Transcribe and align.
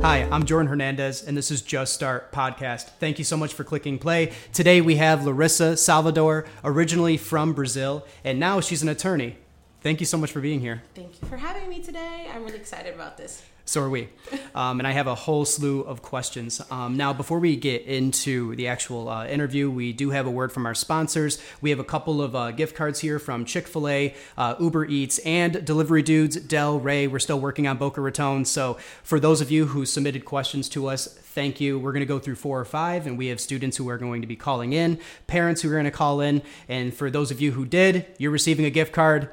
Hi, 0.00 0.28
I'm 0.30 0.44
Jordan 0.46 0.68
Hernandez, 0.68 1.24
and 1.24 1.36
this 1.36 1.50
is 1.50 1.60
Just 1.60 1.92
Start 1.92 2.30
Podcast. 2.30 2.90
Thank 3.00 3.18
you 3.18 3.24
so 3.24 3.36
much 3.36 3.52
for 3.52 3.64
clicking 3.64 3.98
play. 3.98 4.30
Today 4.52 4.80
we 4.80 4.94
have 4.94 5.24
Larissa 5.24 5.76
Salvador, 5.76 6.46
originally 6.62 7.16
from 7.16 7.52
Brazil, 7.52 8.06
and 8.22 8.38
now 8.38 8.60
she's 8.60 8.80
an 8.80 8.88
attorney. 8.88 9.36
Thank 9.80 9.98
you 9.98 10.06
so 10.06 10.16
much 10.16 10.30
for 10.30 10.40
being 10.40 10.60
here. 10.60 10.82
Thank 10.94 11.20
you 11.20 11.26
for 11.26 11.36
having 11.36 11.68
me 11.68 11.82
today. 11.82 12.28
I'm 12.32 12.44
really 12.44 12.58
excited 12.58 12.94
about 12.94 13.16
this. 13.16 13.42
So 13.68 13.82
are 13.82 13.90
we. 13.90 14.08
Um, 14.54 14.80
and 14.80 14.86
I 14.86 14.92
have 14.92 15.06
a 15.06 15.14
whole 15.14 15.44
slew 15.44 15.82
of 15.82 16.00
questions. 16.00 16.62
Um, 16.70 16.96
now, 16.96 17.12
before 17.12 17.38
we 17.38 17.54
get 17.54 17.82
into 17.82 18.56
the 18.56 18.66
actual 18.66 19.10
uh, 19.10 19.26
interview, 19.26 19.70
we 19.70 19.92
do 19.92 20.08
have 20.08 20.26
a 20.26 20.30
word 20.30 20.52
from 20.52 20.64
our 20.64 20.74
sponsors. 20.74 21.38
We 21.60 21.68
have 21.68 21.78
a 21.78 21.84
couple 21.84 22.22
of 22.22 22.34
uh, 22.34 22.52
gift 22.52 22.74
cards 22.74 23.00
here 23.00 23.18
from 23.18 23.44
Chick 23.44 23.68
fil 23.68 23.86
A, 23.86 24.14
uh, 24.38 24.54
Uber 24.58 24.86
Eats, 24.86 25.18
and 25.18 25.62
Delivery 25.66 26.02
Dudes, 26.02 26.38
Delray. 26.38 27.10
We're 27.10 27.18
still 27.18 27.40
working 27.40 27.66
on 27.66 27.76
Boca 27.76 28.00
Raton. 28.00 28.46
So, 28.46 28.78
for 29.02 29.20
those 29.20 29.42
of 29.42 29.50
you 29.50 29.66
who 29.66 29.84
submitted 29.84 30.24
questions 30.24 30.70
to 30.70 30.86
us, 30.86 31.06
thank 31.06 31.60
you. 31.60 31.78
We're 31.78 31.92
going 31.92 32.00
to 32.00 32.06
go 32.06 32.18
through 32.18 32.36
four 32.36 32.58
or 32.58 32.64
five, 32.64 33.06
and 33.06 33.18
we 33.18 33.26
have 33.26 33.38
students 33.38 33.76
who 33.76 33.90
are 33.90 33.98
going 33.98 34.22
to 34.22 34.26
be 34.26 34.36
calling 34.36 34.72
in, 34.72 34.98
parents 35.26 35.60
who 35.60 35.68
are 35.68 35.72
going 35.72 35.84
to 35.84 35.90
call 35.90 36.22
in. 36.22 36.40
And 36.70 36.94
for 36.94 37.10
those 37.10 37.30
of 37.30 37.38
you 37.42 37.52
who 37.52 37.66
did, 37.66 38.06
you're 38.16 38.30
receiving 38.30 38.64
a 38.64 38.70
gift 38.70 38.94
card. 38.94 39.28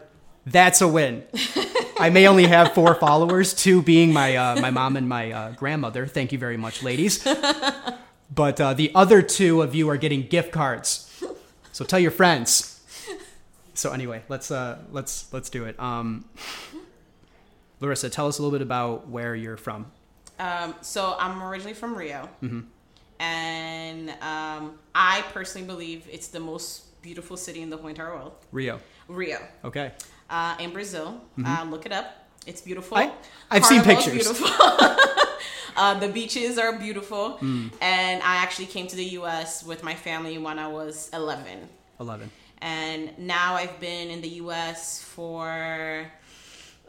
That's 0.45 0.81
a 0.81 0.89
win. 0.89 1.23
I 1.99 2.09
may 2.09 2.27
only 2.27 2.45
have 2.47 2.73
four 2.73 2.95
followers, 2.95 3.53
two 3.53 3.81
being 3.81 4.11
my 4.13 4.35
uh, 4.35 4.59
my 4.61 4.69
mom 4.69 4.97
and 4.97 5.07
my 5.07 5.31
uh, 5.31 5.51
grandmother. 5.51 6.05
Thank 6.05 6.31
you 6.31 6.37
very 6.37 6.57
much, 6.57 6.83
ladies. 6.83 7.23
But 8.33 8.59
uh, 8.59 8.73
the 8.73 8.91
other 8.95 9.21
two 9.21 9.61
of 9.61 9.75
you 9.75 9.87
are 9.89 9.97
getting 9.97 10.23
gift 10.27 10.51
cards. 10.51 11.23
So 11.71 11.85
tell 11.85 11.99
your 11.99 12.11
friends. 12.11 12.71
So 13.73 13.91
anyway, 13.91 14.23
let's 14.29 14.51
uh, 14.51 14.79
let's 14.91 15.31
let's 15.33 15.49
do 15.49 15.65
it. 15.65 15.79
Um, 15.79 16.25
Larissa, 17.81 18.09
tell 18.09 18.27
us 18.27 18.39
a 18.39 18.41
little 18.41 18.57
bit 18.57 18.63
about 18.63 19.07
where 19.09 19.35
you're 19.35 19.57
from. 19.57 19.91
Um, 20.39 20.75
so 20.81 21.15
I'm 21.19 21.41
originally 21.43 21.73
from 21.73 21.95
Rio, 21.95 22.29
and 23.19 24.09
um, 24.21 24.79
I 24.93 25.23
personally 25.33 25.67
believe 25.67 26.07
it's 26.11 26.27
the 26.27 26.39
most 26.39 27.01
beautiful 27.01 27.37
city 27.37 27.61
in 27.61 27.69
the 27.69 27.77
whole 27.77 27.87
entire 27.87 28.15
world. 28.15 28.33
Rio. 28.51 28.79
Rio, 29.07 29.37
Okay. 29.63 29.91
Uh, 30.35 30.63
in 30.63 30.69
Brazil. 30.77 31.07
Uh, 31.47 31.65
look 31.73 31.85
it 31.89 31.91
up. 31.99 32.07
It's 32.49 32.61
beautiful. 32.69 32.97
I- 32.97 33.11
I've 33.53 33.65
seen 33.71 33.81
pictures. 33.91 34.13
Beautiful. 34.13 34.49
uh, 35.81 35.93
the 36.03 36.09
beaches 36.19 36.57
are 36.63 36.73
beautiful, 36.87 37.25
Mm. 37.41 37.71
and 37.81 38.17
I 38.23 38.35
actually 38.43 38.69
came 38.75 38.87
to 38.93 38.95
the 39.03 39.09
U.S. 39.19 39.49
with 39.69 39.81
my 39.89 39.95
family 40.07 40.35
when 40.47 40.57
I 40.59 40.67
was 40.79 41.09
11. 41.13 41.69
Eleven. 41.99 42.29
and 42.61 43.01
now 43.17 43.49
I've 43.61 43.77
been 43.79 44.07
in 44.15 44.19
the 44.21 44.33
U.S. 44.43 45.01
for 45.15 45.47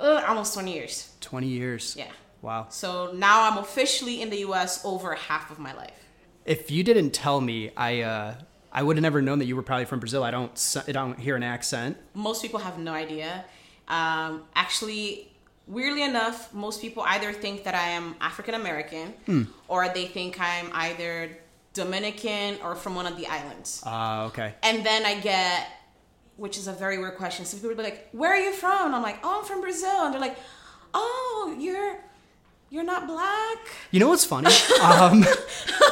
uh, 0.01 0.23
almost 0.29 0.55
20 0.55 0.73
years. 0.79 0.95
Twenty 1.21 1.49
years. 1.61 1.95
Yeah. 2.03 2.11
Wow. 2.43 2.67
So 2.71 2.89
now 3.29 3.37
I'm 3.51 3.59
officially 3.67 4.17
in 4.23 4.29
the 4.35 4.41
U.S. 4.49 4.71
over 4.85 5.09
half 5.15 5.51
of 5.55 5.59
my 5.59 5.73
life. 5.83 5.99
If 6.45 6.71
you 6.71 6.83
didn't 6.91 7.11
tell 7.25 7.41
me, 7.51 7.59
I 7.77 7.91
uh, 8.15 8.35
I 8.77 8.83
would 8.83 8.97
have 8.97 9.03
never 9.03 9.23
known 9.23 9.39
that 9.39 9.47
you 9.47 9.57
were 9.57 9.63
probably 9.63 9.87
from 9.87 10.01
Brazil. 10.01 10.23
I 10.23 10.31
don't 10.31 10.85
I 10.87 10.93
don't 10.93 11.19
hear 11.19 11.35
an 11.35 11.43
accent. 11.43 11.97
Most 12.13 12.43
people 12.43 12.61
have 12.61 12.79
no 12.79 12.93
idea. 12.93 13.47
Um, 13.89 14.45
actually, 14.55 15.33
weirdly 15.67 16.03
enough, 16.03 16.53
most 16.53 16.83
people 16.83 17.03
either 17.07 17.33
think 17.33 17.65
that 17.65 17.75
I 17.75 17.89
am 17.89 18.17
African 18.21 18.55
American 18.55 19.15
or 19.67 19.89
they 19.89 20.05
think 20.05 20.39
I'm 20.39 20.69
either 20.75 21.39
Dominican 21.73 22.59
or 22.63 22.75
from 22.75 22.95
one 22.95 23.07
of 23.07 23.17
the 23.17 23.27
islands. 23.27 23.83
Ah, 23.87 24.27
okay. 24.27 24.55
And 24.63 24.85
then 24.85 25.07
I 25.07 25.21
get, 25.21 25.69
which 26.37 26.59
is 26.59 26.69
a 26.69 26.73
very 26.73 26.99
weird 26.99 27.17
question. 27.17 27.47
Some 27.47 27.59
people 27.61 27.71
will 27.71 27.83
be 27.83 27.83
like, 27.91 28.11
"Where 28.13 28.33
are 28.33 28.45
you 28.49 28.53
from?" 28.53 28.87
And 28.87 28.95
I'm 28.95 29.03
like, 29.03 29.21
"Oh, 29.25 29.39
I'm 29.39 29.45
from 29.47 29.63
Brazil." 29.63 30.05
And 30.05 30.13
they're 30.13 30.21
like, 30.21 30.37
"Oh, 30.93 31.57
you're 31.59 31.97
you're 32.71 32.85
not 32.85 33.07
black." 33.07 33.59
You 33.91 34.01
know 34.01 34.09
what's 34.09 34.25
funny? 34.25 34.47
um, 34.83 35.25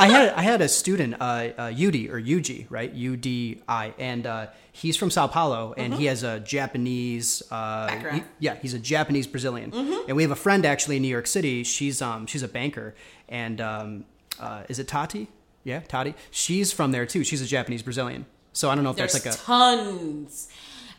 I 0.01 0.09
had 0.09 0.33
I 0.35 0.43
had 0.43 0.61
a 0.61 0.69
student, 0.69 1.15
uh, 1.15 1.25
uh, 1.25 1.69
Udi 1.71 2.11
or 2.11 2.21
Yuji, 2.21 2.67
right? 2.71 2.93
U 2.93 3.17
D 3.17 3.63
I, 3.69 3.95
and 3.99 4.27
uh, 4.27 4.47
he's 4.73 4.97
from 4.97 5.11
Sao 5.11 5.27
Paulo, 5.27 5.75
and 5.77 5.95
he 5.95 6.07
has 6.07 6.23
a 6.23 6.41
Japanese 6.41 7.43
uh, 7.51 7.87
Background. 7.87 8.17
he- 8.19 8.25
yeah, 8.41 8.57
he's 8.57 8.75
a 8.75 8.79
Japanese 8.79 9.27
Brazilian, 9.27 9.73
and 10.09 10.17
we 10.17 10.23
have 10.23 10.33
a 10.33 10.37
friend 10.37 10.67
actually 10.67 10.97
in 10.97 11.03
New 11.03 11.09
York 11.09 11.27
City. 11.27 11.63
She's 11.65 12.03
um 12.03 12.27
she's 12.27 12.43
a 12.43 12.49
banker, 12.49 12.95
and 13.29 13.61
um, 13.61 14.05
uh, 14.41 14.65
is 14.69 14.79
it 14.79 14.89
Tati? 14.89 15.29
Yeah, 15.63 15.81
Tati. 15.81 16.15
She's 16.31 16.73
from 16.73 16.93
there 16.93 17.07
too. 17.07 17.25
She's 17.25 17.41
a 17.41 17.47
Japanese 17.47 17.83
Brazilian. 17.83 18.27
So 18.53 18.69
I 18.71 18.75
don't 18.75 18.85
know 18.85 18.91
if 18.91 18.97
There's 18.97 19.13
that's 19.15 19.25
like 19.27 19.35
a 19.35 19.39
tons. 19.39 20.49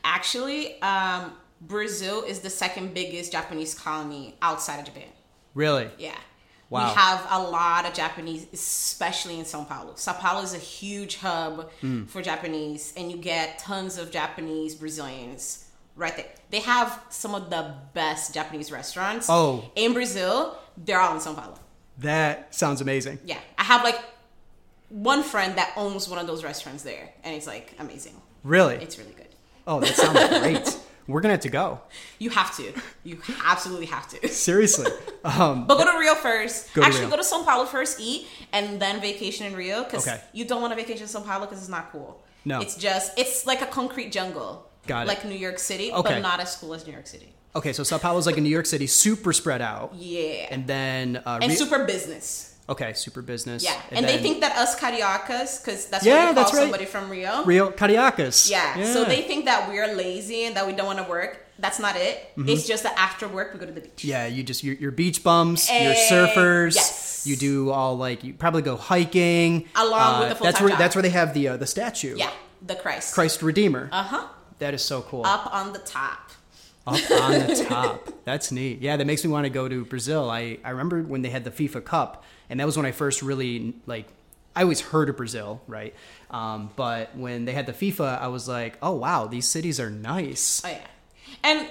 Actually, 0.04 0.82
um, 0.82 1.34
Brazil 1.62 2.24
is 2.24 2.40
the 2.40 2.50
second 2.50 2.94
biggest 2.94 3.32
Japanese 3.32 3.74
colony 3.74 4.36
outside 4.42 4.80
of 4.80 4.86
Japan. 4.86 5.08
Really. 5.56 5.90
Yeah. 5.98 6.16
Wow. 6.70 6.88
We 6.90 6.96
have 6.96 7.28
a 7.30 7.42
lot 7.42 7.86
of 7.86 7.94
Japanese, 7.94 8.48
especially 8.52 9.40
in 9.40 9.46
Sao 9.46 9.64
Paulo. 9.64 9.94
Sao 9.96 10.14
Paulo 10.14 10.42
is 10.44 10.54
a 10.54 10.58
huge 10.60 11.18
hub 11.18 11.70
Hmm. 11.82 12.06
for 12.06 12.22
Japanese, 12.22 12.94
and 12.98 13.12
you 13.12 13.18
get 13.18 13.60
tons 13.60 13.98
of 13.98 14.10
Japanese 14.12 14.74
Brazilians 14.76 15.66
right 15.96 16.16
there. 16.16 16.26
They 16.50 16.60
have 16.62 17.00
some 17.10 17.34
of 17.36 17.50
the 17.50 17.74
best 17.94 18.34
Japanese 18.34 18.72
restaurants. 18.72 19.28
Oh. 19.30 19.70
In 19.76 19.94
Brazil, 19.94 20.58
they're 20.76 21.00
all 21.00 21.14
in 21.14 21.22
Sao 21.22 21.34
Paulo. 21.34 21.58
That 22.00 22.54
sounds 22.54 22.82
amazing. 22.82 23.20
Yeah. 23.24 23.40
I 23.58 23.64
have 23.64 23.84
like 23.84 24.00
one 24.90 25.24
friend 25.24 25.58
that 25.58 25.72
owns 25.78 26.10
one 26.10 26.20
of 26.20 26.28
those 26.28 26.44
restaurants 26.44 26.84
there, 26.84 27.10
and 27.24 27.36
it's 27.36 27.48
like 27.48 27.74
amazing. 27.80 28.20
Really? 28.44 28.76
It's 28.76 28.98
really 28.98 29.14
good. 29.14 29.28
oh, 29.68 29.80
that 29.80 29.96
sounds 29.96 30.40
great. 30.40 30.80
We're 31.08 31.22
gonna 31.22 31.34
have 31.34 31.42
to 31.42 31.50
go. 31.50 31.82
You 32.20 32.32
have 32.32 32.56
to. 32.58 32.74
You 33.04 33.22
absolutely 33.44 33.86
have 33.88 34.08
to. 34.10 34.28
Seriously. 34.50 34.90
Um, 35.24 35.68
But 35.68 35.78
go 35.78 35.92
to 35.92 35.98
Rio 36.00 36.16
first. 36.16 36.74
Go 36.74 36.82
Actually, 36.82 37.02
Rio. 37.02 37.10
go 37.12 37.18
to 37.18 37.24
São 37.24 37.46
Paulo 37.46 37.66
first, 37.66 38.00
eat, 38.00 38.28
and 38.52 38.80
then 38.80 39.00
vacation 39.02 39.46
in 39.46 39.56
Rio 39.56 39.84
because 39.84 40.08
Okay. 40.08 40.20
you 40.34 40.46
don't 40.46 40.62
want 40.62 40.72
to 40.72 40.76
vacation 40.76 41.04
in 41.04 41.10
São 41.10 41.24
Paulo 41.26 41.46
because 41.46 41.60
it's 41.60 41.70
not 41.70 41.92
cool. 41.92 42.24
No. 42.44 42.60
It's 42.62 42.76
just, 42.76 43.18
it's 43.20 43.46
like 43.46 43.62
a 43.62 43.66
concrete 43.68 44.12
jungle. 44.12 44.68
Got 44.88 45.04
it. 45.04 45.08
Like 45.08 45.26
New 45.26 45.36
York 45.36 45.58
City, 45.60 45.92
Okay. 45.92 46.14
but 46.16 46.22
not 46.22 46.40
as 46.40 46.56
cool 46.58 46.74
as 46.74 46.86
New 46.86 46.94
York 46.94 47.08
City. 47.08 47.34
okay, 47.56 47.72
so 47.74 47.84
Sao 47.84 47.98
Paulo's 47.98 48.26
like 48.28 48.38
a 48.38 48.42
New 48.42 48.50
York 48.50 48.66
City, 48.66 48.86
super 48.88 49.32
spread 49.34 49.62
out. 49.62 49.94
Yeah. 49.96 50.48
And 50.52 50.54
And, 50.62 50.68
then 50.68 51.24
uh, 51.26 51.40
Rio- 51.42 51.50
super 51.56 51.86
business. 51.86 52.55
Okay, 52.68 52.94
super 52.94 53.22
business. 53.22 53.64
Yeah. 53.64 53.80
And, 53.92 54.06
they 54.06 54.14
then 54.14 54.22
think 54.24 54.42
that 54.42 54.58
us 54.58 54.76
cariocas, 54.80 55.60
because 55.60 55.86
that's 55.86 56.04
Yeah, 56.06 56.14
what 56.14 56.20
we 56.20 56.26
call 56.26 56.44
that's 56.44 56.54
right. 56.56 56.62
somebody 56.62 56.86
from 56.86 57.10
Rio. 57.10 57.44
Rio 57.46 57.70
Cariocas. 57.72 58.50
Yeah. 58.50 58.84
So 58.92 59.06
they 59.06 59.22
think 59.22 59.46
that 59.46 59.70
we're 59.70 59.94
lazy 59.94 60.46
and 60.46 60.56
that 60.56 60.66
we 60.66 60.74
don't 60.74 60.88
want 60.88 60.98
to 61.00 61.06
work. 61.06 61.42
That's 61.60 61.80
not 61.80 61.96
it. 61.96 62.32
Mm-hmm. 62.36 62.50
It's 62.50 62.68
just 62.68 62.84
that 62.84 62.96
after 62.98 63.28
work 63.28 63.54
we 63.54 63.60
go 63.60 63.66
to 63.68 63.72
the 63.72 63.82
beach. 63.82 64.04
Yeah, 64.04 64.26
you 64.26 64.44
just 64.44 64.64
you're, 64.64 64.76
you're 64.76 64.92
beach 64.92 65.24
bums, 65.24 65.70
you're 65.70 65.92
Eh, 65.94 66.10
surfers. 66.10 66.76
yes. 66.76 67.24
You 67.28 67.36
do 67.36 67.70
all 67.70 67.96
like 67.98 68.24
you 68.24 68.34
probably 68.34 68.62
go 68.62 68.76
hiking 68.76 69.68
Along 69.76 70.20
with 70.22 70.32
Uh, 70.32 70.34
the 70.34 70.34
That's 70.34 70.40
full-time 70.40 70.62
where 70.64 70.70
job. 70.72 70.80
that's 70.80 70.96
where 70.96 71.02
they 71.04 71.10
have 71.10 71.34
the 71.34 71.48
uh, 71.50 71.58
the 71.58 71.66
statue. 71.68 72.16
Yeah. 72.18 72.32
The 72.66 72.76
Christ. 72.76 73.14
Christ 73.14 73.42
Redeemer. 73.42 73.90
Uh 73.92 74.04
huh. 74.04 74.28
that 74.60 74.74
is 74.74 74.84
so 74.84 75.02
cool. 75.04 75.26
Up 75.26 75.54
on 75.54 75.72
the 75.72 75.80
top. 75.80 76.32
Up 76.88 76.94
on 77.12 77.32
the 77.48 77.66
top. 77.68 78.10
That's 78.26 78.52
neat. 78.52 78.82
Yeah, 78.82 78.96
that 78.98 79.06
makes 79.06 79.24
me 79.24 79.32
want 79.32 79.46
to 79.46 79.50
go 79.50 79.68
to 79.68 79.86
Brazil. 79.86 80.30
I, 80.30 80.60
I 80.64 80.70
remember 80.70 81.02
when 81.02 81.22
they 81.24 81.30
had 81.30 81.44
the 81.44 81.52
FIFA 81.52 81.84
Cup, 81.84 82.24
and 82.50 82.60
that 82.60 82.66
was 82.66 82.78
when 82.78 82.86
I 82.86 82.92
first 82.92 83.22
really 83.22 83.74
like. 83.86 84.08
I 84.56 84.62
always 84.62 84.80
heard 84.80 85.10
of 85.10 85.18
Brazil, 85.18 85.62
right? 85.68 85.94
Um, 86.32 86.70
but 86.78 87.16
when 87.18 87.44
they 87.46 87.52
had 87.52 87.66
the 87.66 87.74
FIFA, 87.74 88.22
I 88.22 88.28
was 88.28 88.48
like, 88.48 88.78
oh 88.82 88.94
wow, 88.94 89.26
these 89.28 89.48
cities 89.48 89.80
are 89.80 89.90
nice. 89.90 90.62
Oh 90.64 90.70
yeah, 90.70 90.80
and 91.44 91.68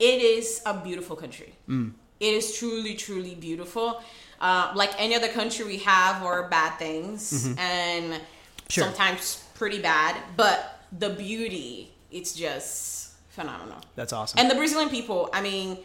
it 0.00 0.20
is 0.22 0.62
a 0.66 0.74
beautiful 0.82 1.14
country. 1.14 1.54
Mm. 1.68 1.92
It 2.18 2.34
is 2.34 2.56
truly, 2.58 2.94
truly 2.96 3.34
beautiful. 3.34 4.02
Uh, 4.40 4.72
like 4.74 4.90
any 5.00 5.14
other 5.14 5.28
country, 5.28 5.64
we 5.64 5.78
have 5.78 6.22
our 6.24 6.48
bad 6.48 6.78
things 6.78 7.46
and 7.58 8.14
Mm-hmm. 8.14 8.22
Sure. 8.68 8.84
sometimes 8.84 9.44
pretty 9.54 9.80
bad, 9.82 10.16
but 10.36 10.80
the 10.98 11.10
beauty, 11.10 11.92
it's 12.10 12.32
just 12.34 13.11
phenomenal. 13.32 13.78
That's 13.96 14.12
awesome. 14.12 14.38
And 14.38 14.50
the 14.50 14.54
Brazilian 14.54 14.88
people, 14.88 15.28
I 15.32 15.40
mean, 15.42 15.78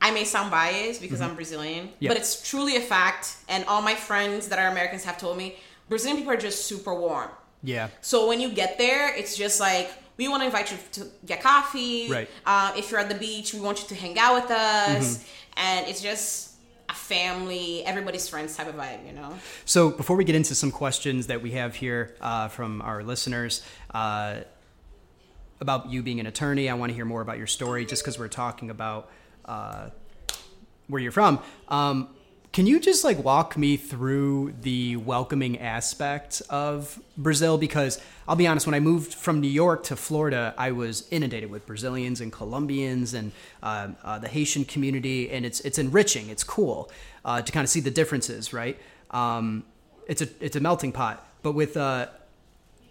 I 0.00 0.10
may 0.10 0.24
sound 0.24 0.50
biased 0.50 1.00
because 1.00 1.20
I'm 1.20 1.34
Brazilian, 1.34 1.88
Mm-hmm. 1.88 2.08
But 2.08 2.16
it's 2.18 2.34
truly 2.48 2.76
a 2.76 2.80
fact. 2.80 3.24
And 3.48 3.64
all 3.66 3.82
my 3.82 3.94
friends 3.94 4.48
that 4.50 4.58
are 4.58 4.68
Americans 4.68 5.02
have 5.04 5.18
told 5.18 5.36
me 5.38 5.56
Brazilian 5.88 6.16
people 6.18 6.32
are 6.32 6.42
just 6.50 6.66
super 6.66 6.94
warm. 6.94 7.30
yeah. 7.62 7.88
So 8.00 8.28
when 8.28 8.38
you 8.40 8.50
get 8.62 8.78
there, 8.78 9.14
it's 9.20 9.34
just 9.36 9.60
like 9.60 9.90
we 10.18 10.28
want 10.28 10.42
to 10.42 10.46
invite 10.46 10.70
you 10.72 10.78
to 10.92 11.06
get 11.26 11.42
coffee. 11.42 12.10
Right. 12.10 12.28
Uh, 12.46 12.72
if 12.76 12.90
you're 12.90 13.00
at 13.00 13.08
the 13.08 13.20
beach, 13.28 13.54
we 13.54 13.60
want 13.60 13.76
you 13.82 13.88
to 13.88 13.94
hang 13.94 14.18
out 14.18 14.34
with 14.40 14.50
us, 14.50 15.24
and 15.56 15.80
it's 15.88 16.02
just 16.02 16.52
a 16.90 16.94
family, 16.94 17.82
everybody's 17.86 18.28
friends 18.28 18.54
type 18.56 18.68
of 18.68 18.76
vibe, 18.76 19.06
you 19.06 19.12
know. 19.12 19.30
So 19.64 19.90
before 19.90 20.16
we 20.16 20.24
get 20.24 20.36
into 20.36 20.54
some 20.54 20.70
questions 20.70 21.26
that 21.28 21.40
we 21.42 21.52
have 21.52 21.74
here 21.74 22.14
uh, 22.20 22.48
from 22.48 22.82
our 22.82 23.02
listeners 23.02 23.62
uh, 23.94 24.40
about 25.64 25.90
you 25.92 26.02
being 26.02 26.20
an 26.20 26.26
attorney, 26.26 26.64
I 26.68 26.74
want 26.74 26.90
to 26.92 26.94
hear 26.94 27.08
more 27.14 27.22
about 27.26 27.38
your 27.38 27.50
story. 27.58 27.82
Just 27.92 28.02
because 28.02 28.18
we're 28.18 28.36
talking 28.44 28.68
about 28.70 29.02
uh, 29.54 29.90
where 30.90 31.02
you're 31.04 31.12
from, 31.20 31.34
um, 31.68 31.96
Can 32.54 32.68
you 32.68 32.78
just 32.78 33.02
like 33.02 33.18
walk 33.24 33.56
me 33.56 33.76
through 33.76 34.54
the 34.62 34.94
welcoming 34.94 35.58
aspect 35.58 36.40
of 36.48 37.00
Brazil? 37.16 37.58
Because 37.58 38.00
I'll 38.28 38.36
be 38.36 38.46
honest, 38.46 38.64
when 38.64 38.76
I 38.76 38.80
moved 38.80 39.12
from 39.12 39.40
New 39.40 39.48
York 39.48 39.82
to 39.90 39.96
Florida, 39.96 40.54
I 40.56 40.70
was 40.70 41.08
inundated 41.10 41.50
with 41.50 41.66
Brazilians 41.66 42.20
and 42.20 42.30
Colombians 42.32 43.12
and 43.12 43.32
uh, 43.60 43.88
uh, 44.04 44.20
the 44.20 44.28
Haitian 44.28 44.64
community, 44.66 45.32
and 45.32 45.44
it's 45.44 45.58
it's 45.62 45.78
enriching. 45.78 46.28
It's 46.30 46.44
cool 46.44 46.92
uh, 47.24 47.42
to 47.42 47.50
kind 47.50 47.64
of 47.64 47.70
see 47.70 47.80
the 47.80 47.90
differences, 47.90 48.52
right? 48.52 48.78
Um, 49.10 49.64
it's 50.06 50.22
a 50.22 50.28
it's 50.40 50.54
a 50.54 50.60
melting 50.60 50.92
pot. 50.92 51.26
But 51.42 51.56
with 51.56 51.76
uh, 51.76 52.06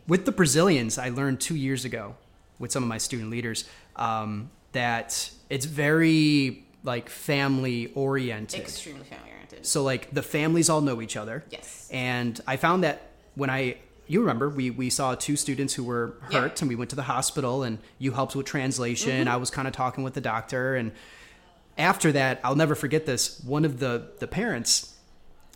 with 0.10 0.26
the 0.26 0.34
Brazilians, 0.34 0.98
I 0.98 1.08
learned 1.08 1.40
two 1.40 1.56
years 1.56 1.86
ago 1.86 2.16
with 2.64 2.72
some 2.72 2.82
of 2.82 2.90
my 2.90 2.98
student 2.98 3.30
leaders 3.30 3.66
um, 3.98 4.50
that 4.72 5.30
it's 5.50 5.66
very 5.68 6.64
like 6.84 7.10
family 7.10 7.92
oriented. 7.94 8.60
Extremely 8.62 9.04
family 9.04 9.30
oriented. 9.32 9.66
So 9.66 9.84
like 9.84 10.12
the 10.12 10.24
families 10.24 10.70
all 10.70 10.82
know 10.82 11.02
each 11.02 11.16
other. 11.16 11.44
Yes. 11.52 11.88
And 11.92 12.40
I 12.48 12.56
found 12.58 12.84
that 12.84 12.98
when 13.36 13.50
I 13.52 13.78
you 14.08 14.20
remember 14.22 14.50
we 14.50 14.70
we 14.70 14.90
saw 14.90 15.16
two 15.16 15.36
students 15.36 15.74
who 15.76 15.84
were 15.84 16.16
hurt 16.22 16.34
Yeah. 16.34 16.40
Mm-hmm. 16.48 16.64
and 16.64 16.70
we 16.70 16.76
went 16.76 16.90
to 16.90 16.96
the 16.96 17.04
hospital 17.16 17.64
and 17.64 17.78
you 18.00 18.12
helped 18.14 18.36
with 18.36 18.46
translation. 18.46 19.28
I 19.28 19.38
was 19.38 19.50
kind 19.52 19.68
of 19.68 19.74
talking 19.74 20.04
with 20.04 20.14
the 20.14 20.22
doctor 20.22 20.76
and 20.76 20.92
after 21.78 22.12
that 22.14 22.40
I'll 22.44 22.56
never 22.56 22.76
forget 22.76 23.06
this. 23.06 23.40
One 23.44 23.66
of 23.66 23.80
the 23.80 24.10
the 24.20 24.28
parents 24.28 24.96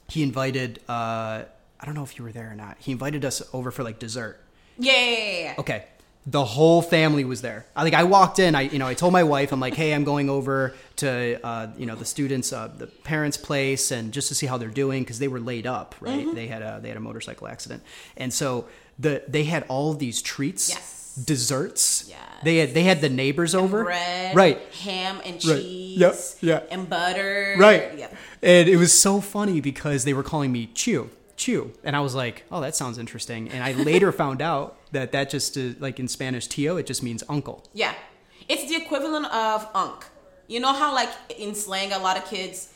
he 0.09 0.23
invited 0.23 0.79
uh 0.87 1.43
I 1.79 1.85
don't 1.85 1.93
know 1.95 2.03
if 2.03 2.17
you 2.17 2.23
were 2.23 2.31
there 2.31 2.49
or 2.51 2.55
not. 2.55 2.77
He 2.79 2.91
invited 2.91 3.23
us 3.25 3.41
over 3.53 3.69
for 3.71 3.83
like 3.83 3.99
dessert. 3.99 4.39
Yeah, 4.79 4.93
yeah, 4.93 5.39
yeah. 5.41 5.53
Okay. 5.57 5.85
The 6.29 6.43
whole 6.43 6.81
family 6.81 7.23
was 7.23 7.41
there. 7.41 7.65
I 7.73 7.83
think 7.83 7.95
I 7.95 8.03
walked 8.03 8.37
in. 8.37 8.53
I 8.53 8.61
you 8.63 8.79
know 8.79 8.87
I 8.87 8.93
told 8.95 9.13
my 9.13 9.23
wife 9.23 9.53
I'm 9.53 9.61
like, 9.61 9.75
hey, 9.75 9.93
I'm 9.93 10.03
going 10.03 10.29
over 10.29 10.73
to 10.97 11.39
uh, 11.41 11.67
you 11.77 11.85
know 11.85 11.95
the 11.95 12.03
students 12.05 12.51
uh, 12.51 12.67
the 12.77 12.87
parents' 12.87 13.37
place 13.37 13.91
and 13.91 14.11
just 14.11 14.27
to 14.27 14.35
see 14.35 14.45
how 14.45 14.57
they're 14.57 14.67
doing 14.67 15.03
because 15.03 15.19
they 15.19 15.29
were 15.29 15.39
laid 15.39 15.65
up. 15.65 15.95
Right. 16.01 16.25
Mm-hmm. 16.25 16.35
They 16.35 16.47
had 16.47 16.61
a 16.61 16.79
they 16.81 16.89
had 16.89 16.97
a 16.97 17.01
motorcycle 17.01 17.47
accident, 17.47 17.81
and 18.17 18.33
so 18.33 18.67
the 18.99 19.23
they 19.27 19.45
had 19.45 19.63
all 19.69 19.93
these 19.93 20.21
treats, 20.21 20.69
Yes. 20.69 21.15
desserts. 21.25 22.05
Yes. 22.09 22.19
They 22.43 22.57
had 22.57 22.73
they 22.73 22.83
had 22.83 22.99
the 23.01 23.09
neighbors 23.09 23.55
over. 23.55 23.83
Bread, 23.85 24.35
Right. 24.35 24.59
ham 24.83 25.21
and 25.25 25.35
Right. 25.45 25.61
cheese, 25.61 25.97
Yep, 25.97 26.15
yeah. 26.41 26.59
and 26.69 26.89
butter. 26.89 27.55
Right. 27.57 27.97
Yep. 27.97 28.15
And 28.43 28.67
it 28.69 28.77
was 28.77 28.97
so 28.99 29.21
funny 29.21 29.61
because 29.61 30.03
they 30.03 30.13
were 30.13 30.23
calling 30.23 30.51
me 30.51 30.69
Chew, 30.73 31.09
Chew. 31.37 31.71
And 31.83 31.95
I 31.95 32.01
was 32.01 32.13
like, 32.15 32.43
oh, 32.51 32.61
that 32.61 32.75
sounds 32.75 32.97
interesting. 32.97 33.49
And 33.49 33.63
I 33.63 33.71
later 33.71 34.11
found 34.11 34.41
out 34.41 34.76
that 34.91 35.11
that 35.11 35.29
just, 35.29 35.57
uh, 35.57 35.73
like 35.79 35.99
in 35.99 36.07
Spanish, 36.07 36.47
Tio, 36.47 36.77
it 36.77 36.85
just 36.85 37.03
means 37.03 37.23
uncle. 37.29 37.63
Yeah. 37.73 37.93
It's 38.49 38.67
the 38.69 38.75
equivalent 38.75 39.25
of 39.33 39.67
unk. 39.75 40.05
You 40.47 40.59
know 40.61 40.73
how 40.73 40.93
like 40.93 41.09
in 41.37 41.53
slang 41.55 41.91
a 41.91 41.99
lot 41.99 42.17
of 42.17 42.25
kids 42.25 42.73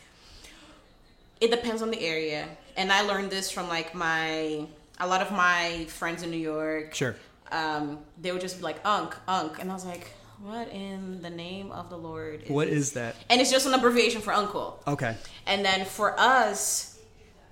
it 1.39 1.49
depends 1.49 1.81
on 1.81 1.89
the 1.89 1.99
area. 2.01 2.47
And 2.77 2.91
I 2.91 3.01
learned 3.01 3.31
this 3.31 3.49
from 3.51 3.67
like 3.67 3.93
my 3.95 4.65
a 4.99 5.07
lot 5.07 5.21
of 5.21 5.31
my 5.31 5.85
friends 5.89 6.21
in 6.23 6.29
New 6.31 6.37
York. 6.37 6.93
Sure. 6.93 7.15
Um, 7.51 7.99
they 8.21 8.31
would 8.31 8.41
just 8.41 8.57
be 8.57 8.63
like 8.63 8.79
unk, 8.85 9.15
unk, 9.27 9.59
and 9.59 9.69
I 9.69 9.73
was 9.73 9.83
like, 9.85 10.11
what 10.41 10.69
in 10.69 11.21
the 11.21 11.29
name 11.29 11.71
of 11.71 11.89
the 11.89 11.97
Lord? 11.97 12.43
Is 12.43 12.49
What 12.49 12.67
this? 12.69 12.77
is 12.77 12.91
that? 12.93 13.15
And 13.29 13.41
it's 13.41 13.51
just 13.51 13.65
an 13.65 13.73
abbreviation 13.73 14.21
for 14.21 14.31
uncle. 14.33 14.81
Okay. 14.87 15.15
And 15.47 15.65
then 15.65 15.85
for 15.85 16.17
us, 16.19 16.99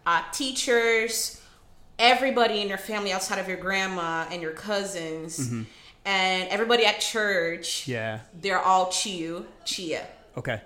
uh, 0.06 0.22
teachers, 0.32 1.39
everybody 2.00 2.62
in 2.62 2.68
your 2.70 2.78
family 2.78 3.12
outside 3.12 3.38
of 3.40 3.48
your 3.48 3.58
grandma 3.58 4.26
and 4.32 4.42
your 4.42 4.54
cousins, 4.54 5.38
mm-hmm. 5.40 5.64
and 6.06 6.50
everybody 6.50 6.86
at 6.86 7.00
church, 7.00 7.82
Mm-hmm. 7.84 7.92
Yeah. 7.92 8.20
they're 8.42 8.60
all 8.60 8.90
Chiu, 8.90 9.46
Chia. 9.66 10.08
Okay. 10.38 10.62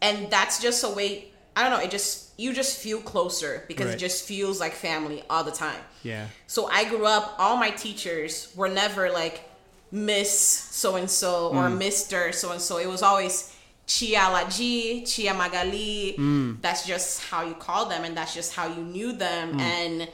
And 0.00 0.30
that's 0.30 0.62
just 0.62 0.84
a 0.84 0.88
way, 0.88 1.28
I 1.56 1.62
don't 1.68 1.72
know, 1.76 1.84
it 1.84 1.90
just, 1.90 2.38
you 2.38 2.52
just 2.54 2.78
feel 2.78 3.00
closer 3.00 3.64
because 3.66 3.86
Right. 3.86 3.96
it 3.96 3.98
just 3.98 4.24
feels 4.24 4.60
like 4.60 4.72
family 4.72 5.24
all 5.28 5.42
the 5.42 5.50
time. 5.50 5.80
Yeah. 6.04 6.26
So 6.46 6.66
I 6.68 6.84
grew 6.88 7.04
up, 7.04 7.34
all 7.38 7.56
my 7.56 7.70
teachers 7.70 8.52
were 8.54 8.68
never 8.68 9.10
like 9.10 9.42
Miss 9.90 10.30
so 10.38 10.94
and 10.96 11.10
so 11.10 11.48
or 11.48 11.64
mm. 11.64 11.78
Mr. 11.82 12.32
so 12.32 12.52
and 12.52 12.60
so. 12.60 12.78
It 12.78 12.86
was 12.86 13.02
always 13.02 13.56
Chia 13.86 14.20
Laji, 14.20 15.04
Chia 15.10 15.34
Magali. 15.34 16.14
Mm. 16.18 16.60
That's 16.60 16.86
just 16.86 17.24
how 17.24 17.42
you 17.44 17.54
call 17.54 17.86
them 17.86 18.04
and 18.04 18.16
that's 18.16 18.34
just 18.34 18.52
how 18.54 18.68
you 18.68 18.82
knew 18.84 19.12
them. 19.12 19.58
Mm. 19.58 19.60
And 19.60 20.08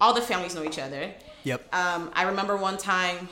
all 0.00 0.14
the 0.14 0.20
families 0.20 0.54
know 0.54 0.64
each 0.64 0.78
other. 0.78 1.12
Yep. 1.44 1.74
Um, 1.74 2.10
I 2.14 2.24
remember 2.24 2.56
one 2.56 2.76
time 2.78 3.28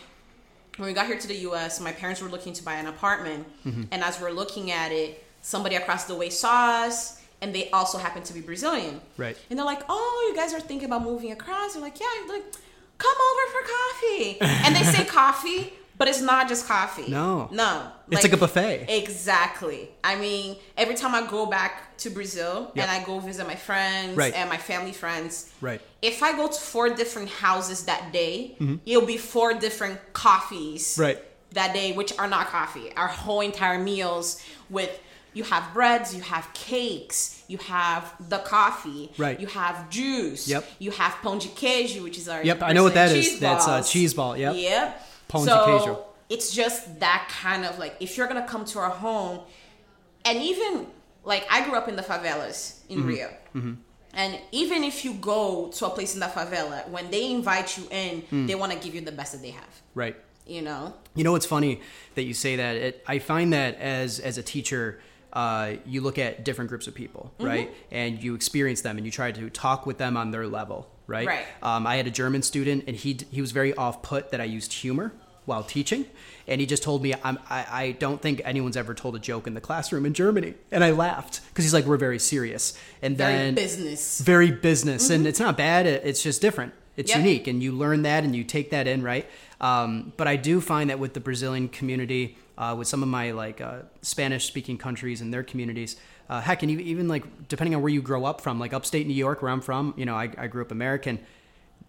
when 0.76 0.88
we 0.88 0.94
got 0.94 1.06
here 1.06 1.18
to 1.18 1.28
the 1.28 1.36
US, 1.48 1.80
my 1.80 1.92
parents 1.92 2.20
were 2.20 2.28
looking 2.28 2.52
to 2.54 2.62
buy 2.62 2.74
an 2.74 2.86
apartment. 2.86 3.46
And 3.90 4.02
as 4.02 4.20
we're 4.20 4.30
looking 4.30 4.70
at 4.70 4.92
it, 4.92 5.24
somebody 5.42 5.76
across 5.76 6.04
the 6.04 6.14
way 6.14 6.30
saw 6.30 6.84
us 6.86 7.20
and 7.40 7.54
they 7.54 7.70
also 7.70 7.98
happened 7.98 8.24
to 8.26 8.34
be 8.34 8.40
Brazilian. 8.40 9.00
Right. 9.16 9.36
And 9.48 9.58
they're 9.58 9.66
like, 9.66 9.82
"Oh, 9.88 10.26
you 10.28 10.36
guys 10.36 10.52
are 10.54 10.60
thinking 10.60 10.86
about 10.86 11.04
moving 11.04 11.30
across?" 11.30 11.74
They're 11.74 11.82
like, 11.82 12.00
"Yeah." 12.00 12.06
Like, 12.28 12.44
come 12.98 13.16
over 13.30 13.52
for 13.52 13.62
coffee. 13.76 14.38
and 14.66 14.74
they 14.74 14.82
say 14.82 15.04
coffee, 15.04 15.72
but 15.98 16.06
it's 16.08 16.20
not 16.22 16.48
just 16.48 16.66
coffee. 16.66 17.08
No. 17.10 17.48
no. 17.52 17.90
It's 18.10 18.22
like 18.22 18.32
a 18.32 18.36
buffet. 18.36 18.86
Exactly. 18.88 19.90
I 20.02 20.16
mean, 20.16 20.56
every 20.76 20.94
time 20.94 21.14
I 21.14 21.26
go 21.28 21.46
back 21.46 21.96
to 21.98 22.10
Brazil 22.10 22.70
Yep. 22.74 22.82
and 22.88 22.90
I 22.90 23.04
go 23.04 23.18
visit 23.18 23.46
my 23.46 23.56
friends 23.56 24.16
Right. 24.16 24.32
and 24.34 24.48
my 24.48 24.56
family 24.56 24.92
friends, 24.92 25.50
Right. 25.60 25.80
if 26.00 26.22
I 26.22 26.32
go 26.32 26.46
to 26.48 26.54
four 26.72 26.88
different 26.90 27.28
houses 27.28 27.82
that 27.84 28.12
day, 28.12 28.56
it'll 28.86 29.04
be 29.06 29.18
four 29.18 29.52
different 29.54 29.98
coffees 30.12 30.82
Mm-hmm. 30.92 31.02
Right. 31.02 31.18
that 31.52 31.74
day, 31.74 31.92
which 31.92 32.12
are 32.18 32.28
not 32.28 32.46
coffee. 32.48 32.92
Our 32.96 33.08
whole 33.08 33.40
entire 33.40 33.78
meals 33.78 34.40
with 34.70 34.92
you 35.34 35.44
have 35.44 35.64
breads, 35.74 36.14
you 36.14 36.22
have 36.22 36.48
cakes, 36.54 37.42
you 37.48 37.58
have 37.58 38.12
the 38.28 38.38
coffee, 38.38 39.10
Right. 39.18 39.38
You 39.38 39.46
have 39.48 39.90
juice, 39.90 40.48
Yep. 40.48 40.64
You 40.78 40.90
have 40.92 41.12
pão 41.22 41.38
de 41.38 41.48
queijo, 41.48 42.02
which 42.02 42.18
is 42.18 42.28
our 42.28 42.42
Yep, 42.42 42.62
I 42.62 42.72
know 42.72 42.82
what 42.84 42.94
that 42.94 43.10
is. 43.12 43.26
cheese 43.28 43.40
That's 43.40 43.66
a 43.66 43.68
balls. 43.68 43.90
cheese 43.92 44.14
ball, 44.14 44.36
yep. 44.36 44.54
Yep. 44.56 45.04
De 45.28 45.38
so. 45.44 46.04
It's 46.28 46.52
just 46.54 47.00
that 47.00 47.28
kind 47.30 47.64
of 47.64 47.78
like 47.78 47.96
if 48.00 48.16
you're 48.16 48.26
gonna 48.28 48.46
come 48.46 48.64
to 48.66 48.78
our 48.78 48.90
home, 48.90 49.40
and 50.24 50.38
even 50.42 50.86
like 51.24 51.46
I 51.50 51.64
grew 51.64 51.74
up 51.76 51.88
in 51.88 51.96
the 51.96 52.02
favelas 52.02 52.80
in 52.88 52.98
Mm-hmm. 53.00 53.08
Rio. 53.08 53.30
And 54.14 54.38
even 54.52 54.84
if 54.84 55.04
you 55.04 55.12
go 55.14 55.68
to 55.68 55.86
a 55.86 55.90
place 55.90 56.14
in 56.14 56.20
the 56.20 56.26
favela, 56.26 56.88
when 56.88 57.10
they 57.10 57.30
invite 57.30 57.76
you 57.76 57.84
in, 57.90 58.22
Hmm. 58.22 58.46
they 58.46 58.54
want 58.54 58.72
to 58.72 58.78
give 58.78 58.94
you 58.94 59.02
the 59.02 59.12
best 59.12 59.32
that 59.32 59.42
they 59.42 59.50
have. 59.50 59.82
Right. 59.94 60.16
You 60.46 60.62
know? 60.62 60.94
You 61.14 61.24
know 61.24 61.32
what's 61.32 61.44
funny 61.46 61.82
that 62.14 62.22
you 62.22 62.32
say 62.32 62.56
that? 62.56 62.74
It, 62.76 63.04
I 63.06 63.18
find 63.18 63.52
that 63.52 63.76
as 63.76 64.18
as 64.18 64.38
a 64.38 64.42
teacher, 64.42 65.00
uh, 65.34 65.74
you 65.84 66.00
look 66.00 66.18
at 66.18 66.42
different 66.44 66.68
groups 66.70 66.86
of 66.86 66.94
people, 66.94 67.32
Mm-hmm. 67.38 67.46
right? 67.46 67.74
And 67.90 68.22
you 68.22 68.34
experience 68.34 68.80
them, 68.80 68.96
and 68.96 69.04
you 69.06 69.12
try 69.12 69.30
to 69.32 69.50
talk 69.50 69.84
with 69.86 69.98
them 69.98 70.16
on 70.16 70.30
their 70.30 70.46
level, 70.46 70.88
right? 71.08 71.26
Right. 71.26 71.46
Um, 71.62 71.84
I 71.88 71.96
had 71.96 72.06
a 72.06 72.10
German 72.12 72.42
student, 72.42 72.84
and 72.86 72.94
he 72.96 73.18
he 73.32 73.40
was 73.40 73.50
very 73.50 73.74
off 73.74 74.02
put 74.02 74.30
that 74.30 74.40
I 74.40 74.44
used 74.44 74.72
humor 74.72 75.12
while 75.46 75.62
teaching, 75.64 76.04
and 76.46 76.60
he 76.60 76.66
just 76.66 76.82
told 76.82 77.02
me, 77.02 77.14
I'm, 77.24 77.38
I 77.50 77.66
I 77.84 77.90
don't 77.92 78.20
think 78.22 78.40
anyone's 78.44 78.76
ever 78.76 78.94
told 78.94 79.16
a 79.16 79.18
joke 79.18 79.46
in 79.48 79.54
the 79.54 79.60
classroom 79.62 80.04
in 80.06 80.12
Germany, 80.14 80.54
and 80.70 80.84
I 80.84 80.90
laughed 80.92 81.40
because 81.48 81.64
he's 81.64 81.74
like, 81.74 81.86
we're 81.86 81.96
very 81.96 82.18
serious, 82.18 82.78
and 83.02 83.16
Very 83.16 83.32
then 83.32 83.54
business. 83.54 84.20
very 84.20 84.50
business 84.52 85.10
and 85.10 85.26
it's 85.26 85.40
not 85.40 85.56
bad 85.56 85.86
it's 85.86 86.22
just 86.22 86.40
different 86.42 86.72
it's 86.96 87.10
Yep. 87.10 87.18
unique 87.18 87.46
and 87.46 87.62
you 87.62 87.72
learn 87.72 88.02
that 88.02 88.24
and 88.24 88.34
you 88.36 88.44
take 88.44 88.70
that 88.70 88.86
in 88.88 89.02
right 89.02 89.24
um, 89.60 90.12
but 90.16 90.26
i 90.28 90.34
do 90.36 90.60
find 90.60 90.90
that 90.90 90.98
with 90.98 91.12
the 91.14 91.20
brazilian 91.20 91.68
community 91.68 92.36
uh, 92.58 92.74
with 92.78 92.88
some 92.88 93.02
of 93.04 93.08
my 93.08 93.30
like 93.30 93.60
uh, 93.60 93.82
spanish 94.02 94.44
speaking 94.46 94.76
countries 94.76 95.20
and 95.20 95.32
their 95.32 95.44
communities 95.44 95.96
uh, 96.28 96.40
heck 96.40 96.62
and 96.62 96.70
even, 96.70 96.84
even 96.86 97.08
like 97.08 97.48
depending 97.48 97.74
on 97.74 97.82
where 97.82 97.90
you 97.92 98.02
grow 98.02 98.24
up 98.24 98.40
from 98.40 98.58
like 98.60 98.72
upstate 98.72 99.06
new 99.06 99.14
york 99.14 99.40
where 99.42 99.50
i'm 99.50 99.60
from 99.60 99.94
you 99.96 100.04
know 100.04 100.14
i, 100.14 100.30
I 100.36 100.46
grew 100.46 100.62
up 100.62 100.70
american 100.70 101.18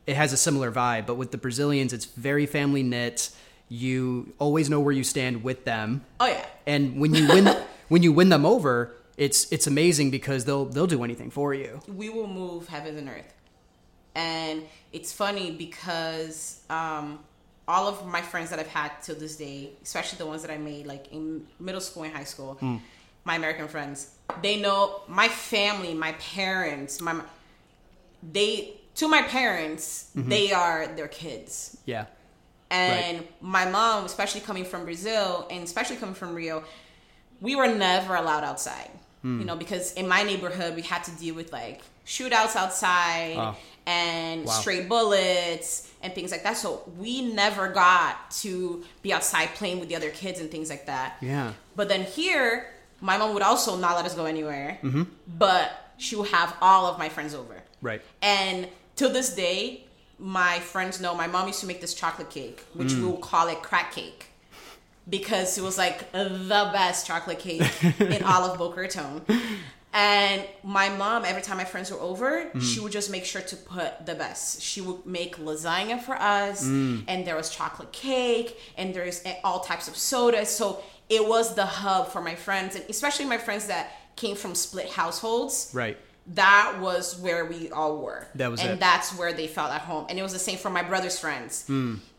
it 0.08 0.16
has 0.16 0.34
a 0.34 0.38
similar 0.38 0.72
vibe 0.72 1.06
but 1.06 1.16
with 1.16 1.32
the 1.32 1.38
brazilians 1.38 1.94
it's 1.94 2.06
very 2.06 2.46
family 2.46 2.84
knit 2.84 3.30
you 3.68 4.34
always 4.40 4.70
know 4.70 4.80
where 4.80 4.94
you 4.94 5.04
stand 5.04 5.44
with 5.44 5.66
them 5.66 6.04
Oh 6.20 6.26
yeah. 6.28 6.46
and 6.66 7.00
when 7.00 7.14
you 7.14 7.28
win 7.28 7.46
when 7.90 8.02
you 8.04 8.12
win 8.12 8.30
them 8.30 8.46
over 8.46 8.96
it's 9.18 9.52
it's 9.52 9.68
amazing 9.68 10.10
because 10.12 10.46
they'll 10.46 10.66
they'll 10.66 10.88
do 10.88 11.04
anything 11.04 11.30
for 11.30 11.54
you 11.54 11.82
we 11.88 12.10
will 12.10 12.28
move 12.28 12.68
heavens 12.70 12.98
and 12.98 13.10
earth. 13.10 13.34
And 14.16 14.64
it's 14.92 15.14
funny 15.14 15.52
because 15.52 16.62
um, 16.70 17.20
all 17.68 17.88
of 17.88 18.06
my 18.08 18.22
friends 18.22 18.50
that 18.50 18.60
I've 18.60 18.68
had 18.68 18.92
till 19.04 19.16
this 19.16 19.36
day, 19.38 19.70
especially 19.84 20.18
the 20.18 20.26
ones 20.26 20.42
that 20.42 20.52
I 20.52 20.58
made 20.58 20.88
like 20.88 21.12
in 21.14 21.46
middle 21.60 21.80
school 21.80 22.04
and 22.04 22.14
high 22.14 22.24
school, 22.24 22.58
my 23.24 23.36
American 23.36 23.68
friends, 23.68 24.16
they 24.42 24.60
know 24.60 25.02
my 25.08 25.28
family, 25.28 25.94
my 25.94 26.14
parents, 26.14 27.02
my 27.02 27.22
they 28.34 28.74
to 28.96 29.08
my 29.08 29.22
parents, 29.24 30.12
they 30.16 30.52
are 30.52 30.88
their 30.88 31.08
kids. 31.08 31.78
yeah 31.86 32.06
And 32.70 33.24
my 33.42 33.66
mom, 33.70 34.06
especially 34.06 34.42
coming 34.42 34.66
from 34.66 34.84
Brazil 34.84 35.48
and 35.50 35.64
especially 35.64 35.96
coming 35.96 36.16
from 36.16 36.36
Rio, 36.36 36.64
we 37.42 37.56
were 37.56 37.68
never 37.68 38.16
allowed 38.16 38.44
outside. 38.44 38.92
Hmm. 39.22 39.40
You 39.40 39.46
know, 39.46 39.56
because 39.56 39.94
in 39.94 40.08
my 40.08 40.24
neighborhood 40.24 40.76
we 40.76 40.82
had 40.82 41.04
to 41.06 41.12
deal 41.12 41.36
with 41.36 41.52
like 41.54 41.82
shootouts 42.06 42.56
outside 42.56 43.36
Oh. 43.38 43.56
and 43.86 44.46
Wow. 44.46 44.54
stray 44.54 44.82
bullets 44.86 45.88
and 46.04 46.14
things 46.14 46.32
like 46.32 46.44
that. 46.44 46.58
So 46.58 46.84
we 46.98 47.22
never 47.22 47.70
got 47.70 48.32
to 48.44 48.84
be 49.02 49.14
outside 49.14 49.50
playing 49.56 49.80
with 49.80 49.90
the 49.90 49.96
other 49.96 50.10
kids 50.10 50.40
and 50.42 50.50
things 50.52 50.70
like 50.70 50.86
that. 50.88 51.18
Yeah. 51.22 51.54
But 51.76 51.88
then 51.90 52.04
here, 52.04 52.68
my 53.02 53.18
mom 53.18 53.34
would 53.34 53.44
also 53.44 53.76
not 53.78 53.96
let 53.96 54.06
us 54.06 54.16
go 54.16 54.26
anywhere. 54.26 54.78
Mm-hmm. 54.84 55.04
But 55.38 55.72
she 55.98 56.16
would 56.16 56.30
have 56.30 56.56
all 56.62 56.86
of 56.88 56.98
my 56.98 57.10
friends 57.10 57.34
over. 57.34 57.62
Right. 57.82 58.02
And 58.22 58.68
to 58.98 59.08
this 59.10 59.34
day, 59.36 59.86
my 60.18 60.60
friends 60.60 61.00
know 61.02 61.16
my 61.16 61.28
mom 61.28 61.48
used 61.48 61.62
to 61.62 61.66
make 61.68 61.82
this 61.82 61.94
chocolate 61.94 62.30
cake, 62.30 62.62
which 62.74 62.90
Mm. 62.90 62.98
we 63.00 63.06
will 63.06 63.18
call 63.18 63.48
it 63.48 63.62
crack 63.62 63.94
cake. 63.94 64.28
Because 65.10 65.58
it 65.58 65.62
was 65.64 65.78
like 65.78 66.12
the 66.12 66.70
best 66.74 67.08
chocolate 67.08 67.40
cake 67.40 67.64
in 68.00 68.22
all 68.24 68.44
of 68.44 68.58
Boca 68.60 68.80
Raton. 68.82 69.22
And 69.92 70.46
my 70.64 70.90
mom, 70.90 71.26
every 71.26 71.42
time 71.42 71.58
my 71.58 71.64
friends 71.66 71.90
were 71.92 72.00
over, 72.00 72.30
Mm-hmm. 72.46 72.60
she 72.60 72.80
would 72.80 72.92
just 72.92 73.10
make 73.10 73.26
sure 73.26 73.42
to 73.42 73.56
put 73.56 74.06
the 74.06 74.14
best. 74.14 74.62
She 74.62 74.82
would 74.82 75.06
make 75.06 75.38
lasagna 75.38 76.00
for 76.02 76.16
us, 76.16 76.64
Mm. 76.64 77.06
and 77.08 77.26
there 77.26 77.36
was 77.36 77.50
chocolate 77.50 77.92
cake, 77.92 78.56
and 78.78 78.94
there's 78.94 79.22
eh, 79.26 79.36
all 79.44 79.62
types 79.62 79.88
of 79.88 79.96
sodas. 79.98 80.50
So 80.50 80.84
it 81.10 81.28
was 81.28 81.56
the 81.56 81.66
hub 81.66 82.10
for 82.12 82.22
my 82.22 82.36
friends, 82.36 82.76
and 82.76 82.86
especially 82.90 83.26
my 83.26 83.38
friends 83.38 83.68
that 83.68 83.92
came 84.16 84.36
from 84.36 84.54
split 84.56 84.90
households 84.90 85.72
Right. 85.74 85.98
that 86.28 86.78
was 86.80 87.18
where 87.20 87.46
we 87.46 87.72
all 87.72 87.98
were. 87.98 88.28
That 88.36 88.52
was 88.52 88.60
and 88.62 88.72
it. 88.72 88.80
that's 88.80 89.18
where 89.18 89.34
they 89.34 89.48
felt 89.48 89.72
at 89.72 89.82
home. 89.82 90.06
And 90.10 90.20
it 90.20 90.22
was 90.22 90.34
the 90.34 90.40
same 90.40 90.58
for 90.58 90.70
my 90.70 90.84
brother's 90.84 91.18
friends. 91.18 91.66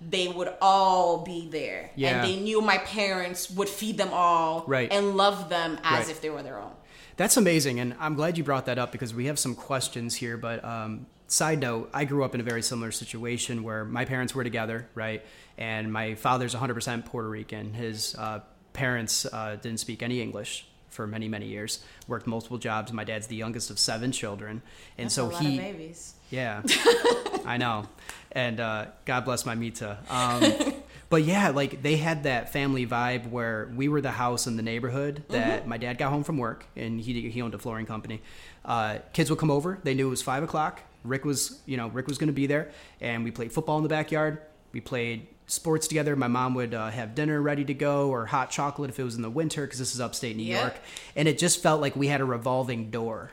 They 0.00 0.28
would 0.28 0.52
all 0.60 1.18
be 1.18 1.48
there. 1.48 1.90
Yeah. 1.94 2.22
And 2.24 2.28
they 2.28 2.40
knew 2.40 2.60
my 2.60 2.78
parents 2.78 3.50
would 3.50 3.68
feed 3.68 3.98
them 3.98 4.10
all 4.12 4.64
Right. 4.66 4.90
and 4.92 5.16
love 5.16 5.48
them 5.50 5.78
as 5.84 6.06
Right. 6.06 6.10
if 6.10 6.20
they 6.22 6.30
were 6.30 6.42
their 6.42 6.58
own. 6.58 6.72
That's 7.16 7.36
amazing, 7.36 7.78
and 7.80 7.94
I'm 8.00 8.14
glad 8.14 8.38
you 8.38 8.44
brought 8.44 8.64
that 8.66 8.78
up 8.78 8.92
because 8.92 9.12
we 9.12 9.26
have 9.26 9.38
some 9.38 9.54
questions 9.54 10.14
here. 10.16 10.38
But 10.38 10.64
um, 10.64 11.06
side 11.28 11.60
note, 11.60 11.90
I 11.92 12.04
grew 12.06 12.24
up 12.24 12.34
in 12.34 12.40
a 12.40 12.44
very 12.44 12.62
similar 12.62 12.90
situation 12.90 13.62
where 13.62 13.84
my 13.84 14.06
parents 14.06 14.34
were 14.34 14.42
together, 14.42 14.88
right? 14.94 15.22
And 15.58 15.92
my 15.92 16.14
father's 16.14 16.54
100% 16.54 17.04
Puerto 17.04 17.28
Rican. 17.28 17.74
His 17.74 18.14
uh, 18.18 18.40
parents 18.72 19.26
uh, 19.26 19.56
didn't 19.60 19.80
speak 19.80 20.02
any 20.02 20.20
English 20.20 20.66
for 20.88 21.06
many, 21.06 21.28
many 21.28 21.46
years. 21.46 21.82
Worked 22.08 22.26
multiple 22.26 22.58
jobs. 22.58 22.92
My 22.92 23.04
dad's 23.04 23.26
the 23.28 23.36
youngest 23.36 23.70
of 23.70 23.78
seven 23.78 24.12
children, 24.12 24.62
and 24.98 25.06
That's 25.06 25.14
so 25.14 25.28
he 25.28 25.58
babies. 25.58 26.14
yeah, 26.30 26.62
I 27.44 27.56
know. 27.56 27.86
And 28.32 28.60
uh, 28.60 28.86
God 29.04 29.24
bless 29.24 29.44
my 29.46 29.54
Mita. 29.54 29.98
Um, 30.08 30.74
but 31.08 31.24
yeah, 31.24 31.48
like 31.50 31.82
they 31.82 31.96
had 31.96 32.22
that 32.24 32.52
family 32.52 32.86
vibe 32.86 33.28
where 33.30 33.70
we 33.74 33.88
were 33.88 34.00
the 34.00 34.12
house 34.12 34.46
in 34.46 34.56
the 34.56 34.62
neighborhood 34.62 35.24
that 35.30 35.66
my 35.66 35.76
dad 35.78 35.98
got 35.98 36.10
home 36.10 36.22
from 36.22 36.38
work 36.38 36.64
and 36.76 37.00
he, 37.00 37.28
he 37.30 37.42
owned 37.42 37.54
a 37.54 37.58
flooring 37.58 37.86
company. 37.86 38.20
Uh, 38.64 38.98
kids 39.12 39.30
would 39.30 39.38
come 39.40 39.50
over. 39.50 39.80
They 39.82 39.94
knew 39.94 40.06
it 40.06 40.10
was 40.10 40.22
five 40.22 40.42
o'clock. 40.44 40.80
Rick 41.02 41.24
was, 41.24 41.60
you 41.66 41.76
know, 41.76 41.88
Rick 41.88 42.06
was 42.06 42.18
going 42.18 42.28
to 42.28 42.32
be 42.32 42.46
there. 42.46 42.70
And 43.00 43.24
we 43.24 43.30
played 43.32 43.50
football 43.50 43.78
in 43.78 43.82
the 43.82 43.88
backyard. 43.88 44.38
We 44.72 44.80
played 44.80 45.26
sports 45.50 45.88
together. 45.88 46.14
My 46.16 46.28
mom 46.28 46.54
would 46.54 46.74
uh, 46.74 46.90
have 46.90 47.14
dinner 47.14 47.40
ready 47.42 47.64
to 47.64 47.74
go 47.74 48.08
or 48.08 48.26
hot 48.26 48.50
chocolate 48.50 48.90
if 48.90 48.98
it 48.98 49.02
was 49.04 49.16
in 49.16 49.22
the 49.22 49.30
winter 49.30 49.62
because 49.66 49.78
this 49.78 49.94
is 49.94 50.00
upstate 50.00 50.36
New 50.36 50.44
Yeah. 50.44 50.60
York. 50.60 50.76
And 51.16 51.26
it 51.28 51.38
just 51.38 51.62
felt 51.62 51.80
like 51.80 51.96
we 51.96 52.06
had 52.06 52.20
a 52.20 52.24
revolving 52.24 52.90
door, 52.90 53.30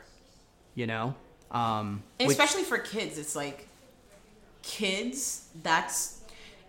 you 0.74 0.86
know? 0.86 1.14
Um, 1.50 2.02
which- 2.18 2.30
especially 2.30 2.64
for 2.64 2.78
kids, 2.78 3.18
it's 3.18 3.34
like 3.36 3.68
kids, 4.62 5.48
that's 5.62 6.16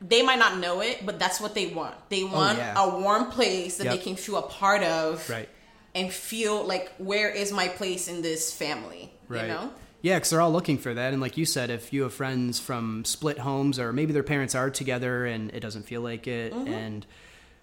they 0.01 0.21
might 0.21 0.39
not 0.39 0.59
know 0.59 0.79
it, 0.81 1.05
but 1.05 1.19
that's 1.19 1.41
what 1.41 1.53
they 1.53 1.67
want. 1.67 1.93
They 2.09 2.23
want 2.23 2.57
Oh, 2.57 2.61
yeah. 2.61 2.83
a 2.85 2.99
warm 3.01 3.25
place 3.31 3.77
that 3.79 3.83
Yep. 3.85 3.93
they 3.95 3.99
can 4.01 4.15
feel 4.15 4.37
a 4.37 4.41
part 4.43 4.81
of. 4.81 5.29
Right. 5.29 5.49
And 5.93 6.09
feel 6.13 6.63
like 6.63 6.93
where 6.99 7.29
is 7.29 7.51
my 7.51 7.67
place 7.67 8.07
in 8.07 8.21
this 8.21 8.53
family? 8.53 9.11
Right. 9.27 9.41
You 9.41 9.47
know? 9.49 9.73
Yeah, 10.01 10.15
because 10.15 10.29
they're 10.29 10.41
all 10.41 10.51
looking 10.51 10.77
for 10.77 10.93
that. 10.93 11.11
And 11.13 11.21
like 11.21 11.35
you 11.37 11.45
said, 11.45 11.69
if 11.69 11.91
you 11.91 12.03
have 12.03 12.13
friends 12.13 12.59
from 12.59 13.03
split 13.05 13.37
homes 13.39 13.79
or 13.79 13.91
maybe 13.91 14.13
their 14.13 14.23
parents 14.23 14.55
are 14.55 14.69
together 14.69 15.25
and 15.25 15.51
it 15.51 15.59
doesn't 15.59 15.83
feel 15.83 16.01
like 16.01 16.25
it, 16.27 16.53
Mm-hmm. 16.53 16.73
and 16.73 17.05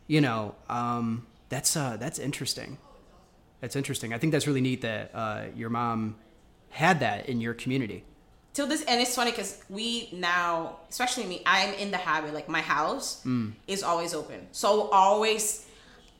you 0.06 0.20
know, 0.20 0.54
um, 0.68 1.26
that's 1.48 1.76
uh, 1.76 1.96
that's 1.96 2.18
interesting. 2.18 2.78
That's 3.60 3.74
interesting. 3.74 4.12
I 4.12 4.18
think 4.18 4.32
that's 4.32 4.46
really 4.46 4.60
neat 4.60 4.82
that 4.82 5.10
uh, 5.14 5.44
your 5.56 5.70
mom 5.70 6.16
had 6.70 7.00
that 7.00 7.28
in 7.28 7.40
your 7.40 7.54
community. 7.54 8.04
till 8.52 8.66
this 8.66 8.82
and 8.84 9.00
it's 9.00 9.14
funny 9.14 9.30
because 9.30 9.62
we 9.68 10.08
now 10.12 10.76
especially 10.88 11.24
me 11.26 11.42
i'm 11.46 11.72
in 11.74 11.90
the 11.90 11.96
habit 12.10 12.32
like 12.34 12.48
my 12.48 12.60
house 12.76 13.22
Mm. 13.24 13.52
is 13.66 13.82
always 13.82 14.12
open 14.14 14.40
so 14.52 14.88
always 14.90 15.66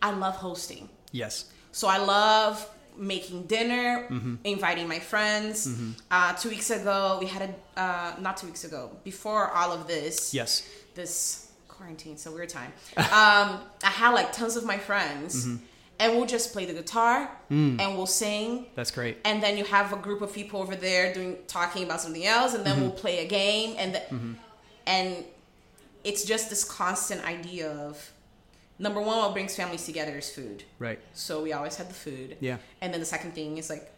i 0.03 0.11
love 0.25 0.37
hosting 0.37 0.89
Yes. 1.13 1.45
so 1.73 1.89
i 1.89 1.99
love 1.99 2.55
making 2.99 3.43
dinner 3.45 4.07
Mm-hmm. 4.11 4.35
inviting 4.45 4.87
my 4.89 4.99
friends 4.99 5.69
uh, 6.11 6.33
two 6.35 6.49
weeks 6.51 6.71
ago 6.71 7.19
we 7.21 7.27
had 7.27 7.43
a 7.51 7.81
uh, 7.81 8.15
not 8.21 8.37
two 8.37 8.47
weeks 8.47 8.65
ago 8.65 8.91
before 9.05 9.51
all 9.51 9.73
of 9.73 9.87
this 9.87 10.33
Yes. 10.35 10.63
this 10.95 11.51
quarantine 11.69 12.17
so 12.17 12.31
weird 12.33 12.49
time 12.49 12.73
um, 12.97 13.61
i 13.85 13.93
had 14.01 14.11
like 14.15 14.33
tons 14.33 14.57
of 14.57 14.65
my 14.65 14.79
friends 14.79 15.47
Mm-hmm. 15.47 15.57
and 16.01 16.17
we'll 16.17 16.27
just 16.27 16.53
play 16.53 16.65
the 16.65 16.73
guitar 16.75 17.31
Mm. 17.51 17.81
and 17.81 17.97
we'll 17.97 18.07
sing 18.25 18.67
That's 18.75 18.91
great. 18.91 19.19
and 19.25 19.43
then 19.43 19.57
you 19.59 19.65
have 19.65 19.93
a 19.93 19.97
group 20.07 20.21
of 20.23 20.33
people 20.33 20.61
over 20.61 20.75
there 20.75 21.13
doing 21.15 21.37
talking 21.47 21.83
about 21.85 22.01
something 22.01 22.27
else 22.27 22.55
and 22.55 22.65
then 22.67 22.75
Mm-hmm. 22.77 22.83
we'll 22.83 23.01
play 23.07 23.25
a 23.27 23.29
game 23.29 23.77
and 23.79 23.95
the, 23.95 24.03
and 24.87 25.25
it's 26.05 26.25
just 26.25 26.51
this 26.51 26.65
constant 26.65 27.25
idea 27.25 27.69
of 27.71 28.11
number 28.79 29.01
one 29.01 29.19
what 29.19 29.33
brings 29.33 29.57
families 29.57 29.85
together 29.87 30.17
is 30.19 30.31
food 30.31 30.65
Right. 30.79 30.99
so 31.15 31.43
we 31.43 31.53
always 31.53 31.77
had 31.77 31.89
the 31.89 31.95
food 31.95 32.37
Yeah. 32.41 32.59
and 32.81 32.93
then 32.93 33.01
the 33.01 33.07
second 33.07 33.33
thing 33.35 33.59
is 33.59 33.71
like 33.71 33.91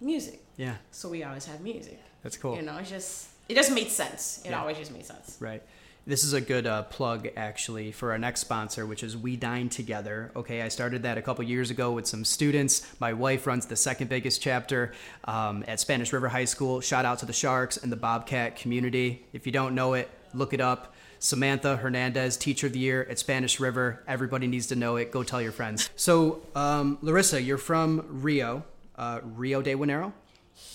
music 0.00 0.40
Yeah. 0.56 0.76
so 0.90 1.08
we 1.08 1.22
always 1.24 1.46
have 1.46 1.60
music 1.60 2.00
That's 2.22 2.36
cool. 2.36 2.56
you 2.56 2.62
know 2.62 2.76
it 2.78 2.86
just 2.86 3.28
it 3.48 3.54
just 3.56 3.72
made 3.72 3.88
sense 3.88 4.40
it 4.44 4.50
Yeah. 4.50 4.60
always 4.60 4.76
just 4.78 4.92
made 4.92 5.04
sense 5.06 5.36
Right. 5.40 5.62
This 6.06 6.24
is 6.24 6.32
a 6.32 6.40
good 6.40 6.66
uh, 6.66 6.84
plug, 6.84 7.28
actually, 7.36 7.92
for 7.92 8.10
our 8.12 8.18
next 8.18 8.40
sponsor, 8.40 8.86
which 8.86 9.02
is 9.02 9.18
We 9.18 9.36
Dine 9.36 9.68
Together. 9.68 10.32
Okay, 10.34 10.62
I 10.62 10.68
started 10.68 11.02
that 11.02 11.18
a 11.18 11.22
couple 11.22 11.44
years 11.44 11.70
ago 11.70 11.92
with 11.92 12.06
some 12.06 12.24
students. 12.24 12.86
My 13.00 13.12
wife 13.12 13.46
runs 13.46 13.66
the 13.66 13.76
second 13.76 14.08
biggest 14.08 14.40
chapter 14.40 14.92
um, 15.24 15.62
at 15.68 15.78
Spanish 15.78 16.10
River 16.14 16.28
High 16.28 16.46
School. 16.46 16.80
Shout 16.80 17.04
out 17.04 17.18
to 17.18 17.26
the 17.26 17.34
Sharks 17.34 17.76
and 17.76 17.92
the 17.92 17.96
Bobcat 17.96 18.56
community. 18.56 19.26
If 19.34 19.44
you 19.44 19.52
don't 19.52 19.74
know 19.74 19.92
it, 19.92 20.10
look 20.32 20.54
it 20.54 20.60
up. 20.62 20.94
Samantha 21.20 21.76
Hernandez, 21.76 22.36
Teacher 22.38 22.66
of 22.66 22.72
the 22.72 22.78
Year 22.78 23.06
at 23.08 23.18
Spanish 23.18 23.60
River. 23.60 24.02
Everybody 24.08 24.46
needs 24.46 24.66
to 24.68 24.74
know 24.74 24.96
it. 24.96 25.12
Go 25.12 25.22
tell 25.22 25.40
your 25.42 25.52
friends. 25.52 25.90
So, 25.94 26.40
um, 26.56 26.96
Larissa, 27.02 27.40
you're 27.42 27.58
from 27.58 28.04
Rio, 28.22 28.64
uh, 28.96 29.20
Rio 29.22 29.60
de 29.62 29.74
Janeiro, 29.76 30.12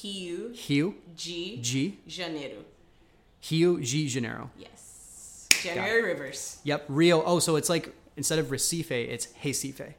Rio 0.04 0.52
Rio, 0.70 0.94
G 1.16 1.58
G, 1.62 1.98
Janeiro 2.08 2.64
Rio 3.50 3.78
de 3.78 4.08
Janeiro. 4.08 4.50
yes 4.58 5.48
January 5.64 6.04
Rivers 6.04 6.60
Yep, 6.64 6.86
Rio. 6.90 7.24
Oh, 7.24 7.40
so 7.40 7.56
it's 7.56 7.70
like 7.70 7.94
instead 8.16 8.38
of 8.40 8.48
Recife, 8.48 8.92
it's 8.92 9.28
Recife. 9.44 9.94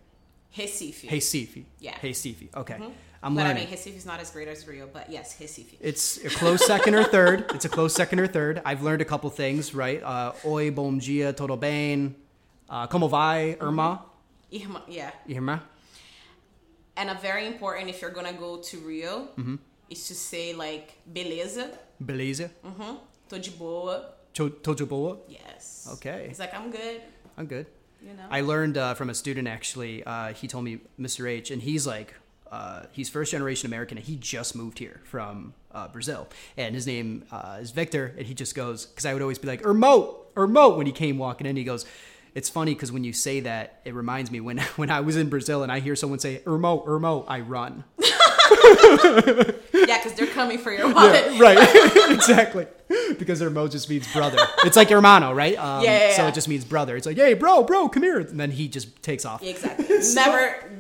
Recife 0.57 1.09
Recife. 1.11 1.65
Yeah. 1.81 1.95
Recife. 2.01 2.55
Okay. 2.55 2.79
I'm 3.23 3.35
but 3.35 3.43
I 3.47 3.49
learning. 3.49 3.69
mean 3.69 3.75
Recife 3.77 3.97
is 3.97 4.07
not 4.07 4.21
as 4.21 4.31
great 4.31 4.49
as 4.49 4.67
Rio 4.69 4.89
but 4.93 5.11
yes 5.11 5.37
Recife 5.41 5.75
it's 5.81 6.19
a 6.25 6.29
close 6.31 6.65
second 6.67 6.95
or 6.95 7.05
third. 7.05 7.51
It's 7.55 7.65
a 7.65 7.69
close 7.69 7.95
second 7.95 8.21
or 8.21 8.27
third. 8.27 8.61
I've 8.65 8.83
learned 8.83 9.03
a 9.03 9.05
couple 9.07 9.31
things, 9.31 9.75
right? 9.75 10.03
Uh, 10.03 10.33
Oi, 10.45 10.71
bom 10.71 10.99
dia, 10.99 11.33
todo 11.33 11.57
bem. 11.57 12.15
Uh, 12.69 12.87
como 12.87 13.09
vai, 13.09 13.57
Irma? 13.61 14.03
Irma- 14.53 14.83
yeah 14.89 15.11
Irma? 15.29 15.63
And 16.97 17.11
a 17.11 17.15
very 17.15 17.47
important 17.47 17.91
if 17.91 18.01
you're 18.01 18.11
gonna 18.11 18.33
go 18.33 18.59
to 18.59 18.79
Rio 18.79 19.29
Mm-hmm. 19.37 19.57
is 19.91 20.07
to 20.09 20.15
say 20.15 20.53
like 20.55 20.95
beleza, 21.13 21.71
Beleza? 22.03 22.51
mm, 22.65 22.99
tô 23.29 23.39
de 23.43 23.51
boa. 23.51 24.13
Cho- 24.33 24.51
Tojo 24.51 24.87
boa? 24.87 25.17
Yes. 25.29 25.89
Okay. 25.95 26.27
It's 26.31 26.39
like 26.39 26.53
I'm 26.55 26.71
good. 26.71 27.01
I'm 27.39 27.47
good. 27.47 27.67
You 28.03 28.13
know. 28.13 28.25
I 28.31 28.43
learned 28.43 28.77
uh, 28.77 28.93
from 28.95 29.09
a 29.09 29.15
student 29.15 29.49
actually. 29.49 30.05
Uh, 30.05 30.33
he 30.35 30.47
told 30.47 30.65
me 30.65 30.81
Mr. 31.01 31.27
H, 31.29 31.51
and 31.51 31.63
he's 31.63 31.87
like, 31.87 32.15
uh, 32.51 32.83
he's 32.93 33.09
first 33.09 33.33
generation 33.33 33.67
American, 33.67 33.99
and 33.99 34.07
he 34.07 34.17
just 34.17 34.55
moved 34.55 34.79
here 34.79 35.01
from 35.05 35.55
uh, 35.73 35.89
Brazil, 35.89 36.29
and 36.57 36.75
his 36.75 36.87
name 36.87 37.25
uh, 37.31 37.59
is 37.61 37.71
Victor, 37.71 38.15
and 38.17 38.27
he 38.27 38.35
just 38.35 38.55
goes 38.55 38.87
because 38.87 39.05
I 39.05 39.13
would 39.13 39.23
always 39.23 39.39
be 39.39 39.49
like 39.49 39.63
Ermo, 39.63 40.17
Ermo 40.35 40.77
when 40.77 40.87
he 40.87 40.93
came 40.93 41.19
walking 41.19 41.47
in. 41.47 41.57
He 41.57 41.65
goes, 41.65 41.87
it's 42.37 42.51
funny 42.51 42.75
because 42.75 42.93
when 42.93 43.03
you 43.03 43.15
say 43.15 43.41
that, 43.41 43.81
it 43.87 43.95
reminds 43.95 44.31
me 44.31 44.41
when 44.41 44.59
when 44.77 44.91
I 44.91 45.01
was 45.01 45.17
in 45.17 45.29
Brazil 45.29 45.63
and 45.63 45.73
I 45.73 45.81
hear 45.81 45.97
someone 45.97 46.19
say 46.19 46.43
Ermo, 46.45 46.87
Ermo, 46.87 47.25
I 47.27 47.41
run. 47.41 47.85
yeah, 49.73 49.99
because 49.99 50.13
they're 50.15 50.27
coming 50.27 50.59
for 50.59 50.71
your 50.71 50.93
wallet. 50.93 51.41
right, 51.41 51.57
exactly. 52.11 52.67
Because 53.19 53.41
Ermo 53.41 53.71
just 53.71 53.89
means 53.89 54.11
brother. 54.13 54.39
It's 54.65 54.77
like 54.77 54.91
hermano, 54.91 55.33
right? 55.33 55.59
Um, 55.59 55.83
Yeah, 55.83 56.11
yeah, 56.11 56.17
So 56.17 56.27
it 56.27 56.35
just 56.35 56.47
means 56.47 56.65
brother. 56.65 56.97
It's 56.97 57.07
like, 57.07 57.17
hey, 57.17 57.35
bro, 57.35 57.63
bro, 57.65 57.89
come 57.89 58.03
here, 58.03 58.19
and 58.21 58.39
then 58.39 58.51
he 58.51 58.69
just 58.69 59.03
takes 59.03 59.25
off. 59.25 59.43
Exactly. 59.43 59.87
never, 60.15 60.71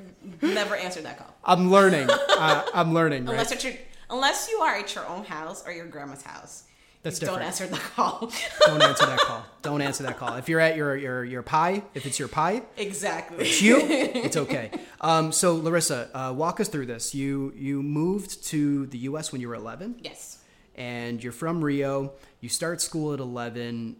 never 0.43 0.77
answer 0.77 1.01
that 1.03 1.19
call 1.19 1.36
I'm 1.47 1.71
learning. 1.71 2.11
uh, 2.11 2.65
I'm 2.75 2.93
learning. 2.93 3.25
Right? 3.27 3.33
unless 3.33 3.65
your, 3.65 3.73
unless 4.11 4.49
you 4.51 4.59
are 4.59 4.75
at 4.77 4.95
your 4.95 5.07
own 5.07 5.25
house 5.25 5.65
or 5.67 5.73
your 5.73 5.87
grandma's 5.87 6.23
house. 6.23 6.65
That's 7.03 7.21
you 7.21 7.29
Don't 7.29 7.41
answer 7.43 7.69
the 7.69 7.77
call. 7.77 8.33
Don't 8.67 8.83
answer 8.83 9.07
that 9.07 9.19
call. 9.29 9.47
Don't 9.63 9.81
answer 9.81 10.03
that 10.03 10.19
call. 10.19 10.35
If 10.39 10.49
you're 10.49 10.59
at 10.59 10.77
your 10.77 10.97
your 10.97 11.25
your 11.25 11.43
pie, 11.43 11.85
if 11.95 12.05
it's 12.05 12.19
your 12.19 12.27
pie, 12.27 12.63
exactly. 12.77 13.45
It's 13.47 13.63
you, 13.63 13.79
it's 13.81 14.37
okay. 14.37 14.73
Um, 15.01 15.31
so 15.31 15.55
Larissa, 15.55 16.11
uh, 16.13 16.33
walk 16.33 16.59
us 16.59 16.67
through 16.69 16.87
this. 16.87 17.15
You 17.15 17.53
you 17.57 17.81
moved 17.81 18.45
to 18.47 18.87
the 18.87 18.99
U.S. 19.11 19.31
when 19.31 19.41
you 19.41 19.47
were 19.49 19.55
11, 19.55 20.01
Yes. 20.03 20.43
and 20.75 21.23
you're 21.23 21.33
from 21.33 21.63
Rio. 21.65 22.13
You 22.41 22.49
start 22.49 22.81
school 22.81 23.13
at 23.15 23.21
11. 23.21 23.95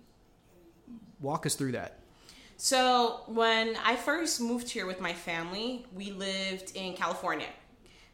Walk 1.21 1.47
us 1.47 1.55
through 1.55 1.73
that. 1.73 2.01
So 2.57 3.21
when 3.27 3.77
I 3.85 3.97
first 3.97 4.41
moved 4.41 4.71
here 4.71 4.87
with 4.87 5.01
my 5.01 5.13
family, 5.13 5.85
we 5.95 6.11
lived 6.11 6.73
in 6.75 6.95
California. 6.95 7.49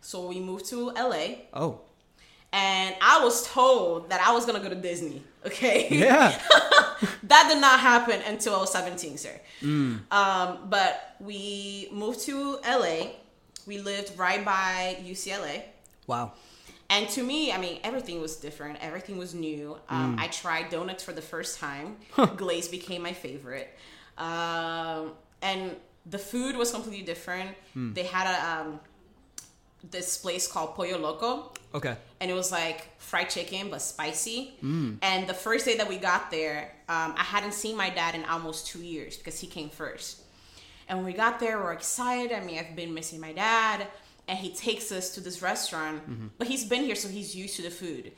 So 0.01 0.27
we 0.27 0.41
moved 0.41 0.67
to 0.71 0.91
LA, 0.91 1.27
Oh, 1.55 1.81
and 2.53 2.95
I 3.01 3.23
was 3.25 3.47
told 3.47 4.11
that 4.11 4.21
I 4.21 4.33
was 4.33 4.45
gonna 4.45 4.61
go 4.61 4.69
to 4.69 4.75
Disney. 4.75 5.23
Okay. 5.47 5.89
yeah. 5.91 6.39
that 7.23 7.49
did 7.49 7.61
not 7.61 7.81
happen 7.81 8.21
until 8.27 8.55
I 8.57 8.59
was 8.59 8.73
17, 8.73 9.17
sir. 9.19 9.41
Um, 9.63 10.59
but 10.69 11.17
we 11.21 11.89
moved 11.93 12.21
to 12.27 12.59
LA. 12.69 13.13
We 13.67 13.79
lived 13.79 14.19
right 14.19 14.45
by 14.45 14.99
UCLA. 15.05 15.63
wow. 16.07 16.33
And 16.91 17.09
to 17.11 17.23
me, 17.23 17.51
I 17.53 17.57
mean, 17.59 17.81
everything 17.85 18.21
was 18.21 18.37
different. 18.37 18.77
Everything 18.83 19.17
was 19.17 19.33
new. 19.35 19.79
Um, 19.89 20.17
I 20.19 20.27
tried 20.27 20.69
donuts 20.69 21.03
for 21.03 21.13
the 21.15 21.23
first 21.23 21.59
time. 21.59 21.97
Glaze 22.37 22.69
became 22.69 23.03
my 23.03 23.15
favorite. 23.15 23.75
Um, 24.19 25.13
and 25.41 25.77
the 26.07 26.19
food 26.19 26.57
was 26.57 26.71
completely 26.71 27.05
different. 27.05 27.51
They 27.75 28.05
had 28.05 28.27
a 28.27 28.37
um, 28.63 28.81
this 29.91 30.17
place 30.19 30.47
called 30.47 30.75
Pollo 30.77 30.97
Loco 30.99 31.53
Okay. 31.75 31.97
and 32.21 32.31
it 32.31 32.35
was 32.35 32.53
like 32.53 33.01
fried 33.01 33.29
chicken 33.31 33.69
but 33.71 33.83
spicy. 33.83 34.53
And 34.63 35.27
the 35.27 35.35
first 35.35 35.65
day 35.65 35.77
that 35.77 35.89
we 35.89 35.97
got 35.97 36.31
there, 36.31 36.73
um, 36.89 37.15
I 37.17 37.25
hadn't 37.25 37.55
seen 37.55 37.77
my 37.77 37.91
dad 37.91 38.15
in 38.15 38.25
almost 38.27 38.67
two 38.69 38.81
years 38.83 39.17
because 39.17 39.41
he 39.41 39.47
came 39.49 39.71
first. 39.71 40.21
And 40.89 40.99
when 40.99 41.07
we 41.07 41.13
got 41.15 41.41
there, 41.41 41.59
we're 41.59 41.73
excited. 41.73 42.33
I 42.33 42.41
mean, 42.45 42.59
I've 42.59 42.77
been 42.77 42.93
missing 42.93 43.19
my 43.21 43.33
dad, 43.33 43.87
and 44.29 44.39
he 44.39 44.51
takes 44.53 44.93
us 44.93 45.15
to 45.15 45.21
this 45.21 45.41
restaurant. 45.41 46.03
But 46.39 46.47
he's 46.49 46.65
been 46.65 46.83
here, 46.85 46.95
so 46.97 47.09
he's 47.09 47.35
used 47.35 47.57
to 47.57 47.63
the 47.63 47.71
food. 47.71 48.13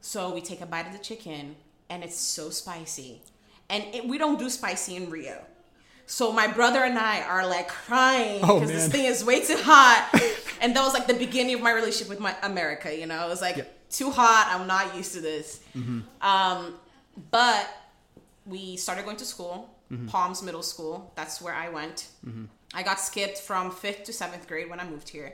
So 0.00 0.32
we 0.34 0.40
take 0.40 0.60
a 0.60 0.66
bite 0.66 0.86
of 0.86 0.92
the 0.92 0.98
chicken, 1.10 1.56
and 1.90 2.02
it's 2.02 2.16
so 2.18 2.50
spicy. 2.50 3.20
And 3.70 3.82
it, 3.94 4.06
we 4.06 4.18
don't 4.18 4.38
do 4.38 4.48
spicy 4.50 4.96
in 4.96 5.10
Rio. 5.10 5.44
So 6.06 6.32
my 6.32 6.46
brother 6.46 6.84
and 6.84 6.96
I 6.98 7.22
are 7.22 7.46
like 7.46 7.66
crying 7.68 8.40
Oh, 8.44 8.60
because 8.60 8.70
this 8.70 8.88
thing 8.88 9.06
is 9.06 9.24
way 9.24 9.40
too 9.44 9.56
hot. 9.60 10.08
and 10.60 10.74
that 10.76 10.82
was 10.84 10.94
like 10.94 11.06
the 11.08 11.14
beginning 11.14 11.56
of 11.56 11.62
my 11.62 11.72
relationship 11.72 12.08
with 12.08 12.20
my 12.20 12.36
America. 12.42 12.96
You 12.96 13.06
know, 13.06 13.26
it 13.26 13.28
was 13.28 13.40
like 13.40 13.56
Yeah. 13.56 13.64
too 13.90 14.10
hot. 14.10 14.48
I'm 14.52 14.66
not 14.68 14.94
used 14.96 15.14
to 15.14 15.20
this. 15.20 15.60
Mm-hmm. 15.76 16.00
Um, 16.24 16.74
but 17.32 17.68
we 18.44 18.76
started 18.76 19.04
going 19.04 19.16
to 19.16 19.24
school, 19.24 19.72
Mm-hmm. 19.92 20.08
Palms 20.08 20.42
Middle 20.42 20.62
School. 20.64 21.12
That's 21.14 21.40
where 21.40 21.54
I 21.54 21.68
went. 21.68 22.08
I 22.74 22.82
got 22.82 22.98
skipped 22.98 23.38
from 23.38 23.70
fifth 23.70 24.02
to 24.04 24.12
seventh 24.12 24.48
grade 24.48 24.68
when 24.68 24.80
I 24.80 24.84
moved 24.84 25.08
here. 25.08 25.32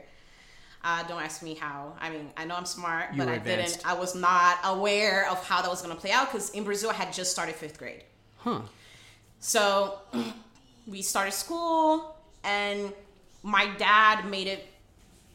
Uh, 0.83 1.01
don't 1.07 1.23
ask 1.23 1.41
me 1.41 1.55
how. 1.55 1.93
I 1.99 2.09
mean, 2.11 2.29
I 2.37 2.45
know 2.45 2.55
I'm 2.55 2.65
smart, 2.65 3.13
You 3.13 3.17
but 3.17 3.29
I 3.29 3.35
advanced. 3.35 3.77
didn't. 3.77 3.87
I 3.89 3.93
was 3.95 4.13
not 4.15 4.57
aware 4.63 5.27
of 5.29 5.43
how 5.47 5.61
that 5.63 5.69
was 5.71 5.81
going 5.81 5.95
to 5.95 5.99
play 5.99 6.11
out 6.11 6.31
because 6.31 6.51
in 6.51 6.63
Brazil 6.65 6.91
I 6.91 6.93
had 6.93 7.11
just 7.13 7.31
started 7.31 7.55
fifth 7.55 7.79
grade. 7.79 8.03
Huh. 8.43 8.61
So 9.39 9.99
we 10.87 11.01
started 11.01 11.31
school, 11.31 12.15
and 12.43 12.91
my 13.41 13.67
dad 13.77 14.25
made 14.25 14.47
it. 14.47 14.67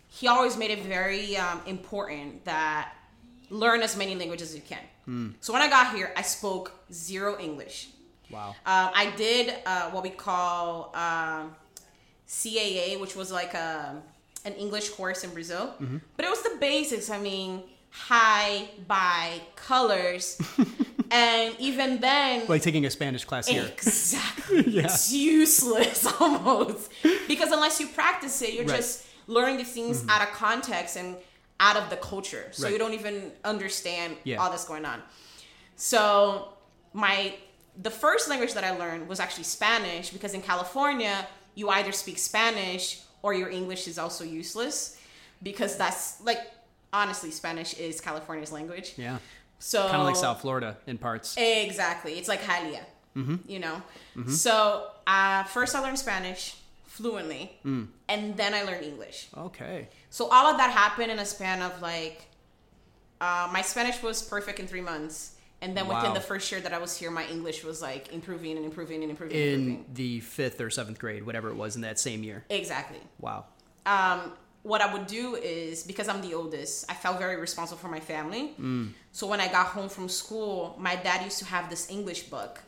He 0.09 0.27
always 0.27 0.57
made 0.57 0.71
it 0.71 0.83
very 0.85 1.37
um, 1.37 1.61
important 1.67 2.45
that 2.45 2.93
learn 3.51 3.83
as 3.83 3.97
many 3.97 4.15
languages 4.15 4.51
as 4.51 4.57
you 4.57 4.63
can. 4.63 4.79
So 5.41 5.55
when 5.55 5.63
I 5.63 5.69
got 5.71 5.95
here, 5.95 6.13
I 6.17 6.23
spoke 6.23 6.73
zero 6.93 7.39
English. 7.41 7.89
Wow. 8.31 8.51
Um, 8.67 8.91
I 8.95 9.11
did 9.17 9.55
uh, 9.65 9.89
what 9.91 10.03
we 10.03 10.11
call 10.11 10.95
um, 10.95 11.55
CAA, 12.29 13.01
which 13.01 13.17
was 13.17 13.33
like 13.33 13.55
a, 13.55 14.03
an 14.45 14.53
English 14.53 14.91
course 14.91 15.25
in 15.25 15.31
Brazil. 15.31 15.75
But 16.17 16.27
it 16.27 16.29
was 16.29 16.43
the 16.43 16.57
basics. 16.61 17.09
I 17.09 17.19
mean, 17.19 17.63
hi, 17.89 18.69
bye, 18.87 19.41
colors. 19.57 20.39
and 21.11 21.55
even 21.59 22.01
then, 22.01 22.47
Like 22.49 22.63
taking 22.63 22.85
a 22.87 22.91
Spanish 22.91 23.25
class 23.25 23.47
here. 23.49 23.65
Exactly. 23.67 24.63
Yeah. 24.69 24.85
It's 24.85 25.13
useless 25.13 26.07
almost. 26.21 26.91
Because 27.27 27.51
unless 27.53 27.79
you 27.81 27.87
practice 27.89 28.41
it, 28.43 28.55
you're 28.55 28.65
Right. 28.65 28.71
Mm-hmm. 28.71 28.77
just 28.77 29.07
learning 29.27 29.57
these 29.59 29.73
things 29.73 30.05
out 30.09 30.23
of 30.23 30.29
context 30.35 30.97
and 30.97 31.17
out 31.61 31.77
of 31.77 31.91
the 31.91 31.97
culture. 31.97 32.49
So 32.53 32.65
Right. 32.65 32.73
you 32.73 32.79
don't 32.79 32.95
even 32.95 33.33
understand 33.45 34.17
Yeah. 34.25 34.37
all 34.41 34.51
that's 34.51 34.65
going 34.65 34.85
on. 34.85 35.03
So 35.77 36.53
my 36.93 37.35
the 37.81 37.91
first 37.91 38.29
language 38.29 38.55
that 38.55 38.65
I 38.65 38.77
learned 38.77 39.09
was 39.09 39.21
actually 39.21 39.45
Spanish 39.45 40.11
because 40.11 40.35
in 40.35 40.43
California 40.43 41.27
you 41.55 41.69
either 41.71 41.93
speak 41.93 42.19
Spanish 42.19 43.01
or 43.23 43.35
your 43.35 43.49
English 43.51 43.87
is 43.87 43.99
also 43.99 44.25
useless 44.25 44.97
because 45.43 45.77
that's 45.77 46.21
like 46.23 46.39
honestly 46.93 47.31
Spanish 47.31 47.75
is 47.75 48.01
California's 48.01 48.51
language. 48.51 48.95
Yeah. 48.97 49.19
So 49.59 49.83
Kind 49.89 49.97
of 50.01 50.07
like 50.07 50.17
South 50.17 50.41
Florida 50.41 50.77
in 50.87 50.99
parts. 50.99 51.37
Exactly. 51.37 52.13
It's 52.19 52.29
like 52.29 52.43
Hialeah. 52.43 52.85
You 53.49 53.59
know? 53.59 53.83
So 54.29 54.87
uh, 55.07 55.43
first 55.45 55.75
I 55.75 55.81
learned 55.81 55.99
Spanish 55.99 56.57
fluently, 56.85 57.59
and 57.65 58.37
then 58.37 58.55
I 58.55 58.63
learned 58.63 58.85
English. 58.85 59.29
Okay. 59.37 59.89
So 60.11 60.29
all 60.29 60.47
of 60.47 60.57
that 60.59 60.71
happened 60.71 61.11
in 61.11 61.19
a 61.19 61.25
span 61.25 61.61
of 61.63 61.83
like, 61.83 62.23
uh, 63.21 63.49
my 63.53 63.63
Spanish 63.63 64.01
was 64.03 64.23
perfect 64.23 64.61
in 64.61 64.67
three 64.69 64.81
months. 64.81 65.35
And 65.61 65.77
then 65.77 65.89
within 65.89 66.05
Wow. 66.05 66.15
the 66.15 66.21
first 66.21 66.53
year 66.53 66.61
that 66.61 66.73
I 66.73 66.79
was 66.79 66.97
here, 66.97 67.11
my 67.11 67.27
English 67.27 67.65
was 67.65 67.83
like 67.83 68.13
improving 68.13 68.57
and 68.57 68.65
improving 68.65 69.03
and 69.03 69.11
improving. 69.11 69.37
and 69.37 69.45
In 69.47 69.61
improving. 69.71 69.85
the 69.95 70.21
fifth 70.21 70.61
or 70.61 70.71
seventh 70.71 71.01
grade, 71.01 71.27
whatever 71.27 71.49
it 71.51 71.57
was 71.57 71.75
in 71.75 71.83
that 71.83 71.99
same 71.99 72.23
year. 72.23 72.45
Exactly. 72.49 73.01
Wow. 73.19 73.47
um, 73.85 74.33
what 74.63 74.81
I 74.81 74.93
would 74.93 75.07
do 75.07 75.37
is 75.37 75.83
because 75.83 76.09
I'm 76.09 76.21
the 76.21 76.35
oldest, 76.35 76.91
I 76.91 76.95
felt 76.95 77.19
very 77.19 77.37
responsible 77.37 77.79
for 77.79 77.89
my 77.89 78.01
family. 78.01 78.55
Mm. 78.61 78.93
So 79.13 79.27
when 79.27 79.41
I 79.41 79.49
got 79.49 79.69
home 79.69 79.89
from 79.89 80.09
school, 80.09 80.77
my 80.79 80.97
dad 80.97 81.25
used 81.25 81.39
to 81.39 81.45
have 81.47 81.71
this 81.71 81.91
English 81.91 82.25
book, 82.25 82.61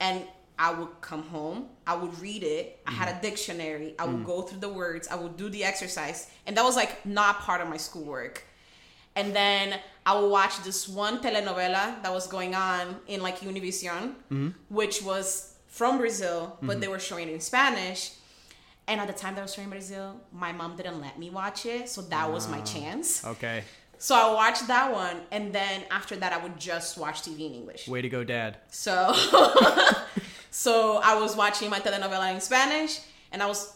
and 0.00 0.24
I 0.58 0.72
would 0.72 1.00
come 1.00 1.24
home, 1.24 1.66
I 1.86 1.96
would 1.96 2.18
read 2.20 2.44
it. 2.44 2.80
I 2.86 2.92
had 2.92 3.08
a 3.08 3.18
mm. 3.18 3.22
dictionary. 3.22 3.94
I 3.98 4.04
would 4.04 4.22
mm. 4.22 4.26
go 4.26 4.42
through 4.42 4.60
the 4.60 4.68
words. 4.68 5.08
I 5.08 5.16
would 5.16 5.36
do 5.36 5.48
the 5.48 5.64
exercise, 5.64 6.30
and 6.46 6.56
that 6.56 6.62
was 6.62 6.76
like 6.76 7.04
not 7.04 7.40
part 7.40 7.60
of 7.60 7.68
my 7.68 7.76
schoolwork. 7.76 8.44
And 9.16 9.34
then 9.34 9.78
I 10.06 10.18
would 10.18 10.28
watch 10.28 10.62
this 10.62 10.88
one 10.88 11.20
telenovela 11.20 12.02
that 12.02 12.12
was 12.12 12.26
going 12.26 12.54
on 12.54 12.96
in 13.06 13.22
like 13.22 13.40
Univision, 13.40 14.14
mm-hmm. 14.30 14.48
which 14.68 15.02
was 15.02 15.54
from 15.68 15.98
Brazil, 15.98 16.58
but 16.62 16.80
they 16.80 16.86
mm-hmm. 16.86 16.92
were 16.92 16.98
showing 16.98 17.28
it 17.28 17.34
in 17.34 17.40
Spanish. 17.40 18.12
And 18.86 19.00
at 19.00 19.06
the 19.06 19.14
time 19.14 19.34
that 19.34 19.40
I 19.40 19.44
was 19.44 19.54
showing 19.54 19.70
Brazil, 19.70 20.20
my 20.32 20.52
mom 20.52 20.76
didn't 20.76 21.00
let 21.00 21.18
me 21.18 21.30
watch 21.30 21.64
it, 21.64 21.88
so 21.88 22.02
that 22.02 22.30
was 22.30 22.48
my 22.48 22.60
ah, 22.60 22.64
chance. 22.64 23.24
Okay. 23.24 23.64
So 23.98 24.14
I 24.14 24.34
watched 24.34 24.66
that 24.66 24.92
one, 24.92 25.16
and 25.30 25.52
then 25.54 25.82
after 25.90 26.16
that, 26.16 26.32
I 26.32 26.42
would 26.42 26.58
just 26.58 26.98
watch 26.98 27.22
TV 27.22 27.46
in 27.46 27.54
English. 27.54 27.88
Way 27.88 28.02
to 28.02 28.08
go, 28.10 28.22
Dad. 28.22 28.58
So, 28.68 29.14
so 30.50 31.00
I 31.02 31.18
was 31.18 31.34
watching 31.36 31.70
my 31.70 31.80
telenovela 31.80 32.34
in 32.34 32.40
Spanish, 32.40 33.00
and 33.32 33.42
I 33.42 33.46
was, 33.46 33.74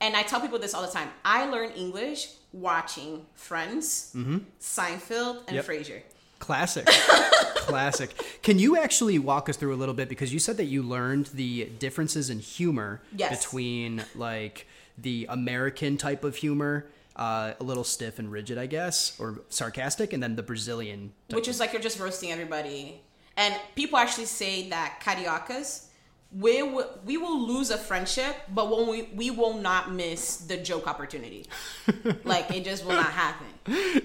and 0.00 0.16
I 0.16 0.22
tell 0.22 0.40
people 0.40 0.58
this 0.58 0.74
all 0.74 0.82
the 0.82 0.90
time. 0.90 1.10
I 1.24 1.46
learned 1.46 1.74
English 1.76 2.30
watching 2.52 3.26
Friends, 3.34 4.12
mm-hmm. 4.16 4.38
Seinfeld, 4.60 5.44
and 5.46 5.56
Yep. 5.56 5.66
Frasier. 5.66 6.02
Classic. 6.40 6.84
Classic. 6.86 8.10
Can 8.42 8.58
you 8.58 8.76
actually 8.76 9.18
walk 9.18 9.48
us 9.48 9.56
through 9.56 9.74
a 9.74 9.76
little 9.76 9.94
bit 9.94 10.08
because 10.08 10.32
you 10.32 10.38
said 10.40 10.56
that 10.56 10.64
you 10.64 10.82
learned 10.82 11.26
the 11.26 11.66
differences 11.78 12.28
in 12.30 12.40
humor 12.40 13.00
Yes. 13.16 13.44
between 13.44 14.02
like 14.16 14.66
the 14.98 15.26
American 15.28 15.96
type 15.96 16.24
of 16.24 16.36
humor, 16.36 16.86
uh, 17.16 17.52
a 17.60 17.62
little 17.62 17.84
stiff 17.84 18.18
and 18.18 18.32
rigid, 18.32 18.58
I 18.58 18.66
guess, 18.66 19.16
or 19.20 19.40
sarcastic, 19.50 20.12
and 20.12 20.22
then 20.22 20.34
the 20.36 20.42
Brazilian. 20.42 21.12
Type. 21.28 21.36
which 21.36 21.48
is 21.48 21.60
like 21.60 21.72
you're 21.72 21.82
just 21.82 22.00
roasting 22.00 22.32
everybody. 22.32 23.02
And 23.36 23.54
people 23.76 23.98
actually 23.98 24.26
say 24.26 24.68
that 24.70 24.98
cariocas, 25.00 25.86
we 26.32 26.58
w- 26.60 26.86
we 27.04 27.16
will 27.16 27.40
lose 27.46 27.70
a 27.70 27.78
friendship, 27.78 28.34
but 28.52 28.70
when 28.70 28.88
we 28.88 29.02
we 29.14 29.30
will 29.30 29.54
not 29.54 29.92
miss 29.92 30.38
the 30.38 30.56
joke 30.56 30.86
opportunity. 30.88 31.46
like 32.24 32.50
it 32.50 32.64
just 32.64 32.84
will 32.84 32.92
not 32.94 33.10
happen. 33.12 33.46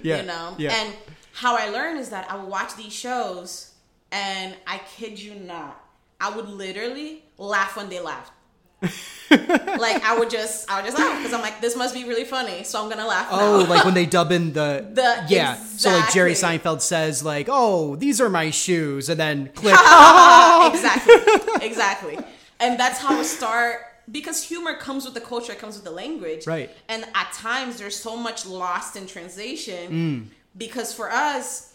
Yeah, 0.04 0.18
You 0.22 0.24
know. 0.28 0.56
yeah. 0.58 0.74
And 0.76 0.94
how 1.36 1.56
I 1.58 1.70
learned 1.70 2.00
is 2.00 2.10
that 2.10 2.30
I 2.32 2.36
would 2.38 2.50
watch 2.50 2.76
these 2.76 2.94
shows, 2.94 3.72
and 4.12 4.56
I 4.66 4.80
kid 4.98 5.20
you 5.20 5.36
not, 5.36 5.80
I 6.20 6.36
would 6.36 6.48
literally 6.50 7.24
laugh 7.38 7.76
when 7.78 7.90
they 7.90 8.00
laughed. 8.00 8.32
like 9.32 10.04
I 10.04 10.16
would 10.20 10.30
just 10.30 10.70
I 10.70 10.78
would 10.78 10.86
just 10.86 10.98
laugh 11.00 11.18
because 11.18 11.34
I'm 11.34 11.42
like 11.42 11.60
this 11.62 11.76
must 11.76 11.94
be 11.96 12.04
really 12.04 12.26
funny, 12.26 12.64
so 12.64 12.82
I'm 12.84 12.90
gonna 12.90 13.08
laugh. 13.08 13.28
Oh, 13.32 13.62
now. 13.64 13.70
like 13.70 13.86
when 13.86 13.94
they 13.94 14.06
dub 14.06 14.32
in 14.32 14.54
the, 14.54 14.86
The- 14.94 15.26
yeah. 15.30 15.56
So 15.56 15.90
like 15.92 16.12
Jerry. 16.14 16.34
Seinfeld 16.34 16.82
says 16.82 17.24
like, 17.24 17.48
"Oh, 17.50 17.96
these 17.96 18.22
are 18.22 18.30
my 18.30 18.52
shoes," 18.52 19.10
and 19.10 19.20
then 19.20 19.50
click. 19.56 19.74
exactly 20.74 21.16
exactly 21.62 22.18
and 22.60 22.80
that's 22.80 23.00
how 23.00 23.20
it 23.20 23.26
start 23.26 23.82
because 24.12 24.44
humor 24.44 24.74
comes 24.76 25.06
with 25.06 25.14
the 25.14 25.22
culture 25.22 25.52
it 25.52 25.60
comes 25.60 25.76
with 25.76 25.84
the 25.84 25.92
language 25.92 26.48
Right. 26.48 26.70
and 26.88 27.04
at 27.16 27.34
times 27.34 27.78
there's 27.78 27.96
so 27.96 28.16
much 28.16 28.46
lost 28.46 28.96
in 28.96 29.06
translation 29.08 29.92
Mm. 29.92 30.26
Because 30.58 30.94
for 30.94 31.12
us 31.12 31.74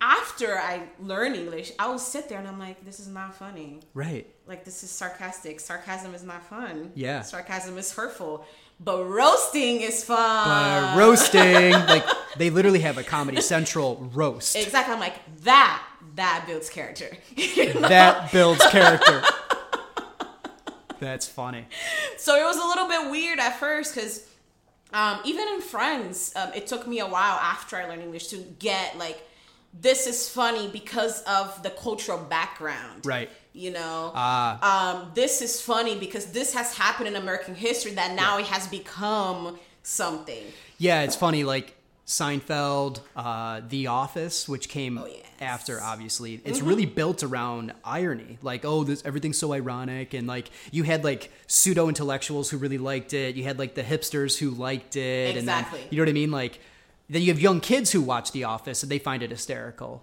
after 0.00 0.56
i 0.58 0.82
learn 1.00 1.34
english 1.34 1.72
i 1.78 1.88
will 1.88 1.98
sit 1.98 2.28
there 2.28 2.38
and 2.38 2.46
i'm 2.46 2.58
like 2.58 2.84
this 2.84 3.00
is 3.00 3.08
not 3.08 3.34
funny 3.34 3.80
right. 3.94 4.26
like 4.46 4.64
this 4.64 4.82
is 4.84 4.90
sarcastic 4.90 5.58
sarcasm 5.60 6.14
is 6.14 6.22
not 6.22 6.44
fun 6.48 6.92
Yeah. 6.94 7.22
sarcasm 7.22 7.76
is 7.78 7.92
hurtful 7.92 8.44
but 8.80 9.04
roasting 9.04 9.80
is 9.80 10.04
fun 10.04 10.96
roasting, 10.96 11.72
like 11.72 12.04
they 12.36 12.50
literally 12.50 12.78
have 12.80 12.96
a 12.96 13.02
Comedy 13.02 13.40
Central 13.40 14.08
roast 14.14 14.54
exactly 14.54 14.94
i'm 14.94 15.00
like 15.00 15.16
that 15.42 15.82
that 16.14 16.44
builds 16.46 16.70
character 16.70 17.10
You 17.36 17.74
know? 17.74 17.88
that 17.88 18.30
builds 18.32 18.64
character. 18.68 19.22
That's 21.00 21.28
funny. 21.28 21.66
So 22.16 22.34
it 22.34 22.42
was 22.44 22.56
a 22.56 22.66
little 22.66 22.88
bit 22.88 23.10
weird 23.10 23.38
at 23.38 23.58
first 23.60 23.94
because 23.94 24.26
Um, 24.92 25.20
even 25.24 25.46
in 25.48 25.60
Friends, 25.60 26.32
um, 26.36 26.52
it 26.54 26.66
took 26.66 26.86
me 26.86 27.00
a 27.00 27.06
while 27.06 27.36
after 27.38 27.76
I 27.76 27.86
learned 27.86 28.02
English 28.02 28.28
to 28.28 28.38
get 28.58 28.96
like 28.98 29.20
this 29.78 30.06
is 30.06 30.28
funny 30.28 30.68
because 30.68 31.22
of 31.24 31.62
the 31.62 31.70
cultural 31.70 32.18
background. 32.18 33.04
Right. 33.04 33.30
You 33.52 33.72
know, 33.72 34.12
Ah. 34.14 34.92
um, 35.02 35.10
this 35.14 35.42
is 35.42 35.60
funny 35.60 35.98
because 35.98 36.26
this 36.26 36.54
has 36.54 36.76
happened 36.76 37.08
in 37.08 37.16
American 37.16 37.54
history 37.54 37.92
that 37.92 38.14
now 38.14 38.38
it 38.38 38.46
has 38.46 38.66
become 38.66 39.58
something. 39.82 40.44
Yeah, 40.78 41.02
it's 41.02 41.16
funny. 41.16 41.44
Like 41.44 41.74
Seinfeld, 42.08 43.00
uh, 43.14 43.60
The 43.68 43.86
Office, 43.88 44.48
which 44.48 44.68
came 44.70 44.96
Oh, 44.98 45.04
yes. 45.06 45.16
Mm-hmm. 45.16 45.44
after, 45.44 45.80
obviously, 45.82 46.40
it's 46.42 46.62
really 46.62 46.86
built 46.86 47.22
around 47.22 47.72
irony. 47.84 48.38
Like, 48.42 48.64
oh, 48.64 48.82
this 48.82 49.04
everything's 49.04 49.36
so 49.38 49.52
ironic, 49.52 50.14
and 50.14 50.26
like 50.26 50.50
you 50.72 50.84
had 50.84 51.04
like 51.04 51.30
pseudo 51.46 51.86
intellectuals 51.86 52.48
who 52.50 52.56
really 52.56 52.78
liked 52.78 53.12
it. 53.12 53.36
You 53.36 53.44
had 53.44 53.58
like 53.58 53.74
the 53.74 53.82
hipsters 53.84 54.38
who 54.38 54.50
liked 54.50 54.96
it, 54.96 55.36
Exactly. 55.36 55.38
and 55.38 55.48
then 55.48 55.88
you 55.90 55.98
know 55.98 56.02
what 56.02 56.08
I 56.08 56.12
mean. 56.14 56.30
Like, 56.30 56.60
then 57.10 57.20
you 57.22 57.28
have 57.28 57.40
young 57.40 57.60
kids 57.60 57.92
who 57.92 58.00
watch 58.00 58.32
The 58.32 58.44
Office 58.44 58.82
and 58.82 58.90
they 58.90 58.98
find 58.98 59.22
it 59.22 59.30
hysterical 59.30 60.02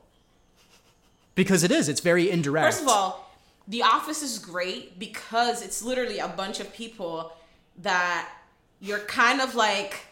because 1.33 1.63
it 1.63 1.71
is. 1.71 1.89
It's 1.89 2.01
very 2.01 2.29
indirect. 2.29 2.73
First 2.75 2.83
of 2.83 2.87
all, 2.89 3.31
The 3.67 3.81
Office 3.81 4.21
is 4.21 4.37
great 4.37 4.99
because 4.99 5.63
it's 5.63 5.81
literally 5.81 6.19
a 6.19 6.27
bunch 6.27 6.59
of 6.59 6.71
people 6.71 7.33
that 7.81 8.29
you're 8.79 8.99
kind 8.99 9.41
of 9.41 9.55
like 9.55 10.05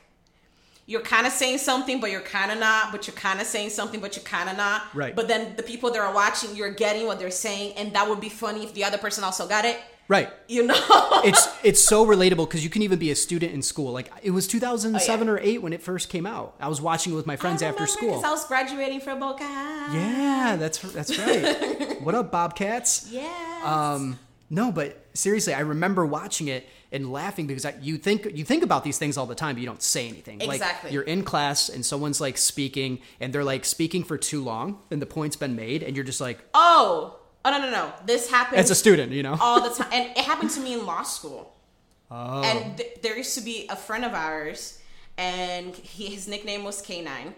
you're 0.86 1.02
kind 1.02 1.26
of 1.26 1.32
saying 1.34 1.58
something 1.58 2.00
but 2.02 2.12
you're 2.12 2.19
kind 2.22 2.52
of 2.52 2.58
not 2.60 2.91
but 2.91 3.08
you're 3.08 3.15
kind 3.15 3.39
of 3.39 3.48
saying 3.48 3.69
something 3.69 4.00
but 4.02 4.15
you're 4.15 4.26
kind 4.26 4.50
of 4.50 4.58
not 4.58 4.82
Right. 4.93 5.15
but 5.15 5.28
then 5.28 5.56
the 5.56 5.63
people 5.63 5.91
that 5.91 6.00
are 6.00 6.13
watching 6.13 6.56
you're 6.56 6.74
getting 6.74 7.06
what 7.08 7.19
they're 7.19 7.32
saying 7.32 7.74
and 7.78 7.93
that 7.93 8.08
would 8.10 8.19
be 8.19 8.30
funny 8.30 8.63
if 8.63 8.74
the 8.74 8.84
other 8.84 8.98
person 8.98 9.24
also 9.24 9.48
got 9.48 9.63
it 9.65 9.78
right. 10.10 10.30
you 10.50 10.62
know 10.67 10.76
it's 11.24 11.48
it's 11.63 11.82
so 11.82 12.06
relatable 12.06 12.46
because 12.50 12.63
you 12.63 12.69
can 12.69 12.82
even 12.82 13.00
be 13.00 13.10
a 13.12 13.15
student 13.15 13.54
in 13.54 13.62
school. 13.62 13.93
Like 13.93 14.12
it 14.22 14.32
was 14.32 14.46
2007 14.48 15.30
Oh, 15.30 15.32
yeah. 15.32 15.38
or 15.38 15.39
8 15.41 15.62
when 15.62 15.72
it 15.72 15.82
first 15.82 16.10
came 16.10 16.26
out. 16.26 16.56
I 16.60 16.67
was 16.67 16.82
watching 16.82 17.13
it 17.13 17.15
with 17.15 17.26
my 17.26 17.38
friends 17.38 17.62
after 17.62 17.88
school. 17.88 18.22
I 18.24 18.30
was 18.32 18.46
graduating 18.46 19.00
from 19.00 19.19
Boca 19.19 19.43
Yeah, 19.43 20.58
that's 20.60 20.80
that's 20.80 21.17
right. 21.17 22.02
what 22.06 22.15
up, 22.15 22.32
Bobcats? 22.32 23.10
yeah 23.10 23.30
Um, 23.63 24.19
no, 24.54 24.72
but 24.72 25.06
seriously, 25.13 25.54
I 25.54 25.62
remember 25.62 26.06
watching 26.06 26.48
it 26.48 26.68
and 26.92 27.12
laughing 27.12 27.48
because 27.48 27.66
I, 27.66 27.74
you 27.82 27.98
think 27.98 28.28
you 28.36 28.46
think 28.46 28.63
about 28.63 28.84
these 28.84 28.98
things 29.00 29.18
all 29.18 29.26
the 29.26 29.36
time, 29.36 29.56
but 29.56 29.62
you 29.62 29.68
don't 29.68 29.82
say 29.82 30.08
anything. 30.08 30.42
Exactly. 30.42 30.88
Like 30.89 30.94
you're 30.94 31.04
in 31.04 31.24
class 31.24 31.70
and 31.70 31.84
someone's 31.86 32.22
like 32.22 32.38
speaking, 32.38 33.00
and 33.20 33.34
they're 33.34 33.44
like 33.44 33.66
speaking 33.66 34.04
for 34.04 34.18
too 34.18 34.44
long, 34.44 34.80
and 34.92 35.02
the 35.02 35.06
point's 35.08 35.36
been 35.36 35.56
made, 35.56 35.82
and 35.84 35.96
you're 35.96 36.06
just 36.06 36.22
like, 36.22 36.39
oh 36.54 37.20
oh 37.46 37.50
no 37.52 37.58
no 37.60 37.70
no 37.72 37.92
this 38.06 38.30
happened 38.30 38.60
as 38.60 38.70
a 38.70 38.76
student, 38.76 39.12
you 39.12 39.24
know. 39.24 39.36
all 39.42 39.62
the 39.68 39.74
time 39.76 39.89
and 39.92 40.10
it 40.12 40.20
happened 40.20 40.50
to 40.52 40.60
me 40.62 40.74
in 40.74 40.86
law 40.86 41.04
school 41.04 41.50
Oh. 42.12 42.44
and 42.44 42.78
th- 42.78 43.00
there 43.02 43.18
used 43.18 43.36
to 43.39 43.42
be 43.44 43.66
a 43.70 43.76
friend 43.76 44.06
of 44.06 44.13
ours 44.13 44.80
and 45.18 45.76
he, 45.76 46.06
his 46.13 46.28
nickname 46.28 46.63
was 46.63 46.82
k9 46.82 47.34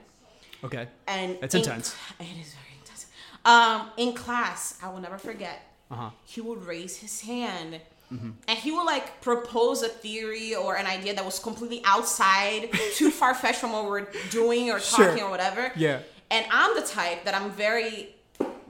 okay. 0.66 0.88
and 1.08 1.32
in- 1.32 1.44
intense. 1.44 1.96
it 2.20 2.24
is 2.40 2.54
very 2.54 2.74
intense 2.80 3.06
um 3.46 3.90
in 3.98 4.14
class 4.14 4.78
i 4.84 4.90
will 4.90 5.00
never 5.00 5.18
forget 5.18 5.62
Uh-huh. 5.92 6.10
he 6.26 6.42
would 6.42 6.66
raise 6.66 6.98
his 6.98 7.22
hand 7.22 7.80
Mm-hmm. 8.14 8.32
and 8.48 8.60
he 8.60 8.72
would 8.72 8.84
like 8.84 9.20
propose 9.22 9.82
a 9.82 9.88
theory 9.90 10.54
or 10.54 10.76
an 10.76 10.86
idea 10.86 11.16
that 11.16 11.26
was 11.26 11.40
completely 11.40 11.82
outside 11.86 12.70
too 12.94 13.10
far-fetched 13.10 13.58
from 13.58 13.72
what 13.72 13.86
we're 13.90 14.06
doing 14.30 14.70
or 14.70 14.80
Sure. 14.80 15.08
talking 15.08 15.24
or 15.24 15.32
whatever 15.32 15.72
Yeah. 15.76 16.02
and 16.30 16.46
i'm 16.52 16.76
the 16.76 16.84
type 16.86 17.26
that 17.26 17.34
i'm 17.34 17.50
very 17.50 18.14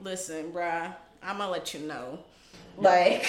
listen 0.02 0.52
bruh 0.52 0.90
i'm 1.22 1.36
gonna 1.36 1.50
let 1.50 1.74
you 1.74 1.80
know 1.80 2.18
like 2.78 3.26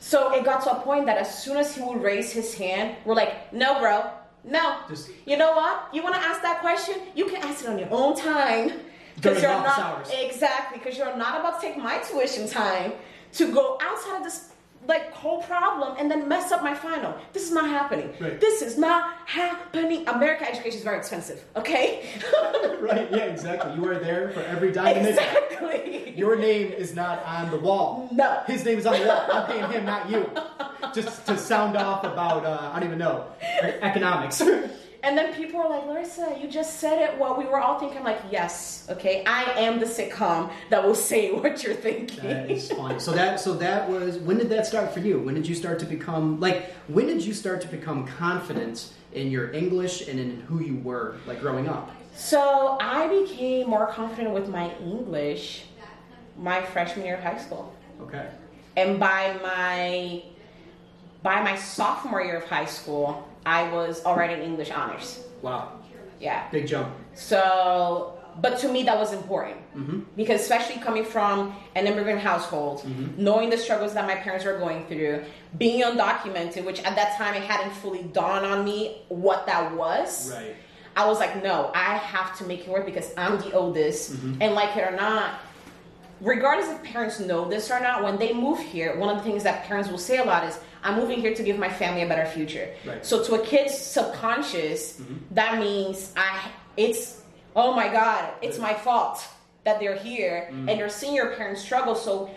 so 0.00 0.32
it 0.34 0.44
got 0.44 0.64
to 0.64 0.70
a 0.76 0.80
point 0.80 1.06
that 1.06 1.16
as 1.16 1.42
soon 1.44 1.56
as 1.58 1.76
he 1.76 1.80
would 1.82 2.02
raise 2.02 2.32
his 2.32 2.52
hand 2.54 2.96
we're 3.04 3.14
like 3.14 3.52
no 3.52 3.78
bro 3.78 4.10
no 4.42 4.78
Just- 4.88 5.10
you 5.26 5.36
know 5.36 5.52
what 5.52 5.94
you 5.94 6.02
want 6.02 6.16
to 6.16 6.20
ask 6.20 6.42
that 6.42 6.58
question 6.60 6.96
you 7.14 7.26
can 7.26 7.36
ask 7.36 7.62
it 7.64 7.68
on 7.70 7.78
your 7.78 7.88
own 7.92 8.16
time 8.16 8.80
During 9.20 9.40
you're 9.42 9.50
office 9.52 9.78
not 9.78 9.98
hours. 9.98 10.10
exactly 10.12 10.78
because 10.78 10.98
you're 10.98 11.16
not 11.16 11.40
about 11.40 11.60
to 11.60 11.66
take 11.66 11.76
my 11.78 11.98
tuition 11.98 12.48
time 12.48 12.92
to 13.34 13.52
go 13.52 13.78
outside 13.82 14.18
of 14.18 14.24
this 14.24 14.50
like 14.86 15.10
whole 15.14 15.40
problem 15.42 15.96
and 15.98 16.10
then 16.10 16.28
mess 16.28 16.52
up 16.52 16.62
my 16.62 16.74
final 16.74 17.16
this 17.32 17.44
is 17.44 17.52
not 17.52 17.66
happening 17.70 18.12
Right. 18.20 18.38
this 18.38 18.60
is 18.60 18.76
not 18.76 19.14
happening 19.24 20.06
american 20.08 20.46
education 20.46 20.76
is 20.78 20.84
very 20.84 20.98
expensive 20.98 21.42
okay 21.56 22.04
Right, 22.80 23.10
yeah, 23.10 23.24
exactly. 23.24 23.72
You 23.76 23.88
are 23.88 23.98
there 23.98 24.28
for 24.32 24.40
every 24.40 24.70
dime 24.72 24.98
exactly 25.06 26.12
Your 26.14 26.36
name 26.36 26.70
is 26.72 26.94
not 26.94 27.24
on 27.24 27.50
the 27.50 27.56
wall. 27.58 28.08
No. 28.12 28.42
His 28.46 28.62
name 28.66 28.78
is 28.78 28.84
on 28.84 29.00
the 29.00 29.06
wall. 29.06 29.24
I'm 29.32 29.46
paying 29.46 29.70
him, 29.70 29.86
not 29.86 30.10
you. 30.10 30.30
Just 30.94 31.24
to 31.26 31.38
sound 31.38 31.76
off 31.78 32.04
about, 32.04 32.44
uh, 32.44 32.70
I 32.72 32.78
don't 32.78 32.88
even 32.88 32.98
know, 32.98 33.24
economics. 33.80 34.42
And 35.04 35.18
then 35.18 35.34
people 35.34 35.60
were 35.60 35.68
like, 35.68 35.84
Larissa, 35.86 36.34
you 36.40 36.48
just 36.48 36.80
said 36.80 36.98
it. 36.98 37.18
Well, 37.18 37.36
we 37.36 37.44
were 37.44 37.60
all 37.60 37.78
thinking, 37.78 38.02
like, 38.02 38.20
yes, 38.30 38.86
okay, 38.88 39.22
I 39.26 39.44
am 39.60 39.78
the 39.78 39.84
sitcom 39.84 40.50
that 40.70 40.82
will 40.82 40.94
say 40.94 41.30
what 41.40 41.62
you're 41.62 41.74
thinking. 41.74 42.24
That 42.24 42.50
is 42.50 42.70
funny. 42.70 42.98
So 42.98 43.12
that 43.12 43.38
so 43.38 43.52
that 43.54 43.88
was 43.88 44.16
when 44.16 44.38
did 44.38 44.48
that 44.48 44.66
start 44.66 44.94
for 44.94 45.00
you? 45.00 45.18
When 45.18 45.34
did 45.34 45.46
you 45.46 45.54
start 45.54 45.78
to 45.80 45.84
become 45.84 46.40
like 46.40 46.72
when 46.88 47.06
did 47.06 47.22
you 47.22 47.34
start 47.34 47.60
to 47.60 47.68
become 47.68 48.06
confident 48.06 48.94
in 49.12 49.30
your 49.30 49.52
English 49.52 50.08
and 50.08 50.18
in 50.18 50.40
who 50.42 50.60
you 50.60 50.76
were 50.78 51.16
like 51.26 51.40
growing 51.40 51.68
up? 51.68 51.94
So 52.16 52.78
I 52.80 53.06
became 53.08 53.68
more 53.68 53.86
confident 53.88 54.32
with 54.32 54.48
my 54.48 54.74
English 54.78 55.66
my 56.38 56.62
freshman 56.62 57.04
year 57.04 57.16
of 57.16 57.22
high 57.22 57.38
school. 57.38 57.74
Okay. 58.00 58.28
And 58.76 58.98
by 58.98 59.36
my 59.42 60.22
by 61.22 61.42
my 61.42 61.56
sophomore 61.56 62.22
year 62.22 62.36
of 62.36 62.44
high 62.44 62.66
school, 62.66 63.28
I 63.46 63.70
was 63.70 64.04
already 64.04 64.34
in 64.34 64.42
English 64.42 64.70
honors. 64.70 65.20
Wow. 65.42 65.72
Yeah. 66.20 66.48
Big 66.50 66.66
jump. 66.66 66.88
So, 67.14 68.18
but 68.40 68.58
to 68.60 68.68
me, 68.68 68.82
that 68.84 68.98
was 68.98 69.12
important 69.12 69.58
mm-hmm. 69.76 70.00
because, 70.16 70.40
especially 70.40 70.80
coming 70.80 71.04
from 71.04 71.54
an 71.74 71.86
immigrant 71.86 72.20
household, 72.20 72.80
mm-hmm. 72.80 73.22
knowing 73.22 73.50
the 73.50 73.58
struggles 73.58 73.94
that 73.94 74.06
my 74.06 74.16
parents 74.16 74.44
were 74.44 74.58
going 74.58 74.86
through, 74.86 75.24
being 75.58 75.82
undocumented, 75.82 76.64
which 76.64 76.82
at 76.82 76.96
that 76.96 77.16
time 77.16 77.34
it 77.34 77.42
hadn't 77.42 77.72
fully 77.74 78.02
dawned 78.02 78.46
on 78.46 78.64
me 78.64 79.02
what 79.08 79.46
that 79.46 79.74
was. 79.76 80.32
Right. 80.32 80.56
I 80.96 81.06
was 81.06 81.18
like, 81.18 81.42
no, 81.42 81.70
I 81.74 81.96
have 81.96 82.38
to 82.38 82.44
make 82.44 82.60
it 82.60 82.68
work 82.68 82.86
because 82.86 83.12
I'm 83.16 83.38
the 83.38 83.52
oldest, 83.52 84.12
mm-hmm. 84.12 84.40
and 84.40 84.54
like 84.54 84.76
it 84.76 84.92
or 84.92 84.96
not, 84.96 85.40
regardless 86.20 86.68
if 86.68 86.82
parents 86.82 87.20
know 87.20 87.48
this 87.48 87.70
or 87.70 87.80
not, 87.80 88.02
when 88.02 88.16
they 88.16 88.32
move 88.32 88.60
here, 88.60 88.96
one 88.96 89.08
of 89.08 89.16
the 89.22 89.28
things 89.28 89.42
that 89.42 89.64
parents 89.64 89.90
will 89.90 89.98
say 89.98 90.18
a 90.18 90.24
lot 90.24 90.44
is, 90.44 90.58
I'm 90.84 91.00
moving 91.00 91.20
here 91.20 91.34
to 91.34 91.42
give 91.42 91.58
my 91.58 91.70
family 91.70 92.02
a 92.02 92.06
better 92.06 92.26
future. 92.26 92.68
Right. 92.84 93.04
So 93.04 93.24
to 93.24 93.34
a 93.36 93.44
kid's 93.44 93.76
subconscious, 93.76 95.00
mm-hmm. 95.00 95.14
that 95.32 95.58
means 95.58 96.12
I 96.16 96.50
it's 96.76 97.22
oh 97.56 97.74
my 97.74 97.88
god, 97.88 98.34
it's 98.42 98.58
my 98.58 98.74
fault 98.74 99.26
that 99.64 99.80
they're 99.80 99.96
here 99.96 100.50
mm. 100.52 100.70
and 100.70 100.78
they're 100.78 100.90
seeing 100.90 101.14
your 101.14 101.34
parents 101.34 101.62
struggle. 101.62 101.94
So 101.94 102.30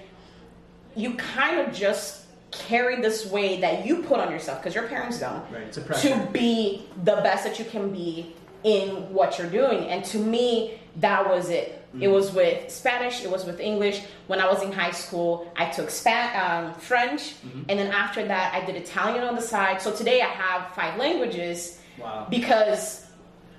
you 0.96 1.16
kind 1.16 1.60
of 1.60 1.74
just 1.74 2.24
carry 2.52 3.02
this 3.02 3.26
weight 3.26 3.62
that 3.62 3.86
you 3.86 4.04
put 4.04 4.20
on 4.20 4.32
yourself 4.32 4.60
because 4.60 4.74
your 4.74 4.88
parents 4.88 5.20
don't 5.20 5.44
Right, 5.52 5.64
it's 5.64 5.78
a 5.78 5.82
pressure. 5.82 6.10
to 6.10 6.30
be 6.32 6.88
the 7.04 7.18
best 7.18 7.44
that 7.44 7.60
you 7.60 7.66
can 7.66 7.92
be 7.92 8.34
in 8.64 9.14
what 9.14 9.38
you're 9.38 9.50
doing. 9.50 9.90
And 9.90 10.04
to 10.06 10.18
me, 10.18 10.80
that 10.98 11.28
was 11.30 11.50
it. 11.50 11.74
It 12.00 12.10
was 12.10 12.32
with 12.32 12.70
Spanish, 12.72 13.24
it 13.24 13.32
was 13.32 13.46
with 13.46 13.60
English. 13.60 14.04
When 14.28 14.40
I 14.40 14.48
was 14.48 14.62
in 14.62 14.72
high 14.72 14.92
school, 14.92 15.52
I 15.56 15.66
took 15.66 15.90
Span- 15.90 16.34
um, 16.68 16.74
French, 16.76 17.34
and 17.70 17.80
then 17.80 17.92
after 17.92 18.24
that, 18.28 18.54
I 18.54 18.64
did 18.66 18.76
Italian 18.76 19.24
on 19.24 19.36
the 19.36 19.42
side. 19.42 19.82
So 19.82 19.92
today 19.96 20.22
I 20.22 20.26
have 20.28 20.74
five 20.76 21.00
languages 21.00 21.80
Wow. 22.00 22.28
because 22.30 23.08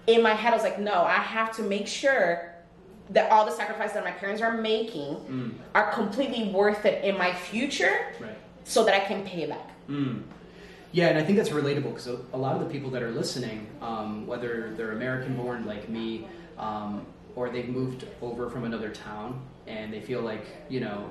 in 0.07 0.23
my 0.23 0.35
head, 0.35 0.53
I 0.53 0.57
was 0.57 0.63
like, 0.63 0.79
no, 0.79 1.03
I 1.03 1.15
have 1.15 1.51
to 1.57 1.63
make 1.63 1.89
sure 1.89 2.55
that 3.11 3.33
all 3.33 3.45
the 3.45 3.51
sacrifices 3.53 3.95
that 3.95 4.05
my 4.05 4.13
parents 4.13 4.41
are 4.43 4.53
making 4.57 5.59
are 5.75 5.91
completely 5.93 6.45
worth 6.53 6.85
it 6.85 7.03
in 7.05 7.19
my 7.19 7.33
future 7.35 8.07
Right. 8.21 8.37
so 8.65 8.85
that 8.85 8.95
I 8.95 9.01
can 9.01 9.25
pay 9.25 9.47
back. 9.47 9.69
Yeah, 10.93 11.09
and 11.09 11.19
I 11.19 11.23
think 11.25 11.37
that's 11.39 11.51
relatable 11.51 11.91
because 11.95 12.07
a, 12.07 12.19
a 12.33 12.39
lot 12.39 12.55
of 12.55 12.61
the 12.61 12.67
people 12.73 12.91
that 12.91 13.03
are 13.03 13.11
listening, 13.11 13.67
um, 13.83 14.27
whether 14.27 14.73
they're 14.77 14.93
American 14.93 15.37
born 15.37 15.67
like 15.67 15.89
me, 15.89 16.27
um, 16.59 17.05
or 17.39 17.49
they've 17.51 17.69
moved 17.69 18.05
over 18.21 18.51
from 18.51 18.65
another 18.65 18.91
town 18.91 19.41
and 19.69 19.93
they 19.93 20.01
feel 20.01 20.21
like, 20.21 20.45
you 20.69 20.81
know, 20.81 21.09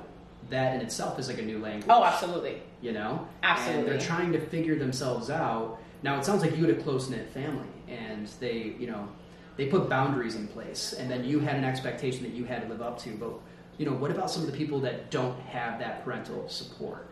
that 0.50 0.74
in 0.74 0.82
itself 0.82 1.18
is 1.18 1.26
like 1.26 1.38
a 1.38 1.42
new 1.42 1.58
language. 1.58 1.86
Oh, 1.88 2.04
absolutely. 2.04 2.60
You 2.82 2.92
know? 2.92 3.26
Absolutely. 3.42 3.80
And 3.80 3.88
they're 3.88 4.06
trying 4.06 4.32
to 4.32 4.38
figure 4.38 4.76
themselves 4.76 5.30
out. 5.30 5.78
Now, 6.02 6.18
it 6.18 6.26
sounds 6.26 6.42
like 6.42 6.54
you 6.54 6.66
had 6.66 6.76
a 6.76 6.82
close 6.82 7.08
knit 7.08 7.30
family 7.32 7.66
and 7.88 8.26
they, 8.40 8.74
you 8.78 8.86
know, 8.86 9.08
they 9.56 9.68
put 9.68 9.88
boundaries 9.88 10.36
in 10.36 10.48
place 10.48 10.92
and 10.92 11.10
then 11.10 11.24
you 11.24 11.40
had 11.40 11.56
an 11.56 11.64
expectation 11.64 12.24
that 12.24 12.32
you 12.32 12.44
had 12.44 12.60
to 12.60 12.68
live 12.68 12.82
up 12.82 12.98
to. 13.04 13.10
But, 13.16 13.32
you 13.78 13.86
know, 13.86 13.94
what 13.94 14.10
about 14.10 14.30
some 14.30 14.42
of 14.42 14.52
the 14.52 14.56
people 14.56 14.80
that 14.80 15.10
don't 15.10 15.40
have 15.40 15.78
that 15.78 16.04
parental 16.04 16.46
support? 16.50 17.08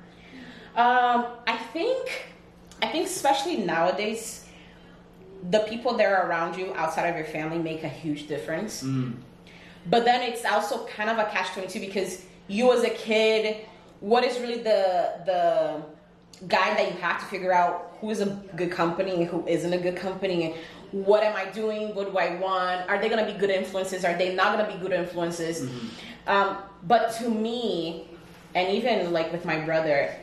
Um, 0.76 1.24
I 1.46 1.57
think, 1.72 2.26
I 2.83 2.88
think 2.88 3.07
especially 3.07 3.57
nowadays, 3.57 4.45
the 5.50 5.61
people 5.61 5.96
that 5.96 6.06
are 6.06 6.28
around 6.28 6.56
you 6.56 6.74
outside 6.74 7.09
of 7.09 7.16
your 7.16 7.26
family 7.26 7.59
make 7.59 7.85
a 7.85 7.88
huge 7.88 8.26
difference. 8.26 8.85
But 9.88 10.04
then 10.04 10.22
it's 10.22 10.44
also 10.44 10.87
kind 10.87 11.11
of 11.11 11.18
a 11.18 11.24
catch 11.30 11.48
twenty 11.50 11.68
two 11.68 11.80
because 11.80 12.24
you 12.48 12.72
as 12.72 12.82
a 12.82 12.90
kid, 12.90 13.66
what 14.00 14.24
is 14.24 14.38
really 14.40 14.62
the 14.62 15.20
the 15.24 15.82
guy 16.48 16.74
that 16.74 16.92
you 16.92 16.98
have 16.98 17.20
to 17.20 17.26
figure 17.26 17.52
out 17.52 17.96
who 18.00 18.11
is 18.11 18.20
a 18.20 18.26
good 18.56 18.70
company 18.70 19.14
and 19.22 19.26
who 19.26 19.46
isn't 19.46 19.72
a 19.72 19.78
good 19.78 19.96
company 19.96 20.44
and 20.44 20.54
what 20.92 21.22
am 21.22 21.35
I 21.35 21.46
doing? 21.46 21.94
What 21.94 22.12
do 22.12 22.18
I 22.18 22.37
want? 22.37 22.88
Are 22.88 23.00
they 23.00 23.09
going 23.09 23.24
to 23.24 23.32
be 23.32 23.38
good 23.38 23.50
influences? 23.50 24.04
Are 24.04 24.16
they 24.16 24.35
not 24.35 24.56
going 24.56 24.66
to 24.66 24.76
be 24.76 24.80
good 24.80 24.92
influences? 24.92 25.62
Mm-hmm. 25.62 26.28
Um, 26.28 26.59
but 26.85 27.12
to 27.18 27.28
me, 27.28 28.09
and 28.54 28.72
even 28.72 29.12
like 29.12 29.32
with 29.32 29.44
my 29.44 29.61
brother, 29.61 30.14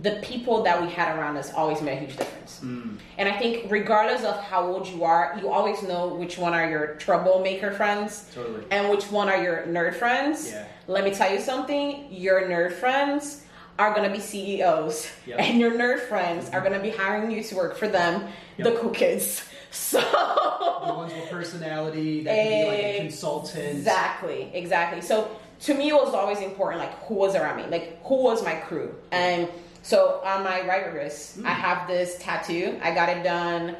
the 0.00 0.12
people 0.22 0.62
that 0.62 0.80
we 0.80 0.88
had 0.88 1.16
around 1.16 1.36
us 1.36 1.52
always 1.52 1.82
made 1.82 1.98
a 1.98 2.00
huge 2.00 2.16
difference. 2.16 2.60
Mm. 2.64 2.96
And 3.18 3.28
I 3.28 3.36
think 3.38 3.70
regardless 3.70 4.24
of 4.24 4.38
how 4.42 4.64
old 4.64 4.86
you 4.86 5.04
are, 5.04 5.36
you 5.40 5.50
always 5.50 5.82
know 5.82 6.08
which 6.08 6.38
one 6.38 6.54
are 6.54 6.68
your 6.68 6.94
troublemaker 6.94 7.72
friends 7.72 8.30
totally. 8.34 8.64
and 8.70 8.88
which 8.88 9.04
one 9.10 9.28
are 9.28 9.42
your 9.42 9.66
nerd 9.66 9.94
friends. 9.94 10.50
Yeah. 10.50 10.66
Let 10.86 11.04
me 11.04 11.12
tell 11.12 11.30
you 11.32 11.40
something, 11.40 12.08
your 12.10 12.42
nerd 12.42 12.72
friends 12.72 13.44
are 13.78 13.94
going 13.94 14.08
to 14.08 14.14
be 14.14 14.20
CEOs 14.20 15.10
yep. 15.26 15.40
and 15.40 15.58
your 15.58 15.72
nerd 15.72 16.00
friends 16.00 16.46
mm-hmm. 16.46 16.54
are 16.54 16.60
going 16.60 16.72
to 16.72 16.80
be 16.80 16.90
hiring 16.90 17.30
you 17.30 17.42
to 17.42 17.54
work 17.54 17.76
for 17.76 17.88
them, 17.88 18.28
yep. 18.56 18.72
the 18.72 18.80
cool 18.80 18.90
kids. 18.90 19.44
So 19.74 19.98
the 20.00 20.92
ones 20.92 21.14
with 21.14 21.30
personality 21.30 22.22
that 22.24 22.34
can 22.34 22.66
be 22.66 22.70
like 22.70 22.78
a 22.78 22.98
consultant. 22.98 23.78
Exactly, 23.78 24.50
exactly. 24.52 25.00
So 25.00 25.34
to 25.60 25.72
me, 25.72 25.88
it 25.88 25.94
was 25.94 26.12
always 26.12 26.40
important, 26.40 26.82
like 26.82 26.92
who 27.04 27.14
was 27.14 27.34
around 27.34 27.56
me, 27.56 27.66
like 27.70 28.04
who 28.04 28.22
was 28.22 28.44
my 28.44 28.56
crew, 28.56 28.94
and 29.12 29.48
so 29.82 30.20
on 30.24 30.44
my 30.44 30.66
right 30.66 30.92
wrist, 30.92 31.40
mm. 31.40 31.46
I 31.46 31.50
have 31.50 31.88
this 31.88 32.16
tattoo. 32.18 32.78
I 32.82 32.94
got 32.94 33.08
it 33.08 33.22
done. 33.22 33.70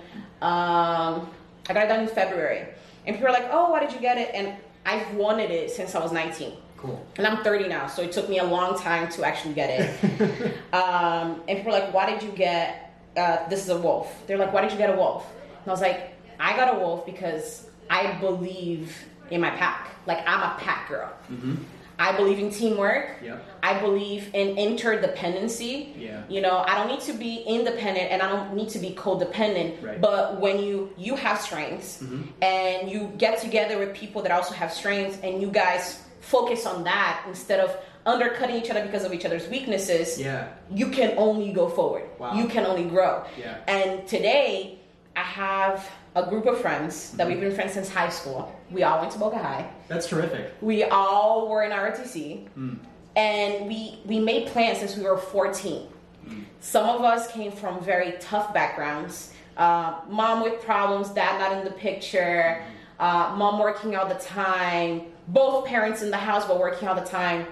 Um, 0.41 1.29
I 1.69 1.75
got 1.75 1.85
it 1.85 1.88
done 1.88 2.01
in 2.01 2.09
February, 2.09 2.67
and 3.07 3.17
people 3.17 3.29
are 3.29 3.33
like, 3.33 3.49
"Oh, 3.51 3.71
why 3.71 3.81
did 3.81 3.93
you 3.93 4.01
get 4.01 4.19
it?" 4.19 4.31
And 4.35 4.55
I've 4.85 5.15
wanted 5.15 5.51
it 5.51 5.71
since 5.71 5.95
I 5.95 6.01
was 6.01 6.12
19. 6.12 6.53
Cool. 6.77 7.07
And 7.17 7.27
I'm 7.27 7.45
30 7.45 7.69
now, 7.69 7.87
so 7.87 8.03
it 8.03 8.11
took 8.11 8.29
me 8.29 8.41
a 8.41 8.45
long 8.45 8.77
time 8.77 9.09
to 9.11 9.25
actually 9.25 9.55
get 9.55 9.71
it. 9.71 10.57
um, 10.75 11.43
and 11.49 11.59
people 11.59 11.73
are 11.73 11.81
like, 11.81 11.95
"Why 11.95 12.11
did 12.11 12.23
you 12.23 12.31
get?" 12.31 12.88
Uh, 13.17 13.47
this 13.49 13.62
is 13.62 13.69
a 13.69 13.79
wolf. 13.79 14.27
They're 14.27 14.38
like, 14.38 14.53
"Why 14.53 14.62
did 14.62 14.73
you 14.73 14.79
get 14.79 14.91
a 14.91 14.97
wolf?" 14.97 15.27
And 15.62 15.69
I 15.69 15.71
was 15.71 15.81
like, 15.81 16.19
"I 16.41 16.57
got 16.57 16.75
a 16.75 16.79
wolf 16.79 17.07
because 17.07 17.69
I 17.88 18.12
believe 18.15 18.97
in 19.31 19.41
my 19.41 19.51
pack. 19.51 19.91
Like 20.07 20.27
I'm 20.27 20.41
a 20.41 20.57
pack 20.59 20.88
girl. 20.88 21.12
Mm-hmm. 21.31 21.55
I 22.03 22.17
believe 22.17 22.41
in 22.41 22.51
teamwork. 22.51 23.05
Yep. 23.23 23.45
I 23.62 23.81
believe 23.81 24.35
in 24.35 24.57
interdependency. 24.57 25.73
Yeah. 25.97 26.25
You 26.29 26.41
know, 26.41 26.65
I 26.67 26.75
don't 26.75 26.88
need 26.88 27.03
to 27.03 27.12
be 27.12 27.45
independent 27.47 28.11
and 28.11 28.21
I 28.21 28.29
don't 28.29 28.57
need 28.57 28.71
to 28.71 28.81
be 28.81 28.91
codependent. 28.91 29.81
Right. 29.81 30.01
But 30.01 30.41
when 30.41 30.59
you 30.59 30.93
you 30.99 31.15
have 31.15 31.41
strengths 31.41 32.03
mm-hmm. 32.03 32.23
and 32.43 32.91
you 32.91 33.12
get 33.19 33.41
together 33.41 33.79
with 33.79 33.95
people 33.95 34.21
that 34.23 34.33
also 34.33 34.53
have 34.53 34.73
strengths 34.73 35.17
and 35.23 35.41
you 35.41 35.49
guys 35.49 36.03
focus 36.21 36.67
on 36.67 36.83
that 36.85 37.25
instead 37.29 37.61
of 37.61 37.71
undercutting 38.05 38.57
each 38.57 38.71
other 38.71 38.85
because 38.85 39.05
of 39.05 39.12
each 39.12 39.25
other's 39.25 39.47
weaknesses, 39.49 40.19
yeah. 40.19 40.49
you 40.71 40.88
can 40.88 41.15
only 41.17 41.53
go 41.53 41.69
forward. 41.69 42.05
Wow. 42.19 42.35
You 42.35 42.49
can 42.49 42.67
only 42.67 42.87
grow. 42.95 43.25
Yeah. 43.38 43.59
And 43.69 44.09
today 44.09 44.81
I 45.15 45.23
have 45.23 45.88
a 46.14 46.29
group 46.29 46.46
of 46.46 46.61
friends 46.61 47.12
that 47.12 47.27
we've 47.27 47.40
been 47.40 47.55
friends 47.55 47.72
since 47.72 47.88
high 47.88 48.09
school. 48.09 48.55
We 48.70 48.83
all 48.83 49.01
went 49.01 49.12
to 49.12 49.18
Boca 49.18 49.38
High. 49.38 49.70
That's 49.88 50.07
terrific. 50.07 50.55
We 50.61 50.85
all 50.85 51.48
were 51.48 51.64
in 51.64 51.70
ROTC. 51.70 52.48
Mm. 52.57 52.79
And 53.16 53.68
we, 53.68 54.01
we 54.05 54.18
made 54.18 54.48
plans 54.48 54.79
since 54.79 54.96
we 54.96 55.05
were 55.05 55.18
14. 55.18 55.88
Mm. 56.27 56.44
Some 56.61 56.88
of 56.88 57.03
us 57.03 57.31
came 57.33 57.53
from 57.53 57.83
very 57.83 58.12
tough 58.20 58.53
backgrounds. 58.53 59.33
Uh, 59.57 60.01
mom 60.09 60.42
with 60.42 60.62
problems, 60.62 61.11
dad 61.11 61.38
not 61.38 61.59
in 61.59 61.64
the 61.64 61.70
picture, 61.70 62.64
uh, 62.98 63.35
mom 63.37 63.59
working 63.59 63.96
all 63.96 64.09
the 64.09 64.14
time, 64.14 65.03
both 65.29 65.66
parents 65.66 66.03
in 66.03 66.11
the 66.11 66.16
house 66.16 66.46
but 66.46 66.59
working 66.59 66.88
all 66.88 66.94
the 66.94 67.03
time. 67.03 67.46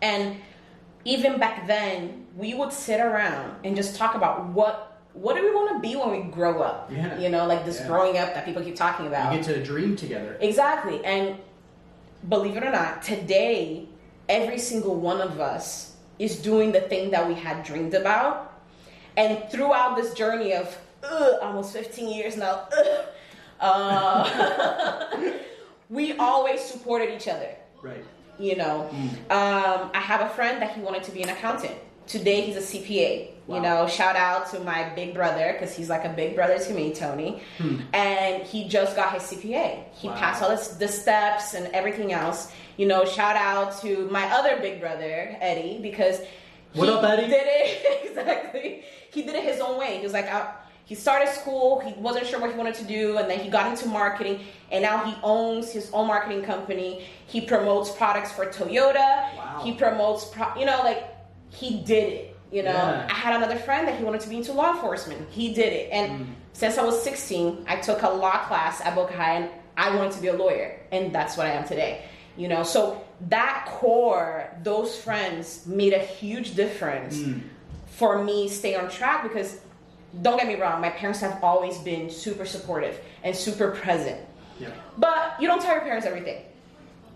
And 0.00 0.36
even 1.04 1.38
back 1.38 1.66
then, 1.66 2.26
we 2.36 2.54
would 2.54 2.72
sit 2.72 3.00
around 3.00 3.54
and 3.64 3.76
just 3.76 3.96
talk 3.96 4.14
about 4.14 4.46
what 4.48 4.95
what 5.16 5.34
do 5.34 5.42
we 5.42 5.50
want 5.50 5.74
to 5.74 5.88
be 5.88 5.96
when 5.96 6.10
we 6.10 6.30
grow 6.30 6.62
up? 6.62 6.90
Yeah. 6.92 7.18
You 7.18 7.30
know, 7.30 7.46
like 7.46 7.64
this 7.64 7.80
yeah. 7.80 7.86
growing 7.86 8.18
up 8.18 8.34
that 8.34 8.44
people 8.44 8.62
keep 8.62 8.76
talking 8.76 9.06
about. 9.06 9.32
You 9.32 9.38
get 9.38 9.46
to 9.46 9.64
dream 9.64 9.96
together. 9.96 10.36
Exactly. 10.40 11.02
And 11.04 11.36
believe 12.28 12.56
it 12.56 12.62
or 12.62 12.70
not, 12.70 13.02
today, 13.02 13.88
every 14.28 14.58
single 14.58 14.94
one 14.94 15.22
of 15.22 15.40
us 15.40 15.96
is 16.18 16.40
doing 16.40 16.70
the 16.70 16.82
thing 16.82 17.10
that 17.12 17.26
we 17.26 17.34
had 17.34 17.64
dreamed 17.64 17.94
about. 17.94 18.60
And 19.16 19.42
throughout 19.50 19.96
this 19.96 20.12
journey 20.12 20.52
of 20.52 20.76
almost 21.40 21.72
15 21.72 22.14
years 22.14 22.36
now, 22.36 22.68
uh, 23.60 25.32
we 25.88 26.12
always 26.18 26.60
supported 26.60 27.14
each 27.14 27.26
other. 27.26 27.56
Right. 27.80 28.04
You 28.38 28.56
know, 28.56 28.90
mm. 28.92 29.08
um, 29.30 29.90
I 29.94 30.00
have 30.00 30.20
a 30.20 30.28
friend 30.28 30.60
that 30.60 30.74
he 30.74 30.82
wanted 30.82 31.04
to 31.04 31.10
be 31.10 31.22
an 31.22 31.30
accountant. 31.30 31.74
Today, 32.06 32.42
he's 32.42 32.56
a 32.56 32.60
CPA. 32.60 33.30
Wow. 33.46 33.56
You 33.56 33.62
know, 33.62 33.86
shout 33.86 34.16
out 34.16 34.50
to 34.50 34.60
my 34.60 34.88
big 34.94 35.14
brother 35.14 35.52
because 35.52 35.74
he's 35.74 35.88
like 35.88 36.04
a 36.04 36.08
big 36.08 36.34
brother 36.34 36.58
to 36.58 36.72
me, 36.72 36.92
Tony. 36.92 37.42
Hmm. 37.58 37.80
And 37.92 38.42
he 38.42 38.68
just 38.68 38.96
got 38.96 39.12
his 39.12 39.22
CPA. 39.22 39.84
He 39.92 40.08
wow. 40.08 40.16
passed 40.16 40.42
all 40.42 40.50
the, 40.50 40.76
the 40.78 40.88
steps 40.88 41.54
and 41.54 41.68
everything 41.68 42.12
else. 42.12 42.52
You 42.76 42.86
know, 42.86 43.04
shout 43.04 43.36
out 43.36 43.80
to 43.82 44.08
my 44.10 44.24
other 44.32 44.60
big 44.60 44.80
brother, 44.80 45.36
Eddie, 45.40 45.78
because 45.80 46.20
what 46.74 46.88
up, 46.88 47.04
Eddie? 47.04 47.28
Did 47.28 47.46
it 47.46 48.04
exactly. 48.08 48.82
He 49.12 49.22
did 49.22 49.34
it 49.34 49.44
his 49.44 49.60
own 49.60 49.78
way. 49.78 49.96
He 49.96 50.02
was 50.02 50.12
like, 50.12 50.26
I, 50.26 50.52
he 50.84 50.94
started 50.94 51.28
school. 51.28 51.80
He 51.80 51.94
wasn't 51.94 52.26
sure 52.26 52.40
what 52.40 52.50
he 52.50 52.56
wanted 52.56 52.74
to 52.76 52.84
do, 52.84 53.18
and 53.18 53.30
then 53.30 53.40
he 53.40 53.48
got 53.48 53.70
into 53.70 53.88
marketing. 53.88 54.40
And 54.70 54.82
now 54.82 55.04
he 55.04 55.16
owns 55.22 55.72
his 55.72 55.90
own 55.92 56.06
marketing 56.06 56.42
company. 56.42 57.06
He 57.26 57.40
promotes 57.40 57.90
products 57.90 58.32
for 58.32 58.46
Toyota. 58.46 59.34
Wow. 59.36 59.60
He 59.64 59.72
promotes, 59.72 60.26
pro- 60.26 60.54
you 60.56 60.66
know, 60.66 60.80
like 60.84 61.15
he 61.50 61.78
did 61.82 62.12
it 62.12 62.36
you 62.52 62.62
know, 62.62 62.70
yeah. 62.70 63.06
I 63.10 63.14
had 63.14 63.36
another 63.36 63.56
friend 63.56 63.88
that 63.88 63.98
he 63.98 64.04
wanted 64.04 64.20
to 64.22 64.28
be 64.28 64.36
into 64.36 64.52
law 64.52 64.72
enforcement. 64.72 65.28
He 65.30 65.52
did 65.52 65.72
it. 65.72 65.90
And 65.90 66.26
mm. 66.26 66.32
since 66.52 66.78
I 66.78 66.84
was 66.84 67.02
16, 67.02 67.64
I 67.66 67.76
took 67.76 68.02
a 68.02 68.08
law 68.08 68.44
class 68.44 68.80
at 68.80 68.94
Boca 68.94 69.14
High 69.14 69.34
and 69.34 69.50
I 69.76 69.94
wanted 69.96 70.12
to 70.12 70.22
be 70.22 70.28
a 70.28 70.32
lawyer. 70.32 70.80
And 70.92 71.12
that's 71.12 71.36
what 71.36 71.46
I 71.46 71.50
am 71.50 71.66
today. 71.66 72.04
You 72.36 72.48
know, 72.48 72.62
so 72.62 73.04
that 73.28 73.66
core, 73.66 74.48
those 74.62 74.96
friends 74.96 75.66
made 75.66 75.92
a 75.92 75.98
huge 75.98 76.54
difference 76.54 77.18
mm. 77.18 77.40
for 77.86 78.22
me 78.22 78.48
stay 78.48 78.76
on 78.76 78.90
track 78.90 79.22
because 79.22 79.58
don't 80.22 80.38
get 80.38 80.46
me 80.46 80.54
wrong, 80.54 80.80
my 80.80 80.90
parents 80.90 81.20
have 81.20 81.42
always 81.42 81.78
been 81.78 82.08
super 82.08 82.46
supportive 82.46 83.00
and 83.24 83.34
super 83.34 83.70
present. 83.72 84.20
Yeah. 84.60 84.68
But 84.96 85.36
you 85.40 85.48
don't 85.48 85.60
tell 85.60 85.74
your 85.74 85.82
parents 85.82 86.06
everything. 86.06 86.42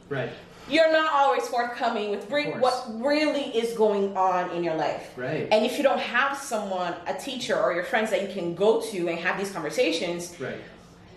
Right 0.09 0.31
you're 0.71 0.93
not 0.93 1.13
always 1.13 1.47
forthcoming 1.49 2.11
with 2.11 2.31
re- 2.31 2.53
what 2.53 2.87
really 2.89 3.45
is 3.57 3.77
going 3.77 4.17
on 4.17 4.51
in 4.51 4.63
your 4.63 4.75
life. 4.75 5.13
Right. 5.17 5.49
And 5.51 5.65
if 5.65 5.77
you 5.77 5.83
don't 5.83 6.01
have 6.01 6.37
someone, 6.37 6.95
a 7.07 7.15
teacher 7.15 7.59
or 7.59 7.73
your 7.73 7.85
friends 7.85 8.11
that 8.11 8.23
you 8.23 8.29
can 8.29 8.55
go 8.55 8.81
to 8.81 9.09
and 9.09 9.19
have 9.19 9.39
these 9.39 9.51
conversations, 9.51 10.39
right. 10.41 10.59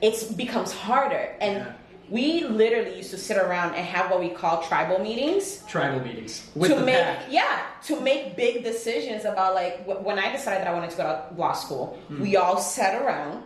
it 0.02 0.36
becomes 0.36 0.72
harder. 0.72 1.36
And 1.39 1.58
yeah. 1.58 1.74
we 2.10 2.44
literally 2.46 2.98
used 2.98 3.12
to 3.12 3.18
sit 3.18 3.38
around 3.38 3.76
and 3.76 3.86
have 3.86 4.10
what 4.10 4.20
we 4.20 4.30
call 4.30 4.63
tribal 4.63 5.00
meetings. 5.00 5.63
Tribal 5.68 6.00
meetings 6.00 6.50
with 6.56 6.72
to 6.72 6.80
make 6.84 6.96
pack. 6.96 7.26
yeah 7.30 7.62
to 7.84 8.00
make 8.00 8.36
big 8.36 8.63
decisions 8.63 9.26
about 9.26 9.54
like 9.54 9.86
when 9.86 10.18
I 10.18 10.32
decided 10.32 10.62
that 10.62 10.68
I 10.68 10.74
wanted 10.74 10.92
to 10.92 10.98
go 10.98 11.04
to 11.04 11.39
law 11.39 11.54
school, 11.54 12.00
mm. 12.10 12.20
we 12.20 12.38
all 12.38 12.60
sat 12.60 13.02
around 13.02 13.44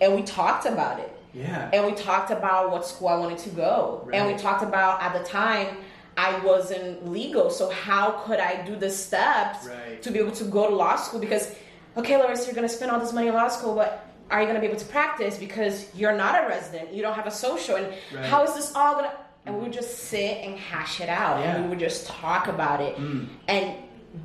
and 0.00 0.14
we 0.14 0.22
talked 0.22 0.66
about 0.66 0.98
it 0.98 1.16
yeah. 1.34 1.70
And 1.72 1.86
we 1.86 1.92
talked 1.92 2.30
about 2.30 2.70
what 2.70 2.86
school 2.86 3.08
I 3.08 3.16
wanted 3.16 3.38
to 3.38 3.50
go. 3.50 4.02
Right. 4.04 4.16
And 4.16 4.32
we 4.32 4.40
talked 4.40 4.62
about 4.62 5.02
at 5.02 5.12
the 5.12 5.24
time 5.24 5.78
I 6.16 6.38
wasn't 6.40 7.08
legal, 7.08 7.50
so 7.50 7.70
how 7.70 8.22
could 8.26 8.38
I 8.38 8.62
do 8.66 8.76
the 8.76 8.90
steps 8.90 9.66
right. 9.66 10.02
to 10.02 10.10
be 10.10 10.18
able 10.18 10.32
to 10.32 10.44
go 10.44 10.68
to 10.68 10.74
law 10.74 10.96
school? 10.96 11.20
Because, 11.20 11.54
okay, 11.96 12.18
Larissa, 12.18 12.46
you're 12.46 12.54
going 12.54 12.68
to 12.68 12.74
spend 12.74 12.90
all 12.90 13.00
this 13.00 13.12
money 13.12 13.28
in 13.28 13.34
law 13.34 13.48
school, 13.48 13.74
but 13.74 14.06
are 14.30 14.40
you 14.40 14.46
going 14.46 14.56
to 14.56 14.60
be 14.60 14.66
able 14.66 14.78
to 14.78 14.86
practice 14.86 15.38
because 15.38 15.86
you're 15.94 16.14
not 16.14 16.44
a 16.44 16.48
resident, 16.48 16.92
you 16.92 17.02
don't 17.02 17.14
have 17.14 17.26
a 17.26 17.30
social, 17.30 17.76
and 17.76 17.86
right. 18.14 18.24
how 18.26 18.44
is 18.44 18.54
this 18.54 18.74
all 18.74 18.94
going 18.94 19.06
to? 19.06 19.16
And 19.44 19.56
we 19.56 19.62
would 19.62 19.72
just 19.72 19.98
sit 19.98 20.44
and 20.44 20.56
hash 20.56 21.00
it 21.00 21.08
out, 21.08 21.40
yeah. 21.40 21.56
and 21.56 21.64
we 21.64 21.70
would 21.70 21.80
just 21.80 22.06
talk 22.06 22.46
about 22.46 22.80
it, 22.80 22.94
mm. 22.96 23.26
and 23.48 23.74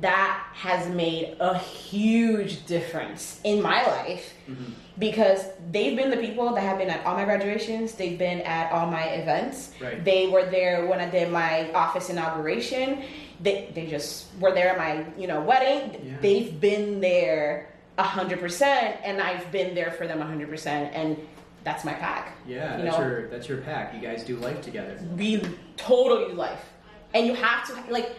that 0.00 0.46
has 0.52 0.88
made 0.94 1.36
a 1.40 1.56
huge 1.58 2.66
difference 2.66 3.40
in 3.44 3.62
my 3.62 3.84
life 3.86 4.34
mm-hmm. 4.46 4.72
because 4.98 5.46
they've 5.70 5.96
been 5.96 6.10
the 6.10 6.16
people 6.16 6.52
that 6.54 6.60
have 6.60 6.78
been 6.78 6.90
at 6.90 7.04
all 7.06 7.16
my 7.16 7.24
graduations 7.24 7.92
they've 7.92 8.18
been 8.18 8.40
at 8.42 8.70
all 8.70 8.86
my 8.90 9.04
events 9.04 9.72
right. 9.80 10.04
they 10.04 10.28
were 10.28 10.44
there 10.50 10.86
when 10.86 11.00
i 11.00 11.08
did 11.08 11.32
my 11.32 11.72
office 11.72 12.10
inauguration 12.10 13.02
they, 13.40 13.70
they 13.74 13.86
just 13.86 14.26
were 14.40 14.52
there 14.52 14.68
at 14.68 14.78
my 14.78 15.06
you 15.20 15.26
know 15.26 15.40
wedding 15.40 16.00
yeah. 16.04 16.16
they've 16.20 16.60
been 16.60 17.00
there 17.00 17.72
100% 17.98 18.62
and 19.02 19.22
i've 19.22 19.50
been 19.50 19.74
there 19.74 19.90
for 19.92 20.06
them 20.06 20.18
100% 20.18 20.66
and 20.66 21.16
that's 21.64 21.82
my 21.84 21.94
pack 21.94 22.36
yeah 22.46 22.76
you 22.76 22.84
that's 22.84 22.98
know? 22.98 23.04
your 23.04 23.28
that's 23.28 23.48
your 23.48 23.58
pack 23.58 23.94
you 23.94 24.00
guys 24.00 24.22
do 24.22 24.36
life 24.36 24.60
together 24.60 24.98
we 25.16 25.42
totally 25.76 26.30
do 26.30 26.34
life 26.34 26.72
and 27.14 27.26
you 27.26 27.34
have 27.34 27.66
to 27.66 27.92
like 27.92 28.14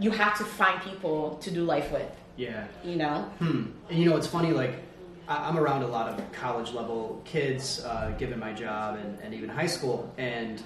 you 0.00 0.10
have 0.10 0.36
to 0.38 0.44
find 0.44 0.80
people 0.82 1.36
to 1.42 1.50
do 1.50 1.64
life 1.64 1.92
with. 1.92 2.10
Yeah. 2.36 2.66
You 2.82 2.96
know? 2.96 3.22
Hmm. 3.38 3.66
And 3.88 3.98
you 3.98 4.08
know, 4.08 4.16
it's 4.16 4.26
funny, 4.26 4.52
like, 4.52 4.82
I'm 5.28 5.56
around 5.56 5.82
a 5.84 5.86
lot 5.86 6.08
of 6.08 6.32
college 6.32 6.72
level 6.72 7.22
kids, 7.24 7.84
uh, 7.84 8.12
given 8.18 8.40
my 8.40 8.52
job 8.52 8.96
and, 8.96 9.18
and 9.20 9.32
even 9.32 9.48
high 9.48 9.68
school, 9.68 10.12
and 10.18 10.60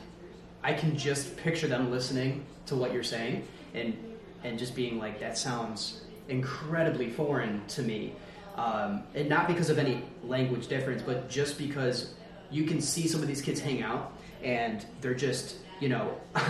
I 0.63 0.73
can 0.73 0.97
just 0.97 1.37
picture 1.37 1.67
them 1.67 1.91
listening 1.91 2.47
to 2.67 2.77
what 2.77 2.95
you're 2.95 3.03
saying 3.03 3.47
and 3.75 3.95
and 4.43 4.59
just 4.59 4.75
being 4.75 4.99
like, 4.99 5.21
that 5.21 5.39
sounds 5.39 6.03
incredibly 6.29 7.11
foreign 7.11 7.65
to 7.67 7.83
me, 7.83 8.13
um, 8.57 9.03
and 9.15 9.29
not 9.29 9.49
because 9.49 9.71
of 9.71 9.79
any 9.79 10.03
language 10.23 10.67
difference, 10.67 11.03
but 11.03 11.31
just 11.31 11.59
because 11.59 12.15
you 12.51 12.65
can 12.65 12.81
see 12.81 13.09
some 13.09 13.23
of 13.23 13.27
these 13.27 13.41
kids 13.41 13.59
hang 13.61 13.83
out 13.83 14.13
and 14.43 14.85
they're 15.01 15.15
just 15.15 15.57
you 15.81 15.89
know 15.89 16.19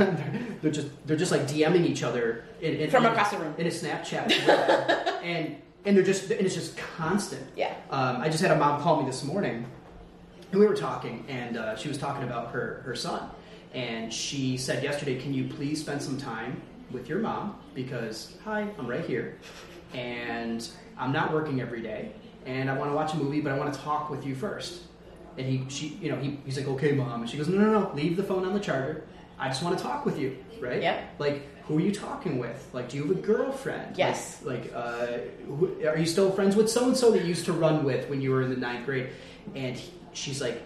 they're 0.63 0.73
just 0.73 0.89
they're 1.07 1.17
just 1.17 1.33
like 1.33 1.43
DMing 1.43 1.87
each 1.87 2.03
other 2.03 2.45
in, 2.61 2.75
in, 2.75 2.91
From 2.91 3.05
in, 3.07 3.13
across 3.13 3.31
the 3.31 3.39
room. 3.39 3.55
in 3.59 3.67
a 3.67 3.71
Snapchat 3.71 4.31
and 5.23 5.57
and 5.85 5.97
they're 5.97 6.05
just 6.05 6.31
and 6.31 6.41
it's 6.41 6.55
just 6.55 6.77
constant. 6.77 7.47
Yeah. 7.57 7.75
Um, 7.91 8.19
I 8.21 8.29
just 8.29 8.43
had 8.43 8.51
a 8.51 8.57
mom 8.57 8.81
call 8.81 9.01
me 9.01 9.07
this 9.07 9.25
morning, 9.25 9.67
and 10.51 10.61
we 10.61 10.67
were 10.67 10.77
talking, 10.77 11.25
and 11.29 11.57
uh, 11.57 11.77
she 11.77 11.89
was 11.89 11.99
talking 11.99 12.25
about 12.25 12.53
her 12.53 12.83
her 12.85 12.95
son, 12.95 13.31
and 13.75 14.13
she 14.13 14.57
said 14.57 14.83
yesterday, 14.83 15.21
"Can 15.21 15.35
you 15.35 15.49
please 15.49 15.81
spend 15.81 16.01
some 16.03 16.17
time 16.19 16.63
with 16.91 17.09
your 17.09 17.19
mom 17.19 17.59
because 17.75 18.37
hi, 18.45 18.67
I'm 18.79 18.87
right 18.87 19.05
here, 19.05 19.39
and 19.93 20.67
I'm 20.97 21.13
not 21.13 21.33
working 21.33 21.61
every 21.61 21.83
day, 21.83 22.13
and 22.47 22.71
I 22.71 22.77
want 22.79 22.91
to 22.91 22.95
watch 22.95 23.13
a 23.15 23.17
movie, 23.17 23.41
but 23.41 23.53
I 23.53 23.59
want 23.59 23.75
to 23.75 23.81
talk 23.81 24.11
with 24.11 24.25
you 24.25 24.35
first. 24.35 24.83
And 25.37 25.47
he, 25.49 25.65
she, 25.69 25.89
you 26.01 26.13
know, 26.13 26.17
he, 26.17 26.39
he's 26.45 26.57
like, 26.57 26.69
okay, 26.69 26.93
mom. 26.93 27.23
And 27.23 27.29
she 27.29 27.37
goes, 27.37 27.49
no, 27.49 27.59
no, 27.59 27.81
no, 27.81 27.93
leave 27.95 28.17
the 28.17 28.23
phone 28.23 28.45
on 28.45 28.55
the 28.55 28.61
charger. 28.61 29.03
I 29.39 29.49
just 29.49 29.63
want 29.63 29.77
to 29.77 29.83
talk 29.85 30.05
with 30.07 30.19
you, 30.19 30.37
right? 30.61 30.81
Yep. 30.83 31.05
Like, 31.19 31.49
who 31.67 31.79
are 31.79 31.81
you 31.81 31.93
talking 31.93 32.39
with? 32.39 32.69
Like, 32.73 32.89
do 32.91 32.97
you 32.97 33.07
have 33.07 33.17
a 33.17 33.21
girlfriend? 33.21 33.97
Yes. 33.97 34.41
Like, 34.43 34.65
like 34.65 34.73
uh, 34.75 35.07
who, 35.47 35.87
are 35.87 35.97
you 35.99 36.07
still 36.07 36.31
friends 36.31 36.57
with 36.57 36.71
so 36.71 36.85
and 36.87 36.97
so 36.97 37.11
that 37.13 37.23
you 37.23 37.29
used 37.29 37.47
to 37.47 37.53
run 37.53 37.85
with 37.85 38.09
when 38.09 38.21
you 38.21 38.31
were 38.31 38.43
in 38.43 38.51
the 38.51 38.57
ninth 38.57 38.87
grade? 38.87 39.11
And 39.55 39.77
he, 39.77 39.93
she's 40.13 40.41
like, 40.41 40.63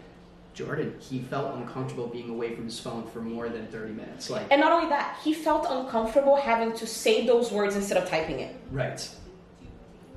Jordan, 0.55 0.97
he 0.99 1.21
felt 1.21 1.55
uncomfortable 1.57 2.09
being 2.09 2.31
away 2.31 2.55
from 2.55 2.65
his 2.65 2.81
phone 2.81 3.07
for 3.11 3.21
more 3.21 3.49
than 3.49 3.69
30 3.69 3.93
minutes. 3.93 4.29
Like, 4.29 4.47
And 4.51 4.61
not 4.61 4.73
only 4.73 4.89
that, 4.89 5.17
he 5.23 5.33
felt 5.33 5.67
uncomfortable 5.71 6.35
having 6.37 6.73
to 6.79 6.87
say 6.87 7.25
those 7.27 7.53
words 7.53 7.77
instead 7.77 7.97
of 8.03 8.09
typing 8.09 8.41
it. 8.41 8.55
right. 8.73 9.09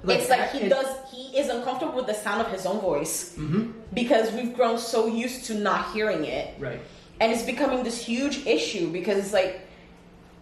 it's 0.08 0.30
like 0.30 0.50
he 0.52 0.68
does. 0.68 0.88
He 1.12 1.38
is 1.38 1.50
uncomfortable 1.50 1.94
with 1.94 2.08
the 2.08 2.16
sound 2.16 2.42
of 2.42 2.52
his 2.52 2.66
own 2.66 2.80
voice 2.82 3.36
Mhm. 3.38 3.72
because 3.94 4.32
we've 4.32 4.56
grown 4.56 4.80
so 4.80 5.06
used 5.06 5.46
to 5.46 5.54
not 5.54 5.94
hearing 5.94 6.26
it, 6.26 6.56
Right. 6.60 6.82
And 7.22 7.32
it's 7.32 7.44
becoming 7.44 7.84
this 7.84 8.04
huge 8.04 8.46
issue 8.46 8.92
because 8.92 9.18
it's 9.20 9.32
like, 9.32 9.62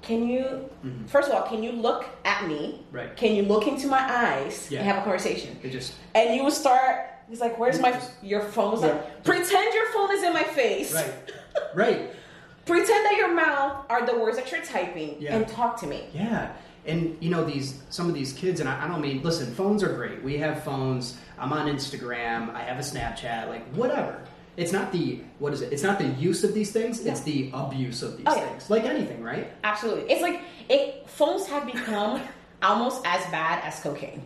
can 0.01 0.27
you? 0.27 0.67
First 1.07 1.29
of 1.29 1.35
all, 1.35 1.43
can 1.47 1.61
you 1.61 1.73
look 1.73 2.05
at 2.25 2.47
me? 2.47 2.79
Mm-hmm. 2.87 2.95
Right. 2.95 3.15
Can 3.17 3.35
you 3.35 3.43
look 3.43 3.67
into 3.67 3.87
my 3.87 3.99
eyes 3.99 4.67
Yeah. 4.71 4.79
and 4.79 4.87
have 4.87 4.97
a 4.99 5.01
conversation? 5.01 5.57
It 5.61 5.71
just, 5.71 5.93
And 6.15 6.33
you 6.35 6.43
will 6.43 6.51
start. 6.51 7.05
He's 7.29 7.41
like, 7.41 7.59
"Where's 7.59 7.79
my 7.79 7.99
your 8.23 8.41
phone?" 8.41 8.73
It's 8.73 8.81
Yeah. 8.83 8.93
like, 8.93 9.23
pretend 9.23 9.73
your 9.75 9.85
phone 9.93 10.11
is 10.13 10.23
in 10.23 10.33
my 10.33 10.43
face. 10.43 10.93
right. 10.93 11.13
Right. 11.75 12.11
Pretend 12.65 13.05
that 13.05 13.15
your 13.17 13.33
mouth 13.33 13.85
are 13.89 14.05
the 14.05 14.17
words 14.17 14.37
that 14.37 14.49
you're 14.51 14.61
typing 14.63 15.17
Yeah. 15.19 15.35
and 15.35 15.47
talk 15.47 15.79
to 15.81 15.87
me. 15.87 16.05
Yeah, 16.13 16.51
and 16.85 17.15
you 17.19 17.29
know 17.29 17.43
these 17.43 17.81
some 17.89 18.07
of 18.07 18.15
these 18.15 18.31
kids, 18.33 18.59
and 18.61 18.69
I, 18.69 18.85
I 18.85 18.87
don't 18.87 19.01
mean 19.01 19.21
listen. 19.21 19.53
Phones 19.53 19.83
are 19.83 19.93
great. 19.93 20.23
We 20.23 20.37
have 20.37 20.63
phones. 20.63 21.17
I'm 21.37 21.51
on 21.53 21.67
Instagram. 21.67 22.55
I 22.55 22.61
have 22.61 22.77
a 22.77 22.81
Snapchat. 22.81 23.49
Like 23.49 23.67
whatever. 23.75 24.21
It's 24.59 24.71
not 24.73 24.91
the 24.91 25.21
what 25.39 25.53
is 25.53 25.61
it? 25.61 25.71
It's 25.71 25.83
not 25.83 25.97
the 25.99 26.07
use 26.07 26.43
of 26.43 26.53
these 26.53 26.71
things. 26.71 27.05
It's 27.05 27.21
the 27.21 27.49
abuse 27.53 28.03
of 28.03 28.17
these 28.17 28.25
Oh, 28.27 28.35
yeah. 28.35 28.47
things. 28.49 28.69
Like 28.69 28.83
anything, 28.83 29.23
right? 29.23 29.51
Absolutely. 29.63 30.11
It's 30.11 30.21
like 30.21 30.41
it 30.69 31.09
phones 31.09 31.47
have 31.47 31.65
become 31.65 32.21
almost 32.61 33.01
as 33.05 33.23
bad 33.31 33.63
as 33.63 33.79
cocaine. 33.79 34.21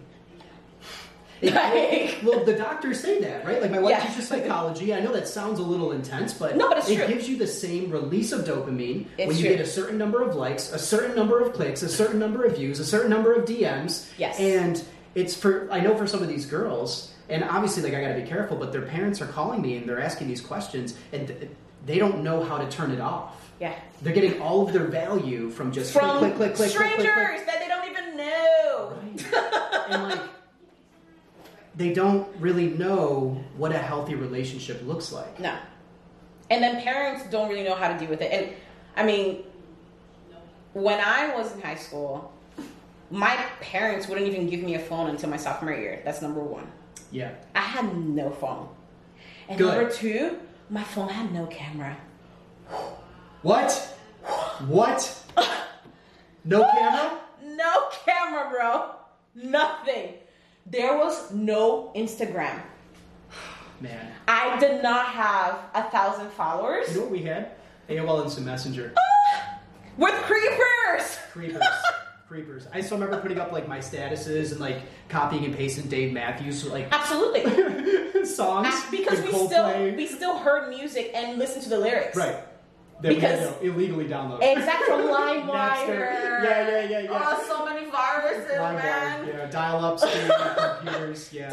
It- 1.41 1.53
Like- 1.53 2.17
well, 2.23 2.45
the 2.45 2.53
doctors 2.53 2.99
say 3.01 3.19
that, 3.19 3.45
right? 3.45 3.61
Like 3.61 3.69
my 3.69 3.79
wife 3.79 3.91
Yeah. 3.91 4.05
teaches 4.07 4.27
psychology. 4.27 4.93
I 4.93 5.01
know 5.01 5.11
that 5.11 5.27
sounds 5.27 5.59
a 5.59 5.63
little 5.63 5.91
intense, 5.91 6.33
but 6.33 6.55
No, 6.55 6.69
but 6.69 6.77
it's 6.77 6.89
it 6.89 6.95
true. 6.97 7.07
gives 7.07 7.27
you 7.27 7.37
the 7.37 7.47
same 7.47 7.91
release 7.91 8.31
of 8.31 8.45
dopamine 8.45 9.07
It's 9.17 9.27
when 9.27 9.35
you 9.37 9.43
true. 9.47 9.55
get 9.57 9.59
a 9.59 9.69
certain 9.69 9.97
number 9.97 10.21
of 10.23 10.35
likes, 10.35 10.71
a 10.71 10.79
certain 10.79 11.15
number 11.15 11.41
of 11.41 11.51
clicks, 11.53 11.83
a 11.83 11.89
certain 11.89 12.17
number 12.17 12.43
of 12.45 12.55
views, 12.55 12.79
a 12.79 12.85
certain 12.85 13.09
number 13.09 13.33
of 13.33 13.45
DMs. 13.45 14.05
Yes. 14.17 14.39
And 14.39 14.81
it's 15.15 15.35
for 15.35 15.67
I 15.69 15.79
know 15.81 15.95
for 15.97 16.07
some 16.07 16.23
of 16.23 16.29
these 16.29 16.45
girls, 16.45 17.11
and 17.29 17.43
obviously 17.43 17.83
like 17.83 17.93
I 17.93 18.01
got 18.01 18.15
to 18.15 18.21
be 18.21 18.27
careful, 18.27 18.57
but 18.57 18.71
their 18.71 18.81
parents 18.81 19.21
are 19.21 19.27
calling 19.27 19.61
me 19.61 19.77
and 19.77 19.87
they're 19.87 20.01
asking 20.01 20.27
these 20.27 20.41
questions, 20.41 20.95
and 21.11 21.27
th- 21.27 21.49
they 21.85 21.97
don't 21.99 22.23
know 22.23 22.43
how 22.43 22.57
to 22.57 22.69
turn 22.69 22.91
it 22.91 22.99
off. 22.99 23.51
Yeah. 23.59 23.75
They're 24.01 24.13
getting 24.13 24.41
all 24.41 24.65
of 24.67 24.73
their 24.73 24.85
value 24.85 25.49
from 25.49 25.71
just 25.71 25.93
From 25.93 26.19
click, 26.19 26.35
click, 26.35 26.55
click, 26.55 26.55
click, 26.55 26.55
click, 26.55 26.69
strangers 26.71 27.13
click, 27.13 27.27
click. 27.27 27.45
that 27.45 27.59
they 27.59 27.67
don't 27.67 27.89
even 27.89 28.17
know. 28.17 29.89
and 29.89 30.03
like 30.03 30.21
they 31.75 31.93
don't 31.93 32.27
really 32.39 32.67
know 32.69 33.41
what 33.57 33.71
a 33.71 33.77
healthy 33.77 34.15
relationship 34.15 34.85
looks 34.85 35.11
like. 35.11 35.39
No. 35.39 35.57
And 36.49 36.61
then 36.61 36.81
parents 36.83 37.23
don't 37.31 37.49
really 37.49 37.63
know 37.63 37.75
how 37.75 37.91
to 37.91 37.97
deal 37.97 38.09
with 38.09 38.21
it. 38.21 38.31
And 38.31 38.51
I 38.95 39.03
mean, 39.05 39.43
when 40.73 40.99
I 40.99 41.35
was 41.35 41.53
in 41.53 41.61
high 41.61 41.75
school, 41.75 42.31
my 43.09 43.35
parents 43.61 44.07
wouldn't 44.07 44.27
even 44.27 44.49
give 44.49 44.61
me 44.61 44.75
a 44.75 44.79
phone 44.79 45.09
until 45.09 45.29
my 45.29 45.37
sophomore 45.37 45.73
year. 45.73 46.01
That's 46.03 46.21
number 46.21 46.41
one. 46.41 46.67
Yeah. 47.13 47.31
I 47.55 47.59
had 47.61 47.95
no 47.95 48.31
phone. 48.31 48.67
And 49.47 49.57
Good. 49.59 49.67
number 49.77 49.91
two, 49.91 50.39
my 50.69 50.83
phone 50.83 51.09
had 51.09 51.31
no 51.31 51.45
camera. 51.45 51.95
What? 53.43 53.71
What? 54.67 55.23
No 56.43 56.67
camera? 56.73 57.19
No 57.43 57.89
camera, 58.05 58.49
bro. 58.49 58.95
Nothing. 59.35 60.15
There 60.65 60.97
was 60.97 61.31
no 61.31 61.91
Instagram. 61.95 62.61
Man. 63.79 64.11
I 64.27 64.57
did 64.59 64.81
not 64.81 65.07
have 65.07 65.59
a 65.75 65.83
thousand 65.91 66.31
followers 66.31 66.87
You 66.89 66.95
know 66.95 67.01
what 67.01 67.11
we 67.11 67.21
had? 67.23 67.51
AOL 67.89 68.23
Instant 68.23 68.45
Messenger. 68.45 68.93
Ah, 68.97 69.59
with 69.97 70.15
creepers. 70.23 71.17
Creepers. 71.31 71.61
Creepers. 72.27 72.67
I 72.73 72.81
still 72.81 72.97
remember 72.97 73.21
putting 73.21 73.39
up 73.39 73.51
like 73.51 73.67
my 73.67 73.79
statuses 73.79 74.51
and 74.51 74.59
like 74.59 74.81
copying 75.09 75.45
and 75.45 75.55
pasting 75.55 75.87
Dave 75.87 76.13
Matthews 76.13 76.65
like 76.65 76.87
Absolutely. 76.91 78.25
songs. 78.25 78.73
because 78.89 79.21
we 79.21 79.27
Coldplay. 79.27 79.47
still 79.47 79.95
we 79.95 80.07
still 80.07 80.37
heard 80.39 80.69
music 80.69 81.11
and 81.13 81.37
listened 81.37 81.63
to 81.63 81.69
the 81.69 81.77
lyrics. 81.77 82.15
Right. 82.17 82.37
That 83.01 83.09
we 83.09 83.19
had 83.19 83.39
Because- 83.39 83.57
to 83.59 83.65
illegally 83.65 84.05
download. 84.05 84.39
Exact 84.41 84.83
from. 84.85 85.01
LimeWire. 85.13 85.87
Yeah, 85.87 86.43
yeah, 86.43 86.83
yeah, 86.89 86.99
yeah. 86.99 87.09
Oh, 87.11 87.43
so 87.47 87.65
many 87.65 87.89
viruses, 87.89 88.57
man. 88.57 89.27
Yeah, 89.27 89.45
dial 89.47 89.83
up 89.83 89.99
speed, 89.99 90.31
computers. 90.79 91.29
Yeah. 91.33 91.49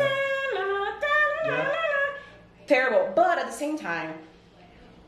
Terrible. 2.66 3.12
But 3.16 3.38
at 3.38 3.46
the 3.46 3.52
same 3.52 3.76
time, 3.76 4.14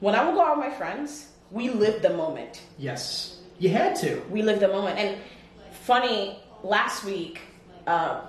when 0.00 0.14
I 0.16 0.24
would 0.24 0.34
go 0.34 0.42
out 0.42 0.58
with 0.58 0.66
my 0.66 0.74
friends, 0.74 1.28
we 1.50 1.70
lived 1.70 2.02
the 2.02 2.10
moment. 2.10 2.62
Yes. 2.78 3.38
You 3.58 3.68
had 3.68 3.94
to. 3.96 4.20
We 4.30 4.42
lived 4.42 4.60
the 4.60 4.68
moment. 4.68 4.98
And 4.98 5.18
funny, 5.82 6.38
last 6.62 7.04
week, 7.04 7.40
uh, 7.86 8.22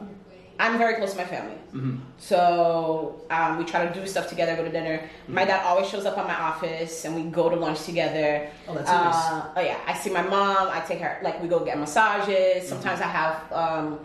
I'm 0.60 0.78
very 0.78 0.96
close 0.96 1.12
to 1.14 1.18
my 1.18 1.26
family. 1.26 1.56
Mm-hmm. 1.74 1.98
So 2.18 3.22
um, 3.30 3.58
we 3.58 3.64
try 3.66 3.86
to 3.86 3.94
do 3.94 4.06
stuff 4.06 4.30
together, 4.30 4.56
go 4.56 4.64
to 4.64 4.72
dinner. 4.72 4.98
Mm-hmm. 5.00 5.34
My 5.34 5.46
dad 5.46 5.66
always 5.66 5.90
shows 5.90 6.06
up 6.06 6.18
at 6.18 6.28
my 6.28 6.36
office 6.36 7.06
and 7.06 7.16
we 7.16 7.24
go 7.24 7.50
to 7.50 7.56
lunch 7.56 7.84
together. 7.84 8.50
Oh, 8.68 8.76
that's 8.76 8.90
uh, 8.90 9.04
nice. 9.04 9.52
Oh, 9.58 9.62
yeah. 9.62 9.80
I 9.88 9.94
see 9.94 10.12
my 10.12 10.22
mom. 10.22 10.70
I 10.72 10.80
take 10.82 11.00
her, 11.00 11.20
like, 11.24 11.42
we 11.42 11.48
go 11.48 11.60
get 11.66 11.78
massages. 11.80 12.68
Sometimes 12.68 13.00
Mm-hmm. 13.00 13.10
I 13.10 13.12
have 13.12 13.52
um, 13.52 14.00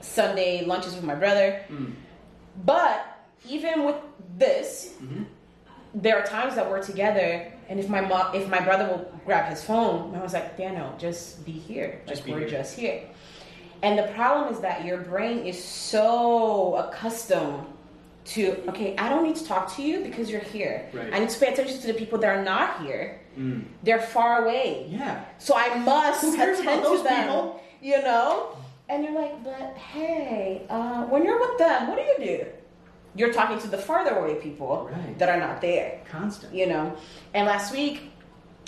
Sunday 0.00 0.64
lunches 0.64 0.94
with 0.96 1.04
my 1.04 1.14
brother. 1.14 1.62
Mm. 1.70 1.92
But 2.64 2.96
even 3.48 3.84
with 3.84 3.96
this, 4.36 4.94
Mm-hmm. 5.02 5.22
there 5.94 6.18
are 6.18 6.26
times 6.26 6.54
that 6.56 6.68
we're 6.68 6.82
together, 6.82 7.52
and 7.68 7.80
if 7.80 7.88
my 7.88 8.00
mom, 8.00 8.34
if 8.34 8.48
my 8.48 8.60
brother 8.60 8.86
will 8.86 9.10
grab 9.24 9.50
his 9.50 9.64
phone, 9.64 10.12
my 10.12 10.18
mom's 10.18 10.34
like, 10.34 10.56
Daniel, 10.56 10.94
just 10.98 11.44
be 11.44 11.52
here. 11.52 12.00
Just 12.06 12.22
like, 12.22 12.26
be 12.26 12.32
we're 12.32 12.38
here." 12.40 12.48
just 12.48 12.78
here. 12.78 13.02
And 13.82 13.98
the 13.98 14.04
problem 14.14 14.52
is 14.52 14.60
that 14.60 14.84
your 14.84 14.98
brain 14.98 15.44
is 15.44 15.62
so 15.62 16.76
accustomed 16.76 17.66
to, 18.26 18.68
okay, 18.68 18.96
I 18.96 19.08
don't 19.08 19.22
need 19.22 19.36
to 19.36 19.44
talk 19.44 19.74
to 19.76 19.82
you 19.82 20.02
because 20.02 20.30
you're 20.30 20.40
here. 20.40 20.88
Right. 20.92 21.12
I 21.12 21.18
need 21.18 21.28
to 21.28 21.38
pay 21.38 21.52
attention 21.52 21.80
to 21.80 21.86
the 21.86 21.94
people 21.94 22.18
that 22.18 22.28
are 22.28 22.42
not 22.42 22.82
here. 22.82 23.20
Mm. 23.38 23.64
They're 23.82 24.00
far 24.00 24.44
away. 24.44 24.86
Yeah. 24.88 25.24
So 25.38 25.54
I 25.56 25.78
must 25.78 26.24
attend 26.24 26.56
to 26.56 27.02
them. 27.02 27.24
people? 27.24 27.62
You 27.80 28.02
know? 28.02 28.56
And 28.88 29.04
you're 29.04 29.14
like, 29.14 29.42
but 29.44 29.76
hey, 29.76 30.64
uh, 30.68 31.04
when 31.04 31.24
you're 31.24 31.40
with 31.40 31.58
them, 31.58 31.88
what 31.88 31.96
do 31.96 32.02
you 32.02 32.36
do? 32.36 32.46
You're 33.16 33.32
talking 33.32 33.58
to 33.60 33.68
the 33.68 33.78
farther 33.78 34.16
away 34.16 34.34
people 34.36 34.90
Right. 34.92 35.18
that 35.18 35.28
are 35.28 35.38
not 35.38 35.60
there. 35.60 36.00
Constant. 36.10 36.54
You 36.54 36.66
know? 36.66 36.96
And 37.34 37.46
last 37.46 37.72
week, 37.72 38.10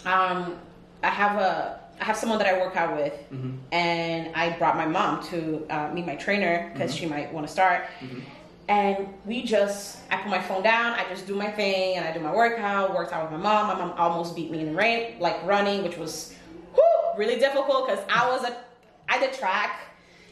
um, 0.06 0.58
I 1.02 1.08
have 1.08 1.36
a 1.40 1.80
I 2.00 2.04
have 2.04 2.16
someone 2.16 2.38
that 2.38 2.46
I 2.46 2.58
work 2.60 2.76
out 2.76 2.94
with, 2.96 3.12
Mm-hmm. 3.32 3.56
and 3.72 4.34
I 4.36 4.50
brought 4.56 4.76
my 4.76 4.86
mom 4.86 5.20
to 5.30 5.66
uh, 5.68 5.88
meet 5.92 6.06
my 6.06 6.14
trainer 6.14 6.70
because 6.72 6.92
Mm-hmm. 6.92 6.98
she 7.00 7.06
might 7.06 7.32
want 7.32 7.44
to 7.46 7.52
start. 7.52 7.86
And 8.68 9.08
we 9.24 9.42
just, 9.42 9.96
I 10.10 10.18
put 10.18 10.28
my 10.30 10.40
phone 10.42 10.62
down, 10.62 10.92
I 10.92 11.04
just 11.08 11.26
do 11.26 11.34
my 11.34 11.50
thing, 11.50 11.96
and 11.96 12.06
I 12.06 12.12
do 12.12 12.20
my 12.20 12.32
workout. 12.32 12.94
Worked 12.94 13.12
out 13.14 13.22
with 13.24 13.32
my 13.40 13.42
mom. 13.48 13.66
My 13.66 13.74
mom 13.74 13.92
almost 13.98 14.36
beat 14.36 14.50
me 14.50 14.60
in 14.60 14.66
the 14.66 14.74
rain, 14.74 15.18
like 15.18 15.42
running, 15.44 15.82
which 15.82 15.96
was 15.96 16.34
whew, 16.74 16.84
really 17.16 17.38
difficult 17.40 17.88
because 17.88 18.04
I 18.10 18.28
was 18.28 18.44
a, 18.44 18.56
I 19.08 19.18
did 19.18 19.32
track 19.32 19.80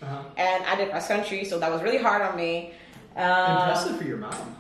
Uh-huh. 0.03 0.23
and 0.37 0.65
I 0.67 0.77
did 0.77 0.91
cross 0.91 1.09
country, 1.09 1.45
so 1.45 1.59
that 1.59 1.71
was 1.71 1.83
really 1.83 1.99
hard 1.99 2.21
on 2.23 2.37
me. 2.37 2.73
Um, 3.17 3.57
Impressive 3.59 3.97
for 3.99 4.05
your 4.05 4.19
mom. 4.19 4.57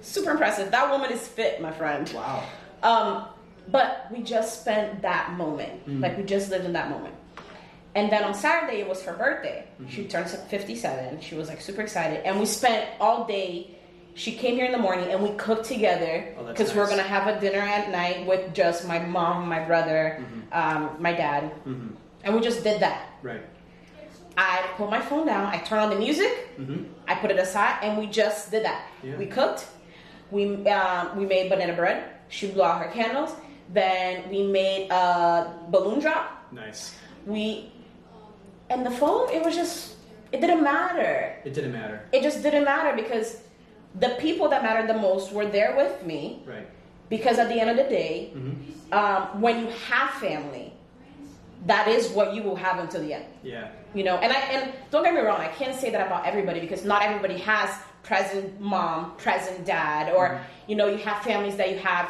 Super 0.00 0.30
impressive. 0.32 0.70
That 0.70 0.90
woman 0.90 1.10
is 1.12 1.26
fit, 1.26 1.60
my 1.60 1.70
friend. 1.70 2.10
Wow. 2.14 2.44
Um, 2.82 3.24
but 3.68 4.08
we 4.10 4.22
just 4.22 4.60
spent 4.62 5.02
that 5.02 5.32
moment. 5.34 5.86
Mm. 5.88 6.00
Like 6.02 6.16
we 6.16 6.24
just 6.24 6.50
lived 6.50 6.64
in 6.64 6.72
that 6.72 6.90
moment. 6.90 7.14
And 7.94 8.10
then 8.10 8.24
on 8.24 8.34
Saturday, 8.34 8.80
it 8.80 8.88
was 8.88 9.02
her 9.02 9.12
birthday. 9.12 9.64
Mm-hmm. 9.80 9.90
She 9.90 10.04
turned 10.08 10.28
57. 10.28 11.20
She 11.20 11.34
was 11.34 11.48
like 11.48 11.60
super 11.60 11.82
excited. 11.82 12.24
And 12.24 12.40
we 12.40 12.46
spent 12.46 12.88
all 13.00 13.26
day. 13.26 13.70
She 14.14 14.32
came 14.32 14.56
here 14.56 14.66
in 14.66 14.72
the 14.72 14.78
morning 14.78 15.10
and 15.10 15.22
we 15.22 15.30
cooked 15.36 15.64
together 15.64 16.34
Oh, 16.38 16.44
that's 16.44 16.58
because 16.58 16.74
we're 16.74 16.84
going 16.86 16.98
to 16.98 17.02
have 17.02 17.34
a 17.34 17.40
dinner 17.40 17.60
at 17.60 17.90
night 17.90 18.26
with 18.26 18.52
just 18.54 18.86
my 18.86 18.98
mom, 18.98 19.48
my 19.48 19.60
brother, 19.64 20.18
Mm-hmm. 20.20 20.52
um, 20.86 20.96
my 21.00 21.12
dad. 21.12 21.50
And 21.64 22.34
we 22.34 22.40
just 22.40 22.62
did 22.64 22.80
that. 22.80 23.08
Right. 23.22 23.40
I 24.36 24.66
put 24.76 24.88
my 24.90 25.00
phone 25.00 25.26
down, 25.26 25.46
I 25.46 25.58
turn 25.58 25.78
on 25.78 25.90
the 25.90 25.96
music, 25.96 26.32
I 27.06 27.14
put 27.16 27.30
it 27.30 27.38
aside, 27.38 27.78
and 27.82 27.98
we 27.98 28.06
just 28.06 28.50
did 28.50 28.64
that. 28.64 28.86
Mm-hmm. 28.98 29.08
Yeah. 29.08 29.16
We 29.18 29.26
cooked, 29.26 29.66
we 30.30 30.66
um, 30.68 31.16
we 31.16 31.26
made 31.26 31.50
banana 31.50 31.74
bread. 31.74 32.04
She 32.28 32.48
blew 32.48 32.62
out 32.62 32.82
her 32.82 32.90
candles. 32.90 33.34
Then 33.72 34.28
we 34.30 34.42
made 34.42 34.90
a 34.90 35.52
balloon 35.68 36.00
drop. 36.00 36.48
Nice. 36.52 36.94
We 37.26 37.70
and 38.70 38.84
the 38.84 38.90
phone. 38.90 39.30
It 39.30 39.44
was 39.44 39.54
just 39.54 39.96
it 40.32 40.40
didn't 40.40 40.62
matter. 40.62 41.36
It 41.44 41.52
didn't 41.52 41.72
matter. 41.72 42.08
It 42.12 42.22
just 42.22 42.42
didn't 42.42 42.64
matter 42.64 42.96
because 42.96 43.42
the 44.00 44.16
people 44.18 44.48
that 44.48 44.62
mattered 44.62 44.88
the 44.88 44.98
most 44.98 45.32
were 45.32 45.46
there 45.46 45.76
with 45.76 46.04
me. 46.06 46.42
Right. 46.46 46.66
Because 47.10 47.38
at 47.38 47.48
the 47.48 47.60
end 47.60 47.68
of 47.68 47.76
the 47.76 47.84
day, 47.84 48.32
um, 48.92 49.42
when 49.42 49.60
you 49.60 49.68
have 49.90 50.10
family, 50.12 50.72
that 51.66 51.86
is 51.88 52.08
what 52.08 52.34
you 52.34 52.42
will 52.42 52.56
have 52.56 52.78
until 52.78 53.02
the 53.02 53.12
end 53.12 53.26
Yeah. 53.42 53.68
You 53.94 54.04
know 54.04 54.16
and 54.16 54.32
i 54.32 54.36
and 54.36 54.72
don't 54.90 55.04
get 55.04 55.14
me 55.14 55.20
wrong 55.20 55.40
i 55.40 55.48
can't 55.48 55.78
say 55.78 55.90
that 55.90 56.06
about 56.06 56.26
everybody 56.26 56.60
because 56.60 56.84
not 56.84 57.02
everybody 57.02 57.38
has 57.38 57.70
present 58.02 58.60
mom 58.60 59.14
present 59.16 59.64
dad 59.64 60.12
or 60.14 60.28
mm-hmm. 60.28 60.70
you 60.70 60.76
know 60.76 60.86
you 60.86 60.98
have 60.98 61.22
families 61.22 61.56
that 61.56 61.70
you 61.70 61.78
have 61.78 62.08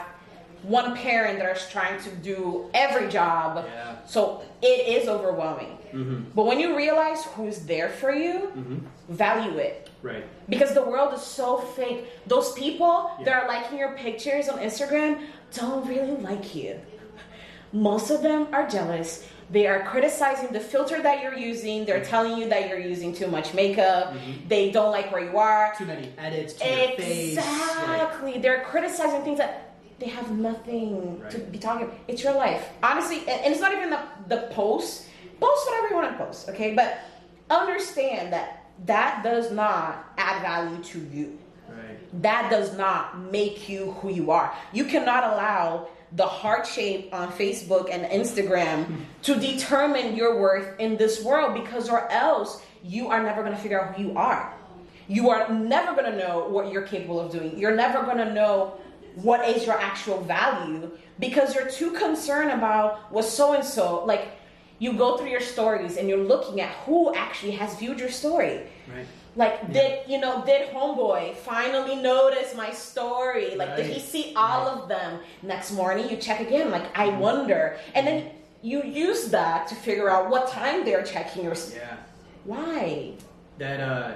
one 0.62 0.96
parent 0.96 1.38
that 1.38 1.56
is 1.56 1.68
trying 1.68 2.00
to 2.02 2.10
do 2.16 2.70
every 2.72 3.08
job. 3.08 3.64
Yeah. 3.66 3.96
so 4.06 4.42
it 4.62 4.88
is 5.02 5.08
overwhelming. 5.08 5.78
Mm-hmm. 5.92 6.30
But 6.34 6.46
when 6.46 6.60
you 6.60 6.76
realize 6.76 7.24
who's 7.24 7.60
there 7.60 7.88
for 7.88 8.12
you 8.12 8.52
mm-hmm. 8.54 8.78
value 9.08 9.58
it. 9.58 9.88
Right. 10.02 10.24
because 10.48 10.74
the 10.74 10.82
world 10.82 11.14
is 11.14 11.22
so 11.22 11.58
fake. 11.58 12.06
Those 12.26 12.52
people 12.54 13.12
that 13.24 13.32
are 13.32 13.46
liking 13.46 13.78
your 13.78 13.92
pictures 13.92 14.48
on 14.48 14.58
instagram 14.58 15.22
don't 15.54 15.86
really 15.86 16.16
like 16.16 16.56
you. 16.56 16.80
Most 17.72 18.10
of 18.10 18.20
them 18.20 18.48
are 18.52 18.68
jealous. 18.68 19.24
They 19.50 19.66
are 19.66 19.84
criticizing 19.84 20.52
the 20.52 20.60
filter 20.60 21.02
that 21.02 21.22
you're 21.22 21.36
using. 21.36 21.84
They're 21.84 22.00
mm-hmm. 22.00 22.10
telling 22.10 22.38
you 22.38 22.48
that 22.48 22.68
you're 22.68 22.78
using 22.78 23.14
too 23.14 23.26
much 23.26 23.54
makeup. 23.54 24.14
Mm-hmm. 24.14 24.48
They 24.48 24.70
don't 24.70 24.90
like 24.90 25.12
where 25.12 25.22
you 25.22 25.36
are. 25.38 25.74
Too 25.76 25.84
many 25.84 26.12
edits 26.18 26.54
to 26.54 26.66
your 26.66 26.96
face. 26.96 27.36
like- 27.36 27.44
Exactly. 27.44 28.38
They're 28.38 28.62
criticizing 28.64 29.22
things 29.22 29.38
that 29.38 29.74
they 29.98 30.08
have 30.08 30.30
nothing 30.32 31.22
to 31.30 31.38
be 31.38 31.58
talking 31.58 31.86
about. 31.86 31.98
It's 32.08 32.24
your 32.24 32.34
life. 32.34 32.68
Honestly, 32.82 33.18
and 33.20 33.42
and 33.44 33.52
it's 33.52 33.60
not 33.60 33.72
even 33.72 33.90
the, 33.90 34.00
the 34.28 34.48
post. 34.52 35.06
Post 35.40 35.66
whatever 35.68 35.88
you 35.88 35.94
want 35.96 36.16
to 36.16 36.24
post, 36.24 36.48
okay? 36.50 36.74
But 36.74 37.00
understand 37.50 38.32
that 38.32 38.64
that 38.86 39.22
does 39.22 39.50
not 39.50 40.12
add 40.16 40.40
value 40.42 40.82
to 40.82 40.98
you 41.12 41.38
right. 41.68 42.22
that 42.22 42.50
does 42.50 42.76
not 42.76 43.18
make 43.30 43.68
you 43.68 43.92
who 43.92 44.10
you 44.10 44.30
are. 44.30 44.54
You 44.72 44.84
cannot 44.84 45.24
allow 45.24 45.88
the 46.16 46.26
heart 46.26 46.66
shape 46.66 47.12
on 47.12 47.32
Facebook 47.32 47.88
and 47.90 48.04
Instagram 48.04 49.04
to 49.22 49.34
determine 49.36 50.14
your 50.14 50.40
worth 50.40 50.78
in 50.78 50.96
this 50.96 51.24
world 51.24 51.54
because, 51.54 51.88
or 51.88 52.10
else, 52.10 52.62
you 52.82 53.08
are 53.08 53.22
never 53.22 53.42
going 53.42 53.54
to 53.54 53.60
figure 53.60 53.82
out 53.82 53.94
who 53.94 54.02
you 54.02 54.18
are. 54.18 54.54
You 55.08 55.30
are 55.30 55.50
never 55.52 55.94
going 55.94 56.10
to 56.12 56.18
know 56.18 56.48
what 56.48 56.72
you're 56.72 56.82
capable 56.82 57.20
of 57.20 57.32
doing. 57.32 57.58
You're 57.58 57.74
never 57.74 58.02
going 58.02 58.18
to 58.18 58.32
know 58.32 58.78
what 59.16 59.46
is 59.48 59.66
your 59.66 59.78
actual 59.78 60.22
value 60.22 60.90
because 61.18 61.54
you're 61.54 61.68
too 61.68 61.92
concerned 61.92 62.50
about 62.50 63.12
what 63.12 63.24
so 63.24 63.54
and 63.54 63.64
so, 63.64 64.04
like, 64.04 64.28
you 64.82 64.90
go 65.04 65.08
through 65.16 65.30
your 65.36 65.46
stories 65.56 65.96
and 65.96 66.04
you're 66.08 66.26
looking 66.34 66.56
at 66.60 66.70
who 66.84 67.14
actually 67.14 67.52
has 67.52 67.70
viewed 67.80 67.98
your 68.04 68.10
story. 68.22 68.56
Right. 68.92 69.06
Like, 69.42 69.56
did 69.72 69.90
you 70.10 70.18
know? 70.24 70.34
Did 70.44 70.62
homeboy 70.76 71.36
finally 71.36 71.96
notice 72.12 72.50
my 72.64 72.70
story? 72.88 73.48
Like, 73.60 73.76
did 73.78 73.86
he 73.94 74.00
see 74.12 74.24
all 74.36 74.62
of 74.74 74.88
them? 74.88 75.20
Next 75.42 75.68
morning, 75.80 76.04
you 76.10 76.16
check 76.28 76.40
again. 76.40 76.70
Like, 76.76 76.86
I 76.98 77.06
Mm-hmm. 77.08 77.20
wonder, 77.28 77.60
and 77.96 78.02
then 78.06 78.18
you 78.70 78.78
use 78.84 79.22
that 79.38 79.68
to 79.70 79.74
figure 79.86 80.08
out 80.14 80.28
what 80.32 80.42
time 80.60 80.84
they're 80.84 81.04
checking 81.14 81.44
your. 81.44 81.54
Yeah. 81.72 81.96
Why? 82.44 83.14
That 83.58 83.80
uh 83.80 84.10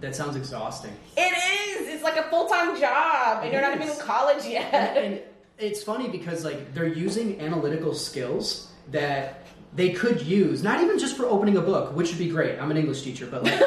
that 0.00 0.14
sounds 0.16 0.36
exhausting. 0.36 0.94
It 1.16 1.32
is. 1.80 1.88
It's 1.94 2.02
like 2.08 2.16
a 2.16 2.24
full 2.30 2.46
time 2.48 2.78
job, 2.80 3.38
and 3.42 3.48
It 3.48 3.52
you're 3.52 3.60
not 3.62 3.74
even 3.76 3.88
in 3.88 3.98
college 3.98 4.44
yet. 4.46 4.96
and 4.96 5.20
it's 5.58 5.82
funny 5.82 6.08
because 6.08 6.44
like 6.44 6.72
they're 6.74 6.86
using 7.06 7.40
analytical 7.40 7.94
skills 7.94 8.68
that 8.90 9.41
they 9.74 9.90
could 9.90 10.20
use 10.22 10.62
not 10.62 10.82
even 10.82 10.98
just 10.98 11.16
for 11.16 11.24
opening 11.26 11.56
a 11.56 11.60
book 11.60 11.94
which 11.96 12.10
would 12.10 12.18
be 12.18 12.28
great 12.28 12.58
i'm 12.58 12.70
an 12.70 12.76
english 12.76 13.02
teacher 13.02 13.26
but 13.26 13.42
like 13.42 13.60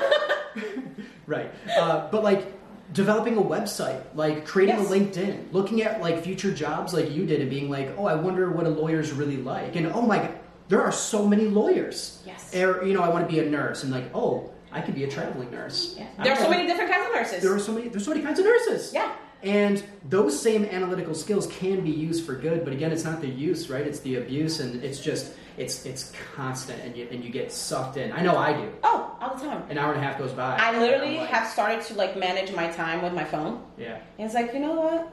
right 1.27 1.51
uh, 1.77 2.07
but 2.11 2.23
like 2.23 2.53
developing 2.93 3.37
a 3.37 3.41
website 3.41 4.01
like 4.13 4.45
creating 4.45 4.75
Yes. 4.77 4.89
a 4.89 4.93
linkedin 4.93 5.51
looking 5.51 5.81
at 5.81 6.01
like 6.01 6.23
future 6.23 6.51
jobs 6.53 6.93
like 6.93 7.11
you 7.11 7.25
did 7.25 7.41
and 7.41 7.49
being 7.49 7.69
like 7.69 7.89
oh 7.97 8.05
i 8.05 8.15
wonder 8.15 8.51
what 8.51 8.65
a 8.65 8.69
lawyer's 8.69 9.11
really 9.11 9.37
like 9.37 9.75
and 9.75 9.87
oh 9.87 10.01
my 10.01 10.19
god 10.19 10.31
there 10.67 10.81
are 10.81 10.91
so 10.91 11.27
many 11.27 11.45
lawyers 11.45 12.21
Yes. 12.25 12.53
or 12.55 12.83
you 12.85 12.93
know 12.93 13.01
i 13.01 13.09
want 13.09 13.27
to 13.27 13.31
be 13.33 13.39
a 13.39 13.49
nurse 13.49 13.83
and 13.83 13.91
like 13.91 14.05
oh 14.13 14.51
i 14.71 14.81
could 14.81 14.93
be 14.95 15.03
a 15.03 15.09
traveling 15.09 15.49
nurse 15.51 15.95
Yeah. 15.97 16.07
There 16.23 16.33
are 16.33 16.37
so 16.37 16.49
many 16.49 16.67
different 16.67 16.91
kinds 16.91 17.07
of 17.07 17.13
nurses. 17.13 17.41
There 17.43 17.53
are 17.53 17.59
so 17.59 17.71
many. 17.71 17.87
There's 17.89 18.03
so 18.05 18.11
many 18.11 18.21
kinds 18.23 18.39
of 18.39 18.45
nurses. 18.45 18.93
Yeah. 18.93 19.13
And 19.43 19.83
those 20.09 20.37
same 20.39 20.65
analytical 20.65 21.13
skills 21.13 21.45
can 21.47 21.81
be 21.83 21.91
used 21.91 22.25
for 22.25 22.35
good, 22.35 22.63
but 22.65 22.73
again, 22.73 22.91
it's 22.91 23.03
not 23.03 23.21
the 23.21 23.27
use, 23.29 23.69
right? 23.69 23.85
It's 23.85 23.99
the 23.99 24.15
abuse, 24.15 24.59
and 24.59 24.83
it's 24.83 24.99
just 24.99 25.33
it's 25.57 25.85
it's 25.85 26.11
constant, 26.35 26.81
and 26.83 26.95
you 26.95 27.07
and 27.11 27.23
you 27.23 27.29
get 27.29 27.51
sucked 27.51 27.97
in. 27.97 28.11
I 28.11 28.21
know 28.21 28.37
I 28.37 28.53
do. 28.53 28.71
oh, 28.83 29.17
all 29.21 29.35
the 29.35 29.43
time. 29.45 29.63
An 29.69 29.77
hour 29.77 29.93
and 29.93 30.01
a 30.01 30.03
half 30.05 30.17
goes 30.17 30.31
by. 30.33 30.57
I 30.57 30.77
literally 30.79 31.17
like, 31.17 31.29
have 31.29 31.47
started 31.47 31.81
to 31.87 31.93
like 31.95 32.17
manage 32.17 32.51
my 32.53 32.69
time 32.71 33.01
with 33.01 33.13
my 33.13 33.23
phone. 33.23 33.63
Yeah. 33.77 33.99
And 34.17 34.25
it's 34.25 34.33
like, 34.35 34.53
you 34.53 34.59
know 34.59 34.73
what? 34.73 35.11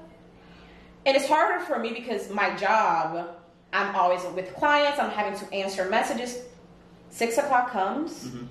And 1.07 1.17
it's 1.17 1.27
harder 1.27 1.65
for 1.65 1.79
me 1.79 1.93
because 1.93 2.31
my 2.31 2.55
job, 2.57 3.37
I'm 3.73 3.95
always 3.95 4.23
with 4.35 4.55
clients, 4.55 4.99
I'm 4.99 5.11
having 5.11 5.39
to 5.39 5.53
answer 5.55 5.89
messages. 5.89 6.39
Six 7.11 7.39
o'clock 7.39 7.71
comes, 7.71 8.25
Mm-hmm. 8.25 8.47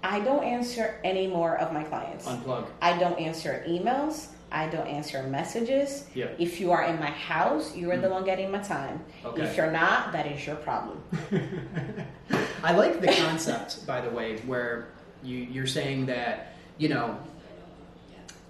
I 0.00 0.20
don't 0.20 0.44
answer 0.44 1.00
any 1.02 1.26
more 1.26 1.58
of 1.58 1.72
my 1.72 1.82
clients. 1.82 2.24
Unplug. 2.24 2.66
I 2.80 2.96
don't 2.98 3.18
answer 3.18 3.64
emails. 3.66 4.28
I 4.50 4.68
don't 4.68 4.86
answer 4.86 5.22
messages. 5.24 6.06
Yeah. 6.14 6.26
Mm-hmm. 6.26 6.42
If 6.42 6.60
you 6.60 6.72
are 6.72 6.84
in 6.84 6.98
my 6.98 7.10
house, 7.10 7.76
you 7.76 7.90
are 7.90 7.98
the 7.98 8.08
one 8.08 8.24
getting 8.24 8.50
my 8.50 8.58
time. 8.58 9.04
Okay. 9.24 9.42
If 9.42 9.56
you're 9.56 9.70
not, 9.70 10.12
that 10.12 10.26
is 10.26 10.46
your 10.46 10.56
problem. 10.56 11.02
I 12.62 12.72
like 12.72 13.00
the 13.00 13.12
concept, 13.12 13.86
by 13.86 14.00
the 14.00 14.10
way, 14.10 14.38
where 14.38 14.88
you 15.22 15.36
you're 15.36 15.66
saying 15.66 16.06
that 16.06 16.54
you 16.78 16.88
know, 16.88 17.18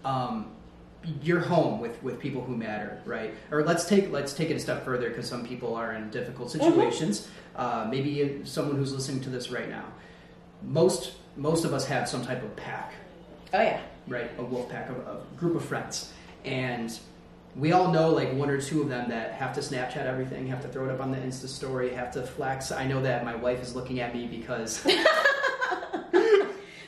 um, 0.05 0.51
you're 1.23 1.41
home 1.41 1.81
with 1.81 2.03
with 2.03 2.21
people 2.21 2.43
who 2.43 2.57
matter, 2.57 3.01
right? 3.05 3.35
Or 3.51 3.65
let's 3.65 3.85
take 3.87 4.13
let's 4.13 4.33
take 4.33 4.51
it 4.51 4.55
a 4.55 4.61
step 4.61 4.85
further 4.85 5.09
because 5.09 5.29
some 5.29 5.47
people 5.47 5.75
are 5.75 5.95
in 5.95 6.11
difficult 6.11 6.51
situations. 6.51 7.29
Uh, 7.57 7.87
maybe 7.91 8.43
someone 8.45 8.77
who's 8.77 8.93
listening 8.93 9.21
to 9.23 9.31
this 9.31 9.51
right 9.51 9.69
now. 9.69 9.85
Most 10.63 11.13
most 11.37 11.65
of 11.65 11.73
us 11.73 11.87
have 11.87 12.09
some 12.09 12.25
type 12.25 12.43
of 12.43 12.55
pack, 12.57 12.93
Oh, 13.53 13.63
yeah. 13.63 13.81
Right? 14.09 14.31
A 14.39 14.43
wolf 14.43 14.69
pack, 14.69 14.89
a, 14.91 14.93
a 14.93 15.21
group 15.37 15.57
of 15.57 15.65
friends, 15.65 16.13
and 16.45 16.99
we 17.57 17.73
all 17.73 17.91
know 17.93 18.11
like 18.11 18.33
one 18.35 18.51
or 18.51 18.61
two 18.61 18.83
of 18.83 18.89
them 18.89 19.09
that 19.09 19.33
have 19.33 19.53
to 19.55 19.61
Snapchat 19.61 20.05
everything, 20.07 20.47
have 20.47 20.63
to 20.63 20.69
throw 20.69 20.85
it 20.89 20.91
up 20.91 21.01
on 21.01 21.11
the 21.11 21.17
Insta 21.17 21.49
story, 21.49 21.91
have 21.95 22.13
to 22.13 22.23
flex. 22.23 22.71
I 22.71 22.87
know 22.87 23.03
that 23.03 23.25
my 23.25 23.35
wife 23.35 23.63
is 23.63 23.75
looking 23.75 24.01
at 24.01 24.15
me 24.15 24.27
because 24.27 24.85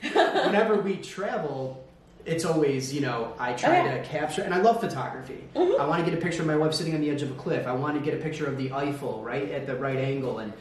whenever 0.02 0.80
we 0.80 0.96
travel, 0.96 1.86
it's 2.26 2.44
always 2.44 2.92
you 2.92 3.00
know 3.00 3.34
I 3.38 3.54
oh, 3.54 3.56
try 3.56 3.80
Oh, 3.80 3.84
yeah. 3.84 3.98
to 3.98 4.04
capture, 4.04 4.42
and 4.42 4.54
I 4.54 4.60
love 4.60 4.80
photography. 4.80 5.42
Mm-hmm. 5.54 5.80
I 5.80 5.86
want 5.86 6.04
to 6.04 6.10
get 6.10 6.18
a 6.18 6.22
picture 6.22 6.42
of 6.42 6.46
my 6.46 6.56
wife 6.56 6.74
sitting 6.74 6.94
on 6.94 7.00
the 7.00 7.10
edge 7.10 7.22
of 7.22 7.30
a 7.30 7.34
cliff. 7.34 7.66
I 7.66 7.72
want 7.72 7.96
to 7.96 8.00
get 8.04 8.14
a 8.18 8.22
picture 8.22 8.46
of 8.46 8.56
the 8.58 8.72
Eiffel 8.72 9.22
right 9.22 9.50
at 9.50 9.66
the 9.66 9.76
right 9.76 9.98
angle, 9.98 10.38
and 10.38 10.52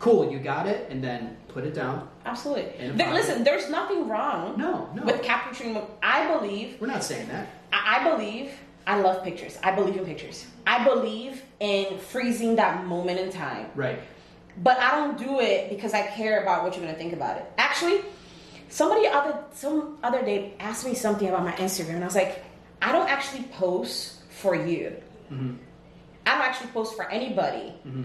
cool, 0.00 0.32
you 0.32 0.40
got 0.40 0.66
it, 0.66 0.90
and 0.90 1.02
then 1.04 1.36
put 1.48 1.62
it 1.64 1.74
down. 1.74 2.08
Absolutely. 2.26 2.72
There- 2.96 3.14
listen, 3.14 3.44
there's 3.44 3.70
nothing 3.70 4.08
wrong 4.08 4.58
No, 4.58 4.88
no, 4.94 5.04
with 5.04 5.22
capturing. 5.22 5.80
I 6.02 6.26
believe 6.36 6.80
we're 6.80 6.88
not 6.88 7.04
saying 7.04 7.28
that. 7.28 7.46
I 7.72 8.00
I 8.00 8.10
believe 8.10 8.50
I 8.86 8.98
love 9.00 9.22
pictures. 9.22 9.58
I 9.62 9.70
believe 9.72 9.96
in 9.96 10.04
pictures. 10.04 10.46
I 10.66 10.82
believe 10.84 11.42
in 11.60 11.98
freezing 11.98 12.56
that 12.56 12.86
moment 12.86 13.20
in 13.20 13.30
time. 13.30 13.66
Right. 13.76 14.00
But 14.62 14.78
I 14.78 14.90
don't 14.96 15.16
do 15.16 15.40
it 15.40 15.70
because 15.70 15.94
I 15.94 16.02
care 16.02 16.42
about 16.42 16.64
what 16.64 16.74
you're 16.76 16.84
gonna 16.84 16.98
think 16.98 17.12
about 17.12 17.36
it. 17.36 17.44
Actually, 17.58 18.00
somebody 18.68 19.06
other 19.06 19.44
some 19.54 19.98
other 20.02 20.22
day 20.24 20.54
asked 20.60 20.84
me 20.86 20.94
something 20.94 21.28
about 21.28 21.44
my 21.44 21.52
Instagram, 21.52 21.94
and 21.96 22.02
I 22.04 22.06
was 22.06 22.14
like, 22.16 22.42
I 22.82 22.90
don't 22.92 23.08
actually 23.08 23.44
post 23.44 24.22
for 24.30 24.54
you. 24.54 24.96
Mm-hmm. 25.30 25.54
I 26.26 26.30
don't 26.32 26.42
actually 26.42 26.70
post 26.70 26.96
for 26.96 27.08
anybody. 27.10 27.74
Mm-hmm. 27.86 28.02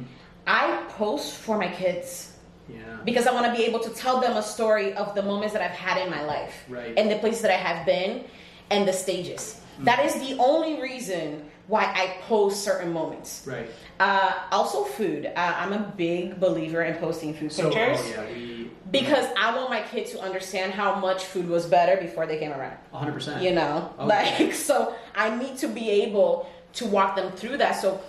I 0.47 0.83
post 0.89 1.33
for 1.35 1.57
my 1.57 1.67
kids 1.67 2.31
Yeah. 2.69 2.77
because 3.03 3.27
I 3.27 3.33
want 3.33 3.45
to 3.47 3.53
be 3.59 3.63
able 3.65 3.79
to 3.79 3.89
tell 3.91 4.19
them 4.19 4.37
a 4.37 4.43
story 4.43 4.93
of 4.93 5.13
the 5.15 5.21
moments 5.21 5.53
that 5.53 5.61
I've 5.61 5.71
had 5.87 5.97
in 6.03 6.09
my 6.09 6.23
life 6.23 6.53
Right. 6.69 6.93
and 6.97 7.09
the 7.11 7.17
places 7.17 7.41
that 7.41 7.51
I 7.51 7.57
have 7.57 7.85
been 7.85 8.23
and 8.71 8.87
the 8.87 8.93
stages. 8.93 9.59
That 9.83 10.05
is 10.05 10.13
the 10.15 10.37
only 10.39 10.81
reason 10.81 11.49
why 11.67 11.83
I 11.83 12.17
post 12.27 12.63
certain 12.63 12.93
moments. 12.93 13.43
Right. 13.45 13.67
Uh, 13.99 14.33
also, 14.51 14.83
food. 14.83 15.25
Uh, 15.25 15.53
I'm 15.57 15.73
a 15.73 15.79
big 15.97 16.39
believer 16.39 16.83
in 16.83 16.95
posting 16.95 17.33
food 17.33 17.51
So, 17.51 17.63
pictures 17.69 17.99
oh 18.01 18.09
yeah, 18.11 18.33
we 18.33 18.69
because 18.91 19.27
I 19.37 19.55
want 19.55 19.69
my 19.71 19.81
kids 19.81 20.11
to 20.11 20.19
understand 20.21 20.73
how 20.73 20.95
much 20.95 21.25
food 21.25 21.49
was 21.49 21.65
better 21.65 21.97
before 21.97 22.25
they 22.27 22.37
came 22.37 22.51
around. 22.51 22.77
100%. 22.93 23.41
You 23.41 23.51
know, 23.53 23.91
Okay. 23.99 24.07
like 24.07 24.53
so 24.69 24.95
I 25.15 25.35
need 25.35 25.57
to 25.57 25.67
be 25.67 25.89
able 26.03 26.47
to 26.73 26.85
walk 26.85 27.15
them 27.15 27.31
through 27.33 27.57
that. 27.57 27.73
So 27.81 27.99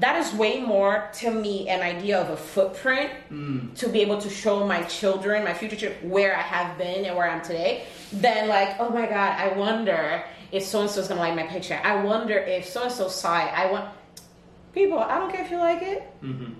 that 0.00 0.16
is 0.16 0.32
way 0.34 0.60
more 0.60 1.08
to 1.14 1.30
me 1.30 1.68
an 1.68 1.80
idea 1.82 2.18
of 2.20 2.30
a 2.30 2.36
footprint 2.36 3.10
Mm. 3.30 3.74
to 3.76 3.88
be 3.88 4.00
able 4.00 4.18
to 4.20 4.30
show 4.30 4.66
my 4.66 4.82
children, 4.84 5.44
my 5.44 5.54
future 5.54 5.76
children, 5.76 6.10
where 6.10 6.36
I 6.36 6.42
have 6.42 6.78
been 6.78 7.04
and 7.04 7.16
where 7.16 7.28
I'm 7.28 7.42
today. 7.42 7.84
Than 8.12 8.48
like, 8.48 8.80
oh 8.80 8.90
my 8.90 9.06
god, 9.06 9.38
I 9.38 9.48
wonder 9.56 10.24
if 10.50 10.64
so 10.64 10.80
and 10.82 10.90
so's 10.90 11.08
gonna 11.08 11.20
like 11.20 11.34
my 11.34 11.44
picture. 11.44 11.78
I 11.82 12.02
wonder 12.02 12.36
if 12.36 12.68
so 12.68 12.82
and 12.84 12.92
so 12.92 13.08
saw 13.08 13.38
it. 13.38 13.52
I 13.52 13.70
want 13.70 13.86
people. 14.72 14.98
I 14.98 15.18
don't 15.18 15.30
care 15.32 15.44
if 15.44 15.50
you 15.50 15.58
like 15.58 15.82
it. 15.82 16.02
Mm-hmm. 16.22 16.52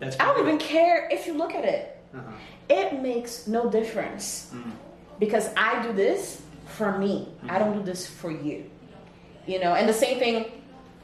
That's 0.00 0.18
I 0.18 0.26
don't 0.26 0.34
pretty 0.34 0.48
even 0.48 0.58
care 0.58 1.08
if 1.10 1.26
you 1.26 1.34
look 1.34 1.54
at 1.54 1.64
it. 1.64 1.98
Uh-huh. 2.14 2.32
It 2.68 3.00
makes 3.00 3.46
no 3.46 3.68
difference 3.70 4.52
because 5.18 5.48
I 5.56 5.82
do 5.82 5.92
this 5.92 6.42
for 6.66 6.98
me. 6.98 7.28
I 7.48 7.58
don't 7.58 7.76
do 7.76 7.82
this 7.82 8.06
for 8.06 8.30
you. 8.30 8.68
You 9.46 9.60
know, 9.60 9.74
and 9.74 9.88
the 9.88 9.92
same 9.94 10.18
thing. 10.18 10.46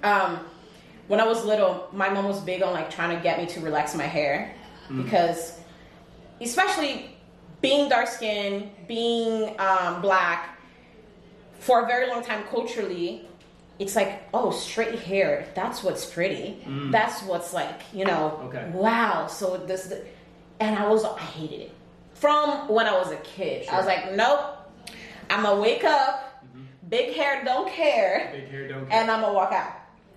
Um, 0.02 0.40
when 1.08 1.20
I 1.20 1.26
was 1.26 1.44
little, 1.44 1.88
my 1.92 2.08
mom 2.10 2.26
was 2.26 2.40
big 2.40 2.62
on 2.62 2.72
like 2.72 2.90
trying 2.90 3.16
to 3.16 3.22
get 3.22 3.38
me 3.38 3.46
to 3.46 3.60
relax 3.60 3.94
my 3.94 4.04
hair 4.04 4.54
mm. 4.88 5.02
because, 5.02 5.58
especially 6.40 7.16
being 7.60 7.88
dark 7.88 8.06
skinned, 8.06 8.70
being 8.86 9.58
um, 9.58 10.00
black, 10.00 10.58
for 11.58 11.82
a 11.82 11.86
very 11.86 12.06
long 12.08 12.22
time 12.22 12.44
culturally, 12.44 13.26
it's 13.78 13.96
like, 13.96 14.28
oh, 14.34 14.50
straight 14.50 14.98
hair, 14.98 15.48
that's 15.54 15.82
what's 15.82 16.04
pretty. 16.04 16.62
Mm. 16.66 16.92
That's 16.92 17.22
what's 17.22 17.52
like, 17.52 17.80
you 17.92 18.04
know, 18.04 18.40
Okay. 18.44 18.70
wow. 18.72 19.26
So 19.28 19.56
this, 19.56 19.92
and 20.60 20.78
I 20.78 20.88
was, 20.88 21.04
I 21.04 21.18
hated 21.18 21.60
it. 21.62 21.72
From 22.14 22.68
when 22.68 22.86
I 22.86 22.98
was 22.98 23.12
a 23.12 23.16
kid, 23.18 23.68
I 23.68 23.76
was 23.76 23.86
like, 23.86 24.14
nope, 24.14 24.40
I'm 25.30 25.44
gonna 25.44 25.60
wake 25.60 25.84
up, 25.84 26.42
mm-hmm. 26.44 26.64
big 26.88 27.14
hair, 27.14 27.44
don't 27.44 27.70
care, 27.70 28.30
Big 28.32 28.50
hair, 28.50 28.66
don't 28.66 28.88
care, 28.88 29.00
and 29.00 29.08
I'm 29.10 29.20
gonna 29.20 29.32
walk 29.32 29.52
out. 29.52 29.72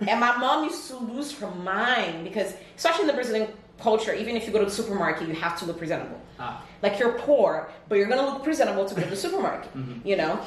And 0.07 0.19
my 0.19 0.37
mom 0.37 0.65
used 0.65 0.87
to 0.89 0.97
lose 0.97 1.37
her 1.39 1.49
mind 1.51 2.23
because, 2.23 2.53
especially 2.75 3.01
in 3.01 3.07
the 3.07 3.13
Brazilian 3.13 3.47
culture, 3.79 4.13
even 4.13 4.35
if 4.35 4.45
you 4.45 4.53
go 4.53 4.59
to 4.59 4.65
the 4.65 4.71
supermarket, 4.71 5.27
you 5.27 5.35
have 5.35 5.57
to 5.59 5.65
look 5.65 5.77
presentable. 5.77 6.19
Ah. 6.39 6.63
Like 6.81 6.99
you're 6.99 7.13
poor, 7.13 7.69
but 7.89 7.97
you're 7.97 8.07
gonna 8.07 8.25
look 8.25 8.43
presentable 8.43 8.85
to 8.85 8.95
go 8.95 9.01
to 9.01 9.09
the 9.09 9.15
supermarket, 9.15 9.73
mm-hmm. 9.77 10.07
you 10.07 10.15
know? 10.15 10.39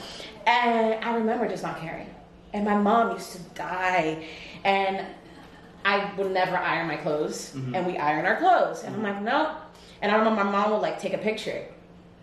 And 0.46 1.04
I 1.04 1.14
remember 1.14 1.48
just 1.48 1.62
not 1.62 1.80
caring. 1.80 2.08
And 2.52 2.64
my 2.64 2.76
mom 2.76 3.12
used 3.12 3.32
to 3.32 3.38
die. 3.54 4.24
And 4.64 5.06
I 5.84 6.10
would 6.16 6.32
never 6.32 6.56
iron 6.56 6.86
my 6.86 6.96
clothes. 6.96 7.52
Mm-hmm. 7.54 7.74
And 7.74 7.86
we 7.86 7.98
iron 7.98 8.24
our 8.26 8.36
clothes. 8.36 8.84
And 8.84 8.94
I'm 8.94 9.02
mm-hmm. 9.02 9.24
like, 9.24 9.34
no. 9.34 9.56
And 10.00 10.12
I 10.12 10.16
remember 10.16 10.44
my 10.44 10.50
mom 10.50 10.70
would 10.70 10.82
like 10.82 11.00
take 11.00 11.14
a 11.14 11.18
picture. 11.18 11.64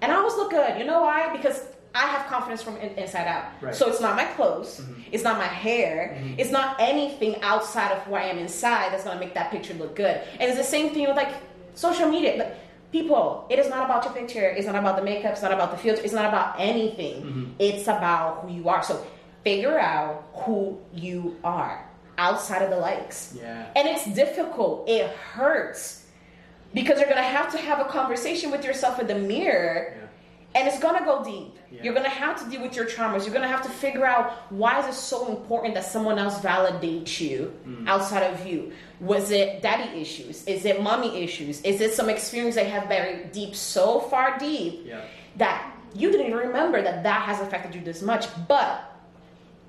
And 0.02 0.12
I 0.12 0.16
always 0.16 0.36
look 0.36 0.52
good. 0.52 0.80
You 0.80 0.86
know 0.86 1.02
why? 1.02 1.36
Because 1.36 1.68
I 1.94 2.08
have 2.08 2.28
confidence 2.28 2.62
from 2.64 2.78
in- 2.78 2.98
inside 2.98 3.28
out. 3.28 3.46
Right. 3.62 3.76
So 3.76 3.90
it's 3.90 4.00
not 4.00 4.16
my 4.16 4.26
clothes, 4.26 4.82
mm-hmm. 4.82 5.02
it's 5.12 5.24
not 5.24 5.38
my 5.38 5.46
hair, 5.46 6.18
mm-hmm. 6.18 6.40
it's 6.40 6.52
not 6.52 6.78
anything 6.80 7.42
outside 7.42 7.92
of 7.92 8.00
who 8.04 8.16
I 8.16 8.24
am 8.24 8.38
inside 8.38 8.94
that's 8.94 9.04
gonna 9.04 9.20
make 9.20 9.34
that 9.34 9.52
picture 9.52 9.74
look 9.74 9.96
good. 9.96 10.22
And 10.40 10.44
it's 10.50 10.58
the 10.58 10.64
same 10.64 10.94
thing 10.94 11.08
with 11.08 11.18
like 11.18 11.34
social 11.76 12.10
media. 12.10 12.38
Like 12.38 12.58
people, 12.92 13.46
it 13.50 13.60
is 13.60 13.70
not 13.70 13.86
about 13.86 14.06
your 14.06 14.14
picture, 14.14 14.48
it's 14.48 14.68
not 14.68 14.76
about 14.76 14.96
the 14.96 15.04
makeup, 15.04 15.34
it's 15.34 15.42
not 15.42 15.52
about 15.52 15.72
the 15.72 15.78
filter, 15.78 16.02
it's 16.02 16.14
not 16.14 16.26
about 16.26 16.56
anything. 16.60 17.24
Mm-hmm. 17.24 17.46
It's 17.60 17.84
about 17.84 18.44
who 18.44 18.54
you 18.54 18.70
are. 18.70 18.84
So 18.84 19.06
figure 19.44 19.78
out 19.80 20.30
who 20.34 20.80
you 20.94 21.38
are 21.44 21.86
outside 22.18 22.62
of 22.62 22.70
the 22.70 22.78
likes. 22.78 23.36
Yeah. 23.38 23.68
And 23.76 23.88
it's 23.88 24.06
difficult. 24.14 24.88
It 24.88 25.10
hurts. 25.10 26.06
Because 26.74 27.00
you're 27.00 27.10
gonna 27.10 27.22
have 27.22 27.52
to 27.52 27.58
have 27.58 27.80
a 27.80 27.90
conversation 27.90 28.50
with 28.50 28.64
yourself 28.64 29.00
in 29.00 29.08
the 29.08 29.16
mirror 29.16 29.98
Yeah. 29.98 30.08
And 30.56 30.68
it's 30.68 30.80
gonna 30.80 31.06
go 31.06 31.24
deep. 31.24 31.58
Yeah. 31.72 31.84
You're 31.84 31.94
gonna 31.94 32.10
have 32.10 32.42
to 32.44 32.50
deal 32.50 32.62
with 32.62 32.76
your 32.76 32.86
traumas. 32.86 33.24
You're 33.26 33.34
gonna 33.34 33.48
have 33.48 33.62
to 33.64 33.70
figure 33.70 34.06
out 34.06 34.52
why 34.52 34.80
is 34.80 34.88
it 34.88 34.94
so 35.00 35.30
important 35.30 35.74
that 35.76 35.86
someone 35.86 36.20
else 36.20 36.40
validates 36.40 37.20
you 37.22 37.54
Mm. 37.66 37.88
outside 37.88 38.24
of 38.24 38.46
you. 38.46 38.74
Was 39.00 39.32
it 39.32 39.62
daddy 39.62 40.00
issues? 40.02 40.44
Is 40.46 40.66
it 40.66 40.82
mommy 40.82 41.24
issues? 41.24 41.62
Is 41.62 41.80
it 41.82 41.94
some 41.94 42.10
experience 42.10 42.56
they 42.56 42.66
have 42.70 42.90
buried 42.90 43.32
deep, 43.32 43.56
so 43.56 44.02
far 44.02 44.38
deep 44.38 44.84
Yeah. 44.86 45.02
that 45.38 45.72
you 45.94 46.12
didn't 46.12 46.28
even 46.28 46.40
remember 46.40 46.82
that 46.82 47.04
that 47.04 47.22
has 47.24 47.40
affected 47.40 47.74
you 47.76 47.82
this 47.82 48.02
much? 48.02 48.28
But 48.48 48.84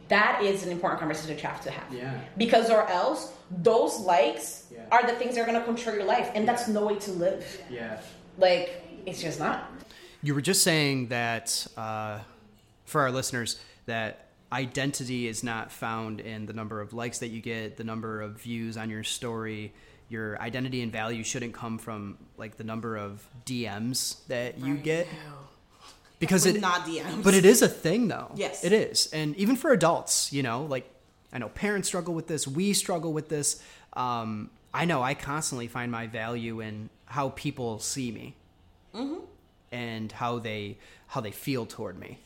that 0.08 0.42
is 0.42 0.64
an 0.66 0.72
important 0.72 0.98
conversation 1.00 1.36
to 1.36 1.46
have 1.46 1.60
to 1.62 1.70
have. 1.70 1.84
Yeah. 1.92 2.12
Because 2.36 2.70
or 2.70 2.86
else 2.88 3.32
those 3.50 4.00
likes 4.00 4.64
Yeah. 4.70 4.80
are 4.90 5.02
the 5.06 5.12
things 5.12 5.34
that 5.36 5.42
are 5.42 5.46
gonna 5.46 5.62
control 5.64 5.94
your 5.96 6.04
life, 6.04 6.30
and 6.34 6.46
that's 6.46 6.66
no 6.68 6.86
way 6.86 6.96
to 6.96 7.12
live. 7.12 7.44
Yeah. 7.70 7.96
Like 8.36 8.82
it's 9.06 9.22
just 9.22 9.38
not. 9.38 9.64
You 10.22 10.34
were 10.34 10.40
just 10.40 10.62
saying 10.62 11.08
that 11.08 11.66
uh, 11.76 12.20
for 12.84 13.00
our 13.00 13.10
listeners 13.10 13.58
that 13.86 14.28
identity 14.52 15.26
is 15.26 15.42
not 15.42 15.72
found 15.72 16.20
in 16.20 16.46
the 16.46 16.52
number 16.52 16.80
of 16.80 16.92
likes 16.92 17.18
that 17.18 17.28
you 17.28 17.40
get, 17.40 17.76
the 17.76 17.84
number 17.84 18.20
of 18.20 18.40
views 18.40 18.76
on 18.76 18.90
your 18.90 19.02
story. 19.02 19.72
Your 20.08 20.40
identity 20.42 20.82
and 20.82 20.92
value 20.92 21.24
shouldn't 21.24 21.54
come 21.54 21.78
from 21.78 22.18
like 22.36 22.58
the 22.58 22.64
number 22.64 22.96
of 22.96 23.26
DMs 23.46 24.26
that 24.26 24.58
you 24.58 24.76
get 24.76 25.08
because 26.18 26.44
it 26.44 26.60
not 26.60 26.82
DMs. 26.82 27.24
But 27.24 27.32
it 27.34 27.46
is 27.46 27.62
a 27.62 27.68
thing 27.68 28.08
though. 28.08 28.30
Yes. 28.34 28.62
It 28.62 28.72
is. 28.72 29.06
And 29.12 29.34
even 29.36 29.56
for 29.56 29.72
adults, 29.72 30.32
you 30.32 30.42
know, 30.42 30.64
like 30.64 30.88
I 31.32 31.38
know 31.38 31.48
parents 31.48 31.88
struggle 31.88 32.12
with 32.12 32.26
this, 32.26 32.46
we 32.46 32.74
struggle 32.74 33.12
with 33.12 33.30
this. 33.30 33.62
Um, 33.94 34.50
I 34.74 34.84
know 34.84 35.02
I 35.02 35.14
constantly 35.14 35.66
find 35.66 35.90
my 35.90 36.06
value 36.06 36.60
in 36.60 36.90
how 37.06 37.30
people 37.30 37.78
see 37.78 38.12
me. 38.12 38.36
And 39.72 40.12
how 40.12 40.38
they 40.38 40.78
how 41.08 41.20
they 41.20 41.30
feel 41.30 41.66
toward 41.66 41.98
me. 41.98 42.18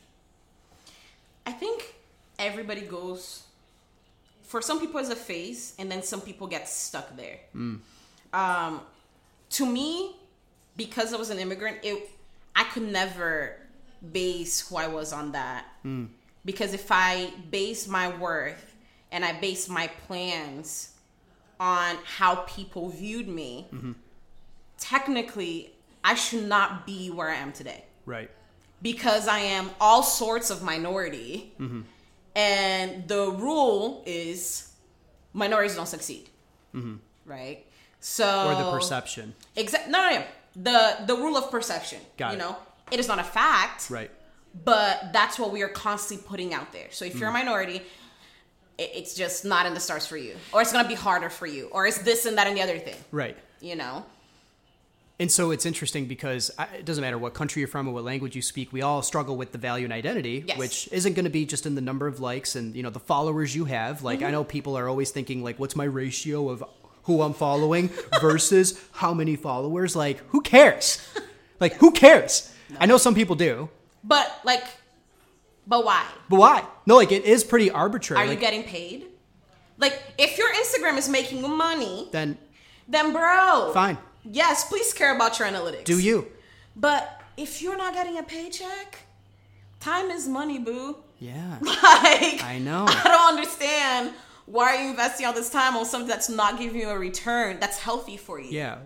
I 1.46 1.52
think 1.52 1.94
everybody 2.38 2.82
goes 2.82 3.44
for 4.42 4.60
some 4.60 4.80
people 4.80 5.00
as 5.00 5.10
a 5.10 5.16
phase, 5.16 5.74
and 5.78 5.90
then 5.90 6.02
some 6.02 6.20
people 6.20 6.46
get 6.46 6.68
stuck 6.68 7.16
there. 7.16 7.38
Mm. 7.54 7.80
Um, 8.32 8.80
to 9.50 9.66
me, 9.66 10.16
because 10.76 11.14
I 11.14 11.16
was 11.16 11.30
an 11.30 11.38
immigrant, 11.38 11.78
it 11.82 12.10
I 12.54 12.64
could 12.64 12.84
never 12.84 13.56
base 14.12 14.68
who 14.68 14.76
I 14.76 14.88
was 14.88 15.12
on 15.12 15.32
that. 15.32 15.66
Mm. 15.84 16.08
Because 16.44 16.74
if 16.74 16.88
I 16.90 17.30
base 17.50 17.88
my 17.88 18.16
worth 18.16 18.74
and 19.10 19.24
I 19.24 19.38
base 19.40 19.68
my 19.68 19.88
plans 20.06 20.92
on 21.58 21.96
how 22.04 22.36
people 22.46 22.88
viewed 22.88 23.28
me, 23.28 23.66
mm-hmm. 23.72 23.92
technically 24.78 25.72
I 26.06 26.14
should 26.14 26.46
not 26.46 26.86
be 26.86 27.10
where 27.10 27.28
I 27.28 27.34
am 27.36 27.52
today 27.52 27.84
Right. 28.06 28.30
because 28.80 29.26
I 29.26 29.40
am 29.40 29.70
all 29.80 30.02
sorts 30.04 30.50
of 30.50 30.62
minority, 30.62 31.52
mm-hmm. 31.58 31.80
and 32.36 33.08
the 33.08 33.30
rule 33.32 34.04
is 34.06 34.72
minorities 35.32 35.74
don't 35.74 35.88
succeed, 35.88 36.30
mm-hmm. 36.72 36.96
right? 37.24 37.66
So 37.98 38.48
Or 38.50 38.54
the 38.54 38.70
perception. 38.70 39.34
exact 39.56 39.88
no, 39.88 39.98
no, 40.08 40.18
no, 40.18 40.24
the 40.68 41.06
the 41.06 41.16
rule 41.16 41.36
of 41.36 41.50
perception. 41.50 42.00
Got 42.16 42.28
you 42.32 42.36
it. 42.36 42.38
know, 42.38 42.56
it 42.92 43.00
is 43.00 43.08
not 43.08 43.18
a 43.18 43.24
fact, 43.24 43.90
Right. 43.90 44.10
but 44.64 45.12
that's 45.12 45.40
what 45.40 45.50
we 45.50 45.62
are 45.62 45.68
constantly 45.86 46.24
putting 46.30 46.54
out 46.54 46.72
there. 46.72 46.86
So 46.92 47.04
if 47.04 47.18
you're 47.18 47.28
a 47.28 47.32
mm. 47.32 47.40
minority, 47.44 47.82
it, 48.78 48.90
it's 48.94 49.14
just 49.14 49.44
not 49.44 49.66
in 49.66 49.74
the 49.74 49.80
stars 49.80 50.06
for 50.06 50.16
you, 50.16 50.36
or 50.52 50.62
it's 50.62 50.72
gonna 50.72 50.86
be 50.86 50.94
harder 50.94 51.30
for 51.30 51.48
you, 51.48 51.66
or 51.72 51.84
it's 51.88 51.98
this 51.98 52.26
and 52.26 52.38
that 52.38 52.46
and 52.46 52.56
the 52.56 52.62
other 52.62 52.78
thing. 52.78 53.00
Right. 53.10 53.36
You 53.60 53.74
know, 53.74 54.04
And 55.18 55.32
so 55.32 55.50
it's 55.50 55.64
interesting 55.64 56.04
because 56.06 56.50
it 56.74 56.84
doesn't 56.84 57.00
matter 57.00 57.16
what 57.16 57.32
country 57.32 57.60
you're 57.60 57.68
from 57.68 57.88
or 57.88 57.92
what 57.94 58.04
language 58.04 58.36
you 58.36 58.42
speak, 58.42 58.70
we 58.70 58.82
all 58.82 59.00
struggle 59.00 59.34
with 59.36 59.52
the 59.52 59.58
value 59.58 59.84
and 59.84 59.92
identity, 59.92 60.44
Yes. 60.46 60.58
which 60.58 60.88
isn't 60.92 61.14
going 61.14 61.24
to 61.24 61.30
be 61.30 61.46
just 61.46 61.64
in 61.64 61.74
the 61.74 61.80
number 61.80 62.06
of 62.06 62.20
likes 62.20 62.54
and 62.54 62.76
you 62.76 62.82
know 62.82 62.90
the 62.90 63.00
followers 63.00 63.54
you 63.56 63.64
have. 63.64 64.02
Like 64.02 64.18
Mm-hmm. 64.18 64.28
I 64.28 64.30
know 64.30 64.44
people 64.44 64.76
are 64.76 64.88
always 64.88 65.10
thinking 65.10 65.42
like, 65.42 65.58
what's 65.58 65.74
my 65.74 65.84
ratio 65.84 66.50
of 66.50 66.62
who 67.04 67.22
I'm 67.22 67.32
following 67.32 67.88
versus 68.20 68.78
how 68.92 69.14
many 69.14 69.36
followers? 69.36 69.96
Like, 69.96 70.18
who 70.28 70.42
cares? 70.42 71.00
like, 71.60 71.74
who 71.74 71.92
cares? 71.92 72.52
I 72.78 72.84
know 72.86 72.98
some 72.98 73.14
people 73.14 73.36
do, 73.36 73.70
but 74.04 74.40
like, 74.44 74.64
but 75.66 75.82
why? 75.84 76.04
but 76.28 76.36
why? 76.38 76.64
No, 76.84 76.96
like 76.96 77.10
it 77.12 77.24
is 77.24 77.42
pretty 77.42 77.70
arbitrary. 77.70 78.22
Are 78.22 78.26
like, 78.26 78.34
you 78.36 78.40
getting 78.40 78.64
paid? 78.64 79.06
Like, 79.78 80.02
if 80.18 80.36
your 80.36 80.52
Instagram 80.52 80.98
is 80.98 81.08
making 81.08 81.40
money, 81.56 82.08
then 82.12 82.36
then 82.88 83.12
bro, 83.12 83.70
fine, 83.72 83.96
Yes, 84.30 84.64
please 84.68 84.92
care 84.92 85.14
about 85.14 85.38
your 85.38 85.48
analytics. 85.48 85.84
do 85.84 85.98
you? 85.98 86.26
But 86.74 87.20
if 87.36 87.62
you're 87.62 87.76
not 87.76 87.94
getting 87.94 88.18
a 88.18 88.22
paycheck, 88.22 88.98
time 89.80 90.10
is 90.10 90.26
money, 90.28 90.58
boo. 90.58 90.96
Yeah, 91.18 91.58
Like, 91.62 92.42
I 92.44 92.58
know. 92.62 92.84
I 92.88 93.02
don't 93.04 93.36
understand 93.38 94.12
why 94.44 94.76
are 94.76 94.82
you 94.82 94.90
investing 94.90 95.26
all 95.26 95.32
this 95.32 95.48
time 95.50 95.76
on 95.76 95.84
something 95.86 96.08
that's 96.08 96.28
not 96.28 96.58
giving 96.58 96.80
you 96.80 96.88
a 96.90 96.98
return 96.98 97.58
that's 97.58 97.78
healthy 97.78 98.16
for 98.16 98.38
you. 98.40 98.50
yeah. 98.50 98.78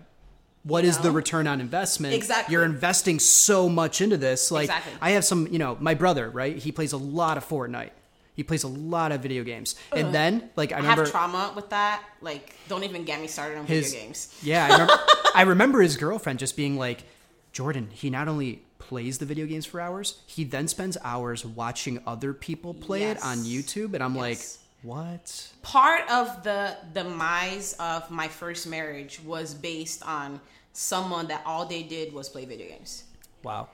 What 0.63 0.85
is 0.85 0.99
the 0.99 1.09
know? 1.09 1.15
return 1.15 1.47
on 1.47 1.59
investment? 1.59 2.13
Exactly. 2.13 2.53
You're 2.53 2.63
investing 2.65 3.17
so 3.17 3.67
much 3.67 3.99
into 3.99 4.15
this. 4.15 4.51
Like 4.51 4.65
Exactly. 4.65 4.93
I 5.01 5.11
have 5.11 5.25
some, 5.25 5.47
you 5.47 5.57
know, 5.57 5.75
my 5.79 5.95
brother, 5.95 6.29
right? 6.29 6.55
He 6.55 6.71
plays 6.71 6.93
a 6.93 6.97
lot 6.97 7.35
of 7.37 7.47
Fortnite. 7.47 7.89
He 8.35 8.43
plays 8.43 8.63
a 8.63 8.67
lot 8.67 9.11
of 9.11 9.21
video 9.21 9.43
games, 9.43 9.75
and 9.91 10.03
uh-huh. 10.03 10.11
then 10.11 10.49
like 10.55 10.71
I 10.71 10.75
I 10.75 10.79
remember 10.79 11.03
have 11.03 11.11
trauma 11.11 11.51
with 11.55 11.69
that. 11.69 12.03
Like, 12.21 12.55
don't 12.69 12.83
even 12.83 13.03
get 13.03 13.19
me 13.21 13.27
started 13.27 13.57
on 13.57 13.65
his 13.65 13.91
video 13.91 14.05
games. 14.07 14.39
yeah. 14.41 14.65
I 14.65 14.71
remember, 14.73 14.93
I 15.35 15.41
remember 15.43 15.81
his 15.81 15.97
girlfriend 15.97 16.39
just 16.39 16.55
being 16.55 16.77
like, 16.77 17.03
Jordan. 17.51 17.89
He 17.91 18.09
not 18.09 18.27
only 18.27 18.61
plays 18.79 19.17
the 19.19 19.25
video 19.25 19.45
games 19.45 19.65
for 19.65 19.79
hours, 19.81 20.21
he 20.25 20.43
then 20.43 20.67
spends 20.67 20.97
hours 21.03 21.45
watching 21.45 21.99
other 22.07 22.33
people 22.33 22.73
play 22.73 23.03
it 23.03 23.21
on 23.23 23.39
YouTube, 23.39 23.93
and 23.93 24.03
I'm 24.03 24.15
Yes. 24.15 24.21
like, 24.21 24.39
what? 24.83 25.47
Part 25.61 26.09
of 26.09 26.43
the 26.43 26.77
demise 26.93 27.73
of 27.79 28.09
my 28.09 28.27
first 28.27 28.65
marriage 28.67 29.19
was 29.23 29.53
based 29.53 30.01
on 30.07 30.39
someone 30.73 31.27
that 31.27 31.43
all 31.45 31.65
they 31.65 31.83
did 31.83 32.13
was 32.13 32.29
play 32.29 32.45
video 32.45 32.67
games. 32.69 33.03
Wow. 33.43 33.67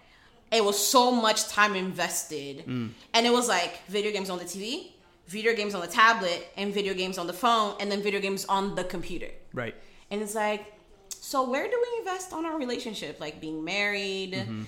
It 0.51 0.63
was 0.63 0.77
so 0.95 1.11
much 1.11 1.47
time 1.49 1.75
invested 1.75 2.63
Mm. 2.65 2.89
and 3.13 3.25
it 3.25 3.31
was 3.31 3.47
like 3.47 3.73
video 3.87 4.11
games 4.11 4.29
on 4.29 4.37
the 4.37 4.45
tv 4.45 4.91
video 5.27 5.53
games 5.53 5.73
on 5.75 5.81
the 5.81 5.87
tablet 5.87 6.47
and 6.55 6.73
video 6.73 6.93
games 6.93 7.17
on 7.17 7.27
the 7.27 7.33
phone 7.33 7.75
and 7.79 7.91
then 7.91 8.01
video 8.01 8.19
games 8.21 8.45
on 8.45 8.75
the 8.75 8.83
computer 8.83 9.29
Right. 9.53 9.75
and 10.11 10.21
it's 10.21 10.35
like 10.35 10.63
so 11.09 11.49
where 11.49 11.67
do 11.67 11.77
we 11.85 11.99
invest 11.99 12.31
on 12.33 12.45
our 12.45 12.57
relationship 12.57 13.19
like 13.19 13.41
being 13.41 13.63
married 13.63 14.33
Mm-hmm. 14.33 14.63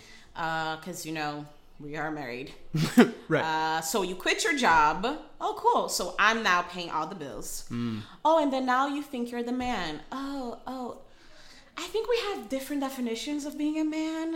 because 0.80 1.06
you 1.06 1.14
know 1.14 1.46
we 1.80 1.96
are 1.96 2.12
married 2.12 2.52
Right. 3.30 3.44
uh, 3.44 3.80
so 3.82 4.02
you 4.02 4.16
quit 4.16 4.44
your 4.44 4.56
job 4.58 4.98
oh 5.40 5.54
cool 5.58 5.88
so 5.88 6.14
i'm 6.20 6.44
now 6.44 6.62
paying 6.64 6.90
all 6.90 7.08
the 7.08 7.16
bills 7.16 7.66
Mm. 7.72 8.02
oh 8.26 8.38
and 8.44 8.52
then 8.52 8.66
now 8.66 8.88
you 8.88 9.02
think 9.02 9.32
you're 9.32 9.44
the 9.44 9.60
man 9.70 10.02
oh 10.12 10.60
oh 10.68 10.98
i 11.78 11.84
think 11.94 12.10
we 12.10 12.18
have 12.28 12.50
different 12.50 12.82
definitions 12.82 13.46
of 13.46 13.58
being 13.58 13.78
a 13.80 13.86
man 13.86 14.28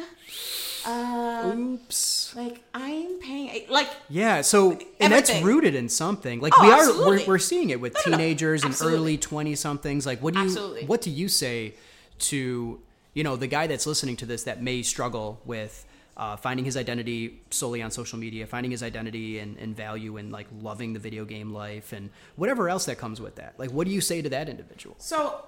uh, 0.85 1.51
Oops. 1.55 2.35
like 2.35 2.61
I'm 2.73 3.19
paying 3.19 3.65
like 3.69 3.89
Yeah, 4.09 4.41
so 4.41 4.77
and 4.99 5.11
that's 5.13 5.41
rooted 5.41 5.75
in 5.75 5.89
something. 5.89 6.39
Like 6.41 6.53
Oh, 6.57 6.65
we 6.65 6.71
are, 6.71 7.07
we're, 7.07 7.25
we're 7.25 7.39
seeing 7.39 7.69
it 7.69 7.79
with 7.79 7.93
No, 7.93 8.01
no, 8.05 8.11
no. 8.11 8.17
teenagers 8.17 8.63
and 8.63 8.75
early 8.81 9.17
twenty 9.17 9.55
somethings. 9.55 10.05
Like, 10.05 10.21
what 10.21 10.33
do 10.33 10.39
you, 10.41 10.45
Absolutely. 10.45 10.85
what 10.85 11.01
do 11.01 11.09
you 11.09 11.27
say 11.29 11.75
to, 12.19 12.79
you 13.13 13.23
know, 13.23 13.35
the 13.35 13.47
guy 13.47 13.67
that's 13.67 13.85
listening 13.87 14.15
to 14.17 14.25
this 14.25 14.43
that 14.43 14.61
may 14.61 14.81
struggle 14.81 15.41
with 15.45 15.85
uh, 16.15 16.35
finding 16.37 16.63
his 16.63 16.77
identity 16.77 17.41
solely 17.49 17.81
on 17.81 17.89
social 17.89 18.19
media, 18.19 18.45
finding 18.45 18.69
his 18.71 18.83
identity 18.83 19.39
and, 19.39 19.57
and 19.57 19.75
value 19.75 20.17
in 20.17 20.29
like 20.31 20.47
loving 20.61 20.93
the 20.93 20.99
video 20.99 21.25
game 21.25 21.51
life 21.51 21.91
and 21.91 22.09
whatever 22.35 22.69
else 22.69 22.85
that 22.85 22.97
comes 22.99 23.19
with 23.19 23.35
that. 23.37 23.55
Like, 23.57 23.71
what 23.71 23.87
do 23.87 23.93
you 23.93 24.01
say 24.01 24.21
to 24.21 24.29
that 24.29 24.47
individual? 24.49 24.95
so 24.99 25.43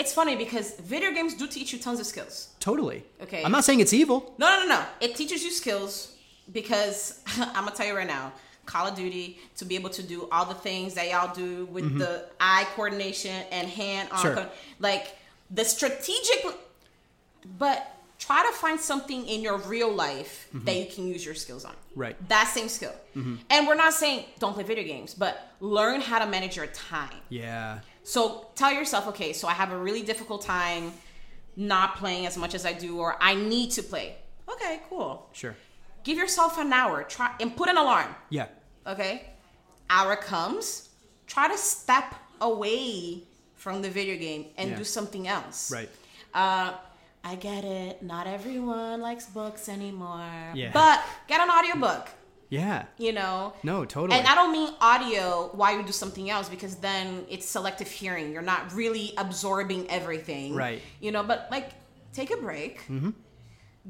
it's 0.00 0.14
funny 0.14 0.34
because 0.34 0.72
video 0.80 1.12
games 1.12 1.34
do 1.34 1.46
teach 1.46 1.72
you 1.72 1.78
tons 1.78 2.00
of 2.00 2.06
skills. 2.06 2.48
Totally. 2.58 3.04
Okay. 3.22 3.44
I'm 3.44 3.52
not 3.52 3.64
saying 3.64 3.80
it's 3.80 3.92
evil. 3.92 4.34
No, 4.38 4.46
no, 4.48 4.60
no, 4.62 4.68
no. 4.76 4.84
It 5.00 5.14
teaches 5.14 5.44
you 5.44 5.50
skills 5.50 6.14
because 6.50 7.20
I'm 7.36 7.64
gonna 7.64 7.76
tell 7.76 7.86
you 7.86 7.94
right 7.94 8.06
now, 8.06 8.32
Call 8.64 8.86
of 8.88 8.94
Duty 8.94 9.38
to 9.58 9.64
be 9.66 9.74
able 9.74 9.90
to 9.90 10.02
do 10.02 10.26
all 10.32 10.46
the 10.46 10.54
things 10.54 10.94
that 10.94 11.10
y'all 11.10 11.34
do 11.34 11.66
with 11.66 11.84
mm-hmm. 11.84 11.98
the 11.98 12.24
eye 12.40 12.66
coordination 12.74 13.44
and 13.52 13.68
hand 13.68 14.08
on, 14.10 14.22
Sure. 14.22 14.34
co- 14.34 14.48
like 14.78 15.16
the 15.50 15.64
strategic. 15.64 16.46
But 17.58 17.94
try 18.18 18.42
to 18.46 18.52
find 18.56 18.80
something 18.80 19.26
in 19.26 19.42
your 19.42 19.58
real 19.58 19.92
life 19.92 20.48
mm-hmm. 20.48 20.64
that 20.64 20.76
you 20.76 20.86
can 20.86 21.08
use 21.08 21.24
your 21.24 21.34
skills 21.34 21.64
on. 21.66 21.74
Right. 21.94 22.16
That 22.28 22.48
same 22.48 22.68
skill. 22.68 22.94
Mm-hmm. 23.16 23.36
And 23.50 23.66
we're 23.66 23.74
not 23.74 23.92
saying 23.92 24.24
don't 24.38 24.54
play 24.54 24.64
video 24.64 24.84
games, 24.84 25.14
but 25.14 25.52
learn 25.60 26.00
how 26.00 26.18
to 26.20 26.26
manage 26.26 26.56
your 26.56 26.68
time. 26.68 27.20
Yeah. 27.28 27.80
So 28.10 28.46
tell 28.56 28.72
yourself, 28.72 29.06
okay, 29.12 29.32
so 29.32 29.46
I 29.46 29.52
have 29.52 29.70
a 29.70 29.78
really 29.78 30.02
difficult 30.02 30.42
time 30.42 30.92
not 31.54 31.94
playing 31.94 32.26
as 32.26 32.36
much 32.36 32.54
as 32.56 32.66
I 32.66 32.72
do, 32.72 32.98
or 32.98 33.16
I 33.20 33.36
need 33.36 33.70
to 33.78 33.84
play. 33.84 34.16
Okay, 34.52 34.80
cool. 34.88 35.28
Sure. 35.32 35.54
Give 36.02 36.18
yourself 36.18 36.58
an 36.58 36.72
hour. 36.72 37.04
Try 37.04 37.32
and 37.40 37.56
put 37.56 37.68
an 37.68 37.76
alarm. 37.76 38.12
Yeah. 38.28 38.46
Okay, 38.84 39.26
hour 39.88 40.16
comes. 40.16 40.88
Try 41.28 41.46
to 41.54 41.56
step 41.56 42.16
away 42.40 43.22
from 43.54 43.80
the 43.80 43.90
video 43.90 44.16
game 44.16 44.46
and 44.58 44.70
Yeah. 44.70 44.78
do 44.78 44.84
something 44.84 45.28
else. 45.28 45.70
Right. 45.70 45.90
Uh, 46.34 46.72
I 47.22 47.36
get 47.36 47.62
it. 47.64 48.02
Not 48.02 48.26
everyone 48.26 49.00
likes 49.02 49.26
books 49.26 49.68
anymore. 49.68 50.50
Yeah. 50.54 50.72
But 50.72 50.98
get 51.28 51.40
an 51.40 51.48
audiobook. 51.48 52.08
Yeah. 52.50 52.84
You 52.98 53.12
know. 53.12 53.54
No, 53.62 53.84
totally. 53.84 54.18
And 54.18 54.28
I 54.28 54.34
don't 54.34 54.52
mean 54.52 54.74
audio 54.80 55.50
while 55.54 55.76
you 55.76 55.82
do 55.82 55.92
something 55.92 56.28
else 56.28 56.48
because 56.48 56.76
then 56.76 57.24
it's 57.30 57.46
selective 57.46 57.88
hearing. 57.88 58.32
You're 58.32 58.42
not 58.42 58.74
really 58.74 59.14
absorbing 59.16 59.88
everything. 59.88 60.54
Right. 60.54 60.82
You 61.00 61.12
know, 61.12 61.22
but 61.22 61.48
like 61.50 61.70
take 62.12 62.30
a 62.30 62.36
break. 62.36 62.80
Mm-hmm. 62.88 63.10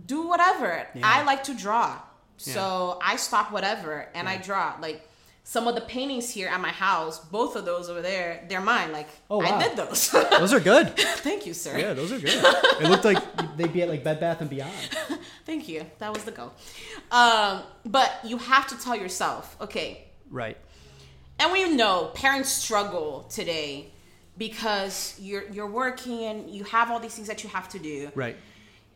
Do 0.06 0.28
whatever. 0.28 0.86
Yeah. 0.94 1.00
I 1.02 1.24
like 1.24 1.44
to 1.44 1.54
draw. 1.54 1.98
So 2.36 2.98
I 3.02 3.16
stop 3.16 3.52
whatever 3.52 4.08
and 4.14 4.26
I 4.28 4.38
draw. 4.38 4.74
Like 4.80 5.06
some 5.42 5.66
of 5.66 5.74
the 5.74 5.80
paintings 5.80 6.30
here 6.30 6.48
at 6.48 6.60
my 6.60 6.68
house, 6.68 7.18
both 7.18 7.56
of 7.56 7.64
those 7.64 7.88
over 7.88 8.02
there, 8.02 8.44
they're 8.48 8.60
mine. 8.60 8.92
Like 8.92 9.08
Oh, 9.28 9.38
wow. 9.38 9.56
I 9.58 9.62
did 9.68 9.76
those. 9.76 10.10
Those 10.10 10.52
are 10.52 10.60
good. 10.60 10.96
Thank 10.98 11.46
you, 11.46 11.54
sir. 11.54 11.76
Yeah, 11.78 11.94
those 11.94 12.12
are 12.12 12.18
good. 12.18 12.30
it 12.80 12.88
looked 12.88 13.04
like 13.04 13.18
they'd 13.56 13.72
be 13.72 13.82
at 13.82 13.88
like 13.88 14.04
Bed 14.04 14.20
Bath 14.20 14.40
and 14.40 14.50
Beyond. 14.50 14.72
Thank 15.46 15.68
you. 15.68 15.84
That 15.98 16.12
was 16.14 16.24
the 16.24 16.30
goal. 16.30 16.52
Um, 17.10 17.62
but 17.84 18.12
you 18.24 18.38
have 18.38 18.66
to 18.68 18.78
tell 18.78 18.94
yourself, 18.96 19.56
okay, 19.60 20.04
Right. 20.30 20.56
and 21.40 21.50
we 21.50 21.68
know 21.74 22.10
parents 22.14 22.50
struggle 22.50 23.26
today 23.30 23.90
because 24.38 25.16
you're 25.20 25.44
you're 25.50 25.66
working 25.70 26.24
and 26.24 26.48
you 26.50 26.64
have 26.64 26.90
all 26.90 27.00
these 27.00 27.14
things 27.14 27.28
that 27.28 27.42
you 27.42 27.50
have 27.50 27.68
to 27.70 27.78
do 27.78 28.10
Right. 28.14 28.36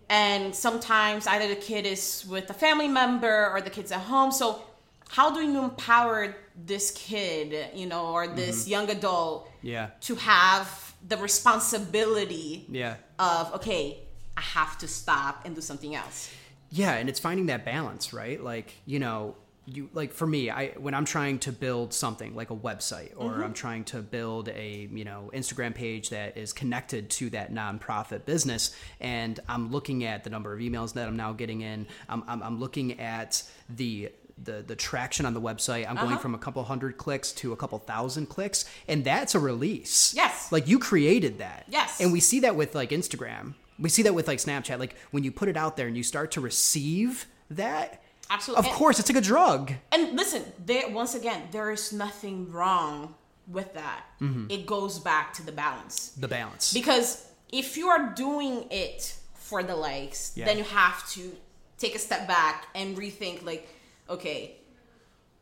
and 0.09 0.55
sometimes 0.55 1.27
either 1.27 1.49
the 1.49 1.57
kid 1.61 1.85
is 1.87 2.25
with 2.31 2.49
a 2.51 2.55
family 2.55 2.89
member 2.89 3.51
or 3.51 3.61
the 3.61 3.71
kid's 3.71 3.93
at 3.93 4.01
home 4.01 4.31
so 4.33 4.63
how 5.11 5.33
do 5.35 5.41
you 5.41 5.59
empower 5.63 6.35
this 6.67 6.91
kid 6.93 7.71
you 7.75 7.87
know 7.87 8.07
or 8.07 8.27
this 8.29 8.69
young 8.69 8.89
adult 8.91 9.51
Yeah. 9.63 9.91
to 10.03 10.15
have 10.17 10.95
the 11.07 11.17
responsibility 11.19 12.67
Yeah. 12.69 12.97
of 13.19 13.53
okay 13.55 13.99
i 14.37 14.41
have 14.41 14.79
to 14.79 14.89
stop 14.89 15.43
and 15.45 15.55
do 15.55 15.61
something 15.61 15.95
else 15.95 16.31
Yeah, 16.71 16.95
and 16.95 17.09
it's 17.09 17.21
finding 17.21 17.47
that 17.47 17.65
balance, 17.65 18.13
right? 18.13 18.43
Like, 18.43 18.73
you 18.85 18.99
know, 18.99 19.37
you 19.65 19.89
like 19.93 20.13
for 20.13 20.27
me, 20.27 20.51
I 20.51 20.63
when 20.85 20.93
I'm 20.93 21.05
trying 21.05 21.39
to 21.47 21.53
build 21.53 21.95
something 21.95 22.35
like 22.35 22.51
a 22.51 22.57
website 22.57 23.13
or 23.17 23.31
Mm-hmm. 23.31 23.43
I'm 23.45 23.53
trying 23.55 23.85
to 23.95 24.03
build 24.03 24.49
a, 24.49 24.89
you 24.93 25.05
know, 25.05 25.31
Instagram 25.33 25.73
page 25.75 26.11
that 26.11 26.37
is 26.37 26.53
connected 26.53 27.11
to 27.19 27.31
that 27.31 27.53
nonprofit 27.53 28.25
business 28.25 28.75
and 28.99 29.39
I'm 29.49 29.71
looking 29.71 30.03
at 30.05 30.25
the 30.25 30.31
number 30.31 30.53
of 30.53 30.59
emails 30.61 30.95
that 30.95 31.07
I'm 31.07 31.17
now 31.17 31.33
getting 31.33 31.61
in. 31.61 31.87
I'm 32.09 32.25
I'm, 32.27 32.43
I'm 32.43 32.59
looking 32.59 32.99
at 32.99 33.43
the 33.69 34.11
the, 34.43 34.65
the 34.67 34.75
traction 34.75 35.27
on 35.27 35.35
the 35.35 35.41
website 35.41 35.87
i'm 35.89 35.95
going 35.97 36.09
Uh-huh. 36.09 36.19
from 36.19 36.35
a 36.35 36.39
couple 36.39 36.63
hundred 36.65 36.97
clicks 36.99 37.31
to 37.33 37.53
a 37.53 37.57
couple 37.57 37.79
thousand 37.79 38.27
clicks 38.29 38.65
and 38.89 39.05
that's 39.05 39.35
a 39.35 39.39
release 39.39 40.13
Yes. 40.15 40.51
like 40.51 40.67
you 40.67 40.79
created 40.79 41.39
that 41.39 41.65
Yes. 41.69 42.01
and 42.01 42.13
we 42.13 42.21
see 42.21 42.41
that 42.41 42.57
with 42.57 42.75
like 42.75 42.91
Instagram. 42.91 43.55
We 43.79 43.89
see 43.89 44.03
that 44.03 44.15
with 44.15 44.29
like 44.29 44.39
Snapchat. 44.39 44.79
Like 44.79 44.95
when 45.11 45.25
you 45.25 45.33
put 45.33 45.49
it 45.49 45.57
out 45.57 45.77
there 45.77 45.89
and 45.89 45.97
you 45.97 46.05
start 46.05 46.31
to 46.33 46.41
receive 46.41 47.27
that, 47.51 48.03
Absolutely. 48.31 48.71
of 48.71 48.77
course, 48.77 49.01
it's 49.01 49.09
like 49.09 49.19
a 49.19 49.21
drug. 49.21 49.73
And 49.91 50.17
listen, 50.17 50.43
there 50.65 50.89
once 50.91 51.15
again, 51.17 51.43
there 51.51 51.73
is 51.73 51.93
nothing 51.93 52.53
wrong 52.53 53.15
with 53.49 53.75
that. 53.75 54.05
Mm-hmm. 54.21 54.47
It 54.49 54.67
goes 54.67 54.99
back 55.01 55.33
to 55.35 55.43
the 55.45 55.51
balance. 55.53 56.11
The 56.11 56.29
balance. 56.29 56.73
Because 56.73 57.27
if 57.53 57.77
you 57.77 57.89
are 57.89 58.13
doing 58.15 58.67
it 58.71 59.17
for 59.35 59.63
the 59.65 59.75
likes, 59.77 60.33
Yeah. 60.37 60.45
then 60.47 60.59
you 60.59 60.65
have 60.65 61.09
to 61.11 61.37
take 61.79 61.95
a 61.97 61.99
step 61.99 62.29
back 62.29 62.67
and 62.77 62.97
rethink 62.97 63.45
like, 63.45 63.67
okay, 64.09 64.57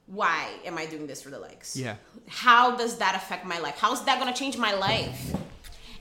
why 0.07 0.49
am 0.65 0.77
I 0.79 0.87
doing 0.87 1.07
this 1.07 1.23
for 1.23 1.31
the 1.31 1.39
likes? 1.39 1.77
Yeah. 1.77 1.97
How 2.29 2.77
does 2.77 2.99
that 2.99 3.15
affect 3.15 3.47
my 3.47 3.59
life? 3.59 3.77
How's 3.79 4.05
that 4.05 4.21
going 4.21 4.33
to 4.33 4.39
change 4.39 4.57
my 4.59 4.75
life? 4.75 5.35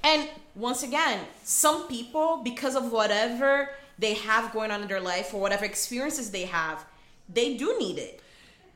And 0.03 0.27
once 0.55 0.83
again, 0.83 1.19
some 1.43 1.87
people, 1.87 2.41
because 2.43 2.75
of 2.75 2.91
whatever 2.91 3.69
they 3.99 4.15
have 4.15 4.51
going 4.51 4.71
on 4.71 4.81
in 4.81 4.87
their 4.87 4.99
life 4.99 5.33
or 5.33 5.39
whatever 5.39 5.63
experiences 5.65 6.31
they 6.31 6.45
have, 6.45 6.83
they 7.31 7.55
do 7.55 7.75
need 7.79 7.97
it. 7.99 8.21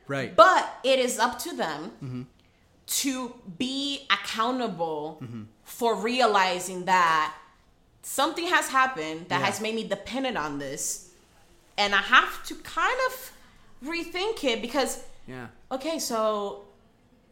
right. 0.06 0.34
But 0.36 0.68
it 0.84 0.98
is 1.00 1.18
up 1.18 1.38
to 1.40 1.54
them 1.56 1.90
Mm-hmm. 2.02 2.22
to 2.86 3.34
be 3.58 4.06
accountable 4.10 5.20
for 5.64 5.96
realizing 5.96 6.84
that 6.84 7.34
something 8.02 8.46
has 8.46 8.68
happened 8.68 9.26
that 9.28 9.40
Yeah. 9.40 9.46
has 9.46 9.60
made 9.60 9.74
me 9.74 9.82
dependent 9.86 10.36
on 10.38 10.58
this. 10.58 11.10
And 11.76 11.92
I 11.94 11.98
have 12.02 12.44
to 12.46 12.54
kind 12.54 12.96
of 13.08 13.32
rethink 13.84 14.42
it 14.44 14.60
because, 14.62 15.02
yeah. 15.26 15.46
okay, 15.70 15.98
so 15.98 16.64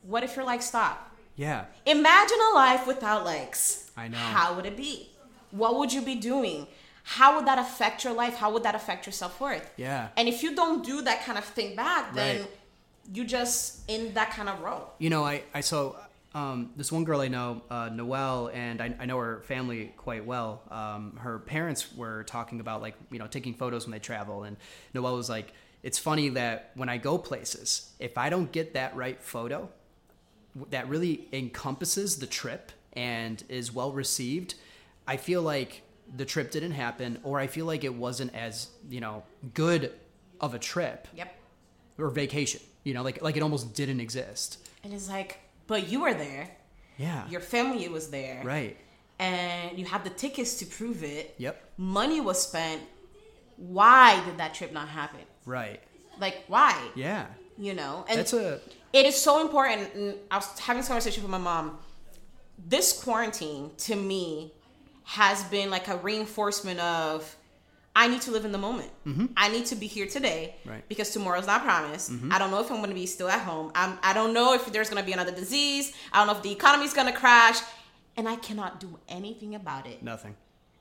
what 0.02 0.22
if 0.22 0.36
your 0.36 0.44
likes 0.44 0.66
stop? 0.66 1.10
Yeah. 1.36 1.64
Imagine 1.86 2.38
a 2.52 2.54
life 2.54 2.86
without 2.86 3.24
likes. 3.24 3.90
I 3.96 4.08
know. 4.08 4.16
How 4.18 4.54
would 4.54 4.66
it 4.66 4.76
be? 4.76 5.08
What 5.50 5.76
would 5.78 5.92
you 5.92 6.02
be 6.02 6.14
doing? 6.16 6.66
How 7.04 7.36
would 7.36 7.46
that 7.46 7.58
affect 7.58 8.04
your 8.04 8.12
life? 8.12 8.36
How 8.36 8.50
would 8.52 8.62
that 8.62 8.74
affect 8.74 9.06
your 9.06 9.12
self 9.12 9.40
worth? 9.40 9.70
Yeah. 9.76 10.08
And 10.16 10.28
if 10.28 10.42
you 10.42 10.54
don't 10.54 10.84
do 10.84 11.02
that 11.02 11.24
kind 11.24 11.36
of 11.38 11.44
thing 11.44 11.76
back, 11.76 12.14
then 12.14 12.40
Right. 12.40 12.50
you 13.12 13.24
just 13.24 13.88
in 13.88 14.14
that 14.14 14.30
kind 14.30 14.48
of 14.48 14.60
role. 14.60 14.92
You 14.98 15.10
know, 15.10 15.24
I, 15.24 15.42
I 15.52 15.60
saw 15.60 15.94
um, 16.34 16.70
this 16.76 16.90
one 16.90 17.04
girl 17.04 17.20
I 17.20 17.28
know, 17.28 17.62
uh, 17.70 17.88
Noelle, 17.92 18.50
and 18.54 18.80
I, 18.80 18.94
I 18.98 19.06
know 19.06 19.18
her 19.18 19.42
family 19.42 19.92
quite 19.96 20.24
well. 20.24 20.62
Um, 20.70 21.16
her 21.20 21.38
parents 21.40 21.94
were 21.94 22.24
talking 22.24 22.58
about 22.60 22.80
like, 22.80 22.94
you 23.10 23.18
know, 23.18 23.26
taking 23.26 23.54
photos 23.54 23.84
when 23.86 23.92
they 23.92 23.98
travel. 24.00 24.44
And 24.44 24.56
Noelle 24.94 25.16
was 25.16 25.28
like, 25.28 25.52
it's 25.84 25.98
funny 25.98 26.30
that 26.30 26.70
when 26.74 26.88
I 26.88 26.96
go 26.98 27.16
places, 27.18 27.90
if 28.00 28.18
I 28.18 28.28
don't 28.30 28.50
get 28.50 28.74
that 28.74 28.96
right 28.96 29.22
photo 29.22 29.68
that 30.70 30.88
really 30.88 31.28
encompasses 31.32 32.16
the 32.18 32.26
trip 32.26 32.72
and 32.94 33.42
is 33.48 33.72
well 33.72 33.92
received, 33.92 34.54
I 35.06 35.16
feel 35.18 35.42
like 35.42 35.82
the 36.16 36.24
trip 36.24 36.50
didn't 36.50 36.72
happen 36.72 37.18
or 37.22 37.38
I 37.38 37.46
feel 37.46 37.66
like 37.66 37.84
it 37.84 37.94
wasn't 37.94 38.34
as, 38.34 38.68
you 38.90 39.00
know, 39.00 39.22
good 39.54 39.92
of 40.40 40.54
a 40.54 40.58
trip 40.58 41.06
Yep. 41.16 41.34
or 41.98 42.10
vacation. 42.10 42.60
You 42.84 42.94
know, 42.94 43.02
like 43.02 43.22
like 43.22 43.36
it 43.36 43.42
almost 43.42 43.74
didn't 43.74 44.00
exist. 44.00 44.58
And 44.84 44.92
it's 44.92 45.08
like, 45.08 45.38
but 45.66 45.88
you 45.88 46.00
were 46.00 46.14
there. 46.14 46.50
Yeah. 46.98 47.28
Your 47.28 47.40
family 47.40 47.88
was 47.88 48.08
there. 48.10 48.42
right. 48.44 48.76
And 49.18 49.78
you 49.78 49.84
have 49.86 50.02
the 50.04 50.10
tickets 50.10 50.58
to 50.58 50.66
prove 50.66 51.02
it. 51.04 51.34
Yep. 51.38 51.62
Money 51.78 52.20
was 52.20 52.40
spent. 52.42 52.82
Why 53.56 54.22
did 54.24 54.38
that 54.38 54.54
trip 54.54 54.72
not 54.72 54.88
happen? 54.88 55.20
Right. 55.44 55.80
Like, 56.18 56.44
why? 56.48 56.76
Yeah. 56.94 57.26
You 57.58 57.74
know? 57.74 58.04
And 58.08 58.18
That's 58.18 58.32
a 58.32 58.60
it 58.92 59.06
is 59.06 59.20
so 59.20 59.40
important. 59.40 59.92
and 59.94 60.14
I 60.30 60.36
was 60.36 60.58
having 60.58 60.80
this 60.80 60.88
conversation 60.88 61.22
with 61.22 61.30
my 61.30 61.38
mom. 61.38 61.78
This 62.66 62.92
quarantine 63.02 63.70
to 63.78 63.96
me 63.96 64.52
has 65.04 65.42
been 65.44 65.70
like 65.70 65.88
a 65.88 65.96
reinforcement 65.98 66.80
of 66.80 67.36
I 67.96 68.08
need 68.08 68.22
to 68.22 68.32
live 68.32 68.44
in 68.44 68.50
the 68.52 68.58
moment. 68.58 68.90
I 69.36 69.48
need 69.50 69.66
to 69.66 69.76
be 69.76 69.86
here 69.86 70.06
today 70.06 70.56
Mm-hmm. 70.60 70.70
Right. 70.70 70.88
because 70.88 71.10
tomorrow's 71.10 71.46
not 71.46 71.62
promised. 71.62 72.10
I 72.30 72.38
don't 72.38 72.50
know 72.50 72.60
if 72.60 72.70
I'm 72.70 72.78
going 72.78 72.88
to 72.88 72.94
be 72.94 73.06
still 73.06 73.28
at 73.28 73.40
home. 73.40 73.70
I'm, 73.76 73.98
I 74.02 74.12
don't 74.12 74.32
know 74.34 74.52
if 74.54 74.66
there's 74.72 74.88
going 74.90 75.00
to 75.00 75.06
be 75.06 75.12
another 75.12 75.30
disease. 75.30 75.92
I 76.12 76.18
don't 76.18 76.26
know 76.26 76.32
if 76.36 76.42
the 76.42 76.50
economy's 76.50 76.92
going 76.92 77.06
to 77.06 77.12
crash, 77.12 77.58
and 78.16 78.28
I 78.28 78.34
cannot 78.36 78.80
do 78.80 78.98
anything 79.08 79.54
about 79.54 79.86
it. 79.86 80.02
nothing. 80.02 80.34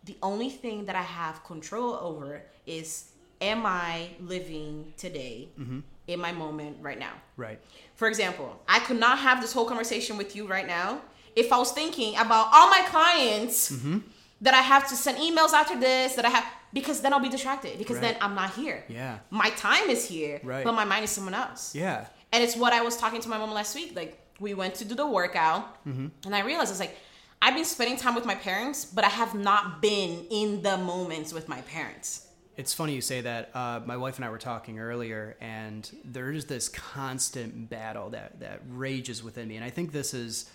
The 0.05 0.18
only 0.24 0.49
thing 0.49 0.86
that 0.86 0.95
I 0.95 1.01
have 1.03 1.43
control 1.43 1.93
over 2.01 2.41
is 2.66 3.11
am 3.52 3.66
I 3.66 4.10
living 4.34 4.94
today 4.98 5.50
Mm-hmm. 5.60 5.80
in 6.08 6.20
my 6.20 6.32
moment 6.44 6.78
right 6.88 7.00
now? 7.08 7.14
Right. 7.46 7.60
For 8.00 8.08
example, 8.08 8.50
I 8.68 8.80
could 8.86 9.00
not 9.00 9.16
have 9.28 9.38
this 9.44 9.54
whole 9.56 9.66
conversation 9.74 10.18
with 10.22 10.36
you 10.36 10.44
right 10.56 10.68
now 10.68 11.02
if 11.36 11.48
I 11.52 11.58
was 11.58 11.72
thinking 11.72 12.12
about 12.26 12.46
all 12.56 12.68
my 12.78 12.82
clients 12.94 13.58
Mm-hmm. 13.72 13.98
that 14.46 14.54
I 14.54 14.64
have 14.74 14.84
to 14.91 14.96
send 14.96 15.18
emails 15.28 15.54
after 15.62 15.76
this, 15.80 16.16
that 16.18 16.26
I 16.26 16.30
have, 16.38 16.46
because 16.74 16.98
then 17.02 17.14
I'll 17.14 17.26
be 17.30 17.34
distracted 17.38 17.78
because 17.78 18.00
then 18.06 18.16
I'm 18.24 18.36
not 18.36 18.50
here. 18.60 18.84
Yeah. 18.89 19.20
My 19.30 19.50
time 19.68 19.89
is 19.96 20.02
here, 20.14 20.39
Right. 20.44 20.64
but 20.68 20.74
my 20.82 20.86
mind 20.86 21.04
is 21.08 21.12
someone 21.18 21.34
else. 21.44 21.74
Yeah. 21.76 22.06
And 22.32 22.44
it's 22.44 22.56
what 22.64 22.74
I 22.74 22.82
was 22.82 22.98
talking 22.98 23.22
to 23.26 23.30
my 23.30 23.38
mom 23.38 23.52
last 23.54 23.74
week. 23.76 23.89
Like, 23.96 24.12
we 24.39 24.54
went 24.62 24.74
to 24.82 24.86
do 24.86 24.96
the 24.96 25.08
workout, 25.20 25.64
Mm-hmm. 25.88 26.08
and 26.26 26.36
I 26.36 26.41
realized 26.41 26.72
it's 26.72 26.80
like, 26.88 26.96
I've 27.41 27.56
been 27.56 27.66
spending 27.78 27.98
time 27.98 28.16
with 28.16 28.26
my 28.26 28.36
parents, 28.36 28.80
but 28.86 29.04
I 29.04 29.10
have 29.22 29.34
not 29.36 29.82
been 29.82 30.26
in 30.32 30.62
the 30.62 30.78
moments 30.78 31.32
with 31.34 31.48
my 31.48 31.62
parents. 31.76 32.23
It's 32.56 32.74
funny 32.74 32.93
you 32.93 33.01
say 33.01 33.22
that. 33.22 33.49
Uh, 33.56 33.82
my 33.86 33.97
wife 33.97 34.18
and 34.18 34.26
I 34.26 34.30
were 34.30 34.38
talking 34.38 34.78
earlier, 34.80 35.36
and 35.41 35.89
there's 36.06 36.45
this 36.45 36.70
constant 36.70 37.70
battle 37.70 38.10
that 38.12 38.39
that 38.41 38.62
rages 38.70 39.24
within 39.24 39.47
me, 39.47 39.56
and 39.56 39.66
I 39.66 39.70
think 39.72 39.91
this 39.91 40.14
is 40.14 40.49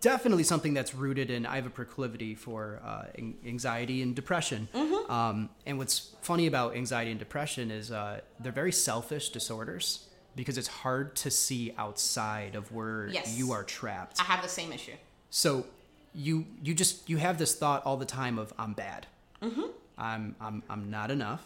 definitely 0.00 0.42
something 0.42 0.74
that's 0.74 0.94
rooted 0.94 1.30
in. 1.30 1.46
I 1.46 1.56
have 1.56 1.66
a 1.66 1.70
proclivity 1.70 2.34
for 2.34 2.80
uh, 2.84 3.04
anxiety 3.46 4.02
and 4.02 4.14
depression. 4.16 4.68
Um, 5.08 5.48
and 5.66 5.78
what's 5.78 6.14
funny 6.22 6.46
about 6.46 6.74
anxiety 6.74 7.10
and 7.10 7.20
depression 7.20 7.70
is 7.70 7.90
uh, 7.92 8.20
they're 8.40 8.50
very 8.52 8.72
selfish 8.72 9.28
disorders 9.30 10.08
because 10.34 10.58
it's 10.58 10.68
hard 10.68 11.14
to 11.16 11.30
see 11.30 11.72
outside 11.78 12.54
of 12.56 12.72
where 12.72 13.08
Yes. 13.08 13.36
you 13.38 13.52
are 13.52 13.62
trapped. 13.62 14.18
I 14.20 14.24
have 14.24 14.42
the 14.42 14.48
same 14.48 14.72
issue. 14.72 14.94
So 15.30 15.66
you 16.14 16.46
you 16.62 16.74
just 16.74 17.08
you 17.08 17.16
have 17.18 17.38
this 17.38 17.54
thought 17.54 17.84
all 17.86 17.96
the 17.96 18.04
time 18.06 18.38
of 18.38 18.52
I'm 18.58 18.72
bad. 18.74 19.06
Mm-hmm. 19.42 19.62
I'm 19.98 20.34
I'm 20.40 20.62
I'm 20.68 20.90
not 20.90 21.10
enough, 21.10 21.42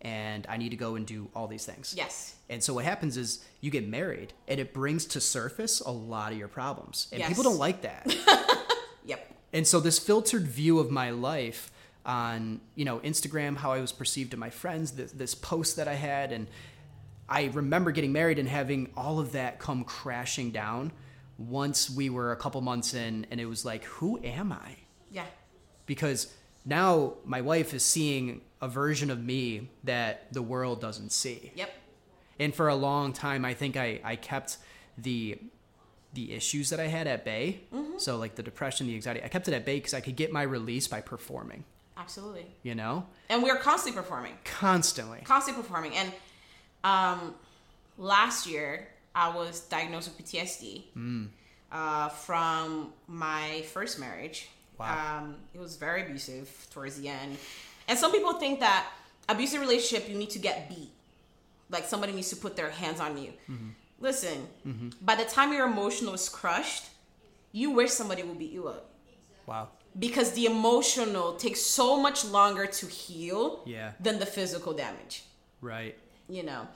and 0.00 0.46
I 0.48 0.56
need 0.56 0.70
to 0.70 0.76
go 0.76 0.94
and 0.96 1.06
do 1.06 1.28
all 1.34 1.46
these 1.46 1.64
things. 1.66 1.94
Yes. 1.96 2.34
And 2.48 2.62
so 2.62 2.74
what 2.74 2.84
happens 2.84 3.16
is 3.16 3.44
you 3.60 3.70
get 3.70 3.88
married, 3.88 4.32
and 4.48 4.60
it 4.60 4.72
brings 4.74 5.06
to 5.06 5.20
surface 5.20 5.80
a 5.80 5.90
lot 5.90 6.32
of 6.32 6.38
your 6.38 6.48
problems, 6.48 7.08
and 7.12 7.18
Yes. 7.20 7.28
people 7.28 7.44
don't 7.44 7.58
like 7.58 7.82
that. 7.82 8.14
Yep. 9.04 9.34
and 9.52 9.64
so 9.66 9.78
this 9.78 10.00
filtered 10.00 10.48
view 10.48 10.80
of 10.80 10.90
my 10.90 11.10
life 11.10 11.70
on 12.04 12.60
you 12.74 12.84
know 12.84 12.98
Instagram, 13.00 13.56
how 13.56 13.70
I 13.72 13.80
was 13.80 13.92
perceived 13.92 14.32
to 14.32 14.36
my 14.36 14.50
friends, 14.50 14.92
this, 14.92 15.12
this 15.12 15.34
post 15.34 15.76
that 15.76 15.86
I 15.88 15.94
had, 15.94 16.32
and 16.32 16.48
I 17.28 17.44
remember 17.52 17.92
getting 17.92 18.12
married 18.12 18.38
and 18.40 18.48
having 18.48 18.90
all 18.96 19.18
of 19.20 19.32
that 19.32 19.58
come 19.60 19.84
crashing 19.84 20.50
down 20.50 20.90
once 21.38 21.88
we 21.90 22.10
were 22.10 22.32
a 22.32 22.36
couple 22.36 22.60
months 22.62 22.94
in, 22.94 23.26
and 23.30 23.40
it 23.40 23.46
was 23.46 23.64
like, 23.64 23.84
who 23.84 24.18
am 24.24 24.52
I? 24.52 24.76
Yeah. 25.10 25.26
Because 25.86 26.32
now 26.66 27.14
my 27.24 27.40
wife 27.40 27.72
is 27.72 27.84
seeing 27.84 28.42
a 28.60 28.68
version 28.68 29.10
of 29.10 29.22
me 29.24 29.70
that 29.84 30.32
the 30.32 30.42
world 30.42 30.80
doesn't 30.80 31.12
see. 31.12 31.52
Yep. 31.54 31.70
And 32.38 32.54
for 32.54 32.68
a 32.68 32.74
long 32.74 33.12
time, 33.14 33.44
I 33.46 33.54
think 33.54 33.76
I, 33.78 34.00
I 34.04 34.16
kept 34.16 34.58
the 34.98 35.38
the 36.12 36.32
issues 36.32 36.70
that 36.70 36.80
I 36.80 36.86
had 36.86 37.06
at 37.06 37.24
bay. 37.26 37.60
So 37.98 38.16
like 38.16 38.34
the 38.36 38.42
depression, 38.42 38.86
the 38.86 38.94
anxiety, 38.94 39.22
I 39.22 39.28
kept 39.28 39.48
it 39.48 39.54
at 39.54 39.64
bay 39.66 39.76
because 39.76 39.92
I 39.94 40.00
could 40.00 40.16
get 40.16 40.32
my 40.32 40.42
release 40.42 40.88
by 40.88 41.02
performing. 41.02 41.64
Absolutely. 41.98 42.46
You 42.62 42.74
know, 42.74 43.06
And 43.28 43.42
we're 43.42 43.56
constantly 43.58 44.00
performing. 44.00 44.32
constantly. 44.44 45.20
constantly 45.24 45.62
performing. 45.62 45.94
And 45.94 46.12
um, 46.84 47.34
last 47.98 48.46
year, 48.46 48.88
I 49.14 49.34
was 49.34 49.60
diagnosed 49.60 50.10
with 50.16 50.26
PTSD 50.26 51.28
uh, 51.72 52.08
from 52.10 52.92
my 53.08 53.62
first 53.72 53.98
marriage. 53.98 54.48
Wow. 54.78 55.18
Um, 55.18 55.36
it 55.54 55.60
was 55.60 55.76
very 55.76 56.02
abusive 56.02 56.66
towards 56.72 57.00
the 57.00 57.08
end. 57.08 57.36
And 57.88 57.98
some 57.98 58.12
people 58.12 58.34
think 58.34 58.60
that 58.60 58.86
abusive 59.28 59.60
relationship, 59.60 60.08
you 60.08 60.16
need 60.16 60.30
to 60.30 60.38
get 60.38 60.68
beat. 60.68 60.90
Like 61.70 61.84
somebody 61.84 62.12
needs 62.12 62.30
to 62.30 62.36
put 62.36 62.56
their 62.56 62.70
hands 62.70 63.00
on 63.00 63.16
you. 63.18 63.32
Listen, 64.00 64.46
by 65.02 65.14
the 65.14 65.24
time 65.24 65.52
your 65.52 65.66
emotional 65.66 66.14
is 66.14 66.28
crushed, 66.28 66.84
you 67.52 67.70
wish 67.70 67.90
somebody 67.90 68.22
would 68.22 68.38
beat 68.38 68.52
you 68.52 68.68
up 68.68 68.90
Wow. 69.46 69.68
because 69.98 70.32
the 70.32 70.44
emotional 70.46 71.34
takes 71.36 71.60
so 71.62 71.98
much 71.98 72.24
longer 72.24 72.66
to 72.66 72.86
heal 72.86 73.62
Yeah. 73.64 73.92
than 73.98 74.18
the 74.18 74.26
physical 74.26 74.74
damage 74.74 75.22
Right. 75.62 75.96
you 76.28 76.42
know 76.42 76.68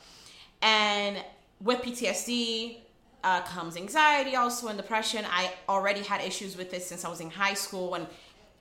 and 0.62 1.22
with 1.60 1.82
ptsd 1.82 2.78
uh, 3.22 3.42
comes 3.42 3.76
anxiety 3.76 4.36
also 4.36 4.68
and 4.68 4.76
depression. 4.76 5.24
I 5.28 5.52
already 5.68 6.02
had 6.02 6.20
issues 6.22 6.56
with 6.56 6.70
this 6.70 6.86
since 6.86 7.04
i 7.04 7.08
was 7.08 7.20
in 7.20 7.30
high 7.30 7.54
school 7.54 7.94
and 7.94 8.06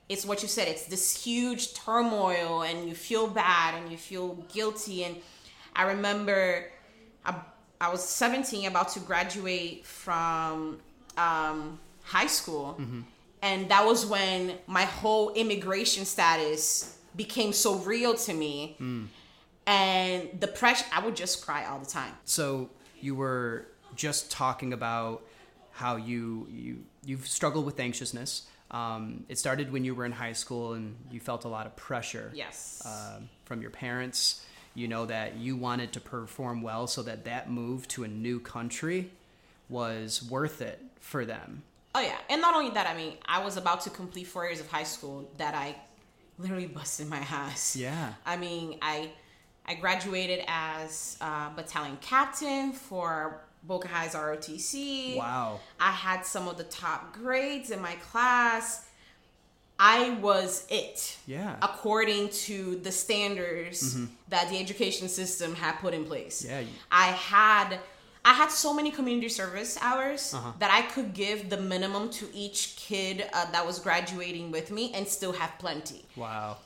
it's 0.08 0.24
what 0.24 0.42
you 0.42 0.48
said 0.48 0.66
it's 0.68 0.86
this 0.86 1.24
huge 1.24 1.72
turmoil 1.74 2.62
and 2.62 2.88
you 2.88 2.94
feel 2.94 3.26
bad 3.28 3.74
and 3.80 3.90
you 3.90 3.96
feel 3.96 4.34
guilty. 4.52 5.04
And 5.04 5.16
i 5.74 5.84
remember 5.84 6.66
i, 7.24 7.34
I 7.80 7.90
was 7.90 8.02
17 8.06 8.66
about 8.66 8.90
to 8.90 9.00
graduate 9.00 9.86
from 9.86 10.80
um, 11.16 11.78
high 12.02 12.26
school. 12.26 12.78
And 13.42 13.70
that 13.70 13.86
was 13.86 14.04
when 14.04 14.58
my 14.66 14.82
whole 14.84 15.32
immigration 15.32 16.04
status 16.04 16.98
became 17.16 17.54
so 17.54 17.76
real 17.76 18.14
to 18.14 18.34
me. 18.34 18.76
And 19.66 20.40
depression 20.40 20.86
i 20.92 21.02
would 21.04 21.16
just 21.16 21.44
cry 21.44 21.64
all 21.64 21.78
the 21.78 21.86
time. 21.86 22.12
So 22.24 22.68
you 23.00 23.14
were 23.14 23.66
just 23.96 24.30
talking 24.30 24.72
about 24.72 25.22
how 25.72 25.96
you 25.96 26.46
you 26.50 26.84
you've 27.04 27.26
struggled 27.26 27.64
with 27.66 27.78
anxiousness. 27.80 28.46
Um, 28.70 29.24
it 29.28 29.38
started 29.38 29.72
when 29.72 29.84
you 29.84 29.94
were 29.94 30.04
in 30.04 30.12
high 30.12 30.32
school 30.34 30.74
and 30.74 30.94
you 31.10 31.18
felt 31.18 31.44
a 31.44 31.48
lot 31.48 31.66
of 31.66 31.74
pressure. 31.76 32.30
yes 32.34 32.82
um, 32.86 33.28
from 33.44 33.60
your 33.62 33.70
parents. 33.70 34.44
You 34.74 34.86
know 34.86 35.06
that 35.06 35.36
you 35.36 35.56
wanted 35.56 35.92
to 35.94 36.00
perform 36.00 36.62
well, 36.62 36.86
so 36.86 37.02
that 37.02 37.24
that 37.24 37.50
move 37.50 37.88
to 37.88 38.04
a 38.04 38.08
new 38.08 38.38
country 38.38 39.10
was 39.68 40.22
worth 40.30 40.60
it 40.62 40.80
for 41.00 41.24
them. 41.24 41.62
oh 41.94 42.00
yeah 42.00 42.16
and 42.28 42.40
not 42.40 42.54
only 42.54 42.70
that 42.70 42.86
i 42.86 42.94
mean 42.96 43.14
i 43.26 43.42
was 43.44 43.56
about 43.56 43.80
to 43.80 43.90
complete 43.90 44.26
four 44.26 44.44
years 44.46 44.60
of 44.60 44.68
high 44.70 44.84
school 44.84 45.28
that 45.38 45.54
i 45.54 45.74
literally 46.38 46.66
busted 46.66 47.08
my 47.08 47.18
ass 47.18 47.74
Yeah. 47.76 48.12
i 48.26 48.36
mean 48.36 48.78
i 48.82 49.10
i 49.66 49.74
graduated 49.74 50.44
as 50.46 51.16
uh, 51.20 51.50
battalion 51.56 51.98
captain 52.00 52.72
for 52.72 53.40
boca 53.62 53.88
high's 53.88 54.14
rotc 54.14 55.16
Wow. 55.16 55.60
I 55.78 55.90
had 55.92 56.24
some 56.24 56.48
of 56.48 56.56
the 56.56 56.64
top 56.64 57.12
grades 57.12 57.70
in 57.70 57.80
my 57.82 57.94
class. 58.10 58.86
I 59.82 60.10
was 60.20 60.66
it. 60.68 61.16
Yeah. 61.26 61.56
According 61.62 62.28
to 62.46 62.76
the 62.76 62.92
standards 62.92 63.96
that 64.28 64.50
the 64.50 64.58
education 64.58 65.08
system 65.08 65.54
had 65.54 65.76
put 65.76 65.94
in 65.94 66.04
place. 66.04 66.44
Yeah. 66.46 66.62
I 66.92 67.06
had 67.06 67.78
I 68.22 68.34
had 68.34 68.50
so 68.50 68.74
many 68.74 68.90
community 68.90 69.30
service 69.30 69.78
hours 69.80 70.34
Uh-huh. 70.34 70.52
that 70.58 70.70
I 70.70 70.82
could 70.92 71.14
give 71.14 71.48
the 71.48 71.56
minimum 71.56 72.10
to 72.18 72.28
each 72.34 72.76
kid 72.76 73.24
uh, 73.32 73.50
that 73.52 73.64
was 73.66 73.78
graduating 73.78 74.50
with 74.50 74.70
me 74.70 74.92
and 74.94 75.08
still 75.08 75.32
have 75.32 75.52
plenty. 75.58 76.04
Wow. 76.16 76.58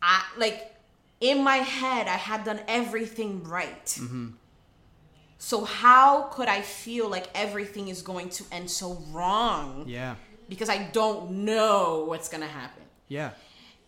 I 0.00 0.24
like 0.38 0.74
in 1.20 1.44
my 1.44 1.56
head 1.58 2.06
I 2.08 2.16
had 2.30 2.44
done 2.44 2.60
everything 2.66 3.44
right. 3.44 3.86
Mm-hmm. 3.86 4.28
So 5.44 5.62
how 5.66 6.22
could 6.32 6.48
I 6.48 6.62
feel 6.62 7.10
like 7.10 7.28
everything 7.34 7.88
is 7.88 8.00
going 8.00 8.30
to 8.30 8.44
end 8.50 8.70
so 8.70 9.02
wrong? 9.10 9.84
Yeah. 9.86 10.14
Because 10.48 10.70
I 10.70 10.84
don't 10.84 11.44
know 11.44 12.06
what's 12.08 12.30
gonna 12.30 12.46
happen. 12.46 12.82
Yeah. 13.08 13.32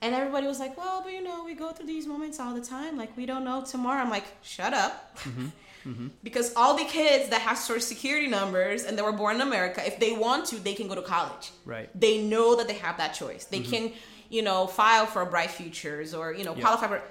And 0.02 0.14
everybody 0.14 0.46
was 0.46 0.60
like, 0.60 0.76
well, 0.76 1.00
but 1.02 1.14
you 1.14 1.24
know, 1.24 1.44
we 1.44 1.54
go 1.54 1.72
through 1.72 1.86
these 1.86 2.06
moments 2.06 2.38
all 2.38 2.52
the 2.52 2.60
time. 2.60 2.98
Like, 2.98 3.16
we 3.16 3.24
don't 3.24 3.42
know 3.42 3.64
tomorrow. 3.64 4.02
I'm 4.02 4.10
like, 4.10 4.26
shut 4.42 4.74
up. 4.74 5.16
Mm-hmm. 5.20 5.46
Mm-hmm. 5.88 6.08
Because 6.22 6.52
all 6.56 6.76
the 6.76 6.84
kids 6.84 7.30
that 7.30 7.40
have 7.40 7.56
social 7.56 7.80
security 7.80 8.26
numbers 8.26 8.84
and 8.84 8.98
that 8.98 9.04
were 9.06 9.12
born 9.12 9.36
in 9.36 9.40
America, 9.40 9.80
if 9.86 9.98
they 9.98 10.12
want 10.12 10.44
to, 10.48 10.56
they 10.56 10.74
can 10.74 10.88
go 10.88 10.94
to 10.94 11.00
college. 11.00 11.52
Right. 11.64 11.88
They 11.98 12.22
know 12.22 12.56
that 12.56 12.68
they 12.68 12.74
have 12.74 12.98
that 12.98 13.14
choice. 13.14 13.46
They 13.46 13.60
mm-hmm. 13.60 13.70
can, 13.70 13.92
you 14.28 14.42
know, 14.42 14.66
file 14.66 15.06
for 15.06 15.22
a 15.22 15.26
bright 15.26 15.52
futures 15.52 16.12
or, 16.12 16.34
you 16.34 16.44
know, 16.44 16.54
Yeah. 16.54 16.64
qualify 16.64 16.88
for. 16.88 17.02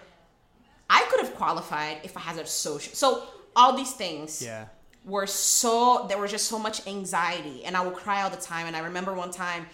I 0.88 1.02
could 1.10 1.22
have 1.26 1.34
qualified 1.34 2.02
if 2.04 2.16
I 2.16 2.20
had 2.20 2.38
a 2.38 2.46
social. 2.46 2.93
So, 2.93 3.24
all 3.56 3.76
these 3.76 3.93
things 3.93 4.41
Yeah. 4.41 4.66
were 5.06 5.28
so 5.28 6.06
there 6.10 6.18
was 6.18 6.32
just 6.32 6.47
so 6.47 6.58
much 6.60 6.86
anxiety 6.88 7.64
and 7.66 7.76
i 7.78 7.82
would 7.86 7.93
cry 7.95 8.22
all 8.24 8.30
the 8.30 8.38
time. 8.53 8.66
And 8.68 8.76
i 8.76 8.80
remember 8.80 9.14
one 9.14 9.32
time 9.32 9.68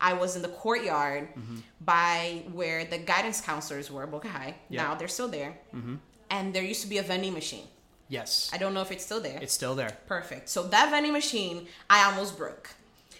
i 0.00 0.12
was 0.12 0.36
in 0.36 0.42
the 0.42 0.48
courtyard 0.62 1.28
mm-hmm. 1.34 1.58
by 1.80 2.42
where 2.52 2.84
the 2.84 2.98
guidance 2.98 3.40
counselors 3.40 3.90
were 3.90 4.06
boca 4.06 4.28
high. 4.28 4.54
Now 4.70 4.94
they're 4.94 5.08
still 5.18 5.28
there. 5.28 5.58
Mm-hmm. 5.74 5.96
And 6.30 6.54
there 6.54 6.62
used 6.62 6.82
to 6.82 6.88
be 6.88 6.98
a 6.98 7.02
vending 7.02 7.32
machine. 7.32 7.66
Yes. 8.08 8.50
i 8.54 8.58
don't 8.58 8.72
know 8.74 8.80
if 8.80 8.90
it's 8.90 9.04
still 9.04 9.20
there. 9.20 9.38
It's 9.42 9.52
still 9.60 9.74
there. 9.74 9.92
perfect. 10.06 10.48
So 10.48 10.62
that 10.74 10.90
vending 10.90 11.12
machine 11.12 11.66
i 11.90 12.04
almost 12.08 12.36
broke. 12.38 12.70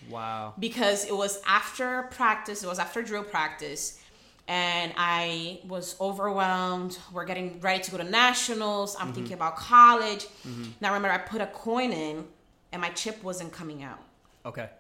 Wow. 0.09 0.55
because 0.59 1.05
it 1.05 1.17
was 1.25 1.43
after 1.45 2.05
practice, 2.05 2.63
it 2.63 2.69
was 2.69 2.79
after 2.79 3.03
drill 3.03 3.25
practice, 3.25 4.01
and 4.49 4.93
I 4.97 5.61
was 5.69 5.95
overwhelmed. 6.01 6.99
We're 7.13 7.27
getting 7.27 7.61
ready 7.61 7.83
to 7.85 7.91
go 7.91 7.99
to 7.99 8.05
nationals. 8.05 8.97
I'm 8.99 9.13
thinking 9.13 9.35
about 9.35 9.57
college. 9.57 10.25
Mm-hmm. 10.47 10.65
Now, 10.81 10.95
remember, 10.95 11.11
I 11.15 11.19
put 11.19 11.41
a 11.43 11.47
coin 11.49 11.93
in, 11.93 12.25
and 12.73 12.81
my 12.83 12.89
chip 12.89 13.23
wasn't 13.23 13.53
coming 13.53 13.83
out. 13.83 14.01
Okay. 14.47 14.71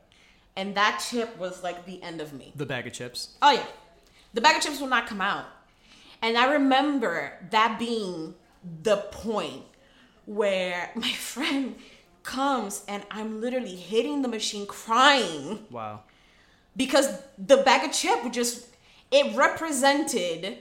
And 0.57 0.75
that 0.75 1.05
chip 1.09 1.39
was 1.39 1.63
like 1.63 1.85
the 1.87 2.03
end 2.03 2.21
of 2.23 2.33
me. 2.33 2.53
The 2.57 2.67
bag 2.67 2.87
of 2.87 2.95
chips. 2.95 3.37
Oh, 3.43 3.53
yeah. 3.53 3.65
The 4.35 4.41
bag 4.41 4.57
of 4.57 4.63
chips 4.63 4.81
will 4.81 4.89
not 4.89 5.07
come 5.07 5.21
out. 5.21 5.45
And 6.23 6.37
I 6.37 6.53
remember 6.55 7.33
that 7.51 7.79
being 7.79 8.35
the 8.83 8.97
point 9.13 9.63
where 10.25 10.91
my 10.97 11.13
friend 11.13 11.77
comes 12.23 12.85
and 12.89 13.03
I'm 13.11 13.41
literally 13.41 13.77
hitting 13.77 14.23
the 14.23 14.29
machine 14.29 14.67
crying 14.67 15.67
Wow. 15.71 16.01
because 16.77 17.19
the 17.39 17.59
bag 17.59 17.87
of 17.89 17.93
chip 17.95 18.23
would 18.25 18.33
just 18.33 18.67
it 19.11 19.37
represented 19.37 20.59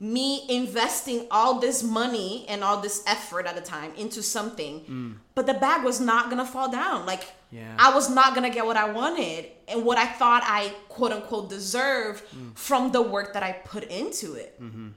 me 0.00 0.44
investing 0.48 1.26
all 1.30 1.60
this 1.60 1.82
money 1.82 2.44
and 2.48 2.62
all 2.64 2.80
this 2.80 3.02
effort 3.06 3.46
at 3.46 3.54
the 3.54 3.60
time 3.60 3.92
into 3.96 4.22
something. 4.22 4.80
Mm. 4.80 5.14
But 5.34 5.46
the 5.46 5.54
bag 5.54 5.84
was 5.84 6.00
not 6.00 6.30
gonna 6.30 6.44
fall 6.44 6.70
down. 6.70 7.06
Like 7.06 7.32
Yeah. 7.50 7.76
i 7.78 7.94
was 7.94 8.10
not 8.10 8.34
gonna 8.34 8.50
get 8.50 8.66
what 8.66 8.76
i 8.76 8.90
wanted 8.90 9.46
and 9.68 9.84
what 9.84 9.96
i 9.96 10.06
thought 10.06 10.42
i 10.44 10.74
quote 10.88 11.12
unquote 11.12 11.48
deserved 11.48 12.24
mm. 12.34 12.56
from 12.56 12.90
the 12.90 13.00
work 13.00 13.32
that 13.34 13.42
i 13.42 13.52
put 13.52 13.84
into 13.84 14.34
it. 14.34 14.60
Mm-hmm. 14.60 14.88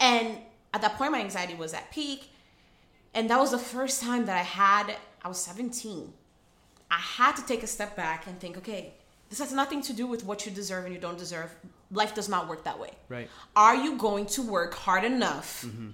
And 0.00 0.38
at 0.74 0.82
that 0.82 0.98
point 0.98 1.12
my 1.12 1.20
anxiety 1.20 1.54
was 1.54 1.72
at 1.72 1.90
peak. 1.90 2.30
And 3.14 3.28
that 3.30 3.38
was 3.38 3.50
the 3.50 3.58
first 3.58 4.02
time 4.02 4.26
that 4.26 4.36
i 4.36 4.42
had 4.42 4.94
i 5.24 5.28
was 5.28 5.38
17 5.38 6.12
I 6.92 6.98
had 6.98 7.36
to 7.36 7.46
take 7.46 7.62
a 7.62 7.66
step 7.66 7.96
back 7.96 8.26
and 8.26 8.38
think, 8.38 8.58
okay, 8.58 8.92
this 9.30 9.38
has 9.38 9.50
nothing 9.50 9.80
to 9.82 9.94
do 9.94 10.06
with 10.06 10.26
what 10.26 10.44
you 10.44 10.52
deserve 10.52 10.84
and 10.84 10.94
you 10.94 11.00
don't 11.00 11.16
deserve. 11.16 11.50
Life 11.92 12.14
does 12.14 12.28
not 12.28 12.48
work 12.48 12.64
that 12.64 12.78
way. 12.78 12.90
Right. 13.08 13.28
Are 13.54 13.76
you 13.76 13.96
going 13.96 14.26
to 14.26 14.42
work 14.42 14.74
hard 14.74 15.04
enough 15.04 15.64
mm-hmm. 15.66 15.90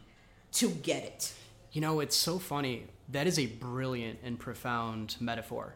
to 0.52 0.70
get 0.70 1.04
it? 1.04 1.34
You 1.72 1.80
know, 1.80 2.00
it's 2.00 2.16
so 2.16 2.38
funny. 2.38 2.86
That 3.10 3.26
is 3.26 3.38
a 3.38 3.46
brilliant 3.46 4.20
and 4.22 4.38
profound 4.38 5.16
metaphor. 5.20 5.74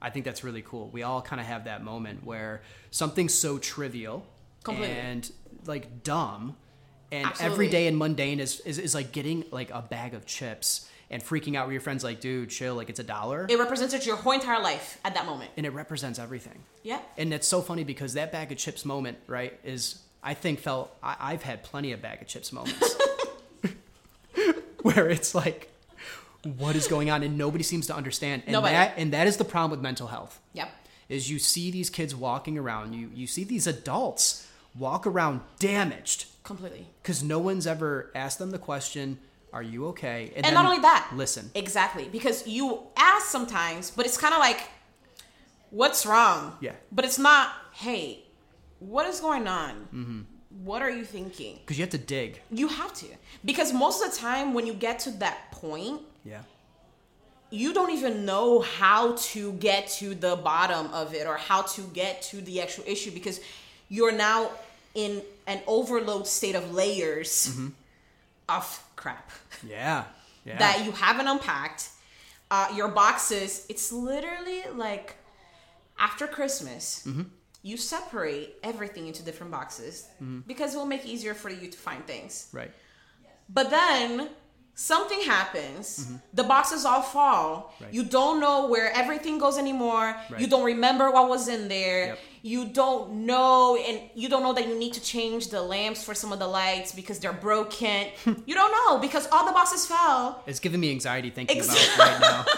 I 0.00 0.10
think 0.10 0.24
that's 0.24 0.42
really 0.44 0.62
cool. 0.62 0.88
We 0.88 1.02
all 1.04 1.22
kind 1.22 1.40
of 1.40 1.46
have 1.46 1.64
that 1.64 1.82
moment 1.84 2.24
where 2.24 2.62
something's 2.90 3.34
so 3.34 3.58
trivial 3.58 4.26
Completely. 4.64 4.96
and 4.96 5.30
like 5.66 6.02
dumb 6.02 6.56
and 7.12 7.26
Absolutely. 7.26 7.54
everyday 7.54 7.86
and 7.86 7.96
mundane 7.96 8.40
is, 8.40 8.60
is, 8.60 8.78
is 8.78 8.94
like 8.94 9.12
getting 9.12 9.44
like 9.50 9.70
a 9.70 9.82
bag 9.82 10.14
of 10.14 10.26
chips 10.26 10.88
and 11.12 11.22
freaking 11.22 11.54
out 11.56 11.66
where 11.66 11.72
your 11.72 11.80
friends 11.80 12.02
like, 12.02 12.20
dude, 12.20 12.50
chill, 12.50 12.74
like 12.74 12.88
it's 12.90 12.98
a 12.98 13.04
dollar. 13.04 13.46
It 13.48 13.58
represented 13.58 14.04
your 14.04 14.16
whole 14.16 14.32
entire 14.32 14.60
life 14.60 14.98
at 15.04 15.14
that 15.14 15.26
moment. 15.26 15.50
and 15.56 15.64
it 15.64 15.70
represents 15.70 16.18
everything. 16.18 16.58
Yeah. 16.82 17.00
And 17.16 17.32
it's 17.32 17.46
so 17.46 17.60
funny 17.62 17.84
because 17.84 18.14
that 18.14 18.32
bag 18.32 18.50
of 18.50 18.58
chips 18.58 18.84
moment, 18.84 19.18
right, 19.28 19.58
is 19.62 20.00
I 20.22 20.34
think 20.34 20.58
felt 20.58 20.90
I, 21.02 21.16
I've 21.20 21.42
had 21.42 21.62
plenty 21.62 21.92
of 21.92 22.02
bag 22.02 22.22
of 22.22 22.26
chips 22.28 22.52
moments 22.52 22.96
where 24.82 25.08
it's 25.08 25.34
like, 25.34 25.68
what 26.56 26.74
is 26.74 26.88
going 26.88 27.08
on, 27.08 27.22
and 27.22 27.38
nobody 27.38 27.62
seems 27.62 27.86
to 27.86 27.94
understand. 27.94 28.42
And 28.46 28.52
Nobody. 28.52 28.74
that 28.74 28.94
and 28.96 29.12
that 29.12 29.26
is 29.28 29.36
the 29.36 29.44
problem 29.44 29.70
with 29.70 29.80
mental 29.80 30.08
health. 30.08 30.40
Yep. 30.54 30.70
Is 31.08 31.30
you 31.30 31.38
see 31.38 31.70
these 31.70 31.88
kids 31.90 32.16
walking 32.16 32.58
around, 32.58 32.94
you 32.94 33.10
you 33.14 33.26
see 33.28 33.44
these 33.44 33.66
adults 33.68 34.48
walk 34.76 35.06
around 35.06 35.42
damaged 35.58 36.26
Completely. 36.42 36.86
because 37.02 37.22
no 37.22 37.38
one's 37.38 37.66
ever 37.66 38.10
asked 38.14 38.38
them 38.40 38.50
the 38.50 38.58
question, 38.58 39.18
"Are 39.52 39.62
you 39.62 39.86
okay?" 39.88 40.32
And 40.36 40.44
then 40.44 40.54
not 40.54 40.64
only 40.64 40.80
that, 40.80 41.10
listen. 41.14 41.50
Exactly. 41.54 42.08
Because 42.10 42.46
you 42.46 42.80
ask 42.96 43.26
sometimes, 43.26 43.90
but 43.90 44.06
it's 44.06 44.16
kind 44.16 44.34
of 44.34 44.40
like, 44.40 44.60
what's 45.70 46.04
wrong? 46.06 46.56
Yeah. 46.60 46.72
But 46.90 47.04
it's 47.04 47.18
not, 47.18 47.50
hey, 47.72 48.20
what 48.78 49.06
is 49.06 49.20
going 49.20 49.46
on? 49.46 49.72
Mm-hmm. 49.94 50.20
What 50.64 50.82
are 50.82 50.90
you 50.90 51.04
thinking? 51.04 51.56
Because 51.60 51.78
you 51.78 51.82
have 51.82 51.90
to 51.90 51.98
dig. 51.98 52.40
You 52.50 52.68
have 52.68 52.92
to. 52.94 53.06
Because 53.44 53.72
most 53.72 54.02
of 54.04 54.10
the 54.12 54.16
time, 54.18 54.54
when 54.54 54.66
you 54.66 54.74
get 54.74 54.98
to 55.00 55.10
that 55.24 55.50
point, 55.52 56.02
Yeah. 56.24 56.42
you 57.50 57.72
don't 57.74 57.90
even 57.90 58.24
know 58.24 58.60
how 58.60 59.14
to 59.32 59.52
get 59.54 59.88
to 60.00 60.14
the 60.14 60.36
bottom 60.36 60.86
of 60.92 61.14
it 61.14 61.26
or 61.26 61.36
how 61.36 61.62
to 61.62 61.82
get 61.94 62.22
to 62.30 62.40
the 62.40 62.60
actual 62.60 62.84
issue 62.86 63.10
because 63.10 63.40
you're 63.88 64.12
now 64.12 64.50
in 64.94 65.22
an 65.46 65.60
overload 65.66 66.26
state 66.26 66.54
of 66.54 66.72
layers 66.72 67.48
Mm-hmm. 67.48 67.68
of 68.48 68.82
crap 69.02 69.30
Yeah. 69.76 70.04
Yeah. 70.44 70.58
that 70.58 70.84
you 70.84 70.92
haven't 70.92 71.28
unpacked. 71.34 71.82
Uh, 72.50 72.68
your 72.78 72.88
boxes, 72.88 73.50
it's 73.72 73.86
literally 73.92 74.60
like 74.86 75.08
after 76.08 76.26
Christmas, 76.38 76.84
Mm-hmm. 77.06 77.22
you 77.70 77.76
separate 77.76 78.48
everything 78.70 79.04
into 79.10 79.22
different 79.28 79.50
boxes 79.58 79.94
Mm-hmm. 80.22 80.40
because 80.50 80.68
it 80.74 80.78
will 80.80 80.92
make 80.96 81.04
easier 81.14 81.34
for 81.42 81.50
you 81.60 81.66
to 81.74 81.78
find 81.88 82.02
things. 82.06 82.48
right. 82.60 82.72
But 83.58 83.66
then 83.70 84.10
something 84.74 85.20
happens, 85.22 86.08
the 86.32 86.42
boxes 86.44 86.84
all 86.84 87.02
fall. 87.02 87.72
Mm-hmm. 87.74 87.84
Right. 87.84 87.94
You 87.94 88.04
don't 88.04 88.40
know 88.40 88.66
where 88.68 88.92
everything 88.92 89.38
goes 89.38 89.58
anymore. 89.58 90.16
You 90.38 90.46
don't 90.46 90.64
remember 90.64 91.10
what 91.10 91.28
was 91.28 91.48
in 91.48 91.68
there. 91.68 92.06
Yep. 92.06 92.18
You 92.44 92.64
don't 92.66 93.24
know, 93.26 93.76
and 93.76 94.00
you 94.16 94.28
don't 94.28 94.42
know 94.42 94.52
that 94.52 94.66
you 94.66 94.76
need 94.76 94.94
to 94.94 95.00
change 95.00 95.48
the 95.48 95.62
lamps 95.62 96.02
for 96.02 96.12
some 96.12 96.32
of 96.32 96.40
the 96.40 96.48
lights 96.48 96.92
because 96.92 97.20
they're 97.20 97.32
broken. 97.32 98.08
you 98.46 98.54
don't 98.54 98.72
know 98.72 98.98
because 98.98 99.28
all 99.30 99.46
the 99.46 99.52
boxes 99.52 99.86
fell. 99.86 100.42
It's 100.46 100.58
giving 100.58 100.80
me 100.80 100.90
anxiety 100.90 101.30
thinking 101.30 101.58
Ex- 101.58 101.94
about 101.94 101.98
right 101.98 102.20
now. 102.20 102.44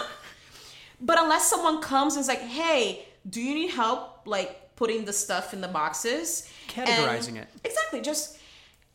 But 1.01 1.19
unless 1.21 1.49
someone 1.49 1.81
comes 1.81 2.15
and 2.15 2.21
is 2.21 2.27
like, 2.27 2.39
"Hey, 2.41 3.05
do 3.29 3.41
you 3.41 3.53
need 3.53 3.71
help 3.71 4.21
like 4.25 4.75
putting 4.75 5.05
the 5.05 5.13
stuff 5.13 5.53
in 5.53 5.61
the 5.61 5.67
boxes?" 5.67 6.49
Categorizing 6.69 7.27
And- 7.29 7.37
it. 7.39 7.47
Exactly. 7.63 8.01
Just 8.01 8.37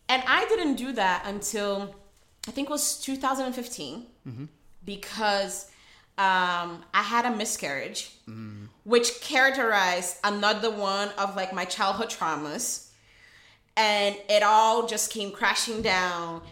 and 0.09 0.23
I 0.27 0.45
didn't 0.47 0.75
do 0.77 0.93
that 0.93 1.23
until 1.27 1.95
I 2.51 2.53
think 2.53 2.69
it 2.69 2.73
was 2.73 3.01
2015 3.01 4.07
Mm-hmm. 4.29 4.45
because 4.85 5.71
um, 6.19 6.83
I 6.93 7.03
had 7.15 7.25
a 7.25 7.31
miscarriage, 7.35 8.11
Mm. 8.29 8.67
which 8.85 9.21
characterized 9.21 10.17
another 10.25 10.71
one 10.71 11.09
of 11.17 11.37
like 11.37 11.53
my 11.53 11.65
childhood 11.65 12.11
traumas, 12.11 12.89
and 13.77 14.17
it 14.29 14.43
all 14.43 14.87
just 14.87 15.13
came 15.13 15.31
crashing 15.31 15.81
down. 15.81 16.43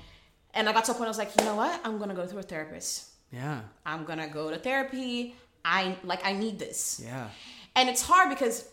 And 0.55 0.69
I 0.69 0.73
got 0.73 0.85
to 0.87 0.93
a 0.93 0.95
point 0.95 1.07
I 1.07 1.09
was 1.09 1.19
like, 1.19 1.33
you 1.39 1.45
know 1.45 1.57
what? 1.57 1.81
I'm 1.85 1.99
gonna 1.99 2.15
go 2.15 2.27
through 2.27 2.41
a 2.41 2.43
therapist. 2.55 3.09
Yeah. 3.33 3.61
I'm 3.85 4.05
gonna 4.05 4.29
go 4.29 4.51
to 4.51 4.57
therapy. 4.59 5.35
I 5.65 5.97
like 6.05 6.25
I 6.25 6.33
need 6.33 6.59
this. 6.61 7.01
Yeah. 7.05 7.29
And 7.77 7.89
it's 7.89 8.03
hard 8.03 8.29
because 8.31 8.67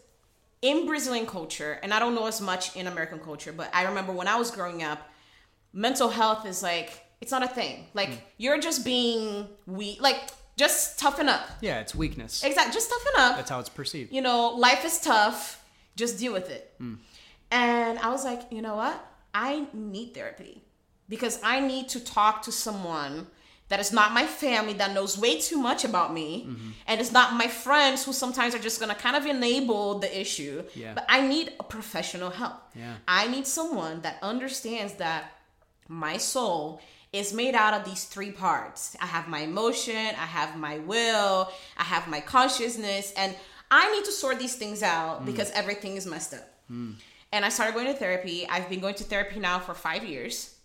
in 0.62 0.86
Brazilian 0.86 1.26
culture, 1.26 1.80
and 1.84 1.92
I 1.94 2.00
don't 2.00 2.14
know 2.16 2.28
as 2.28 2.40
much 2.40 2.76
in 2.76 2.86
American 2.88 3.20
culture, 3.20 3.52
but 3.52 3.70
I 3.74 3.84
remember 3.84 4.12
when 4.14 4.28
I 4.28 4.36
was 4.38 4.50
growing 4.52 4.84
up, 4.84 5.00
mental 5.74 6.10
health 6.10 6.46
is 6.46 6.64
like 6.64 7.05
it's 7.22 7.32
not 7.32 7.44
a 7.44 7.48
thing. 7.48 7.88
Like 7.94 8.10
Mm. 8.10 8.20
you're 8.38 8.60
just 8.60 8.84
being 8.86 9.48
weak. 9.66 10.02
Like 10.02 10.22
just 10.58 11.00
toughen 11.00 11.28
up. 11.30 11.44
Yeah, 11.62 11.80
it's 11.80 11.94
weakness. 11.96 12.44
Exactly. 12.44 12.74
Just 12.74 12.90
toughen 12.90 13.14
up. 13.18 13.36
That's 13.38 13.50
how 13.50 13.60
it's 13.60 13.70
perceived. 13.70 14.12
you 14.14 14.22
know, 14.22 14.50
life 14.68 14.86
is 14.86 15.00
tough. 15.00 15.64
Just 15.96 16.18
deal 16.20 16.34
with 16.34 16.50
it. 16.50 16.74
Hmm. 16.78 16.96
And 17.52 18.00
I 18.00 18.10
was 18.10 18.24
like, 18.26 18.42
you 18.52 18.62
know 18.62 18.76
what? 18.76 18.98
I 19.34 19.68
need 19.74 20.14
therapy 20.14 20.62
because 21.10 21.40
I 21.44 21.60
need 21.60 21.90
to 21.90 22.00
talk 22.00 22.42
to 22.44 22.52
someone 22.52 23.28
that 23.68 23.80
is 23.80 23.92
not 23.92 24.12
my 24.14 24.26
family 24.28 24.74
that 24.74 24.94
knows 24.94 25.18
way 25.18 25.40
too 25.40 25.58
much 25.58 25.84
about 25.84 26.14
me 26.14 26.46
Mm-hmm. 26.48 26.70
and 26.88 27.02
it's 27.02 27.12
not 27.12 27.34
my 27.34 27.48
friends 27.48 28.06
who 28.06 28.14
sometimes 28.14 28.54
are 28.56 28.60
just 28.60 28.80
going 28.80 28.94
to 28.96 29.00
kind 29.06 29.16
of 29.16 29.26
enable 29.26 30.00
the 30.00 30.22
issue 30.22 30.64
Yeah. 30.76 30.94
but 30.94 31.04
i 31.10 31.20
need 31.34 31.52
a 31.60 31.64
professional 31.64 32.30
help 32.30 32.56
Yeah. 32.76 32.94
i 33.08 33.28
need 33.28 33.46
someone 33.48 34.02
that 34.02 34.16
understands 34.22 34.94
that 35.04 35.32
my 35.88 36.18
soul 36.18 36.80
is 37.16 37.34
made 37.34 37.56
out 37.56 37.74
of 37.74 37.86
these 37.86 38.04
three 38.06 38.32
parts 38.32 38.96
i 39.02 39.06
have 39.06 39.28
my 39.28 39.40
emotion 39.40 39.96
i 39.96 40.28
have 40.38 40.58
my 40.58 40.78
will 40.80 41.50
i 41.78 41.84
have 41.84 42.08
my 42.08 42.20
consciousness 42.20 43.14
and 43.18 43.36
i 43.72 43.92
need 43.94 44.06
to 44.06 44.12
sort 44.12 44.38
these 44.40 44.56
things 44.56 44.84
out 44.84 45.22
mm. 45.22 45.26
because 45.26 45.50
everything 45.52 45.96
is 45.96 46.06
messed 46.06 46.34
up 46.34 46.48
mm. 46.72 46.94
and 47.32 47.46
I 47.46 47.50
started 47.50 47.74
going 47.74 47.88
to 47.88 47.94
therapy. 47.94 48.48
I've 48.48 48.70
been 48.70 48.80
going 48.80 48.96
to 48.96 49.04
therapy 49.04 49.40
now 49.40 49.60
for 49.60 49.74
five 49.74 50.06
years. 50.06 50.56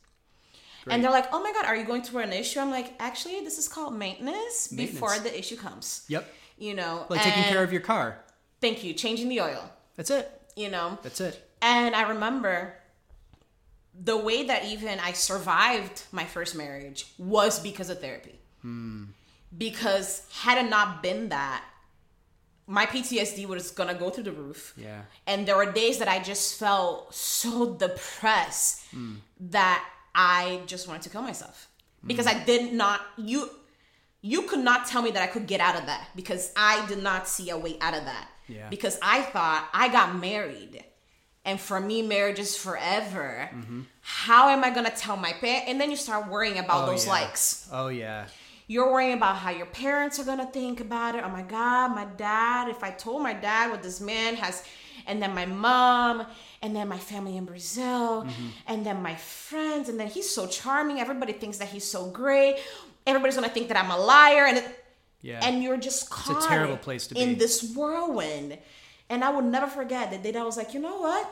Great. 0.85 0.95
And 0.95 1.05
they're 1.05 1.11
like, 1.11 1.27
"Oh 1.33 1.43
my 1.43 1.53
god, 1.53 1.67
are 1.67 1.77
you 1.77 1.85
going 1.85 2.03
through 2.03 2.23
an 2.23 2.33
issue?" 2.33 2.61
I'm 2.61 2.71
like, 2.71 2.95
"Actually, 2.99 3.41
this 3.41 3.59
is 3.59 3.69
called 3.69 3.95
maintenance, 3.95 4.69
before 4.69 5.19
the 5.19 5.37
issue 5.37 5.57
comes." 5.57 6.05
Yep. 6.09 6.33
You 6.59 6.75
know, 6.75 7.07
Like 7.09 7.23
taking 7.23 7.45
care 7.45 7.63
of 7.63 7.73
your 7.73 7.81
car. 7.81 8.19
Thank 8.61 8.85
you, 8.85 8.95
changing 8.95 9.29
the 9.29 9.41
oil. 9.41 9.63
That's 9.97 10.11
it. 10.11 10.31
You 10.57 10.71
know, 10.71 10.99
That's 11.03 11.21
it. 11.21 11.43
and 11.63 11.95
I 11.95 12.09
remember 12.11 12.75
the 13.99 14.17
way 14.17 14.45
that 14.45 14.65
even 14.65 14.99
I 15.01 15.13
survived 15.13 16.05
my 16.13 16.25
first 16.25 16.55
marriage 16.55 17.07
was 17.19 17.61
because 17.61 17.91
of 17.91 18.01
therapy. 18.01 18.39
Because 19.57 20.27
had 20.33 20.65
it 20.65 20.71
not 20.71 21.03
been 21.03 21.31
that, 21.31 21.65
my 22.67 22.87
PTSD 22.87 23.47
was 23.47 23.73
gonna 23.73 23.95
go 23.95 24.11
through 24.11 24.25
the 24.25 24.33
roof. 24.33 24.75
Yeah. 24.77 25.03
And 25.27 25.47
there 25.47 25.57
were 25.57 25.73
days 25.73 25.99
that 25.99 26.07
I 26.07 26.21
just 26.21 26.59
felt 26.59 27.13
so 27.13 27.75
depressed 27.75 28.85
mm. 28.95 29.17
that 29.41 29.85
I 30.15 30.61
just 30.67 30.87
wanted 30.87 31.03
to 31.03 31.11
kill 31.11 31.23
myself. 31.23 31.69
Because 32.07 32.27
I 32.27 32.35
mm. 32.35 32.47
did 32.47 32.73
not 32.73 33.01
you 33.19 33.51
you 34.23 34.43
could 34.43 34.61
not 34.61 34.87
tell 34.87 35.03
me 35.03 35.11
that 35.11 35.23
I 35.23 35.27
could 35.27 35.47
get 35.47 35.61
out 35.61 35.77
of 35.77 35.87
that 35.87 36.09
because 36.15 36.53
I 36.57 36.87
did 36.87 37.03
not 37.03 37.27
see 37.27 37.51
a 37.51 37.59
way 37.59 37.77
out 37.81 37.95
of 37.95 38.05
that. 38.05 38.29
Yeah. 38.47 38.69
Because 38.69 38.99
I 39.03 39.23
thought 39.23 39.69
I 39.73 39.89
got 39.89 40.17
married. 40.17 40.85
And 41.45 41.59
for 41.59 41.81
me, 41.81 42.03
marriage 42.03 42.39
is 42.39 42.57
forever. 42.57 43.49
How 44.03 44.49
am 44.51 44.63
I 44.65 44.71
gonna 44.71 44.91
tell 44.91 45.17
my 45.17 45.33
parents? 45.33 45.67
And 45.69 45.81
then 45.81 45.91
you 45.91 45.97
start 45.97 46.29
worrying 46.29 46.59
about 46.59 46.85
Oh, 46.85 46.91
those 46.93 47.07
yeah. 47.07 47.13
likes 47.13 47.69
Oh 47.73 47.89
yeah. 47.89 48.27
you're 48.67 48.93
worrying 48.93 49.15
about 49.15 49.37
how 49.37 49.51
your 49.51 49.67
parents 49.67 50.19
are 50.19 50.25
gonna 50.25 50.47
think 50.47 50.81
about 50.81 51.15
it. 51.15 51.25
Oh 51.25 51.31
my 51.31 51.43
god, 51.43 51.95
my 51.95 52.05
dad, 52.05 52.69
if 52.69 52.85
I 52.85 52.91
told 52.91 53.23
my 53.23 53.33
dad 53.33 53.71
what 53.71 53.83
this 53.83 54.01
man 54.01 54.37
has, 54.37 54.63
and 55.07 55.23
then 55.23 55.35
my 55.35 55.47
mom, 55.47 56.27
and 56.63 56.77
then 56.77 56.87
my 56.89 56.99
family 56.99 57.37
in 57.39 57.47
Brazil, 57.47 58.25
Mm-hmm. 58.25 58.47
and 58.67 58.85
then 58.85 59.03
my 59.03 59.15
friends, 59.17 59.89
and 59.89 59.99
then 59.99 60.09
he's 60.09 60.29
so 60.29 60.47
charming. 60.47 61.01
Everybody 61.01 61.33
thinks 61.33 61.57
that 61.59 61.69
he's 61.69 61.85
so 61.85 62.11
great. 62.11 62.57
Everybody's 63.07 63.35
gonna 63.35 63.49
think 63.49 63.69
that 63.69 63.79
I'm 63.83 63.91
a 63.91 63.97
liar, 63.99 64.45
and 64.47 64.59
it, 64.59 64.85
Yeah. 65.23 65.41
and 65.43 65.63
you're 65.63 65.79
just 65.79 66.11
caught 66.11 66.47
terrible 66.47 66.77
place 66.77 67.07
to 67.09 67.15
in 67.19 67.31
be. 67.31 67.35
this 67.37 67.73
whirlwind. 67.75 68.59
And 69.11 69.25
I 69.25 69.31
will 69.31 69.43
never 69.43 69.67
forget 69.67 70.11
the 70.11 70.19
day 70.19 70.31
that 70.31 70.41
I 70.41 70.45
was 70.45 70.57
like, 70.57 70.73
you 70.73 70.81
know 70.81 70.99
what? 70.99 71.29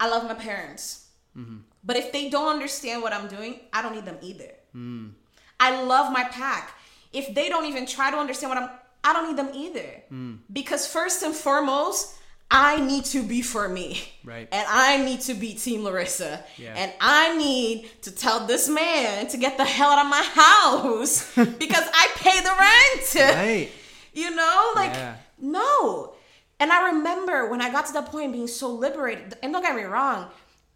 I 0.00 0.08
love 0.08 0.24
my 0.24 0.34
parents. 0.34 1.08
Mm-hmm. 1.36 1.58
But 1.84 1.96
if 1.96 2.12
they 2.12 2.30
don't 2.30 2.48
understand 2.48 3.02
what 3.02 3.12
I'm 3.12 3.28
doing, 3.28 3.60
I 3.72 3.82
don't 3.82 3.94
need 3.94 4.06
them 4.06 4.16
either. 4.22 4.50
Mm. 4.74 5.12
I 5.60 5.82
love 5.82 6.12
my 6.12 6.24
pack. 6.24 6.74
If 7.12 7.34
they 7.34 7.48
don't 7.48 7.66
even 7.66 7.86
try 7.86 8.10
to 8.10 8.16
understand 8.16 8.50
what 8.50 8.62
I'm, 8.62 8.70
I 9.04 9.12
don't 9.12 9.28
need 9.28 9.36
them 9.36 9.50
either. 9.54 10.02
Mm. 10.10 10.38
Because 10.52 10.86
first 10.86 11.22
and 11.22 11.34
foremost, 11.34 12.16
I 12.50 12.80
need 12.80 13.04
to 13.06 13.22
be 13.22 13.42
for 13.42 13.68
me. 13.68 14.00
Right. 14.24 14.48
And 14.50 14.66
I 14.68 15.04
need 15.04 15.20
to 15.22 15.34
be 15.34 15.54
Team 15.54 15.84
Larissa. 15.84 16.42
Yeah. 16.56 16.74
And 16.74 16.92
I 17.00 17.36
need 17.36 17.90
to 18.02 18.10
tell 18.10 18.46
this 18.46 18.68
man 18.68 19.28
to 19.28 19.36
get 19.36 19.58
the 19.58 19.64
hell 19.64 19.90
out 19.90 20.04
of 20.04 20.10
my 20.10 20.22
house 20.22 21.34
because 21.58 21.84
I 21.92 22.08
pay 22.16 22.40
the 22.40 23.24
rent. 23.24 23.36
Right. 23.36 23.68
You 24.14 24.34
know, 24.34 24.72
like 24.74 24.92
Yeah. 24.92 25.16
No. 25.40 26.14
And 26.60 26.72
I 26.72 26.92
remember 26.92 27.48
when 27.48 27.60
I 27.60 27.70
got 27.70 27.86
to 27.86 27.92
that 27.94 28.06
point 28.06 28.32
being 28.32 28.48
so 28.48 28.70
liberated. 28.70 29.36
And 29.42 29.52
don't 29.52 29.62
get 29.62 29.76
me 29.76 29.84
wrong, 29.84 30.26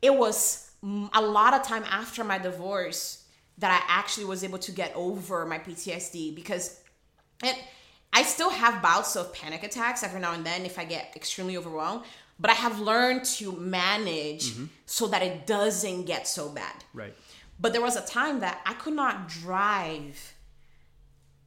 it 0.00 0.14
was 0.14 0.70
a 0.82 1.20
lot 1.20 1.54
of 1.54 1.62
time 1.62 1.84
after 1.90 2.24
my 2.24 2.38
divorce 2.38 3.24
that 3.58 3.70
I 3.70 3.84
actually 3.92 4.24
was 4.24 4.42
able 4.42 4.58
to 4.58 4.72
get 4.72 4.92
over 4.94 5.46
my 5.46 5.58
PTSD 5.58 6.34
because 6.34 6.80
it. 7.42 7.56
I 8.14 8.24
still 8.24 8.50
have 8.50 8.82
bouts 8.82 9.16
of 9.16 9.32
panic 9.32 9.62
attacks 9.62 10.02
every 10.02 10.20
now 10.20 10.34
and 10.34 10.44
then 10.44 10.66
if 10.66 10.78
I 10.78 10.84
get 10.84 11.14
extremely 11.16 11.56
overwhelmed, 11.56 12.04
but 12.38 12.50
I 12.50 12.54
have 12.54 12.78
learned 12.78 13.24
to 13.36 13.52
manage 13.52 14.50
mm-hmm. 14.50 14.66
so 14.84 15.06
that 15.08 15.22
it 15.22 15.46
doesn't 15.46 16.04
get 16.04 16.28
so 16.28 16.50
bad. 16.50 16.84
Right. 16.92 17.14
But 17.58 17.72
there 17.72 17.80
was 17.80 17.96
a 17.96 18.04
time 18.04 18.40
that 18.40 18.60
I 18.66 18.74
could 18.74 18.92
not 18.92 19.28
drive 19.28 20.34